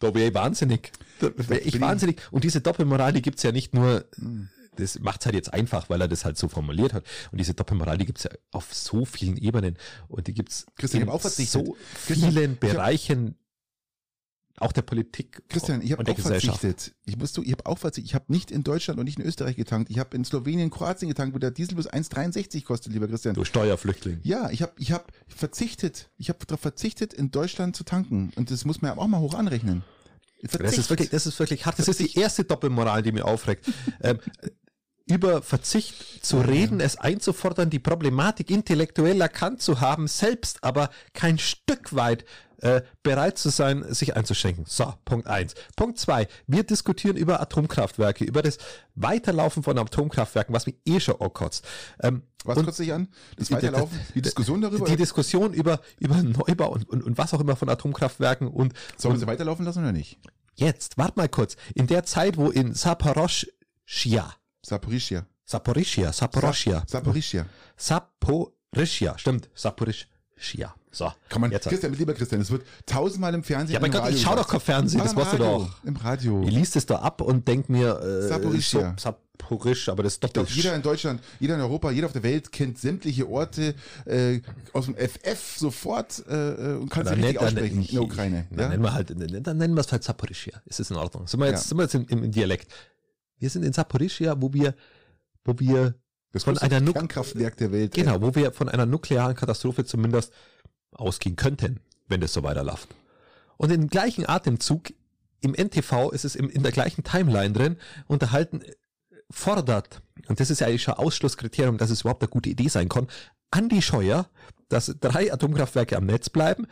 Da 0.00 0.14
wäre 0.14 0.28
ich 0.28 0.34
wahnsinnig. 0.34 0.92
Da 1.20 1.30
wäre 1.36 1.60
ich 1.60 1.80
wahnsinnig. 1.80 2.20
Und 2.30 2.44
diese 2.44 2.60
Doppelmoral, 2.60 3.12
die 3.12 3.22
gibt's 3.22 3.42
ja 3.42 3.52
nicht 3.52 3.74
nur 3.74 4.04
hm 4.16 4.48
das 4.78 4.98
macht 5.00 5.20
es 5.20 5.26
halt 5.26 5.34
jetzt 5.34 5.52
einfach, 5.52 5.90
weil 5.90 6.00
er 6.00 6.08
das 6.08 6.24
halt 6.24 6.38
so 6.38 6.48
formuliert 6.48 6.92
hat. 6.92 7.04
Und 7.30 7.38
diese 7.38 7.54
Doppelmoral, 7.54 7.98
die 7.98 8.06
gibt 8.06 8.18
es 8.18 8.24
ja 8.24 8.30
auf 8.52 8.72
so 8.74 9.04
vielen 9.04 9.36
Ebenen 9.36 9.76
und 10.08 10.26
die 10.26 10.34
gibt 10.34 10.50
es 10.50 10.66
in 10.94 11.08
auch 11.08 11.22
so 11.22 11.76
vielen 11.94 12.58
Bereichen 12.58 13.36
auch 14.60 14.72
der 14.72 14.82
Politik 14.82 15.42
Christian, 15.48 15.82
ich 15.82 15.92
habe 15.92 16.10
auch 16.10 16.18
verzichtet. 16.18 16.94
Ich 17.06 17.16
muss 17.16 17.32
du, 17.32 17.42
ich 17.42 17.52
habe 17.52 17.66
auch 17.66 17.78
verzichtet. 17.78 18.10
Ich 18.10 18.14
habe 18.14 18.24
nicht 18.28 18.50
in 18.50 18.64
Deutschland 18.64 18.98
und 18.98 19.04
nicht 19.04 19.18
in 19.18 19.24
Österreich 19.24 19.56
getankt. 19.56 19.90
Ich 19.90 19.98
habe 19.98 20.16
in 20.16 20.24
Slowenien, 20.24 20.70
Kroatien 20.70 21.08
getankt, 21.08 21.34
wo 21.34 21.38
der 21.38 21.50
Diesel 21.50 21.76
bis 21.76 21.88
1,63 21.88 22.64
kostet, 22.64 22.92
lieber 22.92 23.08
Christian. 23.08 23.34
Du 23.34 23.44
Steuerflüchtling. 23.44 24.20
Ja, 24.22 24.50
ich 24.50 24.62
habe 24.62 24.72
ich 24.78 24.92
hab 24.92 25.12
verzichtet. 25.28 26.10
Ich 26.16 26.28
habe 26.28 26.44
darauf 26.46 26.60
verzichtet, 26.60 27.14
in 27.14 27.30
Deutschland 27.30 27.76
zu 27.76 27.84
tanken. 27.84 28.32
Und 28.34 28.50
das 28.50 28.64
muss 28.64 28.82
man 28.82 28.92
ja 28.92 28.98
auch 28.98 29.06
mal 29.06 29.20
hoch 29.20 29.34
anrechnen. 29.34 29.82
Verzicht. 30.44 30.64
Das 30.64 30.78
ist 30.78 30.90
wirklich, 30.90 31.10
das 31.10 31.26
ist 31.26 31.38
wirklich 31.38 31.66
hart. 31.66 31.78
Das 31.78 31.88
ist 31.88 32.00
die 32.00 32.18
erste 32.18 32.44
Doppelmoral, 32.44 33.02
die 33.02 33.12
mir 33.12 33.24
aufregt. 33.24 33.70
ähm, 34.02 34.18
über 35.08 35.42
Verzicht 35.42 36.24
zu 36.24 36.40
reden, 36.40 36.80
es 36.80 36.96
einzufordern, 36.96 37.70
die 37.70 37.78
Problematik 37.78 38.50
intellektuell 38.50 39.20
erkannt 39.20 39.62
zu 39.62 39.80
haben, 39.80 40.06
selbst 40.06 40.62
aber 40.62 40.90
kein 41.14 41.38
Stück 41.38 41.94
weit 41.94 42.24
äh, 42.60 42.82
bereit 43.02 43.38
zu 43.38 43.50
sein, 43.50 43.84
sich 43.94 44.16
einzuschränken. 44.16 44.64
So, 44.66 44.92
Punkt 45.04 45.28
eins. 45.28 45.54
Punkt 45.76 45.98
zwei. 45.98 46.26
Wir 46.46 46.64
diskutieren 46.64 47.16
über 47.16 47.40
Atomkraftwerke, 47.40 48.24
über 48.24 48.42
das 48.42 48.58
Weiterlaufen 48.96 49.62
von 49.62 49.78
Atomkraftwerken, 49.78 50.54
was 50.54 50.66
mich 50.66 50.76
eh 50.84 50.98
schon 50.98 51.20
ankotzt. 51.20 51.64
Ähm, 52.02 52.22
was 52.44 52.56
kotzt 52.56 52.78
sich 52.78 52.92
an? 52.92 53.08
Das 53.36 53.50
Weiterlaufen? 53.52 53.98
Die, 54.08 54.14
die 54.14 54.22
Diskussion 54.22 54.60
darüber? 54.60 54.86
Die 54.86 54.96
Diskussion 54.96 55.52
über, 55.52 55.80
über 55.98 56.22
Neubau 56.22 56.70
und, 56.70 56.88
und, 56.88 57.04
und 57.04 57.16
was 57.16 57.32
auch 57.32 57.40
immer 57.40 57.56
von 57.56 57.68
Atomkraftwerken 57.68 58.48
und. 58.48 58.74
Sollen 58.96 59.14
wir 59.14 59.20
sie 59.20 59.26
weiterlaufen 59.26 59.64
lassen 59.64 59.80
oder 59.80 59.92
nicht? 59.92 60.18
Jetzt, 60.56 60.98
warte 60.98 61.14
mal 61.16 61.28
kurz. 61.28 61.56
In 61.74 61.86
der 61.86 62.04
Zeit, 62.04 62.36
wo 62.36 62.50
in 62.50 62.74
Saporoschia 62.74 64.34
Saporischia. 64.68 65.26
Saporischia, 65.46 66.12
Saporischia. 66.12 66.82
Saporischia. 66.86 67.46
Saporischia, 67.78 69.16
stimmt, 69.16 69.48
Saporischia. 69.54 70.74
So. 70.90 71.10
Kann 71.30 71.40
man, 71.40 71.50
jetzt 71.50 71.68
Christian, 71.68 71.94
lieber 71.94 72.12
Christian, 72.12 72.42
es 72.42 72.50
wird 72.50 72.66
tausendmal 72.84 73.32
im 73.34 73.42
Fernsehen. 73.42 73.74
Ja, 73.74 73.80
mein 73.80 73.90
Gott, 73.90 74.10
ich 74.10 74.20
schau 74.20 74.36
doch 74.36 74.46
kein 74.46 74.60
Fernsehen, 74.60 75.02
das 75.02 75.16
weißt 75.16 75.34
du 75.34 75.38
doch. 75.38 75.70
Im 75.84 75.96
Radio. 75.96 76.42
Ich 76.42 76.50
liest 76.50 76.76
es 76.76 76.84
da 76.84 76.96
ab 76.96 77.22
und 77.22 77.48
denk 77.48 77.70
mir, 77.70 77.98
äh, 77.98 78.28
Saporischia. 78.28 78.94
Saporisch, 78.98 79.88
aber 79.88 80.02
das 80.02 80.14
ist 80.14 80.24
doppelt. 80.24 80.50
Jeder 80.50 80.74
in 80.74 80.82
Deutschland, 80.82 81.22
jeder 81.40 81.54
in 81.54 81.62
Europa, 81.62 81.90
jeder 81.92 82.08
auf 82.08 82.12
der 82.12 82.22
Welt 82.22 82.52
kennt 82.52 82.78
sämtliche 82.78 83.26
Orte 83.26 83.74
äh, 84.04 84.40
aus 84.74 84.84
dem 84.84 84.96
FF 84.96 85.56
sofort 85.56 86.22
äh, 86.28 86.74
und 86.74 86.90
kann 86.90 87.06
sie 87.06 87.14
richtig 87.14 87.24
nicht, 87.24 87.38
aussprechen 87.38 87.76
dann, 87.76 87.84
in 87.84 87.94
der 87.94 88.02
Ukraine. 88.02 88.46
Dann, 88.50 88.58
ja? 88.58 88.68
nennen 88.68 88.82
wir 88.82 88.92
halt, 88.92 89.46
dann 89.46 89.56
nennen 89.56 89.74
wir 89.74 89.80
es 89.80 89.92
halt 89.92 90.04
Saporischia. 90.04 90.60
Ist 90.66 90.78
das 90.80 90.90
in 90.90 90.96
Ordnung? 90.96 91.26
Sind 91.26 91.40
wir 91.40 91.46
jetzt, 91.46 91.64
ja. 91.64 91.68
sind 91.68 91.78
wir 91.78 91.84
jetzt 91.84 91.94
im, 91.94 92.06
im 92.08 92.30
Dialekt? 92.30 92.70
Wir 93.38 93.50
sind 93.50 93.62
in 93.62 93.72
Saporischia, 93.72 94.40
wo 94.40 94.52
wir, 94.52 94.74
wo 95.44 95.58
wir 95.58 95.94
das 96.32 96.44
von 96.44 96.58
einer 96.58 96.80
Nuk 96.80 96.94
Kernkraftwerk 96.94 97.56
der 97.56 97.72
Welt. 97.72 97.94
Genau, 97.94 98.16
ey. 98.16 98.22
wo 98.22 98.34
wir 98.34 98.52
von 98.52 98.68
einer 98.68 98.86
nuklearen 98.86 99.34
Katastrophe 99.34 99.84
zumindest 99.84 100.32
ausgehen 100.92 101.36
könnten, 101.36 101.80
wenn 102.08 102.20
das 102.20 102.32
so 102.32 102.42
weiterläuft. 102.42 102.88
Und 103.56 103.72
im 103.72 103.88
gleichen 103.88 104.28
Atemzug 104.28 104.92
im 105.40 105.54
NTV 105.54 106.10
ist 106.10 106.24
es 106.24 106.34
im, 106.34 106.50
in 106.50 106.62
der 106.62 106.72
gleichen 106.72 107.04
Timeline 107.04 107.52
drin, 107.52 107.76
unterhalten 108.06 108.62
fordert, 109.30 110.02
und 110.26 110.40
das 110.40 110.50
ist 110.50 110.60
ja 110.60 110.66
eigentlich 110.66 110.82
schon 110.82 110.94
Ausschlusskriterium, 110.94 111.78
dass 111.78 111.90
es 111.90 112.00
überhaupt 112.00 112.22
eine 112.22 112.30
gute 112.30 112.48
Idee 112.48 112.68
sein 112.68 112.88
kann, 112.88 113.08
Andi 113.50 113.82
Scheuer, 113.82 114.28
dass 114.68 114.94
drei 115.00 115.32
Atomkraftwerke 115.32 115.96
am 115.96 116.06
Netz 116.06 116.28
bleiben, 116.28 116.66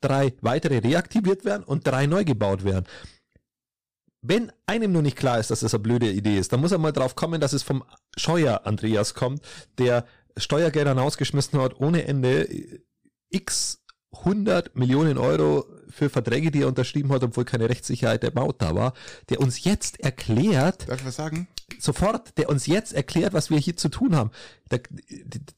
drei 0.00 0.34
weitere 0.40 0.78
reaktiviert 0.78 1.44
werden 1.44 1.64
und 1.64 1.86
drei 1.86 2.06
neu 2.06 2.24
gebaut 2.24 2.64
werden 2.64 2.86
wenn 4.22 4.52
einem 4.66 4.92
nur 4.92 5.02
nicht 5.02 5.16
klar 5.16 5.38
ist, 5.38 5.50
dass 5.50 5.60
das 5.60 5.74
eine 5.74 5.82
blöde 5.82 6.10
Idee 6.10 6.38
ist, 6.38 6.52
dann 6.52 6.60
muss 6.60 6.72
er 6.72 6.78
mal 6.78 6.92
drauf 6.92 7.16
kommen, 7.16 7.40
dass 7.40 7.52
es 7.52 7.62
vom 7.62 7.84
Scheuer 8.16 8.62
Andreas 8.64 9.14
kommt, 9.14 9.42
der 9.78 10.06
Steuergelder 10.36 10.96
ausgeschmissen 11.00 11.60
hat 11.60 11.78
ohne 11.80 12.06
Ende 12.06 12.48
x 13.28 13.82
100 14.12 14.76
Millionen 14.76 15.18
Euro 15.18 15.64
für 15.88 16.08
Verträge, 16.08 16.50
die 16.50 16.62
er 16.62 16.68
unterschrieben 16.68 17.10
hat, 17.12 17.24
obwohl 17.24 17.44
keine 17.44 17.68
Rechtssicherheit 17.68 18.22
der 18.22 18.32
Maut 18.34 18.62
da 18.62 18.74
war, 18.74 18.94
der 19.28 19.40
uns 19.40 19.64
jetzt 19.64 20.00
erklärt, 20.00 20.88
Darf 20.88 21.00
ich 21.00 21.06
was 21.06 21.16
sagen? 21.16 21.48
Sofort, 21.78 22.36
der 22.38 22.48
uns 22.48 22.66
jetzt 22.66 22.92
erklärt, 22.92 23.32
was 23.32 23.50
wir 23.50 23.58
hier 23.58 23.76
zu 23.76 23.88
tun 23.88 24.14
haben. 24.14 24.30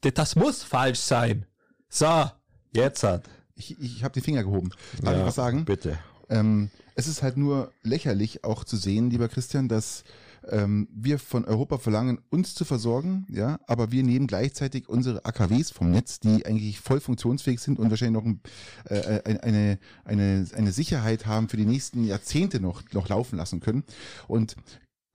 Das 0.01 0.35
muss 0.35 0.63
falsch 0.63 0.99
sein. 0.99 1.45
So, 1.89 2.29
jetzt 2.73 3.03
hat. 3.03 3.29
Ich, 3.55 3.79
ich 3.79 4.03
habe 4.03 4.13
die 4.13 4.21
Finger 4.21 4.43
gehoben. 4.43 4.71
Darf 5.01 5.13
ja, 5.13 5.19
ich 5.19 5.25
was 5.27 5.35
sagen? 5.35 5.65
Bitte. 5.65 5.97
Ähm, 6.29 6.71
es 6.95 7.07
ist 7.07 7.21
halt 7.21 7.37
nur 7.37 7.71
lächerlich 7.83 8.43
auch 8.43 8.63
zu 8.63 8.77
sehen, 8.77 9.09
lieber 9.09 9.27
Christian, 9.27 9.67
dass 9.67 10.03
ähm, 10.49 10.87
wir 10.93 11.19
von 11.19 11.45
Europa 11.45 11.77
verlangen, 11.77 12.19
uns 12.29 12.55
zu 12.55 12.65
versorgen, 12.65 13.25
ja, 13.29 13.59
aber 13.67 13.91
wir 13.91 14.03
nehmen 14.03 14.27
gleichzeitig 14.27 14.87
unsere 14.87 15.25
AKWs 15.25 15.71
vom 15.71 15.91
Netz, 15.91 16.19
die 16.19 16.45
eigentlich 16.45 16.79
voll 16.79 16.99
funktionsfähig 16.99 17.59
sind 17.59 17.79
und 17.79 17.89
wahrscheinlich 17.89 18.23
noch 18.23 18.25
ein, 18.25 18.41
äh, 18.85 19.21
eine, 19.41 19.79
eine, 20.05 20.47
eine 20.53 20.71
Sicherheit 20.71 21.25
haben 21.25 21.49
für 21.49 21.57
die 21.57 21.65
nächsten 21.65 22.03
Jahrzehnte 22.05 22.59
noch, 22.59 22.83
noch 22.93 23.09
laufen 23.09 23.37
lassen 23.37 23.59
können. 23.59 23.83
Und 24.27 24.55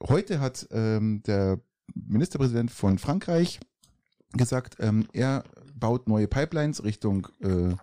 heute 0.06 0.40
hat 0.40 0.68
ähm, 0.70 1.22
der 1.26 1.60
Ministerpräsident 1.94 2.70
von 2.70 2.98
Frankreich 2.98 3.60
gesagt, 4.32 4.76
ähm, 4.80 5.06
er 5.12 5.44
baut 5.74 6.08
neue 6.08 6.28
Pipelines 6.28 6.84
Richtung 6.84 7.28
äh, 7.40 7.74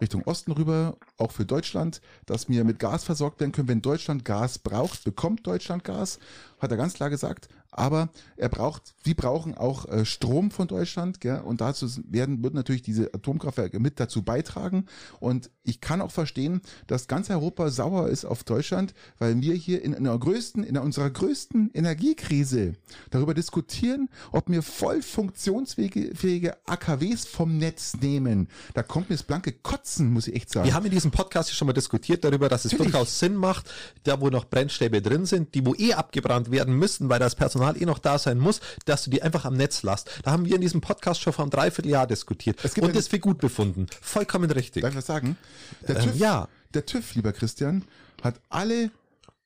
Richtung 0.00 0.22
Osten 0.24 0.52
rüber, 0.52 0.96
auch 1.16 1.30
für 1.32 1.44
Deutschland, 1.44 2.00
dass 2.26 2.48
wir 2.48 2.64
mit 2.64 2.78
Gas 2.78 3.04
versorgt 3.04 3.40
werden 3.40 3.52
können. 3.52 3.68
Wenn 3.68 3.82
Deutschland 3.82 4.24
Gas 4.24 4.58
braucht, 4.58 5.04
bekommt 5.04 5.46
Deutschland 5.46 5.84
Gas, 5.84 6.18
hat 6.58 6.70
er 6.70 6.76
ganz 6.76 6.94
klar 6.94 7.10
gesagt 7.10 7.48
aber 7.72 8.10
er 8.36 8.50
braucht, 8.50 8.94
sie 9.02 9.14
brauchen 9.14 9.54
auch 9.56 9.88
äh, 9.88 10.04
Strom 10.04 10.50
von 10.50 10.68
Deutschland, 10.68 11.20
gell? 11.20 11.40
und 11.40 11.62
dazu 11.62 11.88
werden, 12.06 12.42
würden 12.42 12.56
natürlich 12.56 12.82
diese 12.82 13.12
Atomkraftwerke 13.14 13.80
mit 13.80 13.98
dazu 13.98 14.22
beitragen. 14.22 14.84
Und 15.20 15.50
ich 15.64 15.80
kann 15.80 16.02
auch 16.02 16.10
verstehen, 16.10 16.60
dass 16.86 17.08
ganz 17.08 17.30
Europa 17.30 17.70
sauer 17.70 18.08
ist 18.08 18.26
auf 18.26 18.44
Deutschland, 18.44 18.92
weil 19.18 19.40
wir 19.40 19.54
hier 19.54 19.82
in 19.82 19.94
einer 19.94 20.18
größten, 20.18 20.64
in 20.64 20.76
unserer 20.76 21.08
größten 21.08 21.70
Energiekrise 21.72 22.74
darüber 23.10 23.32
diskutieren, 23.32 24.10
ob 24.32 24.50
wir 24.50 24.62
voll 24.62 25.00
funktionsfähige 25.00 26.56
AKWs 26.66 27.24
vom 27.24 27.56
Netz 27.56 27.94
nehmen. 28.02 28.48
Da 28.74 28.82
kommt 28.82 29.08
mir 29.08 29.16
das 29.16 29.22
blanke 29.22 29.52
Kotzen, 29.52 30.12
muss 30.12 30.28
ich 30.28 30.34
echt 30.34 30.50
sagen. 30.50 30.66
Wir 30.66 30.74
haben 30.74 30.84
in 30.84 30.92
diesem 30.92 31.10
Podcast 31.10 31.54
schon 31.54 31.66
mal 31.66 31.72
diskutiert 31.72 32.22
darüber, 32.22 32.50
dass 32.50 32.66
es 32.66 32.72
Natürlich. 32.72 32.92
durchaus 32.92 33.18
Sinn 33.18 33.34
macht, 33.34 33.70
da 34.02 34.20
wo 34.20 34.28
noch 34.28 34.44
Brennstäbe 34.44 35.00
drin 35.00 35.24
sind, 35.24 35.54
die 35.54 35.64
wo 35.64 35.74
eh 35.74 35.94
abgebrannt 35.94 36.50
werden 36.50 36.74
müssen, 36.74 37.08
weil 37.08 37.18
das 37.18 37.34
Personal 37.34 37.61
Personal 37.62 37.80
eh 37.80 37.86
noch 37.86 37.98
da 37.98 38.18
sein 38.18 38.38
muss, 38.38 38.60
dass 38.84 39.04
du 39.04 39.10
die 39.10 39.22
einfach 39.22 39.44
am 39.44 39.56
Netz 39.56 39.82
lässt. 39.82 40.10
Da 40.22 40.32
haben 40.32 40.44
wir 40.44 40.54
in 40.54 40.60
diesem 40.60 40.80
Podcast 40.80 41.20
schon 41.20 41.32
vor 41.32 41.44
einem 41.44 41.50
Dreivierteljahr 41.50 42.06
diskutiert 42.06 42.62
und 42.80 42.96
das 42.96 43.08
für 43.08 43.18
gut 43.18 43.38
befunden. 43.38 43.86
Vollkommen 44.00 44.50
richtig. 44.50 44.82
Darf 44.82 44.92
ich 44.92 44.98
was 44.98 45.06
sagen? 45.06 45.36
Der 45.86 45.96
ähm, 45.96 46.02
TÜV, 46.02 46.16
ja. 46.16 46.48
der 46.74 46.86
TÜV, 46.86 47.14
lieber 47.14 47.32
Christian, 47.32 47.84
hat 48.22 48.40
alle 48.48 48.90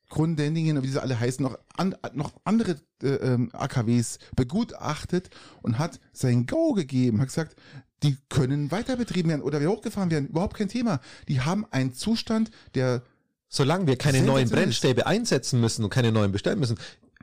Grundendingen, 0.08 0.82
wie 0.82 0.88
sie 0.88 1.02
alle 1.02 1.18
heißen, 1.18 1.42
noch, 1.42 1.58
an, 1.76 1.96
noch 2.14 2.32
andere 2.44 2.76
äh, 3.02 3.08
ähm, 3.08 3.50
AKWs 3.52 4.18
begutachtet 4.36 5.30
und 5.62 5.78
hat 5.78 6.00
sein 6.12 6.46
Go 6.46 6.72
gegeben, 6.72 7.20
hat 7.20 7.28
gesagt, 7.28 7.56
die 8.02 8.16
können 8.28 8.70
weiter 8.70 8.96
betrieben 8.96 9.30
werden 9.30 9.42
oder 9.42 9.60
hochgefahren 9.66 10.10
werden, 10.10 10.28
überhaupt 10.28 10.56
kein 10.56 10.68
Thema. 10.68 11.00
Die 11.28 11.40
haben 11.40 11.66
einen 11.70 11.92
Zustand, 11.92 12.50
der 12.74 13.02
Solange 13.48 13.86
wir 13.86 13.96
keine 13.96 14.22
neuen 14.22 14.50
Brennstäbe 14.50 15.06
einsetzen 15.06 15.60
müssen 15.60 15.84
und 15.84 15.90
keine 15.90 16.10
neuen 16.10 16.32
bestellen 16.32 16.58
müssen, 16.58 16.76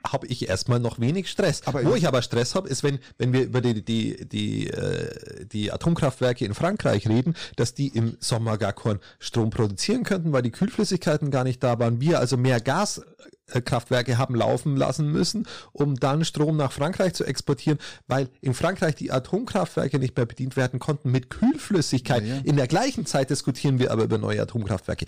habe 0.06 0.28
ich 0.28 0.48
erstmal 0.50 0.80
noch 0.80 1.00
wenig 1.00 1.30
Stress. 1.30 1.62
Aber 1.66 1.84
Wo 1.86 1.96
ich 1.96 2.08
aber 2.08 2.22
Stress 2.22 2.56
habe, 2.56 2.68
ist, 2.68 2.84
wenn, 2.84 3.00
wenn 3.18 3.34
wir 3.34 3.44
über 3.44 3.62
die, 3.62 3.84
die, 3.84 4.28
die, 4.28 4.70
äh, 4.70 5.46
die 5.46 5.72
Atomkraftwerke 5.72 6.46
in 6.46 6.54
Frankreich 6.54 7.08
reden, 7.08 7.36
dass 7.56 7.74
die 7.74 7.88
im 7.88 8.18
Sommer 8.20 8.58
gar 8.58 8.74
keinen 8.74 9.00
Strom 9.20 9.50
produzieren 9.50 10.04
könnten, 10.04 10.34
weil 10.34 10.42
die 10.42 10.52
Kühlflüssigkeiten 10.52 11.32
gar 11.32 11.44
nicht 11.44 11.64
da 11.64 11.80
waren. 11.80 12.02
Wir 12.02 12.20
also 12.20 12.36
mehr 12.36 12.60
Gaskraftwerke 12.60 14.18
haben 14.18 14.36
laufen 14.36 14.76
lassen 14.76 15.12
müssen, 15.12 15.48
um 15.72 15.96
dann 15.96 16.26
Strom 16.26 16.58
nach 16.58 16.74
Frankreich 16.74 17.14
zu 17.14 17.24
exportieren, 17.24 17.80
weil 18.08 18.30
in 18.42 18.54
Frankreich 18.54 18.96
die 18.96 19.12
Atomkraftwerke 19.12 20.00
nicht 20.00 20.18
mehr 20.18 20.26
bedient 20.26 20.58
werden 20.58 20.80
konnten 20.80 21.12
mit 21.12 21.30
Kühlflüssigkeit. 21.30 22.24
Ja, 22.26 22.36
ja. 22.36 22.42
In 22.44 22.58
der 22.58 22.68
gleichen 22.68 23.06
Zeit 23.06 23.30
diskutieren 23.30 23.80
wir 23.80 23.92
aber 23.92 24.04
über 24.04 24.18
neue 24.18 24.42
Atomkraftwerke. 24.42 25.06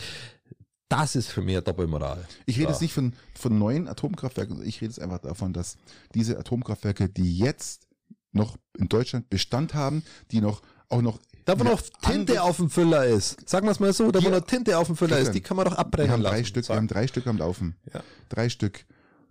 Das 0.89 1.15
ist 1.15 1.27
für 1.27 1.41
mich 1.41 1.59
Doppelmoral. 1.61 2.27
Ich 2.45 2.57
rede 2.57 2.65
ja. 2.65 2.69
jetzt 2.71 2.81
nicht 2.81 2.93
von, 2.93 3.13
von 3.33 3.57
neuen 3.57 3.88
Atomkraftwerken, 3.88 4.61
ich 4.65 4.81
rede 4.81 4.91
jetzt 4.91 5.01
einfach 5.01 5.19
davon, 5.19 5.51
dass 5.51 5.77
diese 6.13 6.38
Atomkraftwerke, 6.38 7.09
die 7.09 7.38
jetzt 7.38 7.88
noch 8.31 8.57
in 8.77 8.88
Deutschland 8.88 9.29
Bestand 9.29 9.73
haben, 9.73 10.03
die 10.31 10.41
noch 10.41 10.61
auch 10.89 11.01
noch 11.01 11.19
da 11.45 11.59
wo 11.59 11.63
noch 11.63 11.81
Tinte 12.01 12.41
auf 12.41 12.57
dem 12.57 12.69
Füller 12.69 13.05
ist. 13.05 13.47
Sagen 13.47 13.67
wir 13.67 13.71
es 13.71 13.79
mal 13.79 13.93
so, 13.93 14.11
da 14.11 14.23
wo 14.23 14.29
noch 14.29 14.41
Tinte 14.41 14.77
auf 14.77 14.88
dem 14.88 14.95
Füller 14.95 15.19
ist, 15.19 15.31
die 15.31 15.41
kann 15.41 15.57
man 15.57 15.65
doch 15.65 15.73
abbrennen 15.73 16.09
wir 16.09 16.13
haben 16.13 16.21
lassen. 16.21 16.36
Drei 16.36 16.43
Stück, 16.43 16.69
wir 16.69 16.75
haben 16.75 16.88
drei 16.88 17.07
Stück 17.07 17.27
am 17.27 17.38
Laufen. 17.38 17.75
Ja. 17.93 18.03
Drei 18.29 18.49
Stück. 18.49 18.86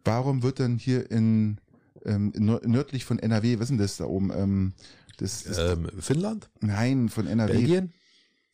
Warum 0.04 0.42
wird 0.42 0.60
denn 0.60 0.78
hier 0.78 1.10
in, 1.10 1.58
ähm, 2.04 2.32
nördlich 2.36 3.04
von 3.04 3.18
NRW, 3.18 3.56
was 3.58 3.64
ist 3.64 3.70
denn 3.70 3.78
das 3.78 3.96
da 3.96 4.04
oben? 4.04 4.30
Ähm, 4.30 4.74
das 5.16 5.42
ist 5.42 5.58
ähm, 5.58 5.88
Finnland? 5.98 6.50
Nein, 6.60 7.08
von 7.08 7.26
NRW. 7.26 7.52
Belgien? 7.52 7.92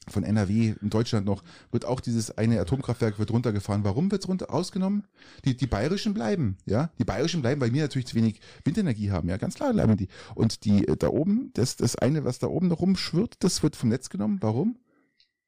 Von 0.09 0.25
NRW 0.25 0.75
in 0.81 0.91
Deutschland 0.91 1.27
noch, 1.27 1.43
wird 1.71 1.85
auch 1.85 2.01
dieses 2.01 2.37
eine 2.37 2.61
Atomkraftwerk 2.61 3.19
wird 3.19 3.31
runtergefahren. 3.31 3.85
Warum 3.85 4.11
wird 4.11 4.23
es 4.23 4.29
runter 4.29 4.53
ausgenommen? 4.53 5.05
Die, 5.45 5.57
die 5.57 5.67
bayerischen 5.67 6.15
bleiben, 6.15 6.57
ja. 6.65 6.91
Die 6.99 7.05
bayerischen 7.05 7.43
bleiben, 7.43 7.61
weil 7.61 7.73
wir 7.73 7.83
natürlich 7.83 8.07
zu 8.07 8.17
wenig 8.17 8.41
Windenergie 8.65 9.11
haben, 9.11 9.29
ja. 9.29 9.37
Ganz 9.37 9.55
klar 9.55 9.73
bleiben 9.73 9.97
die. 9.97 10.09
Und 10.35 10.65
die 10.65 10.89
äh, 10.89 10.97
da 10.97 11.09
oben, 11.09 11.51
das, 11.55 11.77
das 11.77 11.97
eine, 11.97 12.25
was 12.25 12.39
da 12.39 12.47
oben 12.49 12.69
noch 12.69 12.81
rumschwirrt, 12.81 13.37
das 13.41 13.63
wird 13.63 13.77
vom 13.77 13.91
Netz 13.91 14.09
genommen. 14.09 14.39
Warum? 14.41 14.79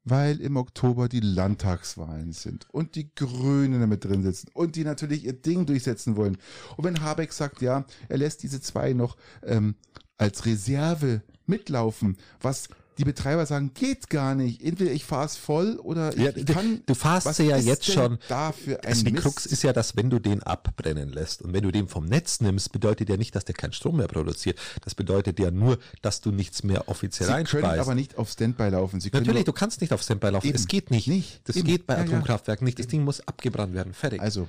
Weil 0.05 0.41
im 0.41 0.57
Oktober 0.57 1.09
die 1.09 1.21
Landtagswahlen 1.21 2.33
sind 2.33 2.69
und 2.71 2.97
die 2.97 3.15
Grünen 3.15 3.81
damit 3.81 4.05
drin 4.05 4.23
sitzen 4.23 4.49
und 4.53 4.75
die 4.75 4.85
natürlich 4.85 5.25
ihr 5.25 5.33
Ding 5.33 5.65
durchsetzen 5.65 6.17
wollen. 6.17 6.39
Und 6.77 6.85
wenn 6.85 7.01
Habeck 7.01 7.33
sagt, 7.33 7.63
ja, 7.63 7.85
er 8.09 8.19
lässt 8.19 8.43
diese 8.43 8.61
zwei 8.61 8.95
noch 8.95 9.17
ähm, 9.45 9.77
als 10.19 10.45
Reserve 10.45 11.23
mitlaufen, 11.47 12.17
was 12.41 12.69
die 12.99 13.05
Betreiber 13.05 13.47
sagen, 13.47 13.73
geht 13.75 14.11
gar 14.11 14.35
nicht. 14.35 14.63
Entweder 14.63 14.93
ich 14.93 15.05
fahre 15.05 15.27
es 15.27 15.37
voll 15.37 15.77
oder 15.83 16.17
ja, 16.19 16.31
ich 16.35 16.47
kann. 16.47 16.83
Du 16.87 16.95
fahrst 16.95 17.35
sie 17.35 17.45
ja 17.45 17.57
jetzt 17.57 17.91
schon. 17.91 18.19
Dafür 18.29 18.81
ein 18.81 18.87
also 18.87 19.05
die 19.05 19.13
Krux 19.13 19.47
ist 19.47 19.63
ja, 19.63 19.73
dass 19.73 19.97
wenn 19.97 20.11
du 20.11 20.19
den 20.19 20.43
abbrennen 20.43 21.11
lässt 21.11 21.43
und 21.43 21.53
wenn 21.53 21.63
du 21.63 21.71
den 21.71 21.89
vom 21.89 22.05
Netz 22.05 22.41
nimmst, 22.41 22.73
bedeutet 22.73 23.09
ja 23.09 23.17
nicht, 23.17 23.35
dass 23.35 23.45
der 23.45 23.55
keinen 23.55 23.73
Strom 23.73 23.97
mehr 23.97 24.09
produziert. 24.09 24.59
Das 24.85 24.95
bedeutet 24.95 25.39
ja 25.39 25.51
nur, 25.51 25.79
dass 26.03 26.21
du 26.21 26.31
nichts 26.31 26.63
mehr 26.63 26.89
offiziell 26.89 27.29
sie 27.29 27.35
einspeist. 27.35 27.63
Sie 27.63 27.69
können 27.69 27.81
aber 27.81 27.95
nicht 27.95 28.19
auf 28.19 28.31
Standby 28.31 28.69
laufen. 28.69 29.01
Sie 29.01 29.11
Natürlich, 29.13 29.45
du 29.45 29.53
kannst 29.53 29.81
nicht 29.81 29.93
auf 29.93 30.03
Standby 30.03 30.29
laufen. 30.29 30.47
Eben. 30.47 30.57
Es 30.57 30.69
geht 30.69 30.91
nicht. 30.91 31.09
nicht. 31.09 31.41
Das 31.45 31.57
eben. 31.57 31.67
geht 31.67 31.87
bei 31.87 31.97
ja, 31.97 32.03
Atomkraftwerken 32.03 32.67
ja. 32.67 32.69
nicht. 32.69 32.79
Das 32.79 32.87
Ding 32.89 33.05
muss 33.05 33.27
abgebrannt 33.27 33.75
werden. 33.75 33.95
Fertig. 33.95 34.21
Also, 34.21 34.49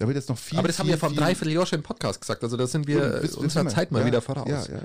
da 0.00 0.06
wird 0.06 0.16
jetzt 0.16 0.30
noch 0.30 0.38
viel. 0.38 0.58
Aber 0.58 0.66
das 0.66 0.76
viel, 0.76 0.84
haben 0.84 0.88
wir 0.88 0.98
vor 0.98 1.12
dreiviertel 1.12 1.52
Jahr 1.52 1.66
schon 1.66 1.80
im 1.80 1.82
Podcast 1.82 2.22
gesagt. 2.22 2.42
Also 2.42 2.56
da 2.56 2.66
sind 2.66 2.86
wir 2.86 3.20
bis, 3.20 3.34
unserer 3.34 3.68
Zeit 3.68 3.92
mal 3.92 4.00
ja, 4.00 4.06
wieder 4.06 4.22
voraus. 4.22 4.48
Ja, 4.48 4.76
ja, 4.76 4.82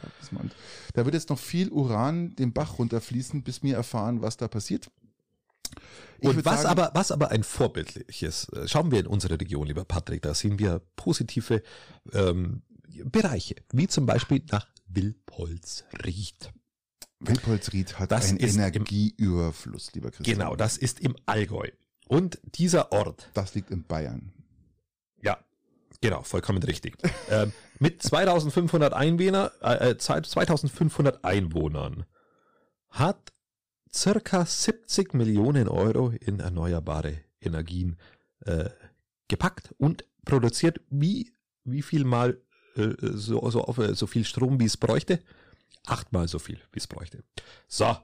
da 0.94 1.06
wird 1.06 1.16
jetzt 1.16 1.30
noch 1.30 1.40
viel 1.40 1.70
Uran 1.70 2.36
den 2.36 2.52
Bach 2.52 2.80
runterfließen, 2.80 3.42
bis 3.42 3.64
wir 3.64 3.78
erfahren, 3.78 4.22
was 4.22 4.36
da 4.36 4.50
passiert. 4.50 4.92
Ich 6.20 6.28
und 6.28 6.44
was 6.44 6.64
sagen, 6.64 6.68
aber, 6.68 6.92
was 6.96 7.12
aber 7.12 7.32
ein 7.32 7.44
vorbildliches, 7.44 8.50
äh, 8.50 8.68
schauen 8.68 8.92
wir 8.92 9.00
in 9.00 9.08
unsere 9.08 9.40
Region, 9.40 9.68
lieber 9.68 9.86
Patrick, 9.86 10.22
da 10.22 10.34
sehen 10.34 10.60
wir 10.60 10.82
positive 10.98 11.64
ähm, 12.12 12.64
Bereiche, 13.06 13.56
wie 13.72 13.88
zum 13.88 14.06
Beispiel 14.06 14.44
nach 14.52 14.68
Wilpolsried. 14.88 16.52
Wilpolsried 17.22 18.00
hat 18.00 18.12
das 18.12 18.32
einen 18.32 18.40
Energieüberfluss, 18.40 19.94
lieber 19.94 20.12
Christian. 20.12 20.40
Genau, 20.40 20.58
das 20.58 20.76
ist 20.76 21.00
im 21.00 21.16
Allgäu. 21.26 21.70
Und 22.10 22.38
dieser 22.44 22.92
Ort. 22.92 23.30
Das 23.34 23.56
liegt 23.56 23.72
in 23.72 23.84
Bayern. 23.84 24.35
Ja, 25.26 25.40
genau, 26.02 26.22
vollkommen 26.22 26.62
richtig. 26.64 26.96
ähm, 27.30 27.52
mit 27.80 28.02
2500 28.02 28.94
Einwohner, 28.94 29.52
äh, 29.62 29.98
2500 29.98 31.16
äh, 31.16 31.20
Einwohnern 31.24 32.06
hat 32.90 33.34
circa 33.92 34.46
70 34.46 35.14
Millionen 35.14 35.68
Euro 35.68 36.10
in 36.10 36.40
erneuerbare 36.40 37.22
Energien 37.42 37.98
äh, 38.42 38.70
gepackt 39.28 39.74
und 39.80 40.06
produziert 40.26 40.80
wie, 40.90 41.34
wie 41.64 41.82
viel 41.82 42.04
mal 42.04 42.40
äh, 42.76 42.94
so, 43.00 43.50
so, 43.50 43.74
so 43.94 44.08
viel 44.08 44.26
Strom, 44.26 44.60
wie 44.60 44.66
es 44.66 44.78
bräuchte? 44.78 45.22
Achtmal 45.88 46.28
so 46.28 46.38
viel, 46.38 46.60
wie 46.72 46.80
es 46.80 46.88
bräuchte. 46.88 47.24
So, 47.68 47.98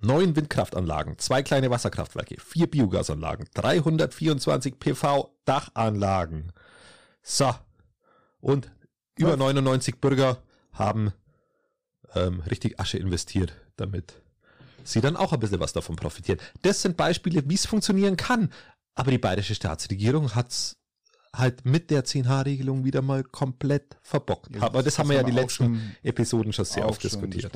neun 0.00 0.36
Windkraftanlagen, 0.36 1.18
zwei 1.18 1.42
kleine 1.42 1.70
Wasserkraftwerke, 1.70 2.36
vier 2.40 2.68
Biogasanlagen, 2.68 3.46
324 3.54 4.78
PV-Dachanlagen. 4.78 6.52
So. 7.22 7.54
Und 8.40 8.70
über 9.16 9.36
99 9.36 10.00
Bürger 10.00 10.38
haben 10.72 11.12
ähm, 12.14 12.40
richtig 12.40 12.78
Asche 12.80 12.98
investiert, 12.98 13.52
damit 13.76 14.14
sie 14.84 15.00
dann 15.00 15.16
auch 15.16 15.32
ein 15.32 15.40
bisschen 15.40 15.60
was 15.60 15.72
davon 15.72 15.96
profitieren. 15.96 16.40
Das 16.62 16.82
sind 16.82 16.96
Beispiele, 16.96 17.42
wie 17.48 17.54
es 17.54 17.66
funktionieren 17.66 18.16
kann. 18.16 18.50
Aber 18.94 19.10
die 19.10 19.18
bayerische 19.18 19.54
Staatsregierung 19.54 20.34
hat's 20.34 20.76
halt 21.32 21.64
mit 21.64 21.90
der 21.90 22.04
10H-Regelung 22.04 22.84
wieder 22.84 23.02
mal 23.02 23.22
komplett 23.22 23.96
verbockt. 24.02 24.54
Ja, 24.54 24.62
Aber 24.62 24.78
das, 24.78 24.84
das 24.84 24.98
haben 24.98 25.10
wir 25.10 25.16
ja 25.16 25.22
die 25.22 25.32
letzten 25.32 25.96
Episoden 26.02 26.52
schon 26.52 26.64
sehr 26.64 26.88
oft 26.88 27.02
diskutiert. 27.02 27.52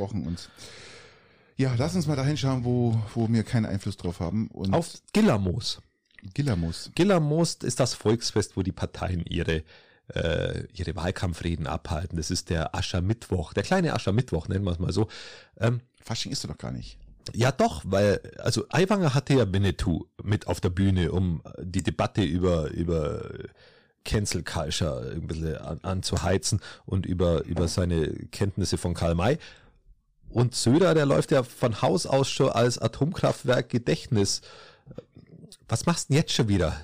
Ja, 1.62 1.74
lass 1.78 1.94
uns 1.94 2.08
mal 2.08 2.16
dahin 2.16 2.36
schauen, 2.36 2.64
wo, 2.64 3.00
wo 3.14 3.28
wir 3.28 3.44
keinen 3.44 3.66
Einfluss 3.66 3.96
drauf 3.96 4.18
haben. 4.18 4.48
Und 4.48 4.74
Auf 4.74 5.00
Gillermoos. 5.12 5.80
Gillermoos. 6.34 6.90
Gillermoos 6.96 7.54
ist 7.62 7.78
das 7.78 7.94
Volksfest, 7.94 8.56
wo 8.56 8.64
die 8.64 8.72
Parteien 8.72 9.24
ihre 9.28 9.62
äh, 10.12 10.64
ihre 10.72 10.96
Wahlkampfreden 10.96 11.68
abhalten. 11.68 12.16
Das 12.16 12.32
ist 12.32 12.50
der 12.50 12.74
Aschermittwoch, 12.74 13.52
der 13.52 13.62
kleine 13.62 13.94
Aschermittwoch, 13.94 14.48
nennen 14.48 14.64
wir 14.64 14.72
es 14.72 14.80
mal 14.80 14.92
so. 14.92 15.06
Ähm, 15.60 15.82
Fasching 16.02 16.32
ist 16.32 16.42
du 16.42 16.48
doch 16.48 16.58
gar 16.58 16.72
nicht. 16.72 16.98
Ja, 17.32 17.52
doch, 17.52 17.82
weil, 17.84 18.20
also 18.38 18.64
Aiwanger 18.68 19.14
hatte 19.14 19.34
ja 19.34 19.52
Winnetou 19.52 20.06
mit 20.24 20.48
auf 20.48 20.60
der 20.60 20.70
Bühne, 20.70 21.12
um 21.12 21.42
die 21.60 21.84
Debatte 21.84 22.24
über, 22.24 22.72
über 22.72 23.22
Cancel 24.04 24.42
Culture 24.42 25.12
ein 25.14 25.28
bisschen 25.28 25.56
an, 25.58 25.78
anzuheizen 25.82 26.60
und 26.84 27.06
über, 27.06 27.44
über 27.44 27.68
seine 27.68 28.12
Kenntnisse 28.32 28.78
von 28.78 28.94
Karl 28.94 29.14
May. 29.14 29.38
Und 30.32 30.54
Söder, 30.54 30.94
der 30.94 31.06
läuft 31.06 31.30
ja 31.30 31.42
von 31.42 31.82
Haus 31.82 32.06
aus 32.06 32.28
schon 32.30 32.50
als 32.50 32.78
Atomkraftwerk 32.78 33.68
Gedächtnis. 33.68 34.40
Was 35.68 35.86
machst 35.86 36.08
du 36.08 36.14
denn 36.14 36.22
jetzt 36.22 36.32
schon 36.32 36.48
wieder? 36.48 36.80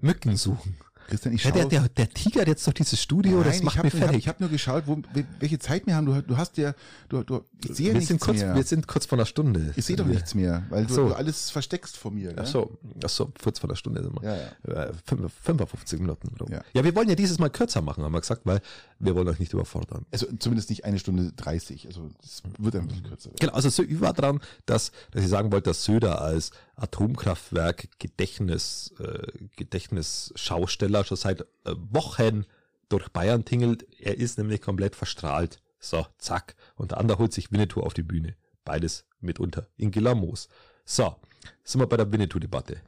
Mücken 0.00 0.36
suchen. 0.36 0.76
Christian, 1.08 1.34
ich 1.34 1.42
ja, 1.42 1.50
der, 1.50 1.64
der, 1.64 1.88
der 1.88 2.10
Tiger 2.10 2.42
hat 2.42 2.48
jetzt 2.48 2.68
doch 2.68 2.72
dieses 2.74 3.00
Studio, 3.00 3.38
Nein, 3.38 3.44
das 3.44 3.62
macht 3.62 3.82
mir 3.82 3.90
fertig. 3.90 4.18
Ich 4.18 4.28
habe 4.28 4.36
hab 4.36 4.40
nur 4.40 4.50
geschaut, 4.50 4.84
wo, 4.86 5.00
welche 5.40 5.58
Zeit 5.58 5.86
wir 5.86 5.96
haben. 5.96 6.04
Du, 6.04 6.20
du 6.20 6.36
hast 6.36 6.58
ja, 6.58 6.74
du, 7.08 7.22
du, 7.22 7.44
ich 7.64 7.76
sehe 7.76 7.86
wir 7.86 7.94
nichts 7.94 8.08
sind 8.08 8.20
kurz, 8.20 8.38
mehr. 8.38 8.54
Wir 8.54 8.62
sind 8.62 8.86
kurz 8.86 9.06
vor 9.06 9.16
einer 9.16 9.24
Stunde. 9.24 9.72
Ich 9.74 9.86
sehe 9.86 9.96
doch 9.96 10.04
nichts 10.04 10.34
mehr, 10.34 10.64
weil 10.68 10.84
du, 10.84 10.92
so. 10.94 11.08
du, 11.08 11.14
alles 11.14 11.50
versteckst 11.50 11.96
vor 11.96 12.10
mir. 12.10 12.34
Ach 12.36 12.46
so, 12.46 12.78
ach 13.02 13.08
so, 13.08 13.32
kurz 13.42 13.58
vor 13.58 13.70
einer 13.70 13.76
Stunde 13.76 14.02
sind 14.02 14.14
wir. 14.20 14.52
Ja, 14.68 14.86
ja. 14.86 14.92
55 15.04 15.98
Minuten. 15.98 16.28
Ja. 16.50 16.62
ja, 16.74 16.84
wir 16.84 16.94
wollen 16.94 17.08
ja 17.08 17.14
dieses 17.14 17.38
Mal 17.38 17.48
kürzer 17.48 17.80
machen, 17.80 18.04
haben 18.04 18.12
wir 18.12 18.20
gesagt, 18.20 18.42
weil 18.44 18.60
wir 18.98 19.14
wollen 19.14 19.28
euch 19.28 19.38
nicht 19.38 19.54
überfordern. 19.54 20.04
Also 20.12 20.26
zumindest 20.38 20.68
nicht 20.68 20.84
eine 20.84 20.98
Stunde 20.98 21.32
30, 21.34 21.86
also 21.86 22.10
das 22.20 22.42
wird 22.58 22.76
ein 22.76 22.86
bisschen 22.86 23.04
kürzer. 23.04 23.30
Genau, 23.40 23.52
also 23.54 23.70
so 23.70 23.82
war 24.00 24.12
dran, 24.12 24.40
dass, 24.66 24.92
dass 25.12 25.22
ich 25.22 25.28
sagen 25.30 25.52
wollte, 25.52 25.70
dass 25.70 25.84
Söder 25.84 26.20
als 26.20 26.50
Atomkraftwerk 26.76 27.88
Gedächtnis, 27.98 28.92
äh, 29.00 29.26
Gedächtnisschausteller 29.56 30.97
schon 31.04 31.16
seit 31.16 31.40
äh, 31.40 31.74
Wochen 31.90 32.46
durch 32.88 33.08
Bayern 33.10 33.44
tingelt. 33.44 33.86
Er 34.00 34.18
ist 34.18 34.38
nämlich 34.38 34.60
komplett 34.60 34.96
verstrahlt. 34.96 35.60
So, 35.78 36.06
zack. 36.18 36.56
Und 36.76 36.92
der 36.92 36.98
andere 36.98 37.18
holt 37.18 37.32
sich 37.32 37.52
Winnetou 37.52 37.80
auf 37.80 37.94
die 37.94 38.02
Bühne. 38.02 38.36
Beides 38.64 39.04
mitunter 39.20 39.68
in 39.76 39.90
Gilamos. 39.90 40.48
So, 40.84 41.16
sind 41.64 41.80
wir 41.80 41.86
bei 41.86 41.96
der 41.96 42.10
Winnetou-Debatte. 42.10 42.80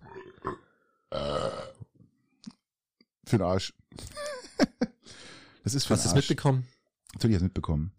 Äh, 1.10 1.50
für 3.26 3.38
den 3.38 3.42
Arsch. 3.42 3.74
das 5.64 5.74
ist 5.74 5.86
für 5.86 5.94
Hast 5.94 6.04
du 6.04 6.08
es 6.08 6.14
mitbekommen? 6.14 6.66
Natürlich 7.20 7.36
hast 7.36 7.42
mitbekommen. 7.42 7.90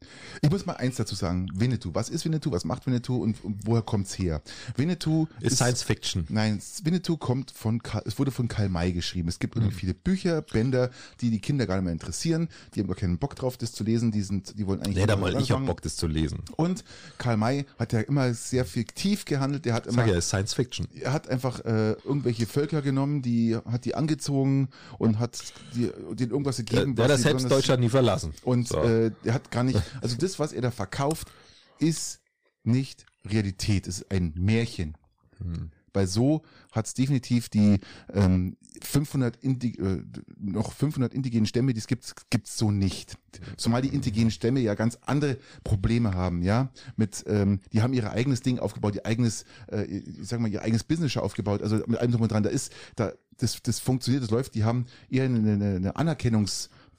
Ich 0.42 0.50
muss 0.50 0.66
mal 0.66 0.78
eins 0.78 0.96
dazu 0.96 1.14
sagen. 1.14 1.48
Winnetou. 1.54 1.92
Was 1.94 2.10
ist 2.10 2.26
Winnetou? 2.26 2.52
Was 2.52 2.66
macht 2.66 2.88
Winnetou 2.88 3.18
und, 3.18 3.44
und 3.44 3.68
woher 3.68 3.84
kommt's 3.84 4.18
her? 4.18 4.42
Winnetou 4.76 5.28
ist, 5.40 5.52
ist, 5.52 5.56
Science 5.58 5.84
Fiction. 5.84 6.26
Nein, 6.30 6.60
Winnetou 6.84 7.18
kommt 7.18 7.52
von, 7.52 7.80
es 8.06 8.18
wurde 8.18 8.32
von 8.32 8.48
Karl 8.48 8.70
May 8.70 8.94
geschrieben. 8.94 9.30
Es 9.30 9.38
gibt 9.38 9.56
mhm. 9.56 9.70
viele 9.70 9.94
Bücher, 9.94 10.42
Bänder, 10.42 10.90
die 11.20 11.30
die 11.30 11.40
Kinder 11.40 11.68
gar 11.68 11.76
nicht 11.76 11.84
mehr 11.84 11.94
interessieren. 11.94 12.50
Die 12.74 12.80
haben 12.80 12.88
gar 12.88 12.96
keinen 12.96 13.20
Bock 13.20 13.36
drauf, 13.36 13.58
das 13.58 13.74
zu 13.74 13.84
lesen. 13.84 14.10
Die 14.10 14.24
sind, 14.24 14.58
die 14.58 14.66
wollen 14.66 14.80
eigentlich. 14.80 14.96
Nee, 14.96 15.06
da 15.06 15.16
mal, 15.16 15.40
ich 15.40 15.52
hab 15.52 15.64
Bock, 15.68 15.84
das 15.84 15.98
zu 15.98 16.08
lesen. 16.08 16.40
Und 16.56 16.84
Karl 17.20 17.38
May 17.38 17.68
hat 17.78 17.94
ja 17.94 18.00
immer 18.00 18.34
sehr 18.34 18.66
fiktiv 18.66 19.26
gehandelt. 19.26 19.66
Der 19.66 19.76
hat 19.76 19.86
immer. 19.86 19.98
Sag 20.02 20.08
ja, 20.08 20.18
ist 20.18 20.30
Science 20.30 20.56
Fiction. 20.56 20.88
Er 21.00 21.14
hat 21.14 21.30
einfach 21.30 21.64
äh, 21.64 21.92
irgendwelche 21.92 22.48
Völker 22.48 22.82
genommen, 22.82 23.22
die 23.22 23.56
hat 23.56 23.86
die 23.86 23.94
angezogen 23.94 24.70
und 24.98 25.20
hat 25.20 25.38
die, 25.76 25.92
denen 26.16 26.32
irgendwas 26.32 26.58
gegeben. 26.58 26.96
Der, 26.96 27.06
der 27.06 27.18
hat 27.18 27.22
selbst 27.22 27.52
Deutschland 27.52 27.82
nie 27.82 27.90
verlassen. 27.90 28.34
Und 28.44 28.68
so. 28.68 28.82
äh, 28.82 29.11
er 29.24 29.34
hat 29.34 29.52
gar 29.52 29.64
nicht 29.64 29.82
also 30.02 30.16
das, 30.18 30.40
was 30.40 30.54
er 30.54 30.62
da 30.62 30.72
verkauft, 30.72 31.32
ist 31.80 32.22
nicht 32.64 33.06
Realität, 33.26 33.88
ist 33.88 34.12
ein 34.12 34.34
Märchen. 34.36 34.96
Hm. 35.38 35.72
Weil 35.94 36.08
so 36.08 36.44
hat 36.72 36.86
es 36.86 36.94
definitiv 36.94 37.50
die 37.50 37.80
ähm, 38.14 38.56
500 38.82 39.36
Indi 39.44 39.78
äh, 39.78 40.04
noch 40.38 40.72
500 40.72 41.14
indigenen 41.14 41.46
Stämme, 41.46 41.74
die 41.74 41.80
es 41.80 41.88
gibt, 41.88 42.30
gibt's 42.30 42.58
so 42.58 42.72
nicht. 42.72 43.18
Zumal 43.58 43.82
die 43.82 43.90
indigenen 43.90 44.32
Stämme 44.32 44.62
ja 44.62 44.76
ganz 44.76 44.98
andere 45.02 45.38
Probleme 45.64 46.14
haben, 46.14 46.44
ja. 46.44 46.72
Mit, 46.96 47.26
ähm, 47.28 47.60
die 47.74 47.82
haben 47.82 47.94
ihr 47.94 48.10
eigenes 48.10 48.42
Ding 48.42 48.60
aufgebaut, 48.60 48.96
ihr 48.96 49.06
eigenes, 49.06 49.44
äh, 49.70 49.84
ich 49.84 50.28
sag 50.28 50.40
mal, 50.40 50.50
ihr 50.50 50.62
eigenes 50.62 50.86
Business 50.86 51.18
aufgebaut. 51.18 51.62
Also 51.62 51.78
mit 51.88 52.00
allem 52.00 52.12
drum 52.12 52.22
und 52.22 52.32
dran. 52.32 52.44
Da 52.44 52.50
ist, 52.50 52.72
da 52.96 53.12
das, 53.38 53.62
das 53.62 53.80
funktioniert, 53.80 54.24
das 54.24 54.32
läuft. 54.32 54.56
Die 54.56 54.64
haben 54.64 54.86
eher 55.10 55.26
eine, 55.26 55.54
eine, 55.54 55.76
eine 55.76 55.96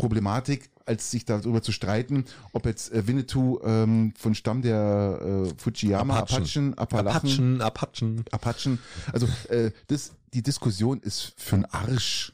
Anerkennungsproblematik 0.02 0.70
als 0.84 1.12
sich 1.12 1.24
darüber 1.24 1.62
zu 1.62 1.70
streiten, 1.70 2.24
ob 2.52 2.66
jetzt 2.66 2.92
äh, 2.92 3.06
Winnetou 3.06 3.60
ähm, 3.62 4.12
von 4.18 4.34
Stamm 4.34 4.62
der 4.62 5.46
äh, 5.46 5.54
Fujiyama 5.56 6.18
Apachen, 6.18 6.76
Apachen, 6.76 7.06
Apachen, 7.06 7.60
Apachen, 7.60 8.24
Apachen. 8.32 8.78
Also 9.12 9.28
äh, 9.48 9.70
das, 9.86 10.12
die 10.34 10.42
Diskussion 10.42 10.98
ist 11.00 11.34
für 11.36 11.56
einen 11.56 11.64
Arsch. 11.66 12.32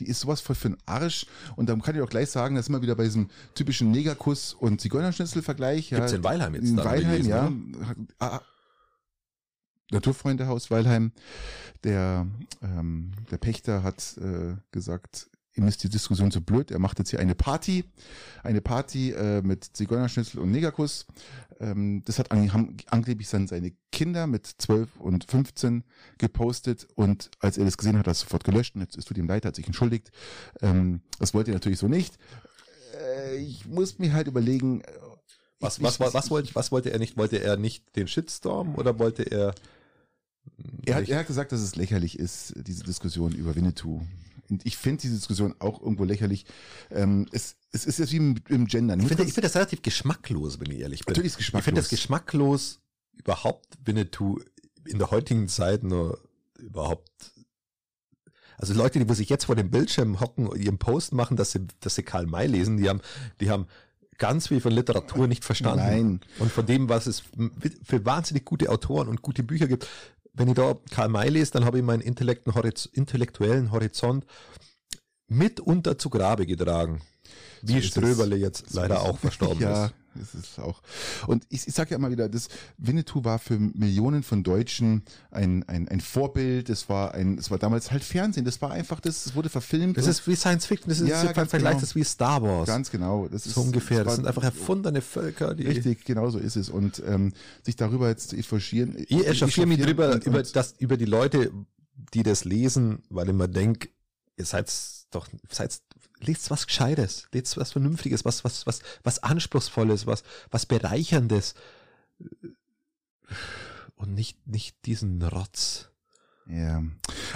Die 0.00 0.06
ist 0.06 0.18
sowas 0.18 0.40
voll 0.40 0.56
für 0.56 0.68
einen 0.68 0.78
Arsch. 0.86 1.26
Und 1.54 1.68
dann 1.68 1.80
kann 1.82 1.94
ich 1.94 2.02
auch 2.02 2.10
gleich 2.10 2.30
sagen, 2.30 2.56
das 2.56 2.64
ist 2.64 2.68
immer 2.68 2.82
wieder 2.82 2.96
bei 2.96 3.04
diesem 3.04 3.28
typischen 3.54 3.92
Negerkuss 3.92 4.54
und 4.54 4.80
Zigeunerschnitzel-Vergleich. 4.80 5.90
Gibt's 5.90 6.10
ja, 6.10 6.18
in 6.18 6.24
Weilheim 6.24 6.54
jetzt? 6.56 6.68
In 6.68 6.76
Weilheim, 6.78 7.22
gelesen, 7.22 7.76
ja. 8.18 8.40
Naturfreundehaus 9.92 10.68
Weilheim. 10.72 11.12
Der, 11.84 12.26
ähm, 12.60 13.12
der 13.30 13.38
Pächter 13.38 13.84
hat 13.84 14.16
äh, 14.16 14.56
gesagt, 14.72 15.28
ihm 15.56 15.66
ist 15.66 15.82
die 15.82 15.88
Diskussion 15.88 16.30
zu 16.30 16.40
blöd. 16.40 16.70
Er 16.70 16.78
macht 16.78 16.98
jetzt 16.98 17.10
hier 17.10 17.20
eine 17.20 17.34
Party, 17.34 17.84
eine 18.42 18.60
Party 18.60 19.10
äh, 19.12 19.42
mit 19.42 19.64
Zigeunerschnitzel 19.64 20.40
und 20.40 20.50
Negerkuss. 20.50 21.06
Ähm, 21.60 22.02
das 22.04 22.18
hat 22.18 22.30
an, 22.32 22.52
haben 22.52 22.76
angeblich 22.88 23.30
dann 23.30 23.46
seine 23.46 23.72
Kinder 23.92 24.26
mit 24.26 24.46
12 24.46 24.96
und 24.98 25.24
15 25.24 25.84
gepostet 26.18 26.88
und 26.94 27.30
als 27.40 27.58
er 27.58 27.64
das 27.64 27.76
gesehen 27.76 27.94
hat, 27.94 28.00
hat 28.00 28.08
er 28.08 28.14
sofort 28.14 28.44
gelöscht 28.44 28.74
und 28.74 28.80
jetzt 28.80 28.96
ist 28.96 29.06
tut 29.06 29.18
ihm 29.18 29.28
leid, 29.28 29.44
hat 29.44 29.56
sich 29.56 29.66
entschuldigt. 29.66 30.10
Ähm, 30.60 31.00
das 31.18 31.34
wollte 31.34 31.52
er 31.52 31.54
natürlich 31.54 31.78
so 31.78 31.88
nicht. 31.88 32.18
Äh, 33.00 33.36
ich 33.36 33.66
muss 33.66 33.98
mir 33.98 34.12
halt 34.12 34.26
überlegen, 34.26 34.80
äh, 34.80 34.86
was, 35.60 35.80
was, 35.80 36.00
was, 36.00 36.14
was, 36.14 36.30
wollte, 36.30 36.54
was 36.54 36.72
wollte 36.72 36.90
er 36.90 36.98
nicht? 36.98 37.16
Wollte 37.16 37.38
er 37.38 37.56
nicht 37.56 37.96
den 37.96 38.08
Shitstorm 38.08 38.74
oder 38.74 38.98
wollte 38.98 39.22
er 39.22 39.54
er 40.84 40.96
hat, 40.96 41.08
er 41.08 41.18
hat 41.20 41.26
gesagt, 41.26 41.52
dass 41.52 41.60
es 41.60 41.76
lächerlich 41.76 42.18
ist, 42.18 42.52
diese 42.66 42.84
Diskussion 42.84 43.32
über 43.32 43.54
Winnetou. 43.54 44.02
Und 44.50 44.66
ich 44.66 44.76
finde 44.76 45.02
diese 45.02 45.16
Diskussion 45.16 45.54
auch 45.58 45.80
irgendwo 45.80 46.04
lächerlich. 46.04 46.46
Ähm, 46.90 47.26
es, 47.32 47.56
es 47.72 47.86
ist 47.86 47.98
jetzt 47.98 48.12
wie 48.12 48.16
im, 48.16 48.36
im 48.48 48.66
Gendern. 48.66 49.00
Ich 49.00 49.08
finde 49.08 49.24
find 49.24 49.44
das 49.44 49.54
relativ 49.54 49.82
geschmacklos, 49.82 50.60
wenn 50.60 50.70
ich 50.70 50.80
ehrlich 50.80 51.04
bin. 51.04 51.12
Natürlich 51.12 51.32
ist 51.32 51.38
geschmacklos. 51.38 51.60
Ich 51.60 51.64
finde 51.64 51.80
das 51.80 51.90
geschmacklos, 51.90 52.80
überhaupt 53.16 53.66
Winnetou 53.84 54.40
in 54.86 54.98
der 54.98 55.10
heutigen 55.10 55.48
Zeit 55.48 55.82
nur 55.82 56.20
überhaupt 56.58 57.10
also 58.56 58.72
Leute, 58.74 58.98
die 58.98 59.08
wo 59.08 59.14
sich 59.14 59.28
jetzt 59.28 59.46
vor 59.46 59.56
dem 59.56 59.70
Bildschirm 59.70 60.20
hocken 60.20 60.46
und 60.46 60.60
ihren 60.60 60.78
Post 60.78 61.12
machen, 61.12 61.36
dass 61.36 61.52
sie, 61.52 61.66
dass 61.80 61.96
sie 61.96 62.02
Karl 62.02 62.26
May 62.26 62.46
lesen, 62.46 62.76
die 62.76 62.88
haben, 62.88 63.00
die 63.40 63.50
haben 63.50 63.66
ganz 64.18 64.48
viel 64.48 64.60
von 64.60 64.72
Literatur 64.72 65.26
nicht 65.26 65.44
verstanden. 65.44 65.84
Nein. 65.84 66.20
Und 66.38 66.52
von 66.52 66.64
dem, 66.66 66.88
was 66.88 67.06
es 67.06 67.24
für 67.84 68.04
wahnsinnig 68.04 68.44
gute 68.44 68.70
Autoren 68.70 69.08
und 69.08 69.22
gute 69.22 69.42
Bücher 69.42 69.66
gibt, 69.66 69.88
wenn 70.34 70.48
ich 70.48 70.54
da 70.54 70.76
Karl 70.90 71.08
May 71.08 71.28
lese, 71.28 71.52
dann 71.52 71.64
habe 71.64 71.78
ich 71.78 71.84
meinen 71.84 72.02
intellektuellen 72.02 73.72
Horizont 73.72 74.26
mitunter 75.28 75.96
zu 75.96 76.10
Grabe 76.10 76.46
getragen. 76.46 77.00
Wie 77.62 77.80
so 77.80 77.88
Ströberle 77.88 78.36
jetzt 78.36 78.74
leider 78.74 79.00
auch 79.00 79.18
verstorben 79.18 79.60
ja, 79.62 79.86
ist. 79.86 79.94
Das 80.14 80.34
ist 80.34 80.58
auch. 80.58 80.82
Und 81.26 81.44
ich, 81.48 81.66
ich 81.66 81.74
sage 81.74 81.90
ja 81.90 81.96
immer 81.96 82.10
wieder, 82.10 82.28
das 82.28 82.48
Winnetou 82.78 83.24
war 83.24 83.38
für 83.38 83.58
Millionen 83.58 84.22
von 84.22 84.42
Deutschen 84.42 85.02
ein, 85.30 85.62
ein, 85.68 85.88
ein 85.88 86.00
Vorbild. 86.00 86.70
Es 86.70 86.88
war 86.88 87.14
ein, 87.14 87.38
es 87.38 87.50
war 87.50 87.58
damals 87.58 87.90
halt 87.90 88.04
Fernsehen. 88.04 88.44
Das 88.44 88.60
war 88.62 88.70
einfach, 88.70 89.00
das, 89.00 89.26
es 89.26 89.34
wurde 89.34 89.48
verfilmt. 89.48 89.96
Das 89.96 90.06
ist 90.06 90.26
wie 90.28 90.36
Science 90.36 90.66
Fiction. 90.66 90.88
Das 90.88 91.00
ist 91.00 91.08
ja, 91.08 91.32
ganz 91.32 91.50
Vergleich 91.50 91.72
genau. 91.72 91.80
das 91.80 91.94
wie 91.94 92.04
Star 92.04 92.42
Wars. 92.42 92.66
Ganz 92.66 92.90
genau. 92.90 93.28
Das 93.28 93.46
ist 93.46 93.54
so 93.54 93.62
ungefähr. 93.62 93.98
Das, 93.98 94.06
das 94.06 94.16
sind 94.16 94.26
einfach 94.26 94.44
erfundene 94.44 95.00
Völker. 95.00 95.54
Die 95.54 95.66
richtig, 95.66 96.04
genau 96.04 96.30
so 96.30 96.38
ist 96.38 96.56
es. 96.56 96.68
Und 96.68 97.02
ähm, 97.06 97.32
sich 97.62 97.76
darüber 97.76 98.08
jetzt 98.08 98.30
zu 98.30 98.36
echauffieren. 98.36 98.96
Ich 99.08 99.26
echauffiere 99.26 99.66
mich 99.66 99.80
drüber 99.80 100.12
und, 100.12 100.24
über 100.24 100.42
das, 100.42 100.74
über 100.78 100.96
die 100.96 101.04
Leute, 101.04 101.50
die 102.12 102.22
das 102.22 102.44
lesen, 102.44 103.02
weil 103.08 103.28
ich 103.28 103.34
mir 103.34 103.48
denke, 103.48 103.88
ihr 104.36 104.44
seid 104.44 104.72
doch, 105.10 105.28
seid 105.50 105.80
lest 106.26 106.50
was 106.50 106.66
Gescheites, 106.66 107.28
lest 107.32 107.56
was 107.56 107.72
Vernünftiges, 107.72 108.24
was, 108.24 108.44
was, 108.44 108.66
was, 108.66 108.80
was 109.02 109.22
Anspruchsvolles, 109.22 110.06
was, 110.06 110.24
was 110.50 110.66
Bereicherndes. 110.66 111.54
Und 113.96 114.14
nicht, 114.14 114.46
nicht 114.46 114.76
diesen 114.86 115.22
Rotz. 115.22 115.90
Ja. 116.46 116.82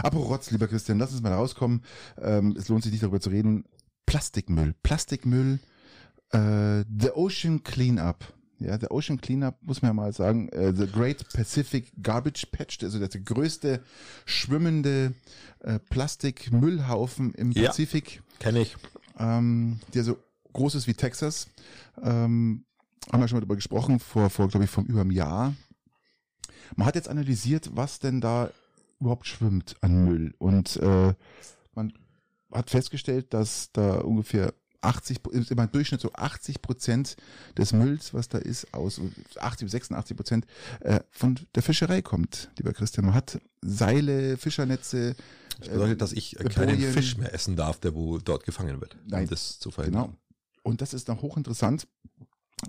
Apropos 0.03 0.29
Rotz, 0.29 0.51
lieber 0.51 0.69
Christian, 0.69 0.99
lass 0.99 1.13
uns 1.13 1.23
mal 1.23 1.33
rauskommen. 1.33 1.83
Ähm, 2.21 2.55
es 2.59 2.69
lohnt 2.69 2.83
sich 2.83 2.93
nicht 2.93 3.03
darüber 3.03 3.21
zu 3.21 3.31
reden. 3.31 3.65
Plastikmüll. 4.07 4.75
Plastikmüll. 4.83 5.59
Äh, 6.31 6.85
The 6.99 7.11
Ocean 7.15 7.63
Cleanup. 7.63 8.35
Ja, 8.61 8.77
der 8.77 8.91
Ocean 8.91 9.21
Cleanup 9.21 9.57
muss 9.63 9.83
man 9.83 9.91
ja 9.91 9.93
mal 9.95 10.13
sagen, 10.13 10.49
äh, 10.49 10.75
The 10.75 10.89
Great 10.89 11.33
Pacific 11.33 11.93
Garbage 12.03 12.47
Patch, 12.51 12.83
also 12.83 12.99
der 12.99 13.09
größte 13.09 13.85
schwimmende 14.27 15.15
äh, 15.61 15.79
Plastikmüllhaufen 15.79 17.35
im 17.35 17.53
ja, 17.53 17.69
Pazifik. 17.69 18.23
Kenne 18.39 18.61
ich. 18.61 18.77
Ähm, 19.19 19.81
der 19.95 20.05
so 20.05 20.19
groß 20.53 20.77
ist 20.77 20.87
wie 20.87 20.95
Texas. 20.95 21.49
Ähm, 22.03 22.65
haben 23.11 23.21
wir 23.21 23.29
schon 23.29 23.37
mal 23.37 23.41
darüber 23.41 23.57
gesprochen, 23.57 24.01
vor, 24.01 24.31
vor 24.31 24.49
glaube 24.49 24.65
ich, 24.65 24.71
vor 24.71 24.85
über 24.85 25.01
einem 25.01 25.11
Jahr. 25.11 25.55
Man 26.77 26.87
hat 26.87 26.95
jetzt 26.95 27.09
analysiert, 27.09 27.71
was 27.75 27.99
denn 27.99 28.21
da 28.21 28.51
überhaupt 29.01 29.27
schwimmt 29.27 29.77
an 29.81 30.05
Müll. 30.05 30.35
Und 30.39 30.77
äh, 30.77 31.15
man 31.75 31.93
hat 32.53 32.71
festgestellt, 32.71 33.33
dass 33.35 33.73
da 33.73 33.99
ungefähr 34.01 34.55
80, 34.81 35.21
immer 35.51 35.65
im 35.65 35.73
Durchschnitt 35.73 36.01
so 36.01 36.13
80 36.13 36.63
Prozent 36.63 37.17
des 37.57 37.73
Mülls, 37.73 38.15
was 38.15 38.29
da 38.29 38.39
ist, 38.39 38.73
aus 38.73 39.01
80 39.39 39.67
bis 39.67 39.73
86 39.73 40.17
Prozent 40.17 40.47
äh, 40.81 41.01
von 41.11 41.39
der 41.55 41.63
Fischerei 41.63 42.03
kommt, 42.03 42.51
lieber 42.59 42.73
Christian. 42.73 43.07
Man 43.07 43.15
hat 43.15 43.41
Seile, 43.63 44.37
Fischernetze. 44.37 45.17
Das 45.59 45.69
bedeutet, 45.69 45.95
äh, 45.95 45.97
dass 45.97 46.13
ich 46.13 46.39
äh, 46.39 46.45
keinen 46.45 46.79
Fisch 46.79 47.17
mehr 47.17 47.35
essen 47.35 47.57
darf, 47.57 47.81
der 47.81 47.95
wo 47.95 48.19
dort 48.19 48.45
gefangen 48.45 48.81
wird, 48.81 48.97
Nein, 49.07 49.25
um 49.25 49.31
das 49.31 49.59
zu 49.59 49.71
verhindern. 49.71 50.05
Genau. 50.05 50.17
Und 50.63 50.81
das 50.81 50.93
ist 50.95 51.09
noch 51.09 51.23
hochinteressant. 51.23 51.87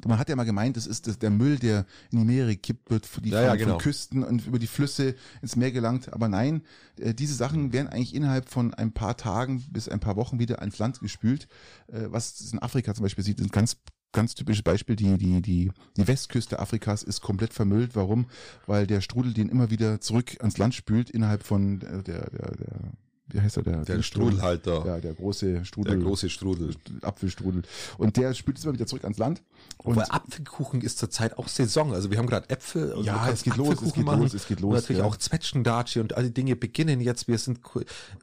Man 0.05 0.19
hat 0.19 0.29
ja 0.29 0.35
mal 0.35 0.43
gemeint, 0.43 0.77
das 0.77 0.85
ist 0.85 1.21
der 1.21 1.29
Müll, 1.29 1.57
der 1.57 1.85
in 2.11 2.19
die 2.19 2.25
Meere 2.25 2.55
kippt 2.55 2.91
wird, 2.91 3.07
die 3.23 3.29
ja, 3.29 3.41
ja, 3.41 3.55
genau. 3.55 3.71
von 3.71 3.81
Küsten 3.81 4.23
und 4.23 4.45
über 4.45 4.59
die 4.59 4.67
Flüsse 4.67 5.15
ins 5.41 5.55
Meer 5.55 5.71
gelangt. 5.71 6.13
Aber 6.13 6.29
nein, 6.29 6.61
äh, 6.99 7.13
diese 7.13 7.33
Sachen 7.33 7.73
werden 7.73 7.87
eigentlich 7.87 8.13
innerhalb 8.13 8.49
von 8.49 8.73
ein 8.73 8.91
paar 8.91 9.17
Tagen 9.17 9.65
bis 9.71 9.89
ein 9.89 9.99
paar 9.99 10.15
Wochen 10.15 10.39
wieder 10.39 10.59
ans 10.59 10.77
Land 10.77 10.99
gespült. 10.99 11.47
Äh, 11.87 12.05
was 12.09 12.39
es 12.39 12.53
in 12.53 12.59
Afrika 12.59 12.93
zum 12.93 13.03
Beispiel 13.03 13.23
sieht, 13.23 13.39
ist 13.39 13.45
ein 13.45 13.51
ganz 13.51 13.77
ganz 14.11 14.33
typisches 14.33 14.63
Beispiel, 14.63 14.95
die, 14.95 15.17
die, 15.17 15.39
die, 15.41 15.71
die 15.95 16.07
Westküste 16.07 16.59
Afrikas 16.59 17.03
ist 17.03 17.21
komplett 17.21 17.53
vermüllt. 17.53 17.95
Warum? 17.95 18.25
Weil 18.65 18.87
der 18.87 19.01
Strudel 19.01 19.33
den 19.33 19.49
immer 19.49 19.69
wieder 19.69 20.01
zurück 20.01 20.35
ans 20.39 20.57
Land 20.57 20.73
spült 20.73 21.11
innerhalb 21.11 21.43
von 21.43 21.79
der, 21.79 22.01
der, 22.01 22.29
der 22.31 22.91
wie 23.32 23.41
heißt 23.41 23.57
er, 23.57 23.63
der, 23.63 23.86
der 23.86 24.01
Strudelhalter. 24.01 24.86
Ja, 24.86 24.99
der 24.99 25.13
große 25.13 25.63
Strudel. 25.65 25.97
Der 25.97 26.05
große 26.05 26.30
Strudel. 26.30 26.75
Apfelstrudel. 27.01 27.63
Und 27.97 28.17
der 28.17 28.34
spült 28.34 28.57
es 28.57 28.63
immer 28.63 28.73
wieder 28.73 28.88
zurück 28.88 29.03
ans 29.03 29.17
Land. 29.17 29.41
Und 29.77 29.95
Weil 29.95 30.05
Apfelkuchen 30.09 30.82
ist 30.82 30.97
zurzeit 30.97 31.38
auch 31.38 31.47
Saison. 31.47 31.93
Also 31.93 32.11
wir 32.11 32.17
haben 32.17 32.27
gerade 32.27 32.49
Äpfel. 32.49 32.91
Also 32.91 33.03
ja, 33.03 33.30
es 33.30 33.43
geht 33.43 33.55
los, 33.55 33.82
es 33.82 33.93
geht 33.93 34.05
machen. 34.05 34.21
los, 34.21 34.34
es 34.34 34.47
geht 34.47 34.59
los. 34.59 34.69
Und 34.69 34.75
natürlich 34.75 34.99
ja. 34.99 35.05
auch 35.05 35.17
Zwetschgendatschi 35.17 35.99
und 35.99 36.17
all 36.17 36.23
die 36.23 36.34
Dinge 36.34 36.55
beginnen 36.55 37.01
jetzt. 37.01 37.27
Wir 37.27 37.38
sind 37.38 37.59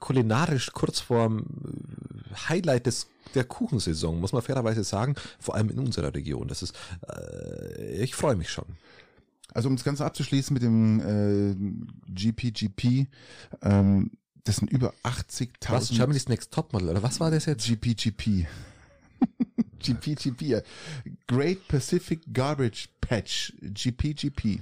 kulinarisch 0.00 0.72
kurz 0.72 1.00
vorm 1.00 1.40
äh, 1.40 2.48
Highlight 2.48 2.86
des 2.86 3.08
der 3.34 3.44
Kuchensaison, 3.44 4.18
muss 4.18 4.32
man 4.32 4.40
fairerweise 4.40 4.82
sagen, 4.82 5.14
vor 5.38 5.54
allem 5.54 5.68
in 5.68 5.78
unserer 5.78 6.14
Region. 6.14 6.48
Das 6.48 6.62
ist, 6.62 6.74
äh, 7.08 8.02
ich 8.02 8.14
freue 8.14 8.36
mich 8.36 8.50
schon. 8.50 8.64
Also 9.52 9.68
um 9.68 9.76
das 9.76 9.84
Ganze 9.84 10.04
abzuschließen 10.04 10.52
mit 10.52 10.62
dem 10.62 11.00
äh, 11.00 12.12
GPGP, 12.12 13.08
ähm, 13.62 14.10
das 14.46 14.56
sind 14.56 14.70
über 14.70 14.94
80.000. 15.02 15.70
Was? 15.70 15.88
Germany's 15.90 16.28
Next 16.28 16.52
Topmodel, 16.52 16.90
oder 16.90 17.02
was 17.02 17.20
war 17.20 17.30
das 17.30 17.46
jetzt? 17.46 17.66
GPGP. 17.66 18.46
GPGP. 19.80 20.62
Great 21.26 21.66
Pacific 21.68 22.20
Garbage 22.32 22.88
Patch. 23.00 23.52
GPGP. 23.60 24.60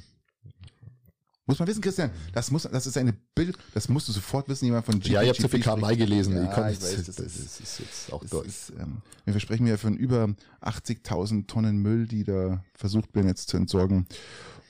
Muss 1.46 1.58
man 1.58 1.68
wissen, 1.68 1.82
Christian, 1.82 2.10
das 2.32 2.50
muss, 2.50 2.62
das 2.62 2.86
ist 2.86 2.96
eine 2.96 3.12
Bild, 3.34 3.58
das 3.74 3.90
musst 3.90 4.08
du 4.08 4.12
sofort 4.12 4.48
wissen, 4.48 4.64
jemand 4.64 4.86
von 4.86 4.94
GPGP. 4.94 5.12
Ja, 5.12 5.22
ich 5.22 5.28
habe 5.28 5.38
zu 5.38 5.48
viel 5.48 5.60
KMI 5.60 5.96
gelesen. 5.96 6.34
Ja, 6.34 6.44
ich, 6.44 6.50
kann 6.50 6.72
ich 6.72 6.80
weiß, 6.80 7.04
das, 7.04 7.16
das, 7.16 7.36
ist, 7.36 7.60
ist 7.60 7.78
jetzt 7.80 8.12
auch 8.12 8.24
Deutsch. 8.24 8.48
Ist, 8.48 8.72
ähm, 8.80 9.02
wir 9.26 9.34
versprechen 9.34 9.66
ja 9.66 9.76
von 9.76 9.98
über 9.98 10.34
80.000 10.62 11.46
Tonnen 11.46 11.76
Müll, 11.76 12.06
die 12.06 12.24
da 12.24 12.64
versucht 12.74 13.14
werden 13.14 13.28
jetzt 13.28 13.50
zu 13.50 13.58
entsorgen. 13.58 14.06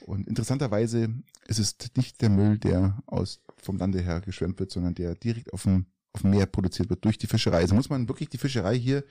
Und 0.01 0.27
interessanterweise 0.27 1.15
ist 1.47 1.61
es 1.61 1.77
nicht 1.97 2.21
der 2.21 2.31
Müll, 2.31 2.59
der 2.59 2.99
aus 3.07 3.41
vom 3.65 3.79
Lande 3.79 4.01
her 4.01 4.21
geschwemmt 4.21 4.59
wird, 4.61 4.71
sondern 4.71 4.95
der 4.95 5.15
direkt 5.15 5.53
auf 5.53 5.63
dem, 5.63 5.87
auf 6.13 6.23
dem 6.23 6.31
Meer 6.31 6.47
produziert 6.47 6.91
wird 6.91 7.05
durch 7.05 7.19
die 7.19 7.27
Fischerei. 7.27 7.59
Also 7.59 7.75
muss 7.75 7.91
man 7.91 8.09
wirklich 8.09 8.29
die 8.29 8.39
Fischerei 8.39 8.79
hier 8.79 9.05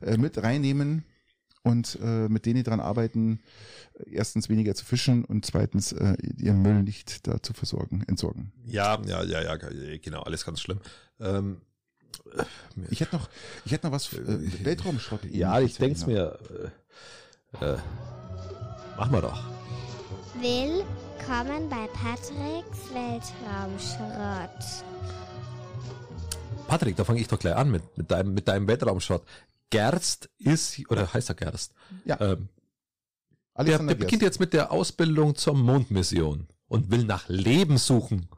äh, 0.00 0.16
mit 0.16 0.42
reinnehmen 0.42 1.04
und 1.62 1.98
äh, 2.02 2.28
mit 2.28 2.46
denen, 2.46 2.56
die 2.56 2.62
daran 2.62 2.80
arbeiten, 2.80 3.40
erstens 4.06 4.48
weniger 4.48 4.74
zu 4.74 4.84
fischen 4.84 5.24
und 5.24 5.44
zweitens 5.44 5.92
äh, 5.92 6.16
ihren 6.36 6.62
Müll 6.62 6.82
nicht 6.82 7.26
da 7.26 7.42
zu 7.42 7.52
versorgen, 7.52 8.04
entsorgen. 8.06 8.52
Ja, 8.64 9.00
ja, 9.06 9.22
ja, 9.24 9.42
ja, 9.42 9.56
genau, 9.98 10.22
alles 10.22 10.44
ganz 10.44 10.60
schlimm. 10.60 10.80
Ähm, 11.20 11.60
ich 12.90 13.00
hätte 13.00 13.16
noch, 13.16 13.28
ich 13.64 13.72
hätte 13.72 13.86
noch 13.86 13.92
was 13.92 14.12
äh, 14.12 14.64
Weltraumschrott. 14.64 15.24
Ja, 15.30 15.60
ich 15.60 15.76
denke 15.76 15.96
es 15.96 16.06
mir. 16.06 16.38
Äh, 17.60 17.64
äh, 17.64 17.78
machen 18.96 19.12
wir 19.12 19.22
doch. 19.22 19.42
Willkommen 21.28 21.68
bei 21.68 21.86
Patricks 21.88 22.88
Weltraumschrott. 22.94 24.84
Patrick, 26.66 26.96
da 26.96 27.04
fange 27.04 27.20
ich 27.20 27.28
doch 27.28 27.38
gleich 27.38 27.54
an 27.54 27.70
mit, 27.70 27.82
mit, 27.98 28.10
deinem, 28.10 28.32
mit 28.32 28.48
deinem 28.48 28.66
Weltraumschrott. 28.66 29.24
Gerst 29.68 30.30
ist, 30.38 30.78
oder 30.90 31.12
heißt 31.12 31.28
er 31.28 31.34
Gerst? 31.34 31.74
Ja. 32.06 32.18
Ähm, 32.18 32.48
der, 33.58 33.78
der 33.78 33.94
beginnt 33.94 34.22
jetzt 34.22 34.40
mit 34.40 34.54
der 34.54 34.72
Ausbildung 34.72 35.34
zur 35.34 35.54
Mondmission 35.54 36.46
und 36.66 36.90
will 36.90 37.04
nach 37.04 37.28
Leben 37.28 37.76
suchen. 37.76 38.30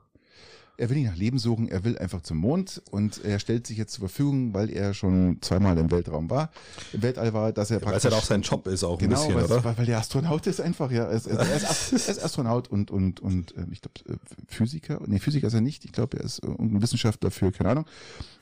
Er 0.81 0.89
will 0.89 0.97
nicht 0.97 1.11
nach 1.11 1.17
Leben 1.17 1.39
suchen, 1.39 1.69
er 1.69 1.85
will 1.85 1.99
einfach 1.99 2.23
zum 2.23 2.39
Mond 2.39 2.81
und 2.91 3.23
er 3.23 3.39
stellt 3.39 3.67
sich 3.67 3.77
jetzt 3.77 3.93
zur 3.93 4.09
Verfügung, 4.09 4.55
weil 4.55 4.71
er 4.71 4.95
schon 4.95 5.37
zweimal 5.43 5.77
im 5.77 5.91
Weltraum 5.91 6.31
war, 6.31 6.51
im 6.95 7.03
Weltall 7.03 7.35
war, 7.35 7.53
dass 7.53 7.71
er 7.71 7.81
praktisch... 7.81 8.05
Weil 8.05 8.13
es 8.13 8.15
halt 8.15 8.15
auch 8.15 8.27
sein 8.27 8.43
Job 8.43 8.67
ist 8.67 8.83
auch 8.83 8.99
genau, 8.99 9.21
ein 9.21 9.29
bisschen, 9.29 9.51
weil, 9.51 9.59
oder? 9.59 9.77
Weil 9.77 9.85
der 9.87 9.99
Astronaut 9.99 10.47
ist 10.47 10.61
einfach, 10.61 10.91
ja. 10.91 11.05
Er 11.05 11.11
ist, 11.11 11.27
er 11.27 11.39
ist, 11.55 11.93
er 11.93 11.97
ist 11.99 12.25
Astronaut 12.25 12.69
und, 12.69 12.91
und, 12.91 13.21
und 13.21 13.55
äh, 13.57 13.67
ich 13.71 13.83
glaube 13.83 14.19
Physiker, 14.49 15.01
nee, 15.07 15.19
Physiker 15.19 15.49
ist 15.49 15.55
er 15.55 15.61
nicht, 15.61 15.85
ich 15.85 15.93
glaube, 15.93 16.17
er 16.17 16.25
ist 16.25 16.43
ein 16.43 16.81
Wissenschaftler 16.81 17.31
für, 17.31 17.53
keine 17.53 17.71
Ahnung. 17.71 17.85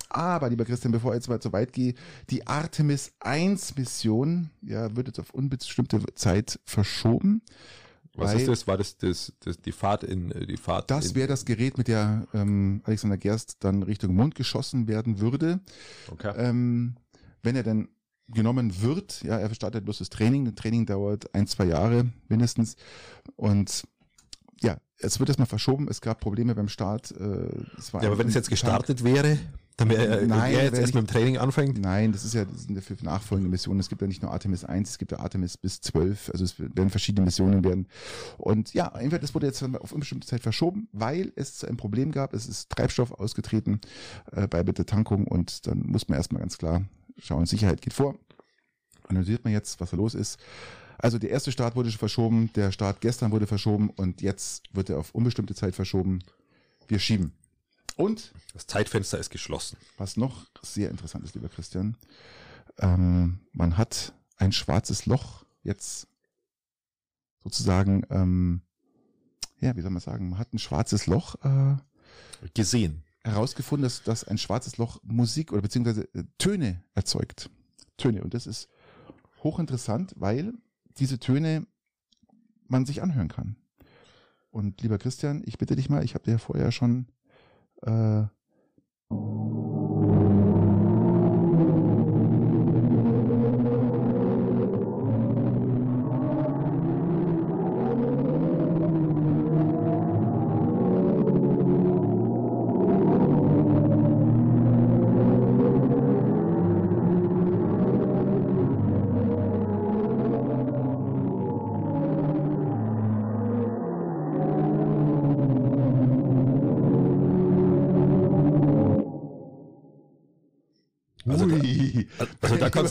Aber, 0.09 0.49
lieber 0.49 0.65
Christian, 0.65 0.93
bevor 0.93 1.13
ich 1.13 1.17
jetzt 1.17 1.29
mal 1.29 1.43
so 1.43 1.53
weit 1.53 1.73
gehe, 1.73 1.95
die 2.31 2.47
Artemis 2.47 3.13
1 3.21 3.77
Mission, 3.77 4.51
ja, 4.63 4.95
wird 4.97 5.09
jetzt 5.09 5.19
auf 5.19 5.35
unbestimmte 5.35 6.01
Zeit 6.15 6.61
verschoben. 6.65 7.43
Was 8.19 8.35
ist 8.35 8.49
das? 8.49 8.67
War 8.67 8.77
das, 8.77 8.97
das, 8.97 9.33
das 9.41 9.61
die 9.61 9.73
Fahrt 9.73 10.05
in 10.05 10.31
die 10.47 10.57
Fahrt? 10.57 10.91
Das 10.91 11.15
wäre 11.15 11.29
das 11.29 11.45
Gerät, 11.45 11.79
mit 11.79 11.89
der 11.89 12.27
ähm, 12.35 12.83
Alexander 12.85 13.17
Gerst 13.17 13.57
dann 13.61 13.83
Richtung 13.83 14.15
Mond 14.15 14.35
geschossen 14.35 14.89
werden 14.89 15.21
würde. 15.21 15.61
Okay. 16.11 16.35
Ähm, 16.37 16.97
wenn 17.43 17.57
er 17.57 17.63
dann 17.63 17.89
genommen 18.29 18.83
wird, 18.83 19.23
ja, 19.23 19.39
er 19.39 19.55
startet 19.55 19.85
bloß 19.85 19.99
das 19.99 20.11
Training. 20.11 20.45
Das 20.45 20.55
Training 20.55 20.87
dauert 20.87 21.35
ein, 21.35 21.47
zwei 21.47 21.65
Jahre 21.65 22.11
mindestens. 22.29 22.77
Und 23.37 23.85
es 25.01 25.19
wird 25.19 25.29
erstmal 25.29 25.47
verschoben. 25.47 25.89
Es 25.89 26.01
gab 26.01 26.21
Probleme 26.21 26.55
beim 26.55 26.69
Start. 26.69 27.13
Äh, 27.13 27.49
es 27.79 27.93
war 27.93 28.03
ja, 28.03 28.09
aber 28.09 28.19
wenn 28.19 28.29
es 28.29 28.35
jetzt 28.35 28.51
gestartet 28.51 29.05
wäre, 29.05 29.39
dann 29.79 29.91
wäre 29.91 30.07
er, 30.07 30.27
Nein, 30.27 30.55
er 30.55 30.65
jetzt 30.65 30.79
erst 30.79 30.95
mit 30.95 31.05
dem 31.05 31.07
Training 31.07 31.39
anfängt? 31.39 31.79
Nein, 31.79 32.11
das 32.11 32.25
ist 32.25 32.35
ja, 32.35 32.45
das 32.45 32.65
sind 32.65 32.75
ja 32.75 32.81
für 32.81 32.97
nachfolgende 33.05 33.49
Missionen. 33.49 33.79
Es 33.79 33.89
gibt 33.89 34.01
ja 34.03 34.09
nicht 34.09 34.23
nur 34.23 34.33
Artemis 34.33 34.65
1, 34.65 34.91
es 34.91 34.99
gibt 34.99 35.13
ja 35.13 35.21
Artemis 35.21 35.57
bis 35.57 35.81
12. 35.81 36.31
Also 36.33 36.45
es 36.45 36.59
werden 36.59 36.91
verschiedene 36.91 37.25
Missionen 37.25 37.63
werden. 37.63 37.87
Und 38.39 38.75
ja, 38.75 38.89
entweder 38.89 39.21
das 39.21 39.37
wurde 39.37 39.47
jetzt 39.47 39.63
auf 39.63 39.93
unbestimmte 39.93 40.27
Zeit 40.27 40.43
verschoben, 40.43 40.89
weil 40.91 41.33
es 41.37 41.63
ein 41.63 41.77
Problem 41.77 42.11
gab. 42.11 42.35
Es 42.35 42.47
ist 42.47 42.71
Treibstoff 42.71 43.13
ausgetreten 43.13 43.81
äh, 44.33 44.49
bei 44.49 44.65
Tankung 44.65 45.29
und 45.29 45.69
dann 45.69 45.87
muss 45.87 46.09
man 46.09 46.19
erstmal 46.19 46.41
ganz 46.41 46.59
klar 46.59 46.83
schauen, 47.17 47.47
Sicherheit 47.47 47.81
geht 47.81 47.93
vor. 47.93 48.17
Analysiert 49.07 49.45
man 49.45 49.53
jetzt, 49.53 49.81
was 49.81 49.91
da 49.91 49.97
los 49.97 50.15
ist. 50.15 50.39
Also 50.99 51.19
der 51.19 51.31
erste 51.31 51.53
Start 51.53 51.77
wurde 51.77 51.91
schon 51.91 51.99
verschoben, 51.99 52.53
der 52.55 52.73
Start 52.73 53.01
gestern 53.01 53.31
wurde 53.31 53.47
verschoben 53.47 53.91
und 53.91 54.21
jetzt 54.21 54.75
wird 54.75 54.91
er 54.91 54.99
auf 54.99 55.15
unbestimmte 55.15 55.55
Zeit 55.55 55.77
verschoben. 55.77 56.19
Wir 56.89 56.99
schieben. 56.99 57.33
Und 57.97 58.33
das 58.53 58.67
Zeitfenster 58.67 59.19
ist 59.19 59.31
geschlossen. 59.31 59.77
Was 59.97 60.17
noch 60.17 60.47
sehr 60.63 60.91
interessant 60.91 61.25
ist, 61.25 61.35
lieber 61.35 61.49
Christian, 61.49 61.97
ähm, 62.79 63.41
man 63.53 63.77
hat 63.77 64.13
ein 64.37 64.53
schwarzes 64.53 65.07
Loch 65.07 65.45
jetzt 65.63 66.09
sozusagen, 67.43 68.05
ähm, 68.11 68.63
ja, 69.61 69.77
wie 69.77 69.83
soll 69.83 69.91
man 69.91 70.01
sagen, 70.01 70.31
man 70.31 70.39
hat 70.39 70.53
ein 70.53 70.59
schwarzes 70.59 71.07
Loch 71.07 71.37
äh, 71.45 71.77
gesehen, 72.55 73.05
herausgefunden, 73.23 73.83
dass, 73.83 74.03
dass 74.03 74.25
ein 74.25 74.39
schwarzes 74.39 74.77
Loch 74.77 75.01
Musik 75.03 75.53
oder 75.53 75.63
beziehungsweise 75.63 76.09
äh, 76.15 76.25
Töne 76.39 76.83
erzeugt. 76.95 77.51
Töne. 77.97 78.23
Und 78.23 78.35
das 78.35 78.47
ist 78.47 78.69
hochinteressant, 79.43 80.15
weil 80.17 80.55
diese 80.99 81.19
Töne 81.19 81.67
man 82.67 82.87
sich 82.87 83.03
anhören 83.03 83.29
kann. 83.29 83.57
Und 84.51 84.83
lieber 84.83 84.99
Christian, 84.99 85.43
ich 85.45 85.59
bitte 85.59 85.77
dich 85.77 85.89
mal, 85.89 86.05
ich 86.05 86.15
habe 86.15 86.25
dir 86.25 86.33
ja 86.33 86.39
vorher 86.39 86.73
schon 86.73 87.07
äh, 87.83 88.25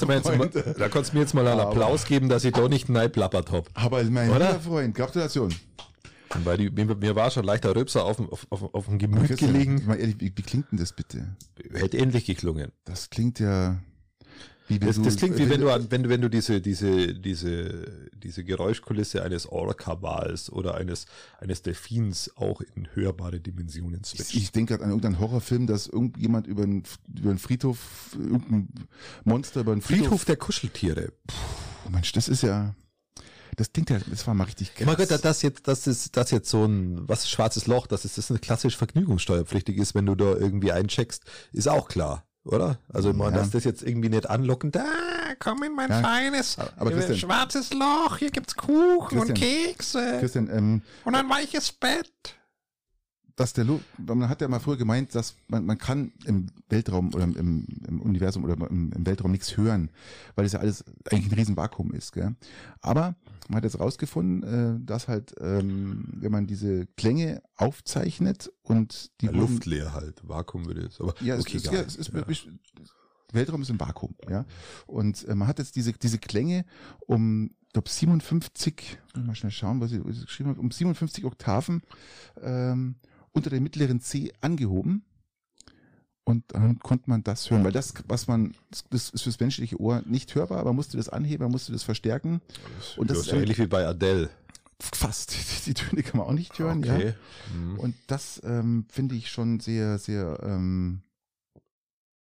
du 0.07 0.29
mir 0.29 0.45
jetzt 0.45 0.55
mal, 0.55 0.73
da 0.73 0.89
kannst 0.89 1.11
du 1.11 1.15
mir 1.15 1.21
jetzt 1.21 1.33
mal 1.33 1.47
einen 1.47 1.59
Applaus 1.59 2.05
geben, 2.05 2.29
dass 2.29 2.43
ich 2.43 2.53
da 2.53 2.67
nicht 2.67 2.89
neiplappert 2.89 3.51
habe. 3.51 3.69
Aber 3.73 4.03
mein 4.05 4.29
Oder? 4.29 4.47
lieber 4.47 4.59
Freund, 4.59 4.95
Gratulation. 4.95 5.53
Weil 6.43 6.57
die, 6.57 6.69
mir, 6.69 6.85
mir 6.95 7.15
war 7.15 7.31
schon 7.31 7.45
leichter 7.45 7.75
Röpser 7.75 8.03
auf, 8.05 8.19
auf, 8.19 8.47
auf, 8.49 8.73
auf 8.73 8.85
dem 8.85 8.97
Gemüt 8.97 9.37
gelegen. 9.37 9.83
Mal 9.85 9.95
ehrlich, 9.95 10.17
wie, 10.19 10.33
wie 10.35 10.41
klingt 10.41 10.71
denn 10.71 10.79
das 10.79 10.93
bitte? 10.93 11.35
Hätte 11.73 11.97
ähnlich 11.97 12.25
geklungen. 12.25 12.71
Das 12.85 13.09
klingt 13.09 13.39
ja 13.39 13.79
das, 14.69 15.01
das, 15.01 15.15
klingt 15.15 15.37
wie 15.37 15.49
wenn 15.49 15.61
du, 15.61 15.67
wenn 15.67 16.03
du, 16.03 16.09
wenn 16.09 16.21
du 16.21 16.29
diese, 16.29 16.59
diese, 16.59 17.13
diese, 17.13 18.09
diese 18.21 18.43
Geräuschkulisse 18.43 19.23
eines 19.23 19.47
Orca-Wals 19.47 20.51
oder 20.51 20.75
eines, 20.75 21.05
eines 21.39 21.61
Delfins 21.61 22.31
auch 22.35 22.61
in 22.75 22.87
hörbare 22.93 23.39
Dimensionen 23.39 24.03
switcht. 24.03 24.33
Ich, 24.33 24.43
ich 24.43 24.51
denke 24.51 24.73
gerade 24.73 24.83
an 24.83 24.89
irgendeinen 24.89 25.19
Horrorfilm, 25.19 25.67
dass 25.67 25.87
irgendjemand 25.87 26.47
über 26.47 26.63
einen, 26.63 26.83
über 27.17 27.29
einen 27.29 27.39
Friedhof, 27.39 28.11
irgendein 28.13 28.67
Monster 29.23 29.61
über 29.61 29.71
einen 29.71 29.81
Friedhof. 29.81 30.05
Friedhof 30.05 30.25
der 30.25 30.35
Kuscheltiere. 30.35 31.13
Puh, 31.25 31.89
Mensch, 31.89 32.11
das 32.11 32.27
ist 32.27 32.43
ja, 32.43 32.75
das 33.55 33.71
klingt 33.71 33.89
ja, 33.89 33.99
das 33.99 34.27
war 34.27 34.33
mal 34.33 34.43
richtig 34.43 34.75
krass. 34.75 34.85
Mein 34.85 34.97
Gott, 34.97 35.23
das 35.23 35.41
jetzt, 35.43 35.65
das 35.65 35.87
ist, 35.87 36.17
das 36.17 36.31
jetzt 36.31 36.49
so 36.49 36.65
ein, 36.65 37.07
was 37.07 37.29
schwarzes 37.29 37.67
Loch, 37.67 37.87
dass 37.87 38.01
das 38.01 38.17
ist 38.17 38.31
eine 38.31 38.39
klassisch 38.39 38.75
vergnügungssteuerpflichtig 38.75 39.77
ist, 39.77 39.95
wenn 39.95 40.05
du 40.05 40.15
da 40.15 40.35
irgendwie 40.35 40.73
eincheckst, 40.73 41.23
ist 41.53 41.69
auch 41.69 41.87
klar 41.87 42.26
oder? 42.47 42.79
Also, 42.91 43.13
man, 43.13 43.33
ja. 43.33 43.39
dass 43.39 43.51
das 43.51 43.63
jetzt 43.63 43.83
irgendwie 43.83 44.09
nicht 44.09 44.29
anlockend, 44.29 44.75
da, 44.75 44.85
komm 45.39 45.63
in 45.63 45.75
mein 45.75 45.89
ja. 45.89 46.01
feines, 46.01 46.57
aber 46.77 46.91
Christian, 46.91 47.17
schwarzes 47.17 47.73
Loch, 47.73 48.17
hier 48.17 48.31
gibt's 48.31 48.55
Kuchen 48.55 49.19
Christian, 49.19 49.27
und 49.27 49.33
Kekse. 49.33 50.17
Christian, 50.19 50.49
ähm, 50.51 50.81
und 51.05 51.15
ein 51.15 51.29
weiches 51.29 51.71
Bett 51.71 52.36
dass 53.37 53.53
der 53.53 53.63
Lu 53.63 53.79
man 53.99 54.27
hat 54.27 54.41
ja 54.41 54.47
mal 54.47 54.59
früher 54.59 54.77
gemeint, 54.77 55.13
dass 55.13 55.35
man, 55.47 55.65
man 55.65 55.77
kann 55.77 56.11
im 56.25 56.47
Weltraum 56.69 57.13
oder 57.13 57.23
im, 57.23 57.65
im 57.87 58.01
Universum 58.01 58.43
oder 58.43 58.55
im, 58.55 58.91
im 58.91 59.05
Weltraum 59.05 59.31
nichts 59.31 59.55
hören, 59.55 59.91
weil 60.35 60.45
es 60.45 60.53
ja 60.53 60.59
alles 60.59 60.83
eigentlich 61.09 61.31
ein 61.31 61.37
riesen 61.37 61.55
Vakuum 61.55 61.93
ist. 61.93 62.11
Gell? 62.13 62.35
Aber 62.81 63.15
man 63.47 63.57
hat 63.57 63.63
jetzt 63.63 63.79
rausgefunden, 63.79 64.81
äh, 64.81 64.85
dass 64.85 65.07
halt, 65.07 65.35
ähm, 65.39 66.05
wenn 66.15 66.31
man 66.31 66.47
diese 66.47 66.87
Klänge 66.97 67.43
aufzeichnet 67.55 68.51
und 68.63 69.11
die 69.21 69.27
ja, 69.27 69.31
Luft 69.31 69.67
leer 69.67 69.93
halt, 69.93 70.27
Vakuum 70.27 70.65
würde 70.65 70.81
jetzt, 70.81 70.99
aber 70.99 71.13
ja, 71.21 71.37
okay, 71.37 71.57
es, 71.57 71.65
ist, 71.65 71.71
ja, 71.71 71.81
es 71.81 71.95
ist 71.95 72.11
ja. 72.13 72.25
Weltraum 73.33 73.61
ist 73.61 73.69
ein 73.69 73.79
Vakuum, 73.79 74.15
ja. 74.27 74.45
Und 74.87 75.27
äh, 75.27 75.35
man 75.35 75.47
hat 75.47 75.59
jetzt 75.59 75.75
diese 75.75 75.93
diese 75.93 76.17
Klänge 76.17 76.65
um 77.05 77.51
ich 77.67 77.73
glaube 77.73 77.89
57, 77.89 78.97
mal 79.13 79.35
schnell 79.35 79.51
schauen, 79.51 79.81
was 79.81 79.91
ich, 79.91 80.03
was 80.03 80.17
ich 80.17 80.25
geschrieben 80.25 80.49
habe, 80.49 80.59
um 80.59 80.71
57 80.71 81.25
Oktaven 81.25 81.83
ähm, 82.41 82.95
unter 83.31 83.49
der 83.49 83.61
mittleren 83.61 84.01
C 84.01 84.31
angehoben. 84.41 85.03
und 86.23 86.43
dann 86.49 86.79
konnte 86.79 87.09
man 87.09 87.23
das 87.23 87.49
hören, 87.49 87.63
weil 87.63 87.71
das, 87.71 87.93
was 88.07 88.27
man, 88.27 88.53
das 88.89 89.09
ist 89.11 89.21
fürs 89.21 89.39
menschliche 89.39 89.79
Ohr 89.79 90.03
nicht 90.05 90.35
hörbar, 90.35 90.65
man 90.65 90.75
musste 90.75 90.97
das 90.97 91.07
anheben, 91.07 91.43
man 91.43 91.51
musste 91.51 91.71
das 91.71 91.83
verstärken. 91.83 92.41
Und 92.97 93.09
das, 93.09 93.19
das 93.19 93.27
ist 93.27 93.33
ähnlich 93.33 93.57
wie 93.59 93.67
bei 93.67 93.85
Adele. 93.87 94.29
Fast. 94.79 95.35
Die, 95.65 95.73
Töne 95.73 96.03
kann 96.03 96.19
man 96.19 96.27
auch 96.27 96.33
nicht 96.33 96.57
hören, 96.59 96.79
okay. 96.79 97.07
ja. 97.07 97.55
Mhm. 97.55 97.79
Und 97.79 97.95
das 98.07 98.41
ähm, 98.45 98.85
finde 98.89 99.15
ich 99.15 99.29
schon 99.29 99.59
sehr, 99.59 99.97
sehr 99.97 100.39
ähm, 100.43 101.01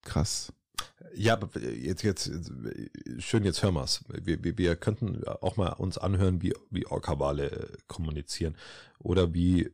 krass. 0.01 0.53
Ja, 1.13 1.33
aber 1.33 1.59
jetzt, 1.59 2.03
jetzt, 2.03 2.31
schön, 3.19 3.43
jetzt 3.43 3.63
hören 3.63 3.73
wir's. 3.73 4.03
Wir, 4.23 4.43
wir, 4.43 4.57
wir 4.57 4.75
könnten 4.75 5.23
auch 5.25 5.57
mal 5.57 5.69
uns 5.73 5.97
anhören, 5.97 6.41
wie, 6.41 6.53
wie 6.69 6.85
Orca-Wale 6.85 7.77
kommunizieren. 7.87 8.55
Oder 8.99 9.33
wie 9.33 9.71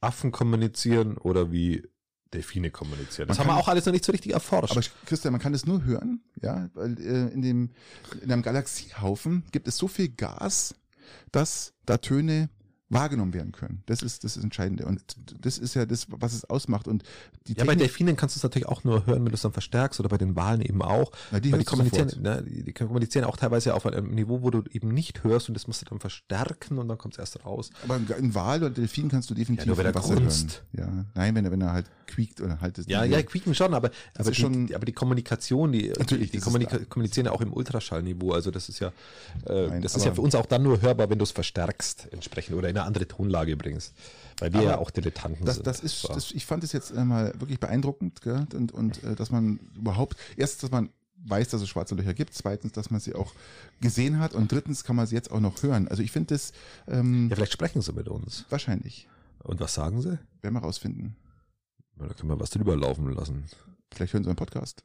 Affen 0.00 0.32
kommunizieren 0.32 1.16
oder 1.18 1.52
wie 1.52 1.88
Delfine 2.32 2.70
kommunizieren. 2.70 3.28
Das 3.28 3.38
man 3.38 3.48
haben 3.48 3.54
wir 3.54 3.60
auch 3.60 3.68
alles 3.68 3.86
noch 3.86 3.92
nicht 3.92 4.04
so 4.04 4.12
richtig 4.12 4.32
erforscht. 4.32 4.76
Aber 4.76 4.86
Christian, 5.06 5.32
man 5.32 5.40
kann 5.40 5.52
es 5.52 5.66
nur 5.66 5.84
hören, 5.84 6.22
ja, 6.40 6.70
weil 6.74 6.98
äh, 7.00 7.32
in 7.32 7.42
dem 7.42 7.70
in 8.22 8.30
einem 8.30 8.42
Galaxiehaufen 8.42 9.44
gibt 9.50 9.66
es 9.66 9.76
so 9.76 9.88
viel 9.88 10.10
Gas, 10.10 10.74
dass 11.32 11.74
da 11.86 11.98
Töne 11.98 12.50
wahrgenommen 12.90 13.32
werden 13.32 13.52
können. 13.52 13.82
Das 13.86 14.02
ist 14.02 14.24
das 14.24 14.36
ist 14.36 14.42
Entscheidende 14.42 14.84
und 14.84 15.00
das 15.40 15.58
ist 15.58 15.74
ja 15.74 15.86
das, 15.86 16.08
was 16.10 16.34
es 16.34 16.44
ausmacht. 16.44 16.88
Und 16.88 17.04
die 17.46 17.54
ja, 17.54 17.64
bei 17.64 17.76
Delfinen 17.76 18.16
kannst 18.16 18.34
du 18.36 18.38
es 18.40 18.42
natürlich 18.42 18.66
auch 18.66 18.84
nur 18.84 19.06
hören, 19.06 19.24
wenn 19.24 19.30
du 19.30 19.34
es 19.34 19.42
dann 19.42 19.52
verstärkst 19.52 20.00
oder 20.00 20.08
bei 20.08 20.18
den 20.18 20.34
Walen 20.34 20.60
eben 20.60 20.82
auch. 20.82 21.12
Na, 21.30 21.38
die, 21.38 21.52
die 21.52 21.64
kommunizieren, 21.64 22.10
ne, 22.20 22.42
die, 22.42 22.72
kommunizieren 22.72 23.24
auch 23.24 23.36
teilweise 23.36 23.74
auf 23.74 23.86
einem 23.86 24.10
Niveau, 24.10 24.42
wo 24.42 24.50
du 24.50 24.64
eben 24.72 24.88
nicht 24.88 25.22
hörst 25.22 25.48
und 25.48 25.54
das 25.54 25.68
musst 25.68 25.82
du 25.82 25.86
dann 25.86 26.00
verstärken 26.00 26.78
und 26.78 26.88
dann 26.88 26.98
kommt 26.98 27.14
es 27.14 27.18
erst 27.18 27.44
raus. 27.44 27.70
Aber 27.84 27.94
ein 27.94 28.34
Wal 28.34 28.58
oder 28.58 28.70
Delfin 28.70 29.08
kannst 29.08 29.30
du 29.30 29.34
definitiv 29.34 29.66
ja, 29.66 29.68
nur 29.68 29.78
wenn 29.78 29.86
er 29.86 29.94
Wasser 29.94 30.14
hören. 30.14 30.28
Ja, 30.72 31.04
nein, 31.14 31.34
wenn 31.34 31.44
er 31.44 31.50
wenn 31.52 31.60
er 31.60 31.72
halt 31.72 31.86
quiekt 32.10 32.40
oder 32.40 32.60
halt 32.60 32.78
das. 32.78 32.86
Ja, 32.86 33.04
ja, 33.04 33.22
quieken 33.22 33.54
schon, 33.54 33.74
aber 33.74 33.90
aber 34.16 34.30
die, 34.30 34.40
schon, 34.40 34.74
aber 34.74 34.84
die 34.84 34.92
Kommunikation, 34.92 35.72
die 35.72 35.90
natürlich, 35.98 36.30
die 36.30 36.38
kommunika 36.38 36.78
kommunizieren 36.88 37.26
ja 37.26 37.32
auch 37.32 37.40
im 37.40 37.52
Ultraschallniveau. 37.52 38.32
Also 38.32 38.50
das 38.50 38.68
ist 38.68 38.80
ja 38.80 38.92
äh, 39.46 39.68
nein, 39.68 39.82
das 39.82 39.96
ist 39.96 40.04
ja 40.04 40.12
für 40.12 40.20
uns 40.20 40.34
auch 40.34 40.46
dann 40.46 40.62
nur 40.62 40.80
hörbar, 40.82 41.08
wenn 41.10 41.18
du 41.18 41.22
es 41.22 41.30
verstärkst 41.30 42.08
entsprechend 42.12 42.56
oder 42.56 42.68
in 42.68 42.76
eine 42.76 42.86
andere 42.86 43.06
Tonlage 43.06 43.52
übrigens. 43.52 43.92
Weil 44.38 44.52
wir 44.54 44.62
ja 44.62 44.78
auch 44.78 44.90
Dilettanten 44.90 45.44
das, 45.44 45.56
sind. 45.56 45.66
Das 45.66 45.80
ist, 45.80 46.08
das, 46.08 46.30
ich 46.30 46.46
fand 46.46 46.64
es 46.64 46.72
jetzt 46.72 46.94
mal 46.94 47.34
wirklich 47.38 47.60
beeindruckend, 47.60 48.22
gell? 48.22 48.46
und, 48.54 48.72
und 48.72 49.04
äh, 49.04 49.14
dass 49.14 49.30
man 49.30 49.60
überhaupt, 49.76 50.16
erstens, 50.36 50.62
dass 50.62 50.70
man 50.70 50.88
weiß, 51.26 51.48
dass 51.48 51.62
es 51.62 51.68
schwarze 51.68 51.94
Löcher 51.94 52.14
gibt, 52.14 52.34
zweitens, 52.34 52.72
dass 52.72 52.90
man 52.90 53.00
sie 53.00 53.14
auch 53.14 53.32
gesehen 53.80 54.18
hat 54.18 54.34
und 54.34 54.50
drittens 54.50 54.84
kann 54.84 54.96
man 54.96 55.06
sie 55.06 55.14
jetzt 55.14 55.30
auch 55.30 55.40
noch 55.40 55.62
hören. 55.62 55.88
Also 55.88 56.02
ich 56.02 56.12
finde 56.12 56.34
das. 56.34 56.52
Ähm, 56.88 57.28
ja, 57.28 57.36
vielleicht 57.36 57.52
sprechen 57.52 57.82
sie 57.82 57.92
mit 57.92 58.08
uns. 58.08 58.46
Wahrscheinlich. 58.48 59.08
Und 59.42 59.60
was 59.60 59.74
sagen 59.74 60.00
sie? 60.02 60.18
Werden 60.42 60.54
wir 60.54 60.60
rausfinden. 60.60 61.16
Da 62.08 62.14
können 62.14 62.30
wir 62.30 62.40
was 62.40 62.50
drüber 62.50 62.76
laufen 62.76 63.10
lassen. 63.12 63.44
Vielleicht 63.92 64.12
hören 64.12 64.24
sie 64.24 64.30
einen 64.30 64.36
Podcast. 64.36 64.82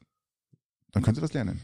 Dann 0.92 1.02
können 1.02 1.16
sie 1.16 1.22
was 1.22 1.32
lernen 1.32 1.60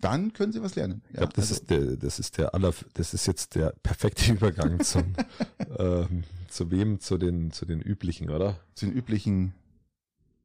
dann 0.00 0.32
können 0.32 0.52
sie 0.52 0.62
was 0.62 0.74
lernen. 0.74 1.02
Ja, 1.06 1.10
ich 1.10 1.16
glaube, 1.16 1.32
das 1.34 1.50
also. 1.50 1.54
ist 1.54 1.70
der, 1.70 1.96
das 1.96 2.18
ist 2.18 2.38
der 2.38 2.54
aller, 2.54 2.74
das 2.94 3.14
ist 3.14 3.26
jetzt 3.26 3.54
der 3.54 3.74
perfekte 3.82 4.32
Übergang 4.32 4.80
zum, 4.80 5.14
ähm, 5.78 6.24
zu 6.48 6.70
wem? 6.70 7.00
Zu 7.00 7.18
den, 7.18 7.50
zu 7.50 7.64
den 7.66 7.80
üblichen, 7.80 8.30
oder? 8.30 8.60
Zu 8.74 8.86
den 8.86 8.94
üblichen, 8.94 9.54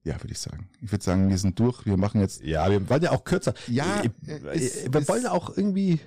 ja, 0.04 0.16
würde 0.22 0.32
ich 0.32 0.40
sagen. 0.40 0.70
Ich 0.82 0.92
würde 0.92 1.04
sagen, 1.04 1.30
wir 1.30 1.38
sind 1.38 1.60
durch. 1.60 1.86
Wir 1.86 1.98
machen 1.98 2.22
jetzt. 2.22 2.42
Ja, 2.42 2.70
wir 2.70 2.90
wollen 2.90 3.04
ja 3.04 3.12
auch 3.12 3.24
kürzer. 3.24 3.54
Ja, 3.68 4.02
ist, 4.54 4.92
wir 4.94 5.08
wollen 5.08 5.24
ja 5.24 5.32
auch 5.32 5.56
irgendwie. 5.56 6.00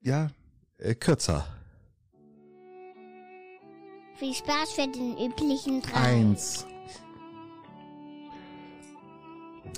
Ja. 0.00 0.30
Äh, 0.78 0.94
kürzer. 0.94 1.46
Viel 4.16 4.34
Spaß 4.34 4.72
für 4.72 4.86
den 4.86 5.18
üblichen 5.18 5.82
drei. 5.82 6.20
Eins. 6.20 6.66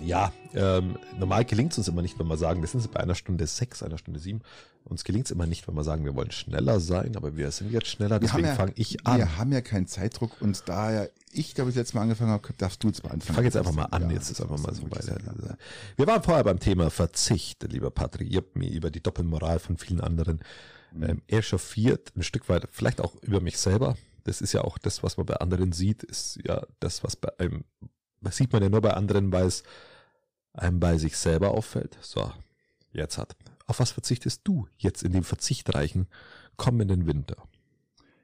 Ja, 0.03 0.33
ähm, 0.55 0.99
normal 1.19 1.45
gelingt 1.45 1.73
es 1.73 1.79
uns 1.79 1.89
immer 1.89 2.03
nicht, 2.03 2.19
wenn 2.19 2.27
wir 2.27 2.37
sagen, 2.37 2.61
wir 2.61 2.69
sind 2.69 2.91
bei 2.93 3.01
einer 3.01 3.15
Stunde 3.15 3.47
sechs, 3.47 3.83
einer 3.83 3.99
Stunde 3.99 4.21
sieben. 4.21 4.43
Uns 4.85 5.05
gelingt 5.05 5.27
es 5.27 5.31
immer 5.33 5.47
nicht, 5.47 5.67
wenn 5.67 5.75
wir 5.75 5.85
sagen, 5.85 6.05
wir 6.05 6.15
wollen 6.15 6.31
schneller 6.31 6.79
sein, 6.81 7.17
aber 7.17 7.37
wir 7.37 7.51
sind 7.51 7.73
jetzt 7.73 7.89
schneller, 7.89 8.21
deswegen 8.21 8.47
ja, 8.47 8.55
fange 8.55 8.73
ich 8.77 9.05
an. 9.07 9.19
Wir 9.19 9.37
haben 9.37 9.53
ja 9.53 9.61
keinen 9.61 9.87
Zeitdruck 9.87 10.41
und 10.41 10.69
da 10.69 10.93
ja 10.93 11.07
ich, 11.39 11.55
glaube 11.55 11.71
ich, 11.71 11.77
letztes 11.77 11.95
Mal 11.95 12.03
angefangen 12.03 12.31
habe, 12.31 12.49
darfst 12.57 12.83
du 12.83 12.89
jetzt 12.89 13.03
mal 13.05 13.11
anfangen. 13.11 13.31
Ich 13.31 13.35
fange 13.35 13.47
jetzt 13.47 13.57
einfach 13.57 13.73
mal 13.73 13.85
an, 13.85 14.09
ja, 14.09 14.17
jetzt 14.17 14.31
ist 14.31 14.41
einfach 14.41 14.59
mal 14.59 14.75
so 14.75 14.91
weiter. 14.91 15.19
Wir 15.97 16.07
waren 16.07 16.23
vorher 16.23 16.45
beim 16.45 16.59
Thema 16.59 16.91
Verzicht, 16.91 17.63
lieber 17.71 17.91
Patrick. 17.91 18.31
Ihr 18.31 18.39
habt 18.39 18.57
mir 18.57 18.71
über 18.71 18.91
die 18.91 19.03
Doppelmoral 19.03 19.59
von 19.59 19.77
vielen 19.77 20.01
anderen 20.01 20.41
mhm. 20.93 21.03
ähm, 21.03 21.23
echauffiert, 21.27 22.13
ein 22.17 22.23
Stück 22.23 22.49
weit, 22.49 22.69
vielleicht 22.71 23.01
auch 23.01 23.15
über 23.23 23.41
mich 23.41 23.59
selber. 23.59 23.97
Das 24.25 24.41
ist 24.41 24.53
ja 24.53 24.63
auch 24.63 24.79
das, 24.79 25.03
was 25.03 25.17
man 25.17 25.27
bei 25.27 25.37
anderen 25.37 25.73
sieht, 25.73 26.03
ist 26.03 26.41
ja 26.45 26.63
das, 26.81 27.05
was 27.05 27.17
bei 27.17 27.29
einem 27.39 27.65
das 28.21 28.37
sieht 28.37 28.53
man 28.53 28.63
ja 28.63 28.69
nur 28.69 28.81
bei 28.81 28.95
anderen, 28.95 29.33
weil 29.33 29.47
es 29.47 29.63
einem 30.53 30.81
bei 30.81 30.99
sich 30.99 31.17
selber 31.17 31.51
auffällt. 31.53 31.99
So, 32.01 32.33
jetzt 32.93 33.19
hat. 33.19 33.37
Auf 33.67 33.81
was 33.81 33.91
verzichtest 33.91 34.43
du 34.45 34.69
jetzt 34.79 35.03
in 35.03 35.13
dem 35.13 35.25
verzichtreichen 35.25 36.07
kommenden 36.57 37.07
Winter? 37.07 37.37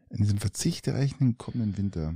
In 0.08 0.18
diesem 0.18 0.38
verzichtreichen 0.38 1.38
kommenden 1.38 1.76
Winter. 1.76 2.14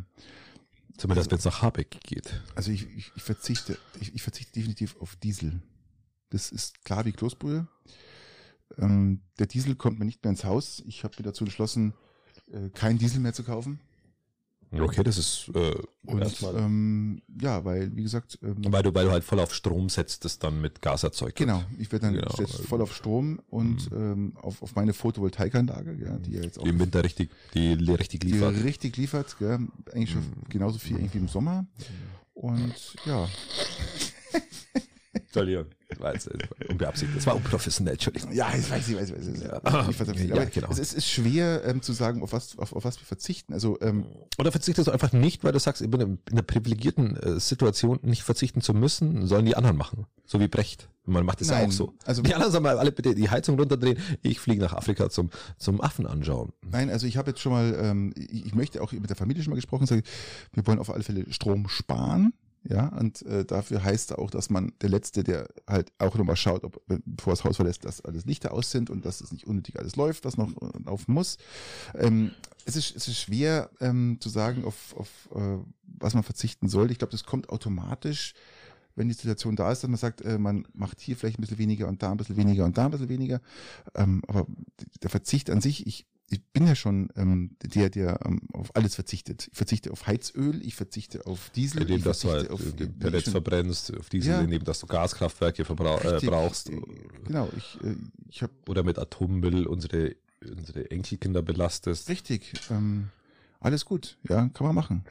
Zumindest 0.97 1.31
also, 1.31 1.31
wenn 1.31 1.39
es 1.39 1.45
nach 1.45 1.62
Habeck 1.62 2.01
geht. 2.03 2.43
Also 2.55 2.70
ich, 2.70 2.87
ich, 2.97 3.12
ich 3.14 3.22
verzichte, 3.22 3.79
ich, 4.01 4.14
ich, 4.14 4.22
verzichte 4.22 4.53
definitiv 4.53 4.97
auf 5.01 5.16
Diesel. 5.16 5.61
Das 6.31 6.51
ist 6.51 6.85
klar 6.85 7.05
wie 7.05 7.12
Kloßbrühe. 7.12 7.66
Ähm, 8.79 9.20
der 9.39 9.47
Diesel 9.47 9.74
kommt 9.77 9.99
mir 9.99 10.05
nicht 10.05 10.24
mehr 10.24 10.31
ins 10.31 10.45
Haus. 10.45 10.83
Ich 10.87 11.05
habe 11.05 11.14
mir 11.18 11.24
dazu 11.24 11.45
entschlossen, 11.45 11.95
äh, 12.51 12.70
kein 12.70 12.99
Diesel 12.99 13.20
mehr 13.20 13.35
zu 13.35 13.45
kaufen. 13.45 13.81
Okay, 14.73 15.03
das 15.03 15.17
ist 15.17 15.51
äh, 15.55 15.75
und. 16.07 16.43
Ähm, 16.43 17.23
ja, 17.41 17.64
weil, 17.64 17.95
wie 17.97 18.03
gesagt. 18.03 18.39
Ähm, 18.43 18.57
weil 18.69 18.83
du, 18.83 18.95
weil 18.95 19.07
du 19.07 19.12
halt 19.12 19.25
voll 19.25 19.41
auf 19.41 19.55
Strom 19.55 19.89
setzt, 19.89 20.25
das 20.25 20.39
dann 20.39 20.61
mit 20.61 20.83
Gas 20.83 21.03
erzeugt 21.03 21.37
Genau, 21.37 21.62
ich 21.79 21.91
werde 21.93 22.07
dann 22.07 22.14
genau. 22.14 22.47
voll 22.47 22.83
auf 22.83 22.95
Strom 22.95 23.41
und 23.49 23.91
mhm. 23.91 23.97
ähm, 23.97 24.33
auf, 24.37 24.62
auf 24.62 24.75
meine 24.75 24.93
Photovoltaikanlage, 24.93 25.97
ja, 26.05 26.19
die 26.19 26.33
ja 26.33 26.43
jetzt 26.43 26.59
auch. 26.59 26.64
Die 26.64 26.71
im 26.71 26.81
Winter 26.81 27.05
richtig, 27.05 27.31
die 27.55 27.75
richtig 27.75 28.25
liefert. 28.25 28.57
Die 28.57 28.61
richtig 28.61 28.97
liefert, 28.97 29.39
gell, 29.39 29.61
eigentlich 29.93 30.11
schon 30.11 30.23
mhm. 30.23 30.49
genauso 30.49 30.79
viel 30.79 30.97
irgendwie 30.97 31.19
im 31.19 31.29
Sommer. 31.29 31.67
Und 32.35 32.97
ja. 33.07 33.29
Entschuldigung. 35.41 35.66
Das 35.89 36.01
war 36.01 36.12
jetzt 36.14 36.28
unbeabsichtigt. 36.68 37.16
Das 37.16 37.26
war 37.26 37.37
unprofessionell, 37.37 37.95
Entschuldigung. 37.95 38.32
Ja, 38.32 38.53
ich 38.55 38.68
weiß, 38.68 38.89
ich 38.89 38.97
weiß, 38.97 39.11
ich 39.11 39.16
weiß. 39.16 39.26
Ich 39.28 39.45
weiß. 39.45 39.89
Ich 39.89 40.01
weiß 40.01 40.28
ja, 40.28 40.45
genau. 40.45 40.70
Es 40.70 40.93
ist 40.93 41.07
schwer 41.07 41.64
ähm, 41.64 41.80
zu 41.80 41.93
sagen, 41.93 42.22
auf 42.22 42.32
was, 42.32 42.59
auf, 42.59 42.72
auf 42.72 42.84
was 42.84 42.99
wir 42.99 43.07
verzichten. 43.07 43.53
Also, 43.53 43.78
ähm, 43.80 44.07
Oder 44.39 44.51
verzichtest 44.51 44.89
du 44.89 44.93
einfach 44.93 45.12
nicht, 45.12 45.45
weil 45.45 45.53
du 45.53 45.61
sagst, 45.61 45.82
ich 45.82 45.91
bin 45.91 46.01
in 46.01 46.18
einer 46.30 46.43
privilegierten 46.43 47.16
äh, 47.16 47.41
Situation, 47.41 48.01
nicht 48.03 48.22
verzichten 48.22 48.61
zu 48.61 48.74
müssen, 48.74 49.26
sollen 49.26 49.47
die 49.47 49.57
anderen 49.57 49.76
machen. 49.76 50.07
So 50.24 50.41
wie 50.41 50.49
Brecht. 50.49 50.89
Man 51.05 51.24
macht 51.24 51.41
es 51.41 51.51
ja 51.51 51.64
auch 51.64 51.70
so. 51.70 51.95
Also, 52.05 52.22
die 52.22 52.34
anderen 52.34 52.51
sollen 52.51 52.64
mal 52.64 52.78
alle 52.78 52.91
bitte 52.91 53.14
die 53.14 53.30
Heizung 53.30 53.57
runterdrehen. 53.57 53.96
Ich 54.22 54.41
fliege 54.41 54.61
nach 54.61 54.72
Afrika 54.72 55.08
zum, 55.08 55.30
zum 55.57 55.80
Affen 55.80 56.07
anschauen. 56.07 56.53
Nein, 56.68 56.91
also 56.91 57.07
ich 57.07 57.17
habe 57.17 57.30
jetzt 57.30 57.41
schon 57.41 57.53
mal, 57.53 57.76
ähm, 57.80 58.13
ich, 58.17 58.46
ich 58.46 58.54
möchte 58.54 58.83
auch 58.83 58.91
mit 58.91 59.08
der 59.08 59.17
Familie 59.17 59.45
schon 59.45 59.53
mal 59.53 59.57
gesprochen, 59.57 59.87
sage, 59.87 60.03
wir 60.53 60.67
wollen 60.67 60.80
auf 60.80 60.91
alle 60.91 61.04
Fälle 61.04 61.33
Strom 61.33 61.68
sparen. 61.68 62.33
Ja, 62.68 62.88
und 62.88 63.22
äh, 63.22 63.45
dafür 63.45 63.84
heißt 63.84 64.18
auch, 64.18 64.30
dass 64.30 64.51
man 64.51 64.72
der 64.80 64.88
Letzte, 64.88 65.22
der 65.22 65.49
halt 65.68 65.93
auch 65.99 66.17
nochmal 66.17 66.37
schaut, 66.37 66.64
ob 66.64 66.83
bevor 67.05 67.33
das 67.33 67.45
Haus 67.45 67.57
verlässt, 67.57 67.84
dass 67.84 68.05
alles 68.05 68.25
Lichter 68.25 68.53
aus 68.53 68.71
sind 68.71 68.91
und 68.91 69.05
dass 69.05 69.21
es 69.21 69.30
nicht 69.33 69.47
unnötig 69.47 69.79
alles 69.79 69.95
läuft, 69.95 70.25
was 70.25 70.37
noch 70.37 70.51
äh, 70.51 70.83
laufen 70.84 71.14
muss. 71.14 71.38
Ähm, 71.95 72.33
es, 72.64 72.75
ist, 72.75 72.97
es 72.97 73.07
ist 73.07 73.18
schwer 73.18 73.71
ähm, 73.80 74.18
zu 74.21 74.29
sagen, 74.29 74.64
auf, 74.64 74.97
auf 74.97 75.29
äh, 75.34 75.59
was 75.84 76.14
man 76.14 76.25
verzichten 76.25 76.68
soll. 76.68 76.91
Ich 76.91 76.99
glaube, 76.99 77.13
das 77.13 77.25
kommt 77.25 77.51
automatisch, 77.51 78.34
wenn 78.97 79.09
die 79.09 79.14
Situation 79.14 79.55
da 79.55 79.71
ist, 79.71 79.84
dass 79.84 79.91
man 79.91 79.99
sagt, 79.99 80.22
äh, 80.22 80.38
man 80.38 80.67
macht 80.72 81.01
hier 81.01 81.17
vielleicht 81.17 81.38
ein 81.38 81.43
bisschen 81.43 81.59
weniger 81.59 81.87
und 81.87 82.03
da 82.03 82.11
ein 82.11 82.17
bisschen 82.17 82.37
weniger 82.37 82.64
und 82.64 82.76
da 82.76 82.87
ein 82.87 82.91
bisschen 82.91 83.09
weniger. 83.09 83.41
Ähm, 83.95 84.22
aber 84.26 84.47
der 85.03 85.11
Verzicht 85.11 85.51
an 85.51 85.61
sich, 85.61 85.87
ich 85.87 86.07
ich 86.28 86.42
bin 86.53 86.66
ja 86.66 86.74
schon 86.74 87.08
ähm, 87.16 87.57
der, 87.62 87.88
der 87.90 88.18
ähm, 88.24 88.40
auf 88.53 88.74
alles 88.74 88.94
verzichtet. 88.94 89.48
Ich 89.50 89.57
verzichte 89.57 89.92
auf 89.92 90.07
Heizöl, 90.07 90.61
ich 90.64 90.74
verzichte 90.74 91.26
auf 91.26 91.50
Diesel. 91.50 91.82
Indem, 91.82 91.98
ich 91.98 92.04
dass 92.04 92.20
du 92.20 92.30
halt 92.30 92.50
auf, 92.50 92.61
Pellets 92.98 93.30
verbrennst, 93.30 93.96
auf 93.96 94.08
Diesel, 94.08 94.32
ja. 94.32 94.40
indem 94.40 94.64
dass 94.64 94.80
du 94.80 94.86
Gaskraftwerke 94.86 95.64
verbrauch, 95.64 96.03
äh, 96.04 96.18
brauchst. 96.24 96.70
Genau, 97.24 97.48
ich, 97.57 97.78
äh, 97.84 97.94
ich 98.28 98.42
habe 98.42 98.53
Oder 98.68 98.82
mit 98.82 98.98
Atommüll 98.98 99.66
unsere, 99.66 100.16
unsere 100.42 100.90
Enkelkinder 100.90 101.42
belastest. 101.42 102.08
Richtig. 102.08 102.53
Ähm, 102.70 103.11
alles 103.61 103.84
gut, 103.84 104.18
ja, 104.28 104.48
kann 104.48 104.66
man 104.66 104.74
machen. 104.74 105.04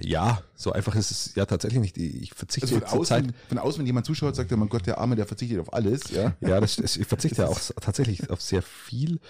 Ja, 0.00 0.42
so 0.56 0.72
einfach 0.72 0.96
ist 0.96 1.10
es 1.10 1.34
ja 1.36 1.46
tatsächlich 1.46 1.80
nicht. 1.80 1.96
Ich 1.96 2.34
verzichte 2.34 2.74
also 2.74 2.86
von, 2.86 3.00
außen, 3.00 3.04
Zeit. 3.06 3.34
von 3.48 3.58
außen, 3.58 3.78
wenn 3.78 3.86
jemand 3.86 4.06
zuschaut, 4.06 4.34
sagt 4.34 4.50
er, 4.50 4.56
mein 4.56 4.68
Gott, 4.68 4.86
der 4.86 4.98
Arme, 4.98 5.14
der 5.14 5.26
verzichtet 5.26 5.60
auf 5.60 5.72
alles. 5.72 6.10
Ja, 6.10 6.34
ja 6.40 6.60
das, 6.60 6.78
ich 6.78 7.06
verzichte 7.06 7.42
ja 7.42 7.48
auch 7.48 7.60
tatsächlich 7.80 8.28
auf 8.30 8.40
sehr 8.40 8.62
viel. 8.62 9.20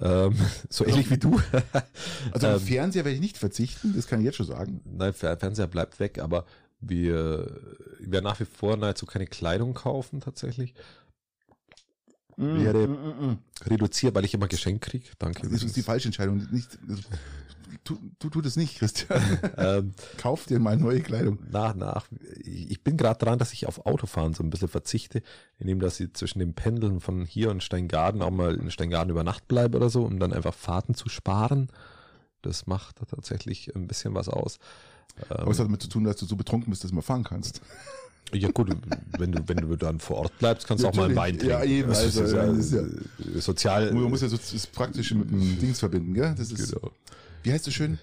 Ähm, 0.00 0.36
so 0.68 0.84
also, 0.84 0.84
ähnlich 0.84 1.10
wie 1.10 1.18
du. 1.18 1.40
also 2.32 2.46
ähm, 2.46 2.60
Fernseher 2.60 3.04
werde 3.04 3.14
ich 3.14 3.20
nicht 3.20 3.38
verzichten, 3.38 3.94
das 3.94 4.06
kann 4.06 4.20
ich 4.20 4.26
jetzt 4.26 4.36
schon 4.36 4.46
sagen. 4.46 4.80
Nein, 4.84 5.12
Fernseher 5.12 5.66
bleibt 5.66 6.00
weg, 6.00 6.18
aber 6.18 6.46
wir 6.80 7.60
werden 8.00 8.24
nach 8.24 8.40
wie 8.40 8.44
vor 8.44 8.76
nahezu 8.76 9.06
keine 9.06 9.26
Kleidung 9.26 9.74
kaufen 9.74 10.20
tatsächlich. 10.20 10.74
Mm, 12.36 12.60
wäre 12.60 12.86
mm, 12.86 12.92
mm, 12.92 13.26
mm. 13.26 13.38
reduziert, 13.66 14.14
weil 14.14 14.24
ich 14.24 14.34
immer 14.34 14.48
Geschenk 14.48 14.82
kriege. 14.82 15.06
Danke. 15.18 15.48
Das 15.48 15.62
ist 15.62 15.76
die 15.76 15.82
falsche 15.82 16.08
Entscheidung. 16.08 16.46
Nicht, 16.50 16.78
tu, 17.84 17.98
tu, 18.18 18.30
tu 18.30 18.40
das 18.40 18.56
nicht, 18.56 18.78
Christian. 18.78 19.22
ähm, 19.56 19.94
Kauf 20.18 20.46
dir 20.46 20.58
mal 20.58 20.76
neue 20.76 21.00
Kleidung. 21.00 21.38
Nach, 21.50 21.74
nach. 21.74 22.08
Ich 22.42 22.82
bin 22.82 22.96
gerade 22.96 23.18
dran, 23.18 23.38
dass 23.38 23.52
ich 23.52 23.66
auf 23.66 23.86
Autofahren 23.86 24.34
so 24.34 24.42
ein 24.42 24.50
bisschen 24.50 24.68
verzichte, 24.68 25.22
indem 25.58 25.80
dass 25.80 26.00
ich 26.00 26.12
zwischen 26.14 26.40
den 26.40 26.54
Pendeln 26.54 27.00
von 27.00 27.24
hier 27.24 27.50
und 27.50 27.62
Steingaden 27.62 28.22
auch 28.22 28.30
mal 28.30 28.54
in 28.54 28.70
Steingaden 28.70 29.10
über 29.10 29.24
Nacht 29.24 29.48
bleibe 29.48 29.76
oder 29.76 29.90
so, 29.90 30.04
um 30.04 30.18
dann 30.18 30.32
einfach 30.32 30.54
Fahrten 30.54 30.94
zu 30.94 31.08
sparen. 31.08 31.68
Das 32.42 32.66
macht 32.66 32.96
tatsächlich 33.08 33.74
ein 33.74 33.86
bisschen 33.86 34.14
was 34.14 34.28
aus. 34.28 34.58
Aber 35.28 35.50
es 35.50 35.58
hat 35.58 35.66
damit 35.66 35.82
zu 35.82 35.88
tun, 35.88 36.04
dass 36.04 36.16
du 36.16 36.26
so 36.26 36.36
betrunken 36.36 36.70
bist, 36.70 36.84
dass 36.84 36.90
du 36.90 36.94
mal 36.94 37.02
fahren 37.02 37.24
kannst. 37.24 37.60
Ja 38.32 38.50
gut, 38.50 38.74
wenn 39.18 39.32
du, 39.32 39.48
wenn 39.48 39.56
du 39.58 39.76
dann 39.76 40.00
vor 40.00 40.16
Ort 40.16 40.38
bleibst, 40.38 40.66
kannst 40.66 40.82
du 40.82 40.88
auch 40.88 40.94
mal 40.94 41.04
einen 41.04 41.16
Wein 41.16 41.38
trinken. 41.38 41.48
Ja, 41.48 41.64
eben. 41.64 41.88
Das 41.88 42.00
also, 42.00 42.24
ist 42.24 42.32
ja, 42.32 42.42
ist 42.44 42.72
ja 42.72 43.40
sozial. 43.40 43.92
Man 43.92 44.04
muss 44.04 44.22
ja 44.22 44.28
so 44.28 44.36
das 44.36 44.66
Praktische 44.66 45.14
mit 45.14 45.30
dem 45.30 45.58
Dings 45.58 45.78
verbinden, 45.78 46.12
gell? 46.12 46.34
Das 46.36 46.50
ist, 46.50 46.72
genau. 46.72 46.90
Wie 47.42 47.52
heißt 47.52 47.68
es 47.68 47.74
schön? 47.74 47.98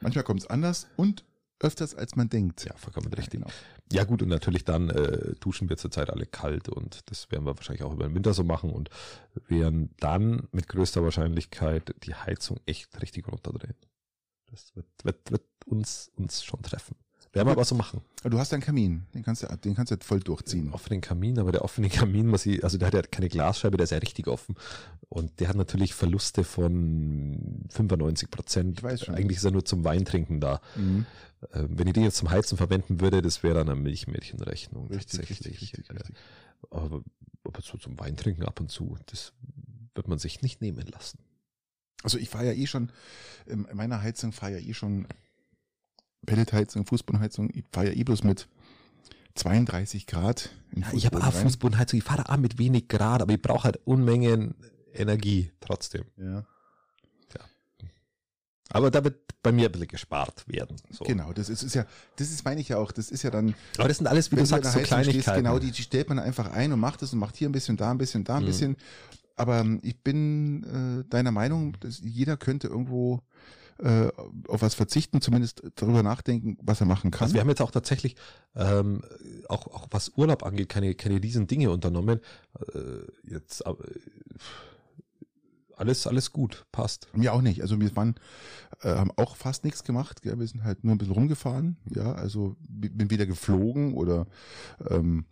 Manchmal 0.00 0.24
kommt 0.24 0.40
es 0.40 0.46
anders 0.46 0.86
und 0.96 1.24
öfters 1.60 1.94
als 1.94 2.16
man 2.16 2.28
denkt. 2.28 2.64
Ja, 2.64 2.74
vollkommen 2.76 3.12
richtig. 3.12 3.40
Ja, 3.40 3.46
genau. 3.46 3.52
ja 3.92 4.04
gut, 4.04 4.22
und 4.22 4.28
natürlich 4.28 4.64
dann 4.64 4.90
äh, 4.90 5.34
duschen 5.40 5.68
wir 5.68 5.76
zurzeit 5.76 6.10
alle 6.10 6.26
kalt 6.26 6.68
und 6.68 7.00
das 7.10 7.30
werden 7.30 7.44
wir 7.44 7.56
wahrscheinlich 7.56 7.84
auch 7.84 7.92
über 7.92 8.04
den 8.04 8.14
Winter 8.14 8.34
so 8.34 8.44
machen 8.44 8.70
und 8.70 8.90
werden 9.48 9.90
dann 10.00 10.48
mit 10.52 10.68
größter 10.68 11.04
Wahrscheinlichkeit 11.04 11.94
die 12.04 12.14
Heizung 12.14 12.58
echt 12.66 13.00
richtig 13.00 13.28
runterdrehen. 13.28 13.76
Das 14.50 14.74
wird, 14.74 14.86
wird, 15.04 15.30
wird 15.30 15.44
uns, 15.66 16.10
uns 16.16 16.42
schon 16.42 16.62
treffen. 16.62 16.96
Werden 17.32 17.48
wir 17.48 17.52
aber 17.52 17.64
so 17.64 17.74
machen. 17.74 18.02
Du 18.24 18.38
hast 18.38 18.52
einen 18.52 18.62
Kamin, 18.62 19.06
den 19.14 19.22
kannst 19.22 19.42
du, 19.42 19.46
den 19.46 19.74
kannst 19.74 19.90
du 19.90 19.96
voll 20.02 20.20
durchziehen. 20.20 20.70
Offenen 20.72 21.00
Kamin, 21.00 21.38
aber 21.38 21.50
der 21.50 21.64
offene 21.64 21.88
Kamin 21.88 22.26
muss 22.26 22.44
ich, 22.44 22.62
also 22.62 22.76
der 22.76 22.88
hat 22.88 22.94
ja 22.94 23.02
keine 23.02 23.28
Glasscheibe, 23.30 23.78
der 23.78 23.84
ist 23.84 23.90
ja 23.90 23.98
richtig 23.98 24.28
offen. 24.28 24.54
Und 25.08 25.40
der 25.40 25.48
hat 25.48 25.56
natürlich 25.56 25.94
Verluste 25.94 26.44
von 26.44 27.64
95 27.70 28.30
Prozent. 28.30 28.78
Ich 28.78 28.82
weiß 28.82 29.04
schon. 29.04 29.14
Eigentlich 29.14 29.38
ist 29.38 29.44
er 29.44 29.50
nur 29.50 29.64
zum 29.64 29.82
Weintrinken 29.84 30.40
da. 30.40 30.60
Mhm. 30.76 31.06
Äh, 31.52 31.64
wenn 31.68 31.86
ich 31.86 31.94
den 31.94 32.02
jetzt 32.02 32.18
zum 32.18 32.30
Heizen 32.30 32.58
verwenden 32.58 33.00
würde, 33.00 33.22
das 33.22 33.42
wäre 33.42 33.54
dann 33.54 33.68
eine 33.68 33.80
Milchmädchenrechnung. 33.80 34.88
Richtig, 34.88 35.20
tatsächlich. 35.20 35.62
Richtig, 35.62 35.78
richtig, 35.78 35.90
richtig. 35.90 36.16
Aber, 36.70 37.02
aber 37.44 37.62
so 37.62 37.78
zum 37.78 37.98
Weintrinken 37.98 38.44
ab 38.44 38.60
und 38.60 38.70
zu, 38.70 38.98
das 39.06 39.32
wird 39.94 40.06
man 40.06 40.18
sich 40.18 40.42
nicht 40.42 40.60
nehmen 40.60 40.86
lassen. 40.86 41.18
Also 42.02 42.18
ich 42.18 42.28
fahre 42.28 42.46
ja 42.46 42.52
eh 42.52 42.66
schon, 42.66 42.90
in 43.46 43.66
meiner 43.72 44.02
Heizung 44.02 44.32
fahre 44.32 44.52
ja 44.52 44.58
eh 44.58 44.74
schon 44.74 45.06
Pelletheizung, 46.26 46.86
Fußbodenheizung, 46.86 47.50
ich 47.52 47.64
fahre 47.72 47.88
ja 47.88 47.92
eh 47.94 48.04
bloß 48.04 48.24
mit 48.24 48.48
32 49.34 50.06
Grad. 50.06 50.50
Ja, 50.74 50.86
ich 50.92 51.06
habe 51.06 51.18
auch 51.18 51.32
Fußbodenheizung, 51.32 51.98
ich 51.98 52.04
fahre 52.04 52.28
auch 52.28 52.36
mit 52.36 52.58
wenig 52.58 52.88
Grad, 52.88 53.22
aber 53.22 53.32
ich 53.32 53.42
brauche 53.42 53.64
halt 53.64 53.80
Unmengen 53.84 54.54
Energie 54.94 55.50
trotzdem. 55.60 56.04
Ja. 56.16 56.44
ja. 57.34 57.40
Aber 58.70 58.90
da 58.90 59.04
wird 59.04 59.16
bei 59.42 59.52
mir 59.52 59.66
ein 59.66 59.72
bisschen 59.72 59.88
gespart 59.88 60.44
werden. 60.46 60.76
So. 60.90 61.04
Genau, 61.04 61.32
das 61.32 61.48
ist, 61.48 61.62
ist 61.62 61.74
ja, 61.74 61.86
das 62.16 62.30
ist 62.30 62.44
meine 62.44 62.60
ich 62.60 62.68
ja 62.68 62.76
auch, 62.76 62.92
das 62.92 63.10
ist 63.10 63.22
ja 63.22 63.30
dann. 63.30 63.54
Aber 63.78 63.88
das 63.88 63.98
sind 63.98 64.06
alles, 64.06 64.30
wie 64.30 64.36
du 64.36 64.46
sagst, 64.46 64.72
so 64.72 64.80
Kleinigkeiten. 64.80 65.22
Stehst, 65.22 65.36
genau, 65.36 65.58
die, 65.58 65.72
die 65.72 65.82
stellt 65.82 66.08
man 66.08 66.18
einfach 66.18 66.50
ein 66.52 66.72
und 66.72 66.80
macht 66.80 67.02
es 67.02 67.12
und 67.12 67.18
macht 67.18 67.36
hier 67.36 67.48
ein 67.48 67.52
bisschen, 67.52 67.76
da 67.76 67.90
ein 67.90 67.98
bisschen, 67.98 68.24
da 68.24 68.36
ein 68.36 68.42
mhm. 68.42 68.46
bisschen. 68.46 68.76
Aber 69.36 69.58
ähm, 69.58 69.80
ich 69.82 69.98
bin 69.98 71.02
äh, 71.02 71.08
deiner 71.08 71.32
Meinung, 71.32 71.76
dass 71.80 72.00
jeder 72.00 72.36
könnte 72.36 72.68
irgendwo 72.68 73.22
äh, 73.78 74.08
auf 74.48 74.62
was 74.62 74.74
verzichten, 74.74 75.20
zumindest 75.20 75.62
darüber 75.76 76.02
nachdenken, 76.02 76.56
was 76.62 76.80
er 76.80 76.86
machen 76.86 77.10
kann. 77.10 77.22
Also 77.22 77.34
wir 77.34 77.40
haben 77.40 77.48
jetzt 77.48 77.62
auch 77.62 77.70
tatsächlich, 77.70 78.16
ähm, 78.54 79.02
auch, 79.48 79.66
auch 79.68 79.86
was 79.90 80.12
Urlaub 80.16 80.44
angeht, 80.44 80.68
keine, 80.68 80.94
keine 80.94 81.22
riesen 81.22 81.46
Dinge 81.46 81.70
unternommen. 81.70 82.20
Äh, 82.74 83.30
jetzt 83.30 83.66
äh, 83.66 83.74
alles, 85.76 86.06
alles 86.06 86.32
gut, 86.32 86.64
passt. 86.70 87.08
Mir 87.12 87.32
auch 87.32 87.42
nicht. 87.42 87.60
Also 87.60 87.80
wir 87.80 87.94
waren, 87.96 88.14
äh, 88.82 88.94
haben 88.94 89.10
auch 89.16 89.36
fast 89.36 89.64
nichts 89.64 89.82
gemacht. 89.84 90.22
Gell? 90.22 90.38
Wir 90.38 90.46
sind 90.46 90.64
halt 90.64 90.84
nur 90.84 90.94
ein 90.94 90.98
bisschen 90.98 91.14
rumgefahren. 91.14 91.76
Ja, 91.94 92.12
also 92.12 92.56
bin 92.68 93.10
wieder 93.10 93.26
geflogen 93.26 93.94
oder 93.94 94.26
ähm, 94.88 95.24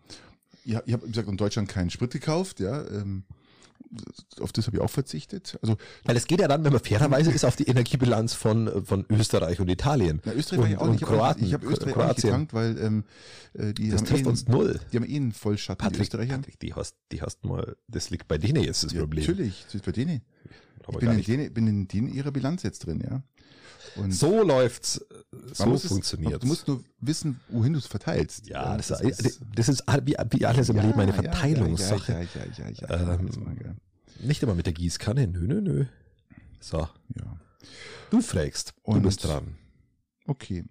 ich 0.64 0.74
habe 0.74 1.02
wie 1.04 1.10
gesagt 1.10 1.28
in 1.28 1.36
Deutschland 1.36 1.68
keinen 1.68 1.90
Sprit 1.90 2.10
gekauft. 2.10 2.60
Ja, 2.60 2.84
ähm, 2.88 3.24
auf 4.40 4.52
das 4.52 4.66
habe 4.66 4.76
ich 4.76 4.82
auch 4.82 4.90
verzichtet. 4.90 5.58
Also, 5.62 5.76
Weil 6.04 6.16
es 6.16 6.26
geht 6.26 6.40
ja 6.40 6.48
dann, 6.48 6.64
wenn 6.64 6.72
man 6.72 6.82
fairerweise 6.82 7.30
ist, 7.30 7.44
auf 7.44 7.56
die 7.56 7.64
Energiebilanz 7.64 8.34
von, 8.34 8.84
von 8.84 9.04
Österreich 9.08 9.60
und 9.60 9.68
Italien. 9.68 10.20
Na, 10.24 10.32
Österreich 10.32 10.58
und, 10.58 10.64
war 10.64 10.70
ich 10.70 10.78
auch 10.78 10.86
nicht. 10.88 11.02
Ich 11.02 11.08
habe 11.08 11.40
ich 11.40 11.52
hab 11.54 11.64
Österreich 11.64 11.94
Kroatien. 11.94 12.06
auch 12.34 12.38
nicht 12.38 12.50
getankt, 12.50 12.54
weil 12.54 12.78
ähm, 12.78 13.04
äh, 13.54 13.74
die 13.74 13.90
das 13.90 14.00
haben 14.00 14.06
trifft 14.08 14.26
eh 14.26 14.28
uns 14.28 14.48
null. 14.48 14.80
Die 14.92 14.96
haben 14.96 15.08
eh 15.08 15.16
einen 15.16 15.32
Vollschatten, 15.32 15.78
Patrick, 15.78 15.96
die 15.96 16.02
Österreicher. 16.02 16.36
Patrick, 16.36 16.60
die 16.60 16.74
hast, 16.74 16.96
die 17.12 17.22
hast 17.22 17.44
mal, 17.44 17.76
das 17.88 18.10
liegt 18.10 18.28
bei 18.28 18.38
denen 18.38 18.62
jetzt 18.62 18.84
das 18.84 18.92
ja, 18.92 19.00
Problem. 19.00 19.24
Natürlich, 19.24 19.64
das 19.64 19.74
ist 19.76 19.84
bei 19.84 19.92
denen. 19.92 20.22
Ich 20.88 20.98
bin 20.98 21.10
in, 21.10 21.22
denen, 21.22 21.54
bin 21.54 21.66
in 21.66 21.88
denen 21.88 22.08
ihrer 22.08 22.32
Bilanz 22.32 22.62
jetzt 22.62 22.86
drin, 22.86 23.00
ja. 23.00 23.22
Und 23.96 24.12
so 24.12 24.42
läuft's, 24.42 25.04
so 25.52 25.76
funktioniert. 25.76 26.42
Du 26.42 26.46
musst 26.46 26.68
nur 26.68 26.82
wissen, 27.00 27.40
wohin 27.48 27.72
du 27.72 27.78
es 27.78 27.86
verteilst. 27.86 28.46
Ja, 28.46 28.76
das, 28.76 28.88
das, 28.88 29.00
ist, 29.00 29.40
das 29.54 29.68
ist 29.68 29.84
wie, 30.04 30.16
wie 30.30 30.46
alles 30.46 30.68
im 30.68 30.76
ja, 30.76 30.82
Leben 30.82 31.00
eine 31.00 31.12
Verteilungssache. 31.12 32.12
Ja, 32.12 32.20
ja, 32.20 32.26
ja, 32.56 32.68
ja, 32.68 32.88
ja, 32.88 33.14
ähm, 33.14 33.28
nicht 34.20 34.42
immer 34.42 34.54
mit 34.54 34.66
der 34.66 34.72
Gießkanne, 34.72 35.26
nö, 35.26 35.46
nö, 35.46 35.60
nö. 35.60 35.84
So. 36.60 36.78
Ja. 36.78 37.40
Du 38.10 38.20
fragst, 38.20 38.74
Und 38.82 38.96
du 38.96 39.02
bist 39.02 39.24
dran. 39.24 39.56
Okay. 40.26 40.64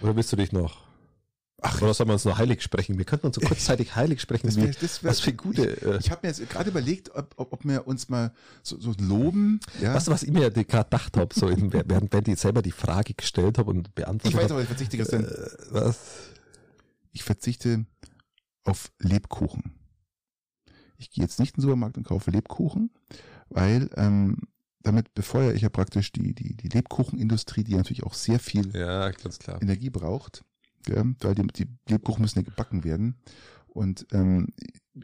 Oder 0.00 0.16
willst 0.16 0.32
du 0.32 0.36
dich 0.36 0.52
noch 0.52 0.85
Ach, 1.68 1.82
oder 1.82 1.94
sollen 1.94 2.08
wir 2.08 2.14
uns 2.14 2.24
nur 2.24 2.38
heilig 2.38 2.62
sprechen? 2.62 2.96
Wir 2.96 3.04
könnten 3.04 3.26
uns 3.26 3.34
so 3.36 3.40
kurzzeitig 3.40 3.96
heilig 3.96 4.20
sprechen. 4.20 4.46
Das 4.46 4.56
wär, 4.56 4.68
das 4.68 5.02
wär, 5.02 5.10
was 5.10 5.20
für 5.20 5.32
gute. 5.32 5.64
Äh 5.82 5.98
ich 5.98 6.10
habe 6.12 6.20
mir 6.22 6.28
jetzt 6.28 6.48
gerade 6.48 6.70
überlegt, 6.70 7.14
ob, 7.14 7.34
ob, 7.36 7.52
ob 7.52 7.64
wir 7.64 7.86
uns 7.88 8.08
mal 8.08 8.32
so, 8.62 8.80
so 8.80 8.94
loben. 9.00 9.58
Ja? 9.80 9.92
Weißt 9.92 10.06
du, 10.06 10.12
was 10.12 10.22
ich 10.22 10.30
mir 10.30 10.50
gerade 10.50 10.64
gedacht 10.64 11.16
habe, 11.16 11.34
so 11.34 11.48
in, 11.48 11.72
während 11.72 12.10
Betty 12.10 12.36
selber 12.36 12.62
die 12.62 12.70
Frage 12.70 13.14
gestellt 13.14 13.58
habe 13.58 13.70
und 13.70 13.94
beantwortet 13.96 14.38
Ich 14.38 14.44
weiß 14.44 14.50
aber, 14.52 14.60
ich 14.60 14.68
verzichte 14.68 14.96
gestern. 14.96 15.24
Äh, 15.24 15.48
was? 15.70 15.98
Ich 17.12 17.24
verzichte 17.24 17.84
auf 18.64 18.92
Lebkuchen. 19.00 19.74
Ich 20.98 21.10
gehe 21.10 21.24
jetzt 21.24 21.40
nicht 21.40 21.56
in 21.56 21.62
den 21.62 21.68
Supermarkt 21.68 21.96
und 21.96 22.04
kaufe 22.04 22.30
Lebkuchen, 22.30 22.90
weil 23.48 23.90
ähm, 23.96 24.42
damit 24.82 25.14
befeuere 25.14 25.54
ich 25.54 25.62
ja 25.62 25.68
praktisch 25.68 26.12
die, 26.12 26.32
die, 26.32 26.56
die 26.56 26.68
Lebkuchenindustrie, 26.68 27.64
die 27.64 27.74
natürlich 27.74 28.04
auch 28.04 28.14
sehr 28.14 28.38
viel 28.38 28.74
ja, 28.76 29.10
Energie 29.60 29.90
braucht 29.90 30.44
ja, 30.88 31.04
weil 31.20 31.34
die, 31.34 31.46
die 31.46 31.66
Lebkuchen 31.88 32.22
müssen 32.22 32.38
ja 32.38 32.44
gebacken 32.44 32.84
werden. 32.84 33.16
Und 33.68 34.06
ähm, 34.12 34.48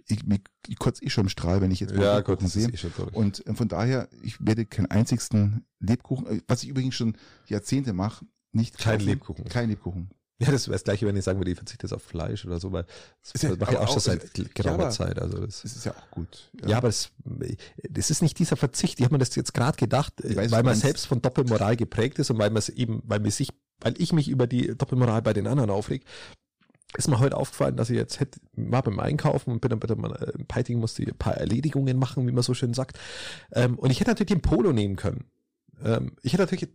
ich, 0.07 0.25
mich, 0.25 0.41
ich 0.67 0.79
kotze 0.79 1.05
eh 1.05 1.11
schon 1.11 1.27
im 1.27 1.29
Strahl, 1.29 1.61
wenn 1.61 1.71
ich 1.71 1.81
jetzt 1.81 1.95
ja, 1.95 2.17
Lebkuchen 2.17 2.49
sehe. 2.49 2.69
Eh 2.69 3.03
und 3.13 3.47
äh, 3.47 3.55
von 3.55 3.69
daher, 3.69 4.09
ich 4.23 4.45
werde 4.45 4.65
keinen 4.65 4.87
einzigsten 4.87 5.67
Lebkuchen, 5.79 6.27
äh, 6.27 6.41
was 6.49 6.63
ich 6.63 6.71
übrigens 6.71 6.95
schon 6.95 7.17
Jahrzehnte 7.47 7.93
mache, 7.93 8.25
nicht 8.53 8.79
Kein 8.79 8.99
kaufen, 8.99 9.09
Lebkuchen. 9.09 9.45
Kein 9.45 9.69
Lebkuchen. 9.69 10.11
Ja, 10.39 10.51
das 10.51 10.67
wäre 10.67 10.75
das 10.75 10.85
gleiche, 10.85 11.07
wenn 11.07 11.17
ich 11.17 11.25
sagen 11.25 11.39
würde, 11.39 11.53
ich 11.53 11.57
verzichte 11.57 11.87
jetzt 11.87 11.93
auf 11.93 12.03
Fleisch 12.03 12.45
oder 12.45 12.59
so, 12.59 12.73
weil 12.73 12.85
das, 13.23 13.41
das 13.41 13.59
mache 13.59 13.73
ich 13.73 13.79
auch 13.79 13.89
schon 13.89 14.01
seit 14.01 14.55
geraumer 14.55 14.85
ja, 14.85 14.91
Zeit. 14.91 15.21
Also 15.21 15.39
das, 15.39 15.63
das, 15.63 15.77
ist 15.77 15.85
ja 15.85 15.93
auch 15.93 16.11
gut. 16.11 16.51
Ja, 16.63 16.71
ja 16.71 16.77
aber 16.79 16.89
das, 16.89 17.13
das 17.89 18.11
ist 18.11 18.23
nicht 18.23 18.39
dieser 18.39 18.57
Verzicht. 18.57 18.99
Ich 18.99 19.05
habe 19.05 19.15
mir 19.15 19.19
das 19.21 19.35
jetzt 19.37 19.55
gerade 19.55 19.77
gedacht, 19.77 20.15
weiß, 20.25 20.51
weil 20.51 20.63
man 20.65 20.75
selbst 20.75 21.07
von 21.07 21.23
Doppelmoral 21.23 21.77
geprägt 21.77 22.19
ist 22.19 22.31
und 22.31 22.39
weil 22.39 22.51
man 22.51 22.59
es 22.59 22.71
eben, 22.71 23.03
weil 23.05 23.21
man 23.21 23.31
sich 23.31 23.51
weil 23.83 23.95
ich 23.99 24.13
mich 24.13 24.29
über 24.29 24.47
die 24.47 24.77
Doppelmoral 24.77 25.23
bei 25.23 25.33
den 25.33 25.47
anderen 25.47 25.71
aufreg, 25.71 26.05
ist 26.97 27.09
mir 27.09 27.21
heute 27.21 27.37
aufgefallen, 27.37 27.77
dass 27.77 27.91
ich 27.91 27.97
jetzt 27.97 28.21
hätte, 28.21 28.39
war 28.55 28.83
beim 28.83 29.01
Einkaufen 29.01 29.51
und 29.51 29.61
bin 29.61 29.71
dann 29.71 29.81
bei 29.81 29.87
der 29.87 29.97
äh, 29.97 30.45
Peiting 30.47 30.79
musste 30.79 31.03
ein 31.03 31.17
paar 31.17 31.35
Erledigungen 31.35 31.99
machen, 31.99 32.27
wie 32.27 32.33
man 32.33 32.43
so 32.43 32.55
schön 32.55 32.75
sagt. 32.75 32.99
Ähm, 33.53 33.79
und 33.79 33.91
ich 33.91 34.01
hätte 34.01 34.11
natürlich 34.11 34.29
den 34.29 34.43
Polo 34.43 34.73
nehmen 34.73 34.97
können. 34.97 35.25
Ähm, 35.85 36.13
ich 36.23 36.33
hätte 36.33 36.43
natürlich, 36.43 36.69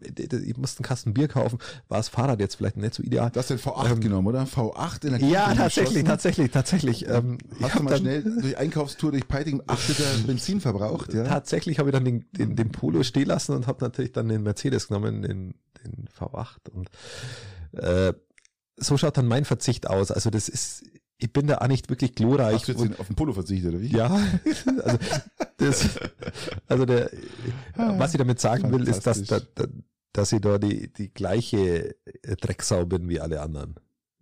ich 0.47 0.57
musste 0.57 0.79
einen 0.79 0.87
Kasten 0.87 1.13
Bier 1.13 1.27
kaufen, 1.27 1.59
war 1.87 1.97
das 1.97 2.09
Fahrrad 2.09 2.39
jetzt 2.39 2.55
vielleicht 2.55 2.77
nicht 2.77 2.93
so 2.93 3.03
ideal. 3.03 3.29
Du 3.31 3.39
hast 3.39 3.49
den 3.49 3.59
V8 3.59 3.91
ähm, 3.91 4.01
genommen, 4.01 4.27
oder? 4.27 4.43
V8 4.43 5.05
in 5.05 5.19
der 5.19 5.29
Ja, 5.29 5.53
tatsächlich, 5.53 6.03
tatsächlich, 6.03 6.51
tatsächlich. 6.51 7.07
Ähm, 7.07 7.37
hast 7.61 7.79
du 7.79 7.83
mal 7.83 7.97
schnell 7.97 8.23
durch 8.23 8.57
Einkaufstour 8.57 9.11
durch 9.11 9.27
Peiting 9.27 9.61
8 9.65 9.87
Liter 9.87 10.03
Benzin 10.27 10.61
verbraucht, 10.61 11.13
ja? 11.13 11.23
Tatsächlich 11.23 11.79
habe 11.79 11.89
ich 11.89 11.93
dann 11.93 12.05
den, 12.05 12.25
den, 12.31 12.55
den 12.55 12.71
Polo 12.71 13.03
stehen 13.03 13.27
lassen 13.27 13.55
und 13.55 13.67
habe 13.67 13.83
natürlich 13.83 14.11
dann 14.11 14.27
den 14.27 14.43
Mercedes 14.43 14.87
genommen, 14.87 15.21
den, 15.21 15.53
den 15.83 16.07
V8 16.07 16.69
und 16.71 16.89
äh, 17.73 18.13
so 18.77 18.97
schaut 18.97 19.17
dann 19.17 19.27
mein 19.27 19.45
Verzicht 19.45 19.87
aus. 19.87 20.11
Also 20.11 20.29
das 20.29 20.49
ist, 20.49 20.83
ich 21.17 21.33
bin 21.33 21.47
da 21.47 21.57
auch 21.57 21.67
nicht 21.67 21.89
wirklich 21.89 22.13
glorreich. 22.13 22.55
Hast 22.55 22.67
du 22.67 22.71
jetzt 22.73 22.81
und, 22.81 22.99
auf 22.99 23.07
den 23.07 23.15
Polo 23.15 23.33
verzichtet, 23.33 23.71
oder 23.71 23.81
wie? 23.81 23.87
Ja, 23.87 24.05
also, 24.83 24.97
das, 25.57 25.89
also 26.67 26.85
der, 26.85 27.09
was 27.75 28.13
ich 28.13 28.19
damit 28.19 28.39
sagen 28.39 28.71
will, 28.71 28.87
ist, 28.87 29.07
dass, 29.07 29.23
dass, 29.23 29.47
dass 30.13 30.31
ich 30.31 30.41
da 30.41 30.57
die, 30.59 30.93
die 30.93 31.13
gleiche 31.13 31.95
Drecksau 32.39 32.85
bin 32.85 33.09
wie 33.09 33.19
alle 33.19 33.41
anderen. 33.41 33.75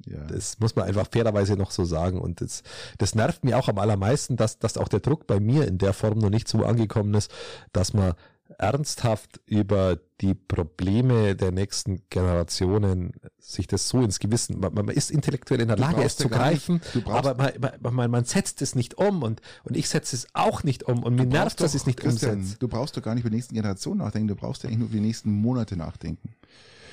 Ja. 0.05 0.19
Das 0.25 0.59
muss 0.59 0.75
man 0.75 0.85
einfach 0.85 1.07
fairerweise 1.11 1.55
noch 1.55 1.71
so 1.71 1.83
sagen. 1.83 2.19
Und 2.21 2.41
das, 2.41 2.63
das 2.97 3.15
nervt 3.15 3.43
mir 3.43 3.57
auch 3.57 3.69
am 3.69 3.79
allermeisten, 3.79 4.37
dass, 4.37 4.59
dass 4.59 4.77
auch 4.77 4.87
der 4.87 4.99
Druck 4.99 5.27
bei 5.27 5.39
mir 5.39 5.67
in 5.67 5.77
der 5.77 5.93
Form 5.93 6.19
noch 6.19 6.29
nicht 6.29 6.47
so 6.47 6.63
angekommen 6.63 7.13
ist, 7.13 7.31
dass 7.73 7.93
man 7.93 8.13
ernsthaft 8.57 9.41
über 9.45 9.97
die 10.21 10.33
Probleme 10.33 11.35
der 11.35 11.51
nächsten 11.51 12.01
Generationen 12.09 13.13
sich 13.39 13.67
das 13.67 13.89
so 13.89 14.01
ins 14.01 14.19
Gewissen, 14.19 14.59
man, 14.59 14.73
man 14.73 14.87
ist 14.89 15.11
intellektuell 15.11 15.61
in 15.61 15.67
der 15.67 15.77
Lage, 15.77 16.03
es 16.03 16.15
zu 16.15 16.29
greifen, 16.29 16.81
nicht, 16.93 17.07
aber 17.07 17.35
man, 17.35 17.51
man, 17.93 18.11
man, 18.11 18.25
setzt 18.25 18.61
es 18.61 18.75
nicht 18.75 18.97
um 18.97 19.23
und, 19.23 19.41
und 19.63 19.75
ich 19.75 19.89
setze 19.89 20.15
es 20.15 20.27
auch 20.33 20.63
nicht 20.63 20.83
um 20.83 21.03
und 21.03 21.15
mir 21.15 21.25
nervt, 21.25 21.59
dass 21.59 21.75
ich 21.75 21.81
es 21.81 21.87
nicht 21.87 22.03
umsetze. 22.03 22.57
Du 22.59 22.67
brauchst 22.67 22.95
doch 22.95 23.01
gar 23.01 23.13
nicht 23.15 23.23
über 23.23 23.29
die 23.29 23.35
nächsten 23.35 23.55
Generationen 23.55 23.99
nachdenken, 23.99 24.29
du 24.29 24.35
brauchst 24.35 24.63
ja 24.63 24.69
eigentlich 24.69 24.79
nur 24.79 24.87
über 24.87 24.97
die 24.97 25.05
nächsten 25.05 25.31
Monate 25.31 25.75
nachdenken. 25.75 26.35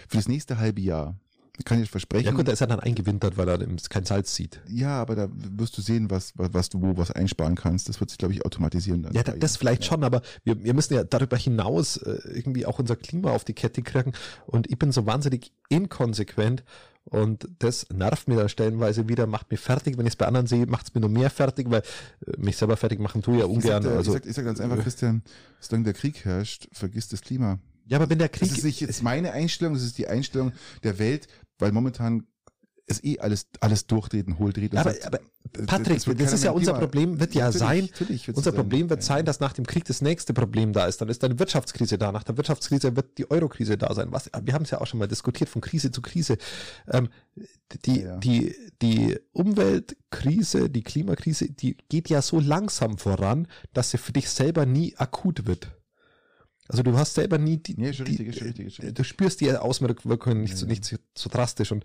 Für 0.09 0.17
das 0.17 0.29
nächste 0.29 0.59
halbe 0.59 0.81
Jahr. 0.81 1.17
Kann 1.65 1.83
ich 1.83 1.91
versprechen. 1.91 2.27
Ja 2.27 2.33
gut, 2.33 2.49
da 2.49 2.53
ist 2.53 2.61
er 2.61 2.67
dann 2.67 2.81
eingewintert, 2.81 3.37
weil 3.37 3.49
er 3.49 3.59
kein 3.89 4.05
Salz 4.05 4.35
sieht. 4.35 4.61
Ja, 4.69 5.01
aber 5.01 5.15
da 5.15 5.29
wirst 5.33 5.77
du 5.77 5.83
sehen, 5.83 6.11
was, 6.11 6.33
was, 6.37 6.69
du 6.69 6.81
wo 6.83 6.97
was 6.97 7.11
einsparen 7.11 7.55
kannst. 7.55 7.89
Das 7.89 8.01
wird 8.01 8.11
sich, 8.11 8.19
glaube 8.19 8.35
ich, 8.35 8.45
automatisieren. 8.45 9.03
Dann 9.03 9.15
ja, 9.15 9.23
das, 9.23 9.39
das 9.39 9.57
vielleicht 9.57 9.85
schon, 9.85 10.05
aber 10.05 10.23
wir, 10.45 10.63
wir 10.63 10.75
müssen 10.75 10.95
ja 10.95 11.05
darüber 11.05 11.37
hinaus 11.37 11.97
äh, 11.99 12.19
irgendwie 12.33 12.67
auch 12.67 12.79
unser 12.79 12.97
Klima 12.97 13.31
auf 13.31 13.45
die 13.45 13.55
Kette 13.55 13.83
kriegen. 13.83 14.13
Und 14.47 14.71
ich 14.71 14.79
bin 14.79 14.93
so 14.93 15.07
wahnsinnig 15.07 15.53
inkonsequent 15.69 16.65
und 17.05 17.49
das 17.59 17.87
nervt 17.91 18.29
mir 18.29 18.37
dann 18.37 18.49
stellenweise 18.49 19.09
wieder, 19.09 19.27
macht 19.27 19.51
mich 19.51 19.61
fertig. 19.61 19.99
Wenn 19.99 20.07
ich 20.07 20.13
es 20.13 20.17
bei 20.17 20.27
anderen 20.27 20.47
sehe, 20.47 20.67
macht 20.67 20.89
es 20.89 20.95
mir 20.95 21.01
noch 21.01 21.09
mehr 21.09 21.31
fertig, 21.31 21.71
weil 21.71 21.83
äh, 22.27 22.33
mich 22.39 22.57
selber 22.57 22.77
fertig 22.77 23.01
machen 23.01 23.23
tue 23.23 23.39
ja 23.39 23.45
ungern. 23.45 23.83
Ich 23.83 23.89
sag, 23.89 23.97
also, 23.97 24.13
ich, 24.13 24.23
sag, 24.23 24.31
ich 24.31 24.37
sag 24.37 24.45
ganz 24.45 24.61
einfach, 24.61 24.79
Christian, 24.79 25.23
solange 25.61 25.85
der 25.85 25.95
Krieg 25.95 26.25
herrscht, 26.25 26.69
vergiss 26.73 27.09
das 27.09 27.21
Klima. 27.21 27.59
Ja, 27.87 27.99
aber 27.99 28.09
wenn 28.09 28.19
der 28.19 28.29
Krieg. 28.29 28.49
Das 28.49 28.59
ist 28.59 28.65
nicht 28.65 28.81
jetzt 28.81 29.03
meine 29.03 29.33
Einstellung, 29.33 29.75
das 29.75 29.83
ist 29.83 29.99
die 29.99 30.07
Einstellung 30.07 30.53
der 30.85 30.99
Welt, 30.99 31.27
weil 31.63 31.73
momentan 31.73 32.27
ist 32.87 33.05
eh 33.05 33.19
alles, 33.19 33.47
alles 33.61 33.87
durchdreht 33.87 34.27
und 34.27 34.39
hohldreht. 34.39 34.77
Aber, 34.77 34.95
aber 35.05 35.21
Patrick, 35.67 36.05
das, 36.05 36.17
das 36.17 36.33
ist 36.33 36.45
ja 36.45 36.51
unser 36.51 36.75
Problem, 36.75 37.21
wird 37.21 37.35
ja 37.35 37.53
sein, 37.53 37.89
unser 38.35 38.53
Problem 38.53 38.91
wird 38.91 39.03
sein, 39.03 39.25
dass 39.25 39.41
nach 39.41 39.53
dem 39.53 39.67
Krieg 39.67 39.85
das 39.85 40.03
nächste 40.03 40.35
Problem 40.35 40.73
da 40.73 40.87
ist. 40.87 41.01
Dann 41.01 41.09
ist 41.09 41.23
eine 41.25 41.39
Wirtschaftskrise 41.39 41.99
da. 41.99 42.13
Nach 42.13 42.25
der 42.25 42.37
Wirtschaftskrise 42.37 42.97
wird 42.97 43.19
die 43.19 43.31
Eurokrise 43.31 43.77
da 43.77 43.93
sein. 43.95 44.09
Was, 44.11 44.31
wir 44.43 44.55
haben 44.55 44.65
es 44.65 44.71
ja 44.71 44.81
auch 44.81 44.87
schon 44.87 44.99
mal 44.99 45.09
diskutiert, 45.09 45.49
von 45.49 45.63
Krise 45.63 45.91
zu 45.91 46.03
Krise. 46.03 46.39
Ähm, 46.91 47.09
die, 47.85 48.03
ja. 48.03 48.17
die, 48.19 48.55
die 48.83 49.19
Umweltkrise, 49.33 50.69
die 50.69 50.83
Klimakrise, 50.83 51.51
die 51.51 51.77
geht 51.89 52.09
ja 52.09 52.23
so 52.23 52.41
langsam 52.41 52.99
voran, 52.99 53.47
dass 53.73 53.91
sie 53.91 53.99
für 53.99 54.13
dich 54.13 54.29
selber 54.29 54.67
nie 54.67 54.97
akut 54.97 55.47
wird. 55.47 55.71
Also 56.73 56.83
du 56.83 56.97
hast 56.97 57.13
selber 57.13 57.37
nie 57.37 57.59
die, 57.59 57.75
nee, 57.77 57.93
schon 57.93 58.07
richtig, 58.07 58.31
die, 58.31 58.33
schon 58.33 58.47
richtig, 58.47 58.75
schon 58.75 58.85
richtig. 58.87 58.95
du 58.95 59.05
spürst 59.05 59.43
die 59.43 59.55
Auswirkungen 59.55 60.41
nicht, 60.41 60.53
ja. 60.53 60.57
so, 60.57 60.65
nicht 60.65 60.87
so, 60.87 60.97
so 61.15 61.29
drastisch 61.29 61.71
und 61.71 61.85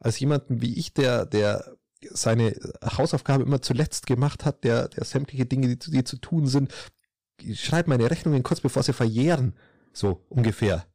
als 0.00 0.18
jemanden 0.18 0.60
wie 0.60 0.74
ich, 0.74 0.92
der, 0.92 1.26
der 1.26 1.76
seine 2.10 2.56
Hausaufgabe 2.84 3.44
immer 3.44 3.62
zuletzt 3.62 4.04
gemacht 4.08 4.44
hat, 4.44 4.64
der, 4.64 4.88
der 4.88 5.04
sämtliche 5.04 5.46
Dinge, 5.46 5.68
die, 5.68 5.78
die 5.78 6.02
zu 6.02 6.16
tun 6.16 6.48
sind, 6.48 6.74
schreibe 7.54 7.88
meine 7.88 8.10
Rechnungen 8.10 8.42
kurz 8.42 8.60
bevor 8.60 8.82
sie 8.82 8.92
verjähren, 8.92 9.54
so 9.92 10.24
ungefähr. 10.28 10.86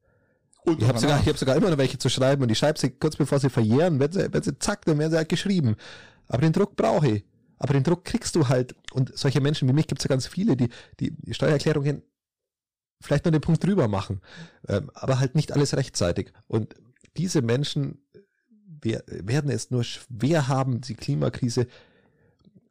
Und 0.66 0.82
ich 0.82 0.88
habe 0.90 1.00
sogar, 1.00 1.22
ich 1.22 1.28
hab 1.30 1.38
sogar 1.38 1.56
immer 1.56 1.70
noch 1.70 1.78
welche 1.78 1.98
zu 1.98 2.10
schreiben 2.10 2.44
und 2.44 2.52
ich 2.52 2.58
schreibe 2.58 2.80
sie 2.80 2.90
kurz 2.90 3.16
bevor 3.16 3.40
sie 3.40 3.50
verjähren, 3.50 3.98
wenn 4.02 4.12
sie, 4.12 4.28
wenn 4.30 4.44
sie 4.44 4.60
zack, 4.60 4.84
dann 4.84 5.00
werden 5.00 5.12
sie 5.12 5.18
halt 5.18 5.30
geschrieben. 5.30 5.78
Aber 6.28 6.42
den 6.42 6.52
Druck 6.52 6.76
brauche 6.76 7.08
ich. 7.08 7.26
Aber 7.60 7.74
den 7.74 7.84
Druck 7.84 8.04
kriegst 8.04 8.36
du 8.36 8.50
halt. 8.50 8.76
Und 8.92 9.18
solche 9.18 9.40
Menschen 9.40 9.70
wie 9.70 9.74
mich 9.74 9.88
gibt 9.88 10.02
es 10.02 10.04
ja 10.04 10.10
ganz 10.10 10.28
viele, 10.28 10.58
die, 10.58 10.70
die 11.00 11.34
Steuererklärungen 11.34 12.04
vielleicht 13.02 13.26
nur 13.26 13.32
den 13.32 13.42
Punkt 13.42 13.64
drüber 13.64 13.88
machen, 13.88 14.22
ähm, 14.68 14.90
aber 14.94 15.20
halt 15.20 15.36
nicht 15.36 15.52
alles 15.52 15.76
rechtzeitig. 15.76 16.32
Und 16.48 16.76
diese 17.18 17.42
Menschen 17.42 18.00
wir 18.82 19.04
werden 19.08 19.52
es 19.52 19.72
nur 19.72 19.84
schwer 19.84 20.48
haben, 20.48 20.82
die 20.82 20.96
Klimakrise 20.96 21.68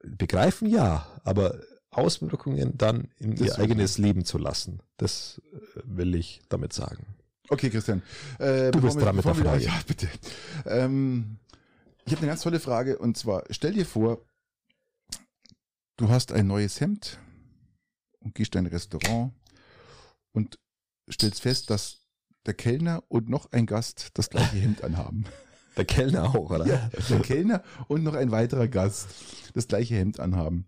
begreifen, 0.03 0.69
ja, 0.69 1.07
aber 1.25 1.61
Auswirkungen 1.91 2.77
dann 2.77 3.09
in 3.19 3.35
das 3.35 3.41
ihr 3.47 3.59
eigenes 3.59 3.95
sein. 3.95 4.05
Leben 4.05 4.25
zu 4.25 4.39
lassen. 4.39 4.81
Das 4.97 5.41
äh, 5.53 5.81
will 5.85 6.15
ich 6.15 6.41
damit 6.49 6.73
sagen. 6.73 7.07
Okay, 7.49 7.71
Christian. 7.71 8.03
Äh, 8.39 8.71
du 8.71 8.81
bist 8.81 9.01
dran 9.01 9.17
mit 9.17 9.25
der 9.25 9.35
Frage. 9.35 9.65
Ja, 9.65 9.73
bitte. 9.87 10.09
Ähm, 10.67 11.39
ich 12.05 12.13
habe 12.13 12.23
eine 12.23 12.29
ganz 12.29 12.43
tolle 12.43 12.61
Frage 12.61 12.99
und 12.99 13.17
zwar, 13.17 13.45
stell 13.51 13.73
dir 13.73 13.87
vor, 13.87 14.25
du 15.97 16.09
hast 16.09 16.33
ein 16.33 16.47
neues 16.47 16.81
Hemd 16.81 17.19
und 18.21 18.35
gehst 18.35 18.55
in 18.55 18.67
ein 18.67 18.73
Restaurant 18.73 19.33
und 20.33 20.59
stellst 21.11 21.41
fest, 21.41 21.71
dass 21.71 21.99
der 22.47 22.55
Kellner 22.55 23.03
und 23.09 23.29
noch 23.29 23.53
ein 23.53 23.67
Gast 23.67 24.11
das 24.15 24.31
gleiche 24.31 24.57
Hemd 24.57 24.83
anhaben. 24.85 25.25
Der 25.77 25.85
Kellner 25.85 26.25
auch, 26.31 26.51
oder? 26.51 26.67
Ja, 26.67 26.91
der 27.09 27.21
Kellner 27.21 27.63
und 27.89 28.03
noch 28.03 28.15
ein 28.15 28.31
weiterer 28.31 28.69
Gast 28.69 29.09
das 29.55 29.69
gleiche 29.69 29.95
Hemd 29.95 30.21
anhaben. 30.21 30.67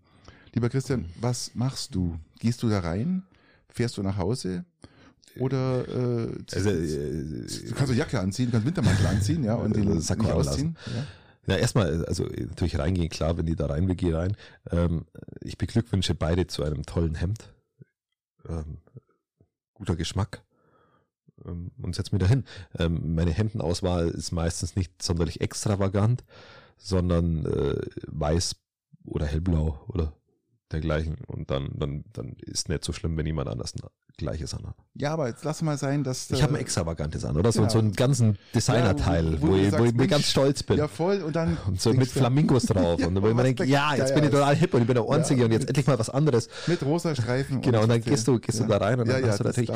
Lieber 0.53 0.69
Christian, 0.69 1.05
was 1.19 1.55
machst 1.55 1.95
du? 1.95 2.19
Gehst 2.39 2.63
du 2.63 2.69
da 2.69 2.79
rein? 2.79 3.23
Fährst 3.69 3.97
du 3.97 4.03
nach 4.03 4.17
Hause? 4.17 4.65
Oder 5.39 5.87
äh, 5.87 6.31
also, 6.53 6.69
äh, 6.69 7.47
du 7.47 7.73
kannst 7.73 7.91
du 7.91 7.95
Jacke 7.95 8.19
anziehen, 8.19 8.47
du 8.47 8.51
kannst 8.51 8.67
Wintermantel 8.67 9.07
anziehen, 9.07 9.43
ja, 9.43 9.55
und 9.55 9.75
den 9.75 9.99
Sack 10.01 10.23
ausziehen. 10.25 10.77
Ja. 10.95 11.05
Ja, 11.45 11.57
erstmal, 11.57 12.05
also 12.05 12.23
natürlich 12.23 12.79
reingehen, 12.79 13.09
klar, 13.09 13.37
wenn 13.37 13.45
die 13.45 13.55
da 13.55 13.65
rein 13.65 13.87
will, 13.87 13.95
geh 13.95 14.13
rein. 14.13 14.37
Ähm, 14.71 15.05
ich 15.41 15.57
beglückwünsche 15.57 16.15
beide 16.15 16.47
zu 16.47 16.63
einem 16.63 16.83
tollen 16.85 17.15
Hemd. 17.15 17.51
Ähm, 18.47 18.77
guter 19.73 19.95
Geschmack 19.95 20.43
ähm, 21.45 21.71
und 21.81 21.95
setze 21.95 22.15
mich 22.15 22.21
dahin. 22.21 22.43
Ähm, 22.77 23.15
meine 23.15 23.31
Hemdenauswahl 23.31 24.09
ist 24.09 24.31
meistens 24.31 24.75
nicht 24.75 25.01
sonderlich 25.01 25.41
extravagant, 25.41 26.23
sondern 26.77 27.45
äh, 27.45 27.81
weiß 28.07 28.55
oder 29.05 29.25
hellblau 29.25 29.83
oder 29.87 30.13
dergleichen. 30.73 31.17
Und 31.27 31.49
dann, 31.51 31.69
dann, 31.73 32.03
dann 32.13 32.35
ist 32.41 32.69
nicht 32.69 32.83
so 32.83 32.93
schlimm, 32.93 33.17
wenn 33.17 33.25
jemand 33.25 33.49
anders 33.49 33.73
Gleiches 34.15 34.53
anhat. 34.53 34.75
Ja, 34.93 35.13
aber 35.13 35.27
jetzt 35.27 35.43
lass 35.43 35.63
mal 35.63 35.75
sein, 35.75 36.03
dass. 36.03 36.29
Ich 36.29 36.43
habe 36.43 36.53
ein 36.53 36.57
äh, 36.57 36.61
extravagantes 36.61 37.25
an, 37.25 37.35
oder? 37.35 37.51
So, 37.51 37.61
genau. 37.61 37.71
so 37.71 37.79
einen 37.79 37.93
ganzen 37.93 38.37
Designerteil, 38.53 39.33
ja, 39.33 39.41
wo, 39.41 39.47
wo, 39.47 39.51
wo, 39.51 39.55
ich, 39.55 39.71
sagst, 39.71 39.79
wo 39.79 39.85
ich 39.85 39.93
mir 39.95 40.07
ganz 40.07 40.29
stolz 40.29 40.61
bin. 40.61 40.77
Ja, 40.77 40.87
voll. 40.87 41.23
Und 41.23 41.35
dann. 41.35 41.57
Und 41.67 41.81
so 41.81 41.91
mit 41.93 42.09
Flamingos 42.09 42.67
drauf. 42.67 42.99
ja, 42.99 43.07
und 43.07 43.19
wo 43.19 43.27
ich 43.27 43.33
mir 43.33 43.41
denke, 43.41 43.65
ja, 43.65 43.95
jetzt 43.95 44.09
ja, 44.09 44.15
bin 44.15 44.25
ich 44.25 44.29
total 44.29 44.55
hip 44.55 44.71
und 44.73 44.81
ich 44.81 44.87
bin 44.87 44.95
der 44.95 45.09
Einzige 45.09 45.45
und 45.45 45.51
jetzt 45.51 45.67
endlich 45.67 45.87
mal 45.87 45.97
was 45.97 46.11
anderes. 46.11 46.47
Mit 46.67 46.83
rosa 46.83 47.15
Streifen. 47.15 47.61
Genau, 47.61 47.81
und 47.81 47.89
dann 47.89 48.01
gehst 48.01 48.27
du, 48.27 48.39
gehst 48.39 48.59
du 48.59 48.65
da 48.65 48.77
rein 48.77 48.99
und 48.99 49.07
dann 49.07 49.25
hast 49.25 49.39
du 49.39 49.45
natürlich. 49.45 49.71
Uh, 49.71 49.75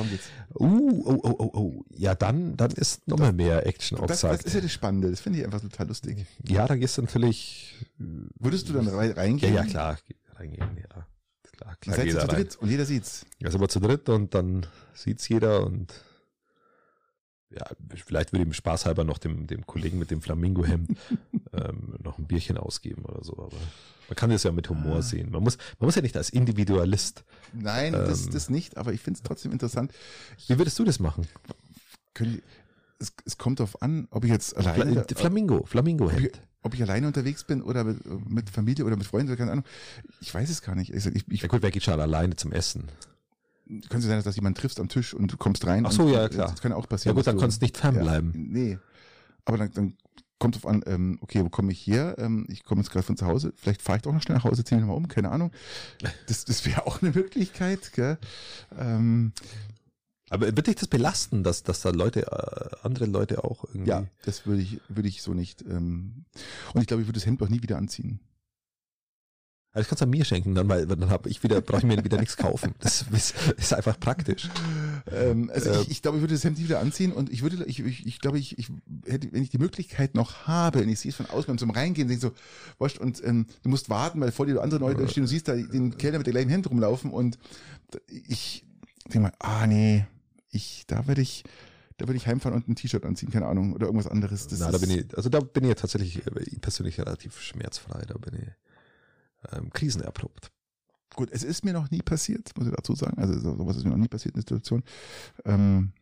oh, 0.53 1.19
oh, 1.23 1.35
oh, 1.39 1.51
oh. 1.53 1.83
Ja, 1.95 2.13
dann, 2.13 2.55
dann 2.57 2.71
ist 2.71 3.07
nochmal 3.07 3.33
mehr 3.33 3.65
Action 3.65 3.97
das, 4.05 4.21
das 4.21 4.41
ist 4.43 4.53
ja 4.53 4.61
das 4.61 4.71
Spannende. 4.71 5.09
Das 5.09 5.19
finde 5.19 5.39
ich 5.39 5.45
einfach 5.45 5.61
total 5.61 5.87
lustig. 5.87 6.25
Ja, 6.47 6.67
da 6.67 6.75
gehst 6.75 6.97
du 6.97 7.01
natürlich. 7.01 7.75
Würdest 7.97 8.69
du 8.69 8.73
dann 8.73 8.87
reingehen? 8.87 9.53
Ja, 9.53 9.63
ja, 9.63 9.67
klar. 9.67 9.97
Reingehen, 10.39 10.77
ja 10.77 11.07
klar, 11.57 11.75
klar 11.77 11.95
Seid 11.95 12.07
ihr 12.07 12.19
zu 12.19 12.27
dritt 12.27 12.55
und 12.57 12.69
jeder 12.69 12.85
sieht's. 12.85 13.25
Ja, 13.39 13.51
sind 13.51 13.61
wir 13.61 13.69
zu 13.69 13.79
dritt 13.79 14.09
und 14.09 14.33
dann 14.33 14.65
sieht's 14.93 15.27
jeder 15.27 15.65
und 15.65 15.93
ja, 17.49 17.65
vielleicht 17.95 18.33
würde 18.33 18.43
ich 18.43 18.49
ihm 18.49 18.53
Spaß 18.53 18.85
halber 18.85 19.05
noch 19.05 19.19
dem, 19.19 19.47
dem 19.47 19.65
Kollegen 19.65 19.97
mit 19.99 20.11
dem 20.11 20.21
Flamingo-Hemd 20.21 20.97
ähm, 21.53 21.95
noch 22.03 22.17
ein 22.17 22.25
Bierchen 22.27 22.57
ausgeben 22.57 23.05
oder 23.05 23.23
so, 23.23 23.33
aber 23.37 23.57
man 24.09 24.15
kann 24.15 24.29
das 24.29 24.43
ja 24.43 24.51
mit 24.51 24.69
Humor 24.69 24.97
ah. 24.97 25.01
sehen. 25.01 25.31
Man 25.31 25.43
muss, 25.43 25.57
man 25.79 25.87
muss 25.87 25.95
ja 25.95 26.01
nicht 26.01 26.17
als 26.17 26.29
Individualist. 26.29 27.23
Nein, 27.53 27.93
ähm, 27.93 28.05
das, 28.05 28.29
das 28.29 28.49
nicht, 28.49 28.77
aber 28.77 28.93
ich 28.93 29.01
finde 29.01 29.17
es 29.17 29.23
trotzdem 29.23 29.51
interessant. 29.53 29.93
Wie 30.47 30.57
würdest 30.57 30.77
du 30.77 30.83
das 30.83 30.99
machen? 30.99 31.27
Es, 32.99 33.13
es 33.25 33.37
kommt 33.37 33.59
darauf 33.59 33.81
an, 33.81 34.07
ob 34.11 34.25
ich 34.25 34.31
jetzt 34.31 34.57
alleine. 34.57 35.05
Flamingo, 35.15 35.65
Flamingo-Hemd 35.65 36.41
ob 36.63 36.73
ich 36.73 36.81
alleine 36.81 37.07
unterwegs 37.07 37.43
bin 37.43 37.61
oder 37.61 37.83
mit, 37.83 38.29
mit 38.29 38.49
Familie 38.49 38.85
oder 38.85 38.97
mit 38.97 39.05
Freunden 39.05 39.29
oder 39.29 39.37
keine 39.37 39.51
Ahnung. 39.51 39.65
Ich 40.21 40.33
weiß 40.33 40.49
es 40.49 40.61
gar 40.61 40.75
nicht. 40.75 40.93
Ich, 40.93 41.05
ich, 41.05 41.25
ich, 41.27 41.41
ja 41.41 41.47
gut, 41.47 41.61
wer 41.61 41.71
geht 41.71 41.83
schon 41.83 41.99
alleine 41.99 42.35
zum 42.35 42.51
Essen? 42.51 42.85
Könnte 43.89 44.07
sein, 44.07 44.23
dass 44.23 44.35
jemand 44.35 44.57
triffst 44.57 44.79
am 44.79 44.87
Tisch 44.87 45.13
und 45.13 45.31
du 45.31 45.37
kommst 45.37 45.65
rein. 45.67 45.85
Ach 45.85 45.91
so, 45.91 46.07
ja, 46.09 46.29
klar. 46.29 46.49
Das 46.49 46.61
kann 46.61 46.71
auch 46.71 46.87
passieren. 46.87 47.15
Ja 47.15 47.19
gut, 47.19 47.27
dann 47.27 47.37
kannst 47.37 47.61
du 47.61 47.65
nicht 47.65 47.77
fernbleiben. 47.77 48.33
Ja, 48.33 48.39
nee. 48.39 48.79
Aber 49.45 49.57
dann, 49.57 49.71
dann 49.73 49.97
kommt 50.39 50.55
drauf 50.55 50.67
an, 50.67 50.83
ähm, 50.85 51.17
okay, 51.21 51.43
wo 51.43 51.49
komme 51.49 51.71
ich 51.71 51.85
her? 51.85 52.15
Ähm, 52.17 52.45
ich 52.49 52.63
komme 52.63 52.81
jetzt 52.81 52.91
gerade 52.91 53.05
von 53.05 53.17
zu 53.17 53.25
Hause. 53.25 53.53
Vielleicht 53.55 53.81
fahre 53.81 53.97
ich 53.97 54.03
doch 54.03 54.13
noch 54.13 54.21
schnell 54.21 54.37
nach 54.37 54.43
Hause, 54.43 54.63
ziehe 54.63 54.77
mich 54.77 54.87
nochmal 54.87 54.97
um, 54.97 55.07
keine 55.07 55.31
Ahnung. 55.31 55.51
Das, 56.27 56.45
das 56.45 56.65
wäre 56.65 56.85
auch 56.85 57.01
eine 57.01 57.11
Möglichkeit. 57.11 57.91
Gell? 57.93 58.17
Ähm, 58.77 59.33
aber 60.29 60.55
wird 60.55 60.67
dich 60.67 60.75
das 60.75 60.87
belasten, 60.87 61.43
dass, 61.43 61.63
dass 61.63 61.81
da 61.81 61.89
Leute, 61.89 62.27
äh, 62.27 62.75
andere 62.83 63.05
Leute 63.05 63.43
auch 63.43 63.63
irgendwie. 63.65 63.89
Ja, 63.89 64.05
das 64.23 64.45
würde 64.45 64.61
ich, 64.61 64.81
würde 64.89 65.07
ich 65.07 65.21
so 65.21 65.33
nicht. 65.33 65.61
Ähm, 65.61 66.25
und 66.73 66.81
ich 66.81 66.87
glaube, 66.87 67.01
ich 67.01 67.07
würde 67.07 67.19
das 67.19 67.25
Hemd 67.25 67.41
auch 67.41 67.49
nie 67.49 67.61
wieder 67.61 67.77
anziehen. 67.77 68.19
Also 69.77 69.83
ich 69.83 69.89
kann 69.89 69.97
es 69.97 70.01
an 70.01 70.09
mir 70.09 70.25
schenken, 70.25 70.55
dann, 70.55 70.67
weil 70.69 70.87
dann 70.87 71.11
habe 71.11 71.29
ich 71.29 71.43
wieder, 71.43 71.61
brauche 71.61 71.81
ich 71.81 71.83
mir 71.83 72.03
wieder 72.03 72.17
nichts 72.17 72.35
kaufen. 72.35 72.73
Das 72.79 73.05
ist, 73.11 73.35
ist 73.57 73.73
einfach 73.73 73.99
praktisch. 73.99 74.49
Ähm, 75.11 75.51
also 75.53 75.69
äh, 75.69 75.81
ich, 75.81 75.91
ich 75.91 76.01
glaube, 76.01 76.17
ich 76.17 76.23
würde 76.23 76.33
das 76.33 76.43
Hemd 76.43 76.57
nie 76.57 76.63
wieder 76.63 76.79
anziehen 76.79 77.11
und 77.11 77.31
ich 77.31 77.43
würde, 77.43 77.63
ich, 77.65 77.81
ich, 77.81 78.05
ich 78.07 78.19
glaube, 78.19 78.39
ich, 78.39 78.57
ich 78.57 78.69
hätte, 79.05 79.31
wenn 79.31 79.43
ich 79.43 79.51
die 79.51 79.59
Möglichkeit 79.59 80.15
noch 80.15 80.47
habe, 80.47 80.81
und 80.81 80.89
ich 80.89 80.99
sehe 80.99 81.11
es 81.11 81.15
von 81.15 81.27
außen 81.27 81.45
beim 81.45 81.59
zum 81.59 81.69
Reingehen, 81.69 82.07
denke 82.07 82.21
so, 82.21 82.31
wascht 82.79 82.97
und 82.97 83.23
ähm, 83.23 83.45
du 83.61 83.69
musst 83.69 83.89
warten, 83.89 84.19
weil 84.19 84.31
vor 84.31 84.47
dir 84.47 84.61
andere 84.61 84.79
Leute 84.79 85.07
stehen, 85.07 85.23
du 85.23 85.29
siehst 85.29 85.47
da 85.47 85.55
den 85.55 85.95
Kellner 85.97 86.17
mit 86.17 86.27
der 86.27 86.33
gleichen 86.33 86.49
Hemd 86.49 86.67
rumlaufen 86.69 87.11
und 87.11 87.37
ich 88.07 88.65
denke 89.05 89.19
mal, 89.19 89.33
ah 89.39 89.67
nee, 89.67 90.07
ich, 90.57 90.83
da 90.87 91.07
werde 91.07 91.21
ich, 91.21 91.43
da 91.97 92.07
würde 92.07 92.17
ich 92.17 92.27
heimfahren 92.27 92.55
und 92.55 92.67
ein 92.67 92.75
T-Shirt 92.75 93.05
anziehen, 93.05 93.31
keine 93.31 93.47
Ahnung, 93.47 93.73
oder 93.73 93.87
irgendwas 93.87 94.11
anderes. 94.11 94.47
Das 94.47 94.59
Na, 94.59 94.71
da 94.71 94.77
bin 94.77 94.89
ich, 94.89 95.15
also 95.15 95.29
da 95.29 95.39
bin 95.39 95.63
ich 95.63 95.75
tatsächlich 95.75 96.25
äh, 96.25 96.59
persönlich 96.59 96.99
relativ 96.99 97.39
schmerzfrei, 97.39 98.03
da 98.05 98.17
bin 98.17 98.35
ich 98.35 99.53
ähm, 99.53 99.69
krisenerprobt. 99.71 100.51
Gut, 101.15 101.29
es 101.31 101.43
ist 101.43 101.65
mir 101.65 101.73
noch 101.73 101.89
nie 101.89 102.01
passiert, 102.01 102.51
muss 102.57 102.67
ich 102.67 102.73
dazu 102.73 102.93
sagen. 102.93 103.17
Also 103.17 103.39
sowas 103.39 103.77
ist 103.77 103.85
mir 103.85 103.91
noch 103.91 103.97
nie 103.97 104.07
passiert 104.07 104.35
in 104.35 104.41
der 104.41 104.43
Situation. 104.43 104.83
Ähm, 105.45 105.93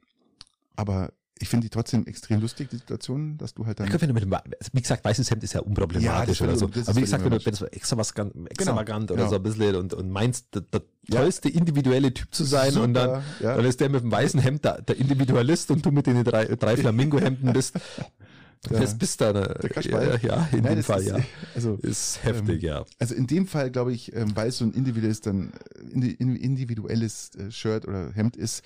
aber 0.75 1.13
ich 1.39 1.49
finde 1.49 1.65
die 1.65 1.69
trotzdem 1.69 2.05
extrem 2.07 2.39
lustig, 2.39 2.69
die 2.69 2.77
Situation, 2.77 3.37
dass 3.37 3.53
du 3.53 3.65
halt 3.65 3.79
dann. 3.79 3.87
Ich 3.87 3.91
glaub, 3.91 4.01
mit 4.13 4.23
dem, 4.23 4.33
wie 4.71 4.81
gesagt, 4.81 5.03
weißes 5.03 5.29
Hemd 5.29 5.43
ist 5.43 5.53
ja 5.53 5.59
unproblematisch 5.61 6.39
ja, 6.39 6.47
oder 6.47 6.55
so. 6.55 6.65
Aber 6.67 6.95
wie 6.95 7.01
gesagt, 7.01 7.25
wenn 7.25 7.31
du, 7.31 7.45
wenn 7.45 7.51
du 7.51 7.57
so 7.57 7.65
extravagant, 7.65 8.49
extravagant 8.49 9.07
genau, 9.07 9.13
oder 9.13 9.23
genau. 9.23 9.29
so 9.29 9.35
ein 9.35 9.43
bisschen 9.43 9.75
und, 9.75 9.93
und 9.93 10.09
meinst, 10.09 10.55
der, 10.55 10.61
der 10.61 10.81
ja. 11.09 11.19
tollste 11.19 11.49
individuelle 11.49 12.13
Typ 12.13 12.33
zu 12.33 12.45
sein 12.45 12.71
Super, 12.71 12.85
und 12.85 12.93
dann, 12.93 13.23
ja. 13.41 13.55
dann 13.57 13.65
ist 13.65 13.81
der 13.81 13.89
mit 13.89 14.03
dem 14.03 14.11
weißen 14.11 14.39
Hemd 14.39 14.63
der, 14.63 14.81
der 14.81 14.97
Individualist 14.97 15.71
und 15.71 15.85
du 15.85 15.91
mit 15.91 16.07
den 16.07 16.23
drei, 16.23 16.45
drei 16.45 16.77
Flamingo-Hemden 16.77 17.51
bist. 17.51 17.75
Das 18.69 18.97
bist 18.97 19.21
da 19.21 19.31
der 19.31 19.59
ja, 19.83 20.15
ja, 20.17 20.49
in 20.51 20.63
Nein, 20.63 20.75
dem 20.75 20.83
Fall, 20.83 21.01
ist, 21.01 21.07
ja. 21.07 21.19
Also 21.53 21.75
ist 21.81 22.23
heftig, 22.23 22.63
ähm, 22.63 22.69
ja. 22.69 22.85
Also 22.97 23.13
in 23.13 23.27
dem 23.27 23.45
Fall, 23.45 23.69
glaube 23.69 23.93
ich, 23.93 24.15
ähm, 24.15 24.35
weil 24.35 24.49
es 24.49 24.57
so 24.57 24.65
ein 24.65 24.73
individuelles 24.73 25.21
dann 25.21 25.51
äh, 25.93 26.09
individuelles 26.09 27.31
äh, 27.35 27.51
Shirt 27.51 27.87
oder 27.87 28.11
Hemd 28.13 28.35
ist, 28.35 28.63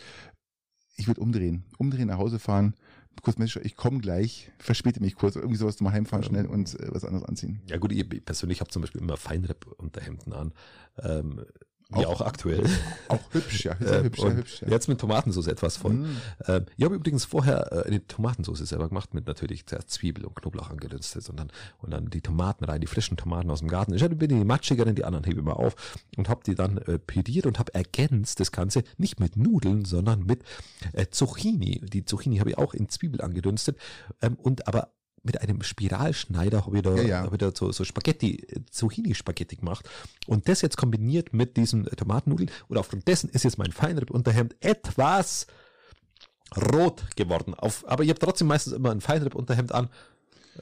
ich 1.00 1.08
würde 1.08 1.22
umdrehen. 1.22 1.64
Umdrehen, 1.78 2.08
nach 2.08 2.18
Hause 2.18 2.40
fahren, 2.40 2.76
kurz 3.22 3.38
Mensch, 3.38 3.58
ich 3.58 3.76
komme 3.76 4.00
gleich, 4.00 4.52
verspäte 4.60 5.02
mich 5.02 5.16
kurz, 5.16 5.36
irgendwie 5.36 5.58
sowas 5.58 5.80
mal 5.82 5.92
heimfahren 5.92 6.24
schnell 6.24 6.46
und 6.46 6.80
äh, 6.80 6.88
was 6.92 7.06
anderes 7.06 7.28
anziehen. 7.28 7.62
Ja 7.68 7.78
gut, 7.78 7.92
ich 7.92 8.08
persönlich 8.26 8.62
habe 8.62 8.70
zum 8.70 8.82
Beispiel 8.82 9.02
immer 9.02 9.18
Feinripp-Unterhemden 9.18 10.34
an. 10.34 10.54
Ähm, 11.02 11.42
auch, 11.92 12.02
ja, 12.02 12.08
auch 12.08 12.22
aktuell. 12.22 12.64
Auch 13.08 13.20
hübsch, 13.32 13.66
ja. 13.66 13.76
Sehr 13.80 14.04
hübsch, 14.04 14.22
sehr 14.22 14.36
hübsch, 14.36 14.62
ja. 14.62 14.68
Jetzt 14.68 14.88
mit 14.88 15.00
Tomatensauce 15.00 15.48
etwas 15.48 15.78
voll. 15.78 15.94
Mm. 15.94 16.18
Ähm, 16.46 16.66
ich 16.78 16.86
habe 16.86 16.94
übrigens 16.94 17.26
vorher 17.26 17.72
äh, 17.72 17.88
eine 17.88 18.06
Tomatensauce 18.06 18.60
selber 18.60 18.88
gemacht, 18.90 19.16
mit 19.16 19.26
natürlich 19.26 19.66
zuerst 19.66 19.90
Zwiebel 19.90 20.26
und 20.26 20.36
Knoblauch 20.36 20.70
angedünstet 20.70 21.28
und 21.30 21.40
dann, 21.40 21.52
und 21.80 21.90
dann 21.92 22.12
die 22.12 22.22
Tomaten 22.22 22.66
rein, 22.66 22.82
die 22.82 22.88
frischen 22.88 23.18
Tomaten 23.18 23.50
aus 23.50 23.60
dem 23.60 23.70
Garten. 23.70 23.96
Ich 23.96 24.08
bin 24.08 24.30
die 24.30 24.46
matschigeren, 24.46 24.94
die 24.94 25.04
anderen 25.04 25.26
hebe 25.26 25.40
ich 25.40 25.46
mal 25.46 25.54
auf 25.54 25.76
und 26.16 26.30
habe 26.30 26.42
die 26.46 26.54
dann 26.54 26.78
äh, 26.78 27.00
pediert 27.00 27.48
und 27.48 27.58
habe 27.58 27.74
ergänzt 27.74 28.40
das 28.40 28.52
Ganze 28.52 28.84
nicht 28.98 29.20
mit 29.20 29.36
Nudeln, 29.36 29.84
sondern 29.86 30.24
mit 30.24 30.44
äh, 30.94 31.08
Zucchini. 31.10 31.82
Die 31.82 32.06
Zucchini 32.06 32.38
habe 32.38 32.52
ich 32.52 32.58
auch 32.60 32.76
in 32.76 32.90
Zwiebel 32.90 33.22
angedünstet 33.22 33.78
ähm, 34.22 34.36
und 34.36 34.68
aber 34.68 34.90
mit 35.30 35.42
einem 35.42 35.62
Spiralschneider 35.62 36.66
habe 36.66 36.78
ich 36.78 36.82
da, 36.82 36.96
ja, 36.96 37.04
ja. 37.04 37.22
Hab 37.22 37.32
ich 37.34 37.38
da 37.38 37.52
so, 37.54 37.72
so 37.72 37.84
Spaghetti, 37.84 38.48
Zucchini-Spaghetti 38.72 39.58
gemacht. 39.58 39.88
Und 40.26 40.50
das 40.50 40.64
jetzt 40.64 40.76
kombiniert 40.76 41.34
mit 41.34 41.56
diesen 41.56 41.86
Tomatennudeln 41.86 42.50
und 42.68 42.78
aufgrund 42.78 43.08
dessen 43.08 43.30
ist 43.30 43.44
jetzt 43.44 43.60
mein 43.60 43.72
Feinripp-Unterhemd 43.72 44.56
etwas 44.60 45.46
rot 46.74 47.16
geworden. 47.16 47.54
Auf, 47.54 47.88
aber 47.88 48.04
ich 48.04 48.10
habe 48.10 48.18
trotzdem 48.18 48.48
meistens 48.48 48.74
immer 48.74 48.90
ein 48.90 49.02
Feinripp-Unterhemd 49.02 49.72
an. 49.72 49.90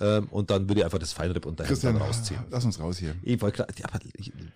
Ähm, 0.01 0.27
und 0.31 0.51
dann 0.51 0.67
würde 0.67 0.81
ich 0.81 0.85
einfach 0.85 0.99
das 0.99 1.13
Feinripp-Unterhemd 1.13 1.81
dann 1.85 1.95
rausziehen. 1.95 2.41
Lass 2.51 2.65
uns 2.65 2.77
raus 2.77 2.97
hier. 2.97 3.15
Ich 3.23 3.41
wollte 3.41 3.63
aber 3.63 3.99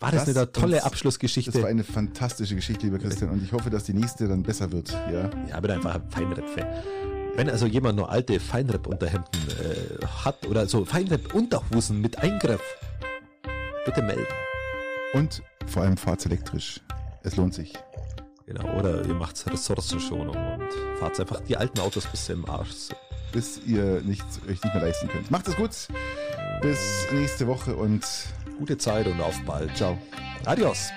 war 0.01 0.11
das, 0.11 0.25
das 0.25 0.35
eine 0.35 0.51
tolle 0.51 0.83
Abschlussgeschichte? 0.83 1.51
Das 1.53 1.61
war 1.61 1.69
eine 1.69 1.85
fantastische 1.85 2.55
Geschichte, 2.55 2.85
lieber 2.85 2.99
Christian. 2.99 3.29
Und 3.29 3.41
ich 3.41 3.53
hoffe, 3.53 3.69
dass 3.69 3.85
die 3.85 3.93
nächste 3.93 4.27
dann 4.27 4.43
besser 4.43 4.73
wird. 4.73 4.91
Ja, 4.91 5.29
ja 5.47 5.55
ich 5.55 5.61
bin 5.61 5.71
einfach 5.71 5.95
ein 5.95 6.09
Feinripp-Fan. 6.09 7.10
Wenn 7.35 7.49
also 7.49 7.65
jemand 7.65 7.97
nur 7.97 8.09
alte 8.09 8.39
Feinripp-Unterhemden 8.39 9.41
äh, 9.49 10.05
hat 10.05 10.45
oder 10.47 10.67
so 10.67 10.83
Feinripp-Unterhosen 10.85 12.01
mit 12.01 12.19
Eingriff, 12.19 12.61
bitte 13.85 14.01
melden. 14.01 14.25
Und 15.13 15.41
vor 15.67 15.83
allem 15.83 15.97
fahrt's 15.97 16.25
elektrisch. 16.25 16.81
Es 17.23 17.35
lohnt 17.37 17.53
sich. 17.53 17.73
Genau, 18.45 18.77
oder 18.77 19.05
ihr 19.05 19.13
macht 19.13 19.45
Ressourcenschonung 19.49 20.35
und 20.35 20.99
fahrt 20.99 21.19
einfach 21.19 21.39
die 21.41 21.55
alten 21.55 21.79
Autos 21.79 22.05
bis 22.07 22.25
sie 22.25 22.33
im 22.33 22.49
Arsch 22.49 22.71
sind. 22.71 22.99
Bis 23.31 23.61
ihr 23.65 24.01
nicht, 24.01 24.25
euch 24.49 24.61
nicht 24.61 24.73
mehr 24.73 24.83
leisten 24.83 25.07
könnt. 25.07 25.31
Macht 25.31 25.47
es 25.47 25.55
gut. 25.55 25.71
Bis 26.61 27.07
nächste 27.13 27.47
Woche 27.47 27.75
und 27.75 28.05
gute 28.59 28.77
Zeit 28.77 29.07
und 29.07 29.21
auf 29.21 29.39
bald. 29.45 29.75
Ciao. 29.77 29.97
Adios. 30.45 30.89